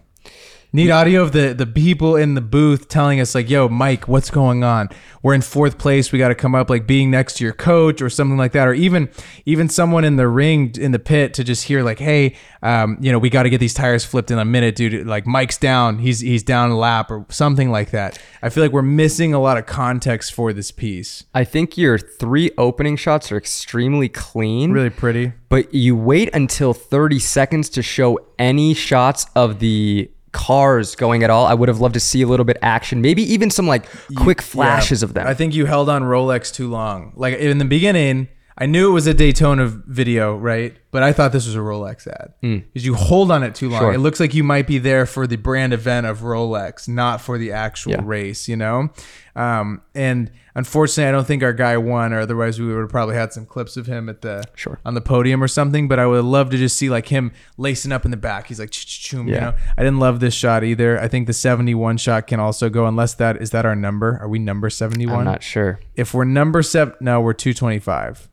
Need 0.73 0.91
audio 0.91 1.21
of 1.21 1.31
the 1.31 1.53
the 1.53 1.65
people 1.65 2.17
in 2.17 2.33
the 2.33 2.41
booth 2.41 2.89
telling 2.89 3.21
us 3.21 3.33
like, 3.33 3.49
"Yo, 3.49 3.69
Mike, 3.69 4.07
what's 4.09 4.29
going 4.29 4.65
on? 4.65 4.89
We're 5.23 5.33
in 5.33 5.41
fourth 5.41 5.77
place. 5.77 6.11
We 6.11 6.19
got 6.19 6.27
to 6.27 6.35
come 6.35 6.55
up 6.55 6.69
like 6.69 6.85
being 6.85 7.09
next 7.09 7.37
to 7.37 7.45
your 7.45 7.53
coach 7.53 8.01
or 8.01 8.09
something 8.09 8.37
like 8.37 8.51
that, 8.51 8.67
or 8.67 8.73
even 8.73 9.09
even 9.45 9.69
someone 9.69 10.03
in 10.03 10.17
the 10.17 10.27
ring 10.27 10.73
in 10.77 10.91
the 10.91 10.99
pit 10.99 11.33
to 11.35 11.45
just 11.45 11.63
hear 11.63 11.83
like, 11.83 11.99
"Hey, 11.99 12.35
um, 12.61 12.97
you 12.99 13.13
know, 13.13 13.17
we 13.17 13.29
got 13.29 13.43
to 13.43 13.49
get 13.49 13.59
these 13.59 13.73
tires 13.73 14.03
flipped 14.03 14.29
in 14.29 14.37
a 14.39 14.45
minute, 14.45 14.75
dude. 14.75 15.07
Like 15.07 15.25
Mike's 15.25 15.57
down. 15.57 15.99
He's 15.99 16.19
he's 16.19 16.43
down 16.43 16.69
a 16.69 16.77
lap 16.77 17.09
or 17.11 17.25
something 17.29 17.71
like 17.71 17.91
that." 17.91 18.19
I 18.41 18.49
feel 18.49 18.61
like 18.61 18.73
we're 18.73 18.81
missing 18.81 19.33
a 19.33 19.39
lot 19.39 19.57
of 19.57 19.65
context 19.65 20.33
for 20.33 20.51
this 20.51 20.71
piece. 20.71 21.23
I 21.33 21.45
think 21.45 21.77
your 21.77 21.97
three 21.97 22.51
opening 22.57 22.97
shots 22.97 23.31
are 23.31 23.37
extremely 23.37 24.09
clean. 24.09 24.73
Really 24.73 24.89
pretty. 24.89 25.31
but 25.47 25.73
you 25.73 25.95
wait 25.95 26.29
until 26.33 26.73
30 26.73 27.19
seconds 27.19 27.69
to 27.69 27.81
show 27.81 28.19
any 28.37 28.73
shots 28.73 29.27
of 29.33 29.59
the 29.59 30.11
cars 30.37 30.95
going 30.95 31.23
at 31.23 31.29
all. 31.31 31.45
I 31.47 31.53
would 31.55 31.67
have 31.67 31.79
loved 31.81 31.95
to 31.95 31.99
see 31.99 32.21
a 32.21 32.27
little 32.27 32.45
bit 32.45 32.57
action, 32.61 33.01
maybe 33.01 33.23
even 33.33 33.49
some 33.49 33.67
like 33.67 33.85
quick 34.15 34.41
flashes 34.41 35.01
Yeah. 35.01 35.05
of 35.07 35.13
them. 35.15 35.25
I 35.27 35.33
think 35.33 35.55
you 35.55 35.65
held 35.65 35.89
on 35.89 36.03
Rolex 36.03 36.53
too 36.53 36.69
long. 36.69 37.11
Like 37.15 37.37
in 37.39 37.57
the 37.57 37.65
beginning, 37.65 38.27
I 38.59 38.65
knew 38.65 38.89
it 38.89 38.93
was 38.93 39.05
a 39.07 39.13
Daytona 39.13 39.67
video, 39.67 40.35
right? 40.35 40.75
But 40.91 41.03
I 41.03 41.13
thought 41.13 41.31
this 41.31 41.45
was 41.45 41.55
a 41.55 41.59
Rolex 41.59 42.07
ad 42.07 42.33
because 42.41 42.85
you 42.85 42.95
hold 42.95 43.29
on 43.31 43.43
it 43.43 43.53
too 43.55 43.69
long. 43.69 43.79
Hmm. 43.81 43.85
Sure. 43.87 43.93
It 43.93 43.99
looks 43.99 44.19
like 44.19 44.33
you 44.33 44.43
might 44.43 44.65
be 44.67 44.77
there 44.79 45.05
for 45.05 45.27
the 45.27 45.35
brand 45.35 45.73
event 45.73 46.05
of 46.07 46.19
Rolex, 46.21 46.87
not 46.87 47.21
for 47.21 47.37
the 47.37 47.51
actual 47.51 47.91
Yeah. 47.93 48.01
race. 48.03 48.47
You 48.47 48.57
know, 48.57 48.89
um, 49.37 49.81
and 49.93 50.31
unfortunately, 50.55 51.07
I 51.07 51.11
don't 51.11 51.27
think 51.27 51.43
our 51.43 51.53
guy 51.53 51.77
won, 51.77 52.11
or 52.11 52.19
otherwise 52.19 52.59
we 52.59 52.65
would 52.67 52.79
have 52.81 52.89
probably 52.89 53.15
had 53.15 53.31
some 53.31 53.45
clips 53.45 53.77
of 53.77 53.85
him 53.85 54.09
at 54.09 54.21
the 54.21 54.43
Sure. 54.55 54.79
on 54.83 54.93
the 54.95 55.01
podium 55.01 55.43
or 55.43 55.47
something. 55.47 55.87
But 55.87 55.99
I 55.99 56.07
would 56.07 56.23
love 56.25 56.49
to 56.49 56.57
just 56.57 56.77
see 56.77 56.89
like 56.89 57.07
him 57.07 57.31
lacing 57.57 57.91
up 57.91 58.03
in 58.03 58.11
the 58.11 58.17
back. 58.17 58.47
He's 58.47 58.59
like, 58.59 58.71
"Ch-ch-choom," 58.71 59.27
you 59.27 59.35
know. 59.39 59.53
I 59.77 59.83
didn't 59.83 59.99
love 59.99 60.19
this 60.19 60.33
shot 60.33 60.63
either. 60.63 60.99
I 60.99 61.07
think 61.07 61.27
the 61.27 61.33
seventy-one 61.33 61.97
shot 61.97 62.27
can 62.27 62.39
also 62.39 62.69
go, 62.69 62.85
unless 62.87 63.13
that 63.15 63.41
is 63.41 63.51
that 63.51 63.65
our 63.65 63.75
number. 63.75 64.17
Are 64.21 64.27
we 64.27 64.39
number 64.39 64.69
seventy-one? 64.69 65.19
I'm 65.19 65.25
not 65.25 65.43
sure. 65.43 65.79
If 65.95 66.13
we're 66.13 66.25
number 66.25 66.61
seven, 66.63 66.95
no, 66.99 67.21
we're 67.21 67.33
225. 67.33 68.27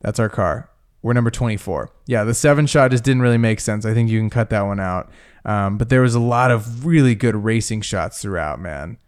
That's 0.00 0.20
our 0.20 0.28
car. 0.28 0.70
We're 1.02 1.12
number 1.12 1.30
24. 1.30 1.90
Yeah, 2.06 2.24
the 2.24 2.34
seven 2.34 2.66
shot 2.66 2.90
just 2.90 3.04
didn't 3.04 3.22
really 3.22 3.38
make 3.38 3.60
sense. 3.60 3.84
I 3.86 3.94
think 3.94 4.10
you 4.10 4.18
can 4.20 4.30
cut 4.30 4.50
that 4.50 4.62
one 4.62 4.80
out. 4.80 5.10
Um, 5.44 5.78
but 5.78 5.88
there 5.88 6.02
was 6.02 6.14
a 6.16 6.20
lot 6.20 6.50
of 6.50 6.84
really 6.84 7.14
good 7.14 7.36
racing 7.36 7.80
shots 7.82 8.20
throughout, 8.20 8.60
man. 8.60 8.98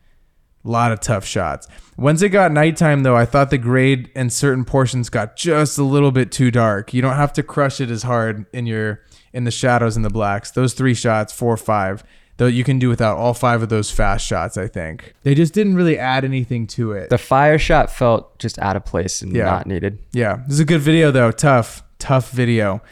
A 0.68 0.70
lot 0.70 0.92
of 0.92 1.00
tough 1.00 1.24
shots. 1.24 1.66
Once 1.96 2.20
it 2.20 2.28
got 2.28 2.52
nighttime, 2.52 3.02
though, 3.02 3.16
I 3.16 3.24
thought 3.24 3.48
the 3.48 3.56
grade 3.56 4.10
and 4.14 4.30
certain 4.30 4.66
portions 4.66 5.08
got 5.08 5.34
just 5.34 5.78
a 5.78 5.82
little 5.82 6.12
bit 6.12 6.30
too 6.30 6.50
dark. 6.50 6.92
You 6.92 7.00
don't 7.00 7.16
have 7.16 7.32
to 7.32 7.42
crush 7.42 7.80
it 7.80 7.90
as 7.90 8.02
hard 8.02 8.44
in 8.52 8.66
your 8.66 9.00
in 9.32 9.44
the 9.44 9.50
shadows 9.50 9.96
and 9.96 10.04
the 10.04 10.10
blacks. 10.10 10.50
Those 10.50 10.74
three 10.74 10.92
shots, 10.92 11.32
four, 11.32 11.56
five, 11.56 12.04
though 12.36 12.46
you 12.46 12.64
can 12.64 12.78
do 12.78 12.90
without 12.90 13.16
all 13.16 13.32
five 13.32 13.62
of 13.62 13.70
those 13.70 13.90
fast 13.90 14.26
shots. 14.26 14.58
I 14.58 14.68
think 14.68 15.14
they 15.22 15.34
just 15.34 15.54
didn't 15.54 15.74
really 15.74 15.98
add 15.98 16.22
anything 16.24 16.66
to 16.68 16.92
it. 16.92 17.08
The 17.08 17.16
fire 17.18 17.58
shot 17.58 17.90
felt 17.90 18.38
just 18.38 18.58
out 18.58 18.76
of 18.76 18.84
place 18.84 19.22
and 19.22 19.34
Yeah. 19.34 19.44
not 19.46 19.66
needed. 19.66 19.98
Yeah, 20.12 20.36
this 20.46 20.54
is 20.54 20.60
a 20.60 20.64
good 20.66 20.82
video 20.82 21.10
though. 21.10 21.30
Tough, 21.30 21.82
tough 21.98 22.30
video. 22.30 22.82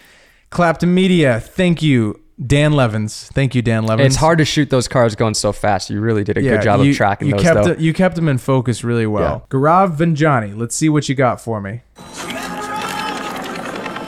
Clapton 0.48 0.94
Media, 0.94 1.40
thank 1.40 1.82
you, 1.82 2.20
Dan 2.44 2.72
Levins. 2.72 3.30
Thank 3.32 3.54
you, 3.54 3.62
Dan 3.62 3.86
Levins. 3.86 4.06
It's 4.08 4.16
hard 4.16 4.38
to 4.38 4.44
shoot 4.44 4.68
those 4.68 4.88
cars 4.88 5.14
going 5.14 5.32
so 5.34 5.52
fast. 5.52 5.88
You 5.88 6.00
really 6.00 6.22
did 6.22 6.36
a 6.36 6.42
Yeah, 6.42 6.50
good 6.56 6.62
job 6.62 6.80
you, 6.84 6.90
of 6.90 6.96
tracking 6.96 7.28
you 7.28 7.34
those 7.34 7.42
kept 7.42 7.64
though. 7.64 7.70
it- 7.70 7.80
you 7.80 7.94
kept 7.94 8.14
them 8.16 8.28
in 8.28 8.36
focus 8.38 8.84
really 8.84 9.06
well. 9.06 9.46
Garav 9.48 9.96
Vanjani, 9.96 10.54
let's 10.56 10.76
see 10.76 10.88
what 10.90 11.08
you 11.08 11.14
got 11.14 11.40
for 11.40 11.60
me. 11.62 11.80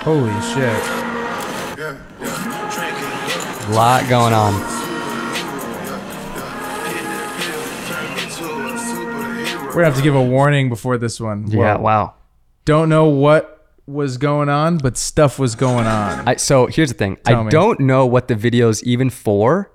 Holy 0.05 0.31
shit! 0.43 0.83
A 3.69 3.71
lot 3.73 4.07
going 4.09 4.33
on. 4.35 4.55
We're 9.69 9.85
gonna 9.85 9.85
have 9.87 9.97
to 9.97 10.03
give 10.03 10.15
a 10.17 10.23
warning 10.23 10.69
before 10.69 10.99
this 10.99 11.21
one. 11.21 11.47
Yeah, 11.51 11.77
wow. 11.77 12.15
Don't 12.65 12.89
know 12.89 13.05
what 13.07 13.58
was 13.89 14.19
going 14.19 14.49
on, 14.49 14.79
but 14.79 14.97
stuff 14.97 15.39
was 15.39 15.55
going 15.55 15.87
on. 15.87 16.29
I, 16.29 16.37
so 16.37 16.67
here's 16.67 16.91
the 16.91 16.95
thing. 16.99 17.17
Tell 17.25 17.41
I 17.41 17.45
me. 17.45 17.51
don't 17.51 17.81
know 17.81 18.05
what 18.07 18.29
the 18.29 18.35
video's 18.35 18.83
even 18.85 19.09
for. 19.11 19.73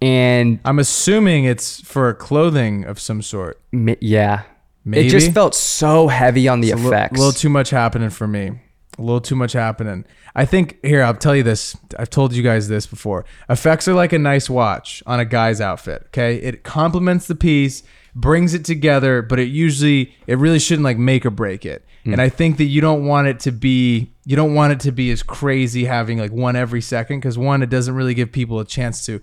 And 0.00 0.60
I'm 0.64 0.78
assuming 0.78 1.44
it's 1.44 1.80
for 1.80 2.12
clothing 2.14 2.84
of 2.84 3.00
some 3.00 3.20
sort. 3.22 3.60
yeah, 3.72 4.42
Maybe? 4.84 5.06
it 5.08 5.10
just 5.10 5.32
felt 5.32 5.54
so 5.54 6.06
heavy 6.08 6.46
on 6.46 6.60
the 6.60 6.68
effects. 6.68 6.84
a 6.84 6.88
li- 6.88 6.96
effects. 6.96 7.18
little 7.18 7.32
too 7.32 7.48
much 7.48 7.70
happening 7.70 8.10
for 8.10 8.28
me. 8.28 8.60
A 8.98 9.02
little 9.02 9.20
too 9.20 9.34
much 9.36 9.52
happening. 9.52 10.04
I 10.34 10.44
think 10.44 10.78
here 10.84 11.02
I'll 11.02 11.14
tell 11.14 11.34
you 11.34 11.42
this. 11.42 11.76
I've 11.98 12.10
told 12.10 12.32
you 12.32 12.42
guys 12.42 12.68
this 12.68 12.86
before. 12.86 13.24
Effects 13.48 13.88
are 13.88 13.94
like 13.94 14.12
a 14.12 14.18
nice 14.18 14.50
watch 14.50 15.02
on 15.06 15.18
a 15.20 15.24
guy's 15.24 15.60
outfit. 15.60 16.04
Okay, 16.08 16.36
it 16.36 16.64
complements 16.64 17.26
the 17.26 17.34
piece, 17.36 17.82
brings 18.14 18.54
it 18.54 18.64
together, 18.64 19.22
but 19.22 19.38
it 19.38 19.48
usually 19.48 20.14
it 20.26 20.36
really 20.38 20.58
shouldn't 20.58 20.84
like 20.84 20.98
make 20.98 21.24
or 21.24 21.30
break 21.30 21.64
it. 21.64 21.84
And 22.04 22.22
I 22.22 22.30
think 22.30 22.56
that 22.56 22.64
you 22.64 22.80
don't 22.80 23.04
want 23.04 23.28
it 23.28 23.40
to 23.40 23.52
be 23.52 24.14
you 24.24 24.34
don't 24.34 24.54
want 24.54 24.72
it 24.72 24.80
to 24.80 24.92
be 24.92 25.10
as 25.10 25.22
crazy 25.22 25.84
having 25.84 26.18
like 26.18 26.32
one 26.32 26.56
every 26.56 26.80
second 26.80 27.20
because 27.20 27.36
one 27.36 27.62
it 27.62 27.68
doesn't 27.68 27.94
really 27.94 28.14
give 28.14 28.32
people 28.32 28.60
a 28.60 28.64
chance 28.64 29.04
to 29.06 29.20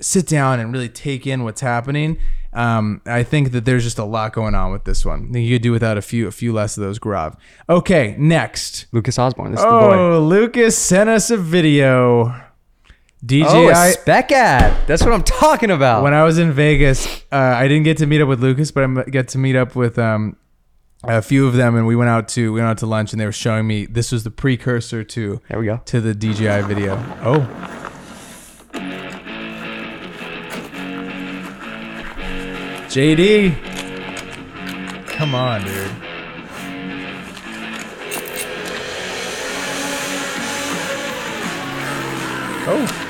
sit 0.00 0.26
down 0.26 0.60
and 0.60 0.72
really 0.72 0.88
take 0.88 1.26
in 1.26 1.44
what's 1.44 1.60
happening. 1.60 2.18
Um, 2.52 3.02
I 3.06 3.22
think 3.22 3.52
that 3.52 3.64
there's 3.64 3.84
just 3.84 3.98
a 3.98 4.04
lot 4.04 4.32
going 4.32 4.54
on 4.54 4.72
with 4.72 4.84
this 4.84 5.04
one. 5.04 5.28
I 5.28 5.32
think 5.32 5.46
you 5.46 5.54
could 5.54 5.62
do 5.62 5.72
without 5.72 5.98
a 5.98 6.02
few 6.02 6.26
a 6.26 6.32
few 6.32 6.52
less 6.52 6.76
of 6.76 6.82
those 6.82 6.98
Grav. 6.98 7.36
Okay, 7.68 8.16
next. 8.18 8.86
Lucas 8.92 9.18
Osborne. 9.18 9.52
This 9.52 9.60
is 9.60 9.64
the 9.64 9.70
boy. 9.70 9.94
Oh, 9.94 10.20
Lucas 10.20 10.76
sent 10.76 11.10
us 11.10 11.30
a 11.30 11.36
video. 11.36 12.34
DJI. 13.24 13.44
Oh, 13.46 13.90
spec 13.90 14.30
ad. 14.30 14.86
That's 14.86 15.02
what 15.02 15.12
I'm 15.12 15.22
talking 15.22 15.70
about. 15.70 16.02
when 16.02 16.14
I 16.14 16.24
was 16.24 16.38
in 16.38 16.52
Vegas, 16.52 17.06
uh, 17.32 17.36
I 17.36 17.66
didn't 17.66 17.84
get 17.84 17.98
to 17.98 18.06
meet 18.06 18.20
up 18.20 18.28
with 18.28 18.40
Lucas, 18.40 18.70
but 18.70 18.84
I 18.84 19.02
get 19.04 19.28
to 19.28 19.38
meet 19.38 19.56
up 19.56 19.74
with 19.74 19.98
um, 19.98 20.36
a 21.04 21.22
few 21.22 21.46
of 21.46 21.54
them, 21.54 21.76
and 21.76 21.86
we 21.86 21.96
went 21.96 22.10
out 22.10 22.28
to 22.28 22.52
we 22.52 22.60
went 22.60 22.70
out 22.70 22.78
to 22.78 22.86
lunch, 22.86 23.12
and 23.12 23.20
they 23.20 23.26
were 23.26 23.32
showing 23.32 23.66
me 23.66 23.86
this 23.86 24.12
was 24.12 24.24
the 24.24 24.30
precursor 24.30 25.04
to 25.04 25.40
there 25.48 25.58
we 25.58 25.66
go. 25.66 25.80
to 25.86 26.00
the 26.00 26.14
DJI 26.14 26.62
video. 26.62 26.96
Oh. 27.22 27.46
JD. 32.88 33.54
Come 35.08 35.34
on, 35.34 35.64
dude. 35.64 35.90
Oh. 42.68 43.05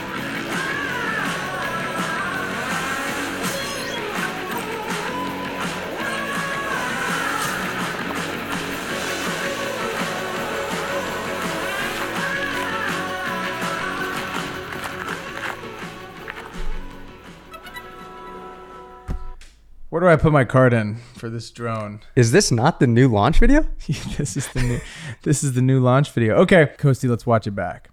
Where 19.97 20.03
do 20.03 20.09
I 20.09 20.17
put 20.17 20.31
my 20.31 20.45
card 20.45 20.75
in 20.75 20.97
for 21.15 21.31
this 21.31 21.51
drone? 21.51 22.01
Is 22.15 22.31
this 22.31 22.53
not 22.53 22.81
the 22.81 22.87
new 22.87 23.09
launch 23.09 23.39
video? 23.39 23.67
this 24.19 24.37
is 24.37 24.47
the 24.49 24.63
new 24.63 24.81
this 25.23 25.43
is 25.43 25.55
the 25.55 25.63
new 25.63 25.81
launch 25.81 26.11
video. 26.11 26.35
Okay, 26.35 26.67
Coasty, 26.77 27.09
let's 27.09 27.25
watch 27.25 27.47
it 27.47 27.53
back. 27.53 27.89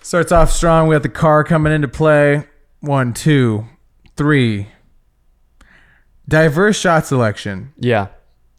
Starts 0.00 0.32
off 0.32 0.50
strong. 0.50 0.88
We 0.88 0.96
got 0.96 1.04
the 1.04 1.08
car 1.08 1.44
coming 1.44 1.72
into 1.72 1.86
play. 1.86 2.48
One, 2.80 3.14
two, 3.14 3.68
three. 4.16 4.66
Diverse 6.26 6.76
shot 6.76 7.06
selection. 7.06 7.72
Yeah. 7.78 8.08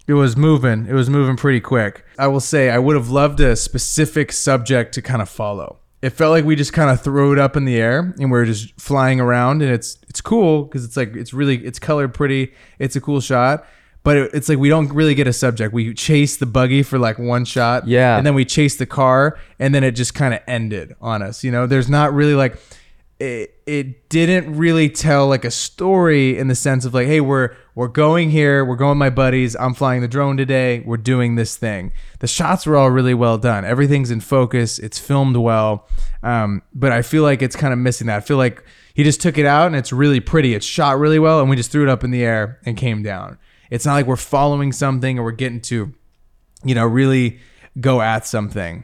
It 0.08 0.14
was 0.14 0.38
moving. 0.38 0.88
It 0.88 0.94
was 0.94 1.10
moving 1.10 1.36
pretty 1.36 1.60
quick. 1.60 2.06
I 2.18 2.28
will 2.28 2.40
say 2.40 2.70
I 2.70 2.80
would 2.80 2.96
have 2.96 3.10
loved 3.10 3.42
a 3.42 3.58
specific 3.58 4.32
subject 4.32 4.94
to 4.94 5.02
kind 5.02 5.22
of 5.22 5.28
follow. 5.28 5.80
It 6.04 6.10
felt 6.12 6.32
like 6.32 6.44
we 6.46 6.56
just 6.56 6.74
kind 6.74 6.90
of 6.92 7.02
threw 7.02 7.32
it 7.32 7.40
up 7.40 7.56
in 7.56 7.64
the 7.66 7.78
air 7.78 8.14
and 8.20 8.30
we're 8.30 8.46
just 8.46 8.80
flying 8.80 9.20
around 9.22 9.62
and 9.62 9.72
it's 9.72 9.98
it's 10.10 10.20
cool 10.22 10.64
because 10.64 10.84
it's 10.84 10.98
like 10.98 11.16
it's 11.16 11.34
really 11.34 11.64
it's 11.66 11.80
colored 11.80 12.14
pretty. 12.14 12.52
It's 12.78 12.96
a 12.96 13.02
cool 13.02 13.22
shot. 13.22 13.66
but 14.04 14.18
it, 14.18 14.32
it's 14.34 14.50
like 14.50 14.58
we 14.60 14.68
don't 14.68 14.90
really 14.92 15.16
get 15.16 15.28
a 15.28 15.34
subject. 15.34 15.74
We 15.74 15.94
chase 15.94 16.36
the 16.36 16.46
buggy 16.46 16.84
for 16.84 17.00
like 17.00 17.18
one 17.18 17.46
shot, 17.46 17.88
Yeah. 17.88 18.18
and 18.18 18.26
then 18.28 18.34
we 18.36 18.44
chase 18.44 18.76
the 18.76 18.86
car, 18.86 19.40
and 19.60 19.74
then 19.74 19.82
it 19.86 19.92
just 19.96 20.14
kind 20.14 20.34
of 20.34 20.42
ended 20.46 20.94
on 21.00 21.22
us. 21.22 21.42
You 21.42 21.52
know, 21.52 21.68
there's 21.68 21.88
not 21.90 22.14
really 22.14 22.36
like 22.36 22.58
it, 23.24 23.56
it 23.66 24.10
didn't 24.10 24.58
really 24.58 24.90
tell 24.90 25.28
like 25.28 25.46
a 25.46 25.52
story 25.52 26.38
in 26.38 26.50
the 26.50 26.56
sense 26.56 26.84
of 26.84 26.94
like, 26.94 27.08
hey, 27.08 27.22
we're 27.22 27.56
we're 27.74 27.88
going 27.88 28.30
here, 28.30 28.66
we're 28.66 28.76
going 28.76 28.98
my 28.98 29.10
buddies, 29.10 29.56
I'm 29.56 29.74
flying 29.74 30.02
the 30.02 30.10
drone 30.10 30.36
today, 30.36 30.82
we're 30.82 30.98
doing 30.98 31.36
this 31.36 31.56
thing. 31.56 31.94
The 32.20 32.28
shots 32.28 32.66
were 32.66 32.76
all 32.76 32.92
really 32.92 33.14
well 33.14 33.38
done. 33.38 33.64
Everything's 33.64 34.12
in 34.12 34.20
focus, 34.20 34.78
it's 34.78 35.00
filmed 35.00 35.38
well. 35.38 35.88
Um, 36.22 36.64
but 36.74 36.92
I 36.92 37.02
feel 37.02 37.24
like 37.24 37.42
it's 37.42 37.56
kind 37.56 37.72
of 37.72 37.80
missing 37.80 38.08
that. 38.08 38.18
I 38.18 38.20
feel 38.20 38.38
like 38.38 38.62
he 38.94 39.06
just 39.06 39.22
took 39.22 39.38
it 39.38 39.46
out 39.46 39.68
and 39.68 39.76
it's 39.78 39.94
really 39.94 40.20
pretty. 40.20 40.54
It's 40.54 40.66
shot 40.66 41.00
really 41.00 41.20
well, 41.20 41.40
and 41.40 41.50
we 41.50 41.56
just 41.56 41.72
threw 41.72 41.84
it 41.84 41.90
up 41.90 42.04
in 42.04 42.12
the 42.12 42.24
air 42.24 42.60
and 42.66 42.76
came 42.76 43.04
down. 43.04 43.38
It's 43.72 43.86
not 43.86 43.94
like 43.94 44.06
we're 44.06 44.18
following 44.18 44.74
something 44.74 45.18
or 45.18 45.24
we're 45.24 45.32
getting 45.32 45.62
to, 45.62 45.94
you 46.66 46.76
know, 46.76 46.86
really 46.86 47.40
go 47.80 48.02
at 48.02 48.28
something 48.28 48.84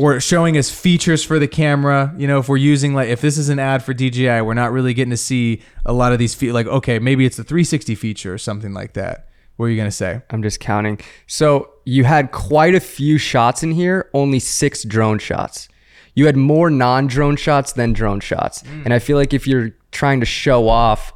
or 0.00 0.18
showing 0.18 0.56
us 0.56 0.70
features 0.70 1.22
for 1.22 1.38
the 1.38 1.46
camera. 1.46 2.14
You 2.16 2.26
know, 2.26 2.38
if 2.38 2.48
we're 2.48 2.56
using 2.56 2.94
like 2.94 3.10
if 3.10 3.20
this 3.20 3.36
is 3.36 3.50
an 3.50 3.58
ad 3.58 3.82
for 3.82 3.92
DJI, 3.92 4.40
we're 4.40 4.54
not 4.54 4.72
really 4.72 4.94
getting 4.94 5.10
to 5.10 5.16
see 5.16 5.60
a 5.84 5.92
lot 5.92 6.12
of 6.12 6.18
these 6.18 6.34
fe- 6.34 6.52
like 6.52 6.66
okay, 6.66 6.98
maybe 6.98 7.26
it's 7.26 7.36
the 7.36 7.44
360 7.44 7.94
feature 7.94 8.32
or 8.32 8.38
something 8.38 8.72
like 8.72 8.94
that. 8.94 9.28
What 9.56 9.66
are 9.66 9.68
you 9.68 9.76
gonna 9.76 9.90
say? 9.90 10.22
I'm 10.30 10.42
just 10.42 10.58
counting. 10.58 11.00
So 11.26 11.70
you 11.84 12.04
had 12.04 12.32
quite 12.32 12.74
a 12.74 12.80
few 12.80 13.18
shots 13.18 13.62
in 13.62 13.72
here, 13.72 14.08
only 14.14 14.38
six 14.38 14.84
drone 14.84 15.18
shots. 15.18 15.68
You 16.14 16.24
had 16.26 16.36
more 16.36 16.70
non 16.70 17.06
drone 17.06 17.36
shots 17.36 17.72
than 17.72 17.92
drone 17.92 18.20
shots. 18.20 18.62
Mm. 18.62 18.86
And 18.86 18.94
I 18.94 18.98
feel 19.00 19.18
like 19.18 19.34
if 19.34 19.46
you're 19.46 19.72
trying 19.92 20.20
to 20.20 20.26
show 20.26 20.68
off 20.68 21.12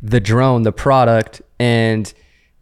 the 0.00 0.20
drone, 0.20 0.62
the 0.62 0.72
product, 0.72 1.42
and 1.58 2.12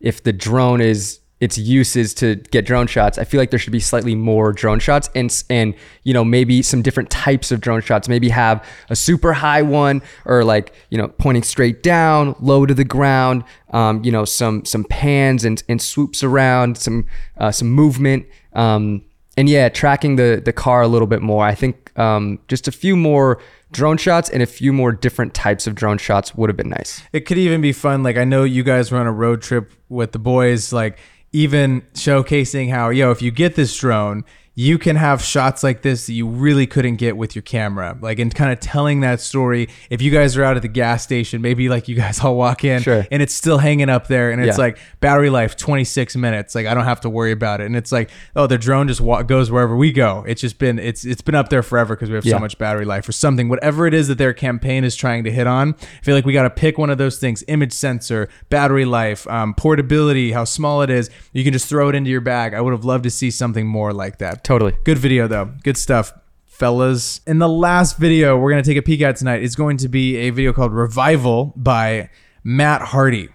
if 0.01 0.23
the 0.23 0.33
drone 0.33 0.81
is 0.81 1.20
its 1.41 1.57
use 1.57 1.97
is 1.97 2.13
to 2.15 2.37
get 2.37 2.67
drone 2.67 2.87
shots, 2.87 3.17
I 3.19 3.25
feel 3.25 3.41
like 3.41 3.51
there 3.51 3.59
should 3.59 3.73
be 3.73 3.81
slightly 3.81 4.15
more 4.15 4.53
drone 4.53 4.79
shots 4.79 5.09
and 5.15 5.43
and 5.49 5.75
you 6.05 6.13
know 6.13 6.25
maybe 6.25 6.63
some 6.63 6.83
different 6.83 7.11
types 7.11 7.51
of 7.51 7.61
drone 7.61 7.81
shots. 7.81 8.09
Maybe 8.09 8.29
have 8.29 8.65
a 8.91 8.97
super 8.97 9.33
high 9.33 9.63
one 9.63 10.03
or 10.27 10.45
like 10.45 10.75
you 10.91 10.99
know 10.99 11.09
pointing 11.09 11.43
straight 11.43 11.83
down, 11.83 12.37
low 12.41 12.67
to 12.67 12.75
the 12.75 12.85
ground. 12.85 13.45
Um, 13.71 14.05
you 14.05 14.13
know 14.13 14.25
some 14.25 14.65
some 14.65 14.85
pans 14.85 15.45
and 15.45 15.63
and 15.69 15.81
swoops 15.81 16.23
around, 16.23 16.77
some 16.77 17.07
uh, 17.39 17.51
some 17.51 17.71
movement. 17.71 18.27
Um, 18.53 19.03
and 19.37 19.49
yeah, 19.49 19.71
tracking 19.71 20.17
the 20.17 20.43
the 20.45 20.53
car 20.53 20.83
a 20.83 20.89
little 20.89 21.07
bit 21.07 21.23
more. 21.23 21.45
I 21.45 21.55
think 21.55 21.99
um, 21.99 22.39
just 22.49 22.69
a 22.69 22.73
few 22.73 22.97
more 22.97 23.41
drone 23.73 23.97
shots 23.97 24.29
and 24.29 24.43
a 24.43 24.47
few 24.47 24.73
more 24.73 24.93
different 24.93 25.33
types 25.33 25.67
of 25.67 25.75
drone 25.75 25.97
shots 25.97 26.35
would 26.35 26.51
have 26.51 26.57
been 26.57 26.69
nice. 26.69 27.03
It 27.13 27.21
could 27.21 27.39
even 27.39 27.61
be 27.61 27.73
fun. 27.73 28.03
Like 28.03 28.19
I 28.19 28.25
know 28.25 28.45
you 28.45 28.63
guys 28.63 28.91
were 28.91 28.99
on 28.99 29.07
a 29.07 29.13
road 29.13 29.41
trip 29.41 29.73
with 29.89 30.13
the 30.13 30.19
boys. 30.19 30.73
Like 30.73 30.99
even 31.33 31.83
showcasing 31.95 32.71
how 32.71 32.91
yo, 32.91 33.11
if 33.11 33.23
you 33.23 33.31
get 33.31 33.55
this 33.55 33.77
drone, 33.77 34.25
you 34.61 34.77
can 34.77 34.95
have 34.95 35.23
shots 35.23 35.63
like 35.63 35.81
this 35.81 36.05
that 36.07 36.13
you 36.13 36.27
really 36.29 36.67
couldn't 36.67 36.97
get 36.97 37.17
with 37.17 37.35
your 37.35 37.41
camera. 37.41 37.97
Like 37.99 38.19
and 38.19 38.35
kind 38.35 38.53
of 38.53 38.61
telling 38.61 39.01
that 39.01 39.19
story. 39.23 39.71
If 39.89 40.03
you 40.03 40.11
guys 40.11 40.37
are 40.37 40.45
out 40.45 40.57
at 40.57 40.61
the 40.63 40.69
gas 40.69 41.03
station, 41.03 41.41
maybe 41.41 41.71
like 41.71 41.89
you 41.89 41.97
guys 41.97 42.21
all 42.25 42.37
walk 42.37 42.63
in 42.63 42.83
Sure. 42.83 43.07
and 43.11 43.23
it's 43.23 43.33
still 43.33 43.57
hanging 43.57 43.89
up 43.89 44.07
there, 44.09 44.31
and 44.31 44.45
it's 44.45 44.59
Yeah. 44.59 44.65
like 44.65 44.79
battery 45.01 45.31
life 45.31 45.57
26 45.57 46.15
minutes. 46.17 46.55
Like 46.55 46.67
I 46.67 46.75
don't 46.75 46.85
have 46.85 47.01
to 47.01 47.09
worry 47.09 47.33
about 47.33 47.63
it. 47.63 47.69
And 47.69 47.75
it's 47.77 47.91
like 47.91 48.11
oh, 48.37 48.47
the 48.47 48.59
drone 48.59 48.87
just 48.87 49.01
wa- 49.01 49.23
goes 49.23 49.51
wherever 49.51 49.75
we 49.75 49.93
go. 49.93 50.25
It's 50.29 50.43
just 50.43 50.59
been 50.59 50.79
it's 50.79 51.07
it's 51.07 51.23
been 51.23 51.35
up 51.35 51.49
there 51.49 51.63
forever 51.63 51.97
because 51.97 52.11
we 52.11 52.17
have 52.17 52.27
Yeah. 52.27 52.35
so 52.35 52.39
much 52.41 52.59
battery 52.59 52.85
life 52.85 53.09
or 53.09 53.13
something. 53.13 53.49
Whatever 53.49 53.87
it 53.87 53.95
is 53.95 54.09
that 54.09 54.19
their 54.19 54.35
campaign 54.35 54.85
is 54.85 54.95
trying 54.95 55.25
to 55.25 55.31
hit 55.31 55.47
on, 55.47 55.75
I 55.81 56.03
feel 56.05 56.15
like 56.15 56.27
we 56.27 56.35
got 56.35 56.43
to 56.43 56.51
pick 56.51 56.77
one 56.77 56.91
of 56.91 56.99
those 56.99 57.17
things: 57.19 57.43
image 57.49 57.73
sensor, 57.73 58.29
battery 58.51 58.85
life, 58.85 59.27
um, 59.29 59.55
portability, 59.55 60.33
how 60.33 60.45
small 60.45 60.83
it 60.83 60.91
is. 60.91 61.09
You 61.33 61.45
can 61.45 61.55
just 61.55 61.67
throw 61.67 61.89
it 61.89 61.95
into 61.95 62.11
your 62.11 62.21
bag. 62.21 62.53
I 62.53 62.61
would 62.61 62.73
have 62.75 62.85
loved 62.85 63.05
to 63.05 63.11
see 63.11 63.31
something 63.31 63.67
more 63.67 63.95
like 63.95 64.19
that. 64.19 64.45
Totally. 64.51 64.75
Good 64.83 64.99
video 64.99 65.29
though. 65.29 65.53
Good 65.63 65.77
stuff. 65.77 66.13
Fellas, 66.45 67.21
in 67.25 67.39
the 67.39 67.49
last 67.49 67.99
video 67.99 68.37
we're 68.37 68.51
to 68.61 68.69
take 68.69 68.77
a 68.77 68.83
peek 68.83 69.01
at 69.01 69.15
tonight 69.15 69.45
is 69.45 69.55
going 69.55 69.77
to 69.77 69.89
be 69.89 70.17
a 70.17 70.31
video 70.31 70.53
called 70.53 70.73
Revival 70.73 71.53
by 71.55 72.11
Matt 72.43 72.83
Hardy. 72.83 73.29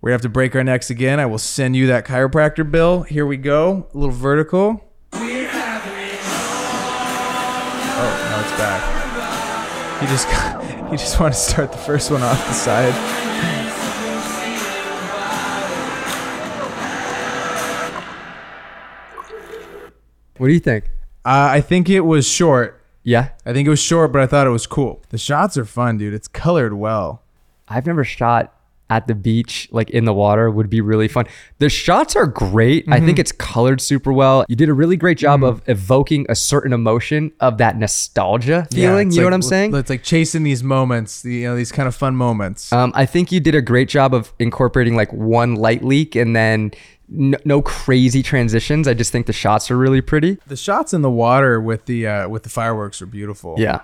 We're 0.00 0.10
to 0.10 0.12
have 0.12 0.20
to 0.20 0.28
break 0.28 0.54
our 0.54 0.62
necks 0.62 0.88
again. 0.88 1.18
I 1.18 1.26
will 1.26 1.38
send 1.38 1.74
you 1.74 1.88
that 1.88 2.06
chiropractor 2.06 2.70
bill. 2.70 3.02
Here 3.02 3.26
we 3.26 3.36
go. 3.36 3.88
A 3.92 3.98
little 3.98 4.14
vertical. 4.14 4.88
Oh, 5.12 5.18
now 8.30 8.40
it's 8.40 8.52
back. 8.52 10.00
He 10.00 10.06
just 10.06 10.28
he 10.92 10.96
just 10.96 11.18
wanted 11.18 11.34
to 11.34 11.40
start 11.40 11.72
the 11.72 11.78
first 11.78 12.12
one 12.12 12.22
off 12.22 12.38
the 12.46 12.52
side. 12.52 13.63
What 20.38 20.48
do 20.48 20.52
you 20.52 20.60
think? 20.60 20.84
Uh, 21.24 21.48
I 21.52 21.60
think 21.60 21.88
it 21.88 22.00
was 22.00 22.26
short. 22.28 22.80
Yeah, 23.02 23.30
I 23.44 23.52
think 23.52 23.66
it 23.66 23.70
was 23.70 23.80
short, 23.80 24.12
but 24.12 24.22
I 24.22 24.26
thought 24.26 24.46
it 24.46 24.50
was 24.50 24.66
cool. 24.66 25.02
The 25.10 25.18
shots 25.18 25.56
are 25.58 25.64
fun, 25.66 25.98
dude. 25.98 26.14
It's 26.14 26.28
colored 26.28 26.74
well. 26.74 27.22
I've 27.68 27.86
never 27.86 28.02
shot 28.04 28.50
at 28.90 29.06
the 29.06 29.14
beach, 29.14 29.68
like 29.72 29.88
in 29.90 30.04
the 30.04 30.12
water, 30.12 30.50
would 30.50 30.68
be 30.68 30.80
really 30.82 31.08
fun. 31.08 31.26
The 31.58 31.68
shots 31.70 32.14
are 32.16 32.26
great. 32.26 32.84
I 32.88 32.96
Mm-hmm. 32.96 33.06
think 33.06 33.18
it's 33.18 33.32
colored 33.32 33.80
super 33.80 34.12
well. 34.12 34.44
You 34.48 34.56
did 34.56 34.68
a 34.68 34.74
really 34.74 34.96
great 34.96 35.16
job 35.18 35.42
of 35.42 35.62
evoking 35.66 36.26
a 36.28 36.34
certain 36.34 36.72
emotion 36.74 37.32
of 37.40 37.56
that 37.58 37.78
nostalgia 37.78 38.66
feeling. 38.70 39.08
it's 39.08 39.16
you 39.16 39.22
know 39.22 39.26
like- 39.26 39.32
what 39.32 39.34
I'm 39.36 39.42
saying? 39.42 39.74
It's 39.74 39.88
like 39.90 40.02
chasing 40.02 40.42
these 40.42 40.62
moments, 40.62 41.24
you 41.24 41.44
know, 41.44 41.56
these 41.56 41.72
kind 41.72 41.88
of 41.88 41.94
fun 41.94 42.14
moments. 42.16 42.72
Um, 42.74 42.92
I 42.94 43.06
think 43.06 43.32
you 43.32 43.40
did 43.40 43.54
a 43.54 43.62
great 43.62 43.88
job 43.88 44.12
of 44.14 44.32
incorporating 44.38 44.96
like 44.96 45.12
one 45.12 45.54
light 45.56 45.82
leak 45.82 46.14
and 46.14 46.36
then 46.36 46.70
no, 47.08 47.36
no 47.44 47.62
crazy 47.62 48.22
transitions. 48.22 48.88
I 48.88 48.94
just 48.94 49.12
think 49.12 49.26
the 49.26 49.32
shots 49.32 49.70
are 49.70 49.76
really 49.76 50.00
pretty. 50.00 50.38
the 50.46 50.56
shots 50.56 50.92
in 50.94 51.02
the 51.02 51.10
water 51.10 51.60
with 51.60 51.86
the 51.86 52.06
uh, 52.06 52.28
with 52.28 52.42
the 52.42 52.48
fireworks 52.48 53.00
are 53.02 53.06
beautiful. 53.06 53.56
Yeah. 53.58 53.80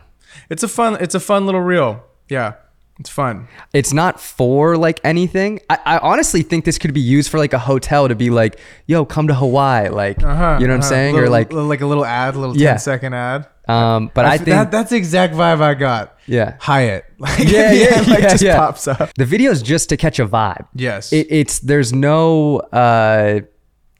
it's 0.49 0.63
a 0.63 0.69
fun 0.69 0.97
it's 1.01 1.15
a 1.15 1.21
fun 1.21 1.47
little 1.47 1.61
reel. 1.61 2.03
Yeah, 2.29 2.55
it's 3.01 3.11
fun. 3.11 3.49
It's 3.73 3.93
not 3.93 4.21
for 4.21 4.77
like 4.77 5.01
anything. 5.05 5.61
I, 5.69 5.79
I 5.85 5.99
honestly 5.99 6.43
think 6.43 6.65
this 6.65 6.79
could 6.79 6.95
be 6.95 7.01
used 7.01 7.31
for 7.31 7.39
like 7.39 7.53
a 7.53 7.59
hotel 7.59 8.07
to 8.09 8.15
be 8.15 8.31
like, 8.31 8.59
yo, 8.87 9.05
come 9.05 9.27
to 9.29 9.35
Hawaii. 9.35 9.89
Like, 9.89 10.23
Uh-huh, 10.23 10.59
you 10.61 10.67
know 10.69 10.75
what 10.75 10.77
I'm 10.77 10.81
uh-huh. 10.81 10.89
saying? 10.89 11.15
Little- 11.15 11.29
or 11.29 11.31
like, 11.31 11.53
like 11.53 11.81
a 11.81 11.87
little 11.87 12.05
ad, 12.05 12.37
a 12.37 12.39
little 12.39 12.57
Yeah. 12.57 12.71
10 12.73 12.79
second 12.79 13.15
ad. 13.15 13.47
Um, 13.71 14.11
but 14.15 14.25
I 14.25 14.37
think 14.37 14.49
that, 14.49 14.71
that's 14.71 14.91
the 14.91 14.97
exact 14.97 15.35
vibe 15.35 15.61
I 15.61 15.75
got. 15.75 16.19
Yeah. 16.27 16.57
Hyatt. 16.61 17.05
Like, 17.21 17.39
Yeah, 17.41 17.73
yeah, 17.73 17.87
ad, 17.97 18.09
like, 18.09 18.21
yeah, 18.21 18.29
just 18.31 18.43
yeah. 18.43 18.57
pops 18.57 18.89
up. 18.89 19.13
the 19.15 19.27
video 19.27 19.51
is 19.51 19.61
just 19.63 19.91
to 19.91 19.97
catch 19.99 20.19
a 20.19 20.27
vibe. 20.27 20.67
Yes. 20.75 21.13
It, 21.13 21.27
it's 21.29 21.59
there's 21.59 21.93
no 21.93 22.59
uh 22.73 23.41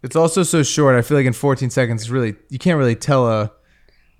It's 0.03 0.17
also 0.17 0.43
so 0.43 0.63
short. 0.63 0.97
I 0.97 1.03
feel 1.03 1.19
like 1.19 1.27
in 1.27 1.35
14 1.35 1.69
seconds, 1.71 2.03
it's 2.03 2.11
really 2.11 2.35
you 2.49 2.59
can't 2.59 2.79
really 2.79 2.97
tell 2.97 3.27
a, 3.29 3.53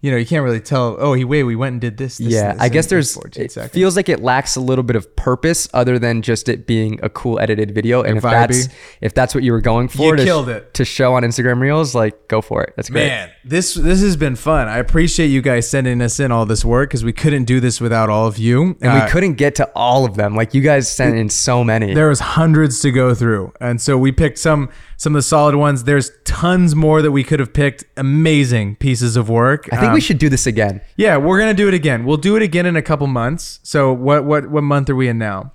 you 0.03 0.11
know, 0.11 0.17
you 0.17 0.25
can't 0.25 0.43
really 0.45 0.61
tell. 0.61 0.97
Oh, 0.99 1.13
he 1.13 1.25
wait, 1.25 1.43
we 1.43 1.57
went 1.57 1.73
and 1.75 1.81
did 1.81 1.97
this. 1.99 2.17
this 2.19 2.29
yeah. 2.29 2.53
this 2.55 2.63
I 2.63 2.69
guess 2.71 2.87
there's 2.87 3.13
14 3.15 3.45
it 3.45 3.53
seconds. 3.53 3.73
feels 3.73 3.97
like 3.97 4.09
it 4.09 4.21
lacks 4.23 4.57
a 4.57 4.61
little 4.61 4.83
bit 4.83 4.97
of 4.97 5.15
purpose 5.15 5.69
other 5.75 5.99
than 5.99 6.23
just 6.23 6.49
it 6.49 6.67
being 6.67 6.99
a 7.03 7.11
cool 7.11 7.39
edited 7.39 7.73
video. 7.75 8.03
And 8.03 8.17
if 8.17 8.25
vibey. 8.25 8.31
that's 8.31 8.69
if 9.03 9.13
that's 9.15 9.35
what 9.35 9.45
you 9.45 9.53
were 9.53 9.61
going 9.61 9.89
for 9.89 10.13
You 10.13 10.17
to, 10.17 10.25
killed 10.25 10.49
it. 10.49 10.73
to 10.75 10.85
show 10.87 11.15
on 11.15 11.23
Instagram 11.23 11.61
Reels, 11.61 11.95
like 11.95 12.29
go 12.29 12.41
for 12.41 12.63
it. 12.63 12.73
That's 12.77 12.89
great. 12.89 13.09
Man, 13.09 13.31
this 13.45 13.75
this 13.75 14.01
has 14.01 14.17
been 14.17 14.37
fun. 14.37 14.69
I 14.69 14.79
appreciate 14.79 15.27
you 15.29 15.43
guys 15.43 15.69
sending 15.69 16.01
us 16.01 16.19
in 16.19 16.33
all 16.33 16.47
this 16.47 16.65
work 16.65 16.89
because 16.91 17.05
we 17.05 17.13
couldn't 17.13 17.45
do 17.45 17.61
this 17.61 17.81
without 17.81 18.09
all 18.09 18.27
of 18.27 18.39
you. 18.39 18.77
And 18.81 18.87
Uh, 18.93 19.03
we 19.05 19.11
couldn't 19.11 19.35
get 19.35 19.55
to 19.57 19.71
all 19.75 20.05
of 20.07 20.15
them. 20.15 20.35
Like 20.35 20.55
you 20.55 20.63
guys 20.63 20.91
sent 20.91 21.17
in 21.17 21.29
so 21.29 21.63
many. 21.63 21.93
There 21.93 22.09
was 22.09 22.21
hundreds 22.21 22.81
to 22.81 22.91
go 22.91 23.15
through, 23.15 23.53
and 23.61 23.81
so 23.81 23.99
we 23.99 24.13
picked 24.13 24.39
some 24.39 24.71
some 25.01 25.15
of 25.15 25.19
the 25.19 25.23
solid 25.23 25.55
ones. 25.55 25.85
There's 25.85 26.11
tons 26.25 26.77
more 26.77 27.01
that 27.01 27.11
we 27.11 27.25
could 27.25 27.41
have 27.41 27.55
picked. 27.55 27.85
Amazing 27.97 28.77
pieces 28.77 29.17
of 29.17 29.31
work. 29.31 29.67
I 29.73 29.77
think 29.77 29.89
Um, 29.89 29.95
we 29.95 30.01
should 30.03 30.19
do 30.19 30.29
this 30.29 30.47
again. 30.47 30.83
Yeah, 30.97 31.17
we're 31.17 31.39
gonna 31.41 31.55
do 31.55 31.69
it 31.69 31.73
again. 31.75 32.05
We'll 32.05 32.19
do 32.19 32.37
it 32.37 32.43
again 32.43 32.67
in 32.67 32.77
a 32.77 32.83
couple 32.83 33.07
months. 33.07 33.61
So 33.63 33.95
what 33.95 34.27
what 34.27 34.51
what 34.51 34.63
month 34.63 34.91
are 34.91 34.95
we 34.95 35.09
in 35.09 35.17
now? 35.17 35.53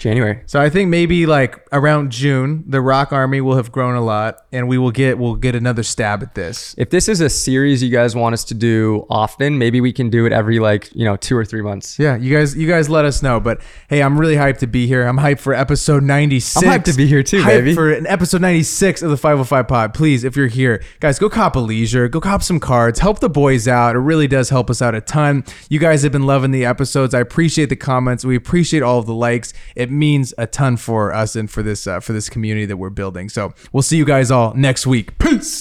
January. 0.00 0.42
So 0.46 0.60
I 0.60 0.70
think 0.70 0.90
maybe 0.90 1.26
like 1.26 1.64
around 1.72 2.10
June, 2.10 2.64
the 2.66 2.80
Rock 2.80 3.12
Army 3.12 3.40
will 3.40 3.56
have 3.56 3.70
grown 3.70 3.94
a 3.94 4.00
lot, 4.00 4.46
and 4.50 4.68
we 4.68 4.78
will 4.78 4.90
get 4.90 5.18
we'll 5.18 5.36
get 5.36 5.54
another 5.54 5.82
stab 5.82 6.22
at 6.22 6.34
this. 6.34 6.74
If 6.78 6.90
this 6.90 7.08
is 7.08 7.20
a 7.20 7.28
series 7.28 7.82
you 7.82 7.90
guys 7.90 8.16
want 8.16 8.32
us 8.32 8.44
to 8.44 8.54
do 8.54 9.06
often, 9.08 9.58
maybe 9.58 9.80
we 9.80 9.92
can 9.92 10.10
do 10.10 10.26
it 10.26 10.32
every 10.32 10.58
like, 10.58 10.94
you 10.94 11.04
know, 11.04 11.16
two 11.16 11.36
or 11.36 11.44
three 11.44 11.62
months. 11.62 11.98
Yeah, 11.98 12.16
you 12.16 12.34
guys, 12.34 12.56
you 12.56 12.66
guys 12.66 12.88
let 12.88 13.04
us 13.04 13.22
know. 13.22 13.38
But 13.38 13.60
hey, 13.88 14.02
I'm 14.02 14.18
really 14.18 14.34
hyped 14.36 14.58
to 14.58 14.66
be 14.66 14.86
here. 14.86 15.06
I'm 15.06 15.18
hyped 15.18 15.40
for 15.40 15.54
episode 15.54 16.02
96. 16.02 16.56
I'm 16.56 16.80
hyped 16.80 16.84
to 16.84 16.94
be 16.94 17.06
here 17.06 17.22
too, 17.22 17.42
Hyped 17.42 17.46
baby. 17.46 17.74
For 17.74 17.92
an 17.92 18.06
episode 18.06 18.40
96 18.40 19.02
of 19.02 19.10
the 19.10 19.16
505 19.16 19.68
Pod. 19.68 19.94
Please, 19.94 20.24
if 20.24 20.36
you're 20.36 20.46
here, 20.46 20.82
guys, 21.00 21.18
go 21.18 21.28
cop 21.28 21.56
a 21.56 21.60
leisure, 21.60 22.08
go 22.08 22.20
cop 22.20 22.42
some 22.42 22.58
cards, 22.58 22.98
help 22.98 23.20
the 23.20 23.28
boys 23.28 23.68
out. 23.68 23.96
It 23.96 24.00
really 24.00 24.26
does 24.26 24.48
help 24.48 24.70
us 24.70 24.80
out 24.80 24.94
a 24.94 25.00
ton. 25.00 25.44
You 25.68 25.78
guys 25.78 26.02
have 26.02 26.12
been 26.12 26.26
loving 26.26 26.50
the 26.50 26.64
episodes. 26.64 27.14
I 27.14 27.20
appreciate 27.20 27.68
the 27.68 27.76
comments. 27.76 28.24
We 28.24 28.36
appreciate 28.36 28.82
all 28.82 28.98
of 28.98 29.06
the 29.06 29.14
likes. 29.14 29.52
It 29.90 29.94
means 29.94 30.32
a 30.38 30.46
ton 30.46 30.76
for 30.76 31.12
us 31.12 31.34
and 31.34 31.50
for 31.50 31.64
this 31.64 31.84
uh, 31.88 31.98
for 31.98 32.12
this 32.12 32.28
community 32.28 32.64
that 32.66 32.76
we're 32.76 32.90
building. 32.90 33.28
So 33.28 33.52
we'll 33.72 33.82
see 33.82 33.96
you 33.96 34.04
guys 34.04 34.30
all 34.30 34.54
next 34.54 34.86
week. 34.86 35.18
Peace. 35.18 35.58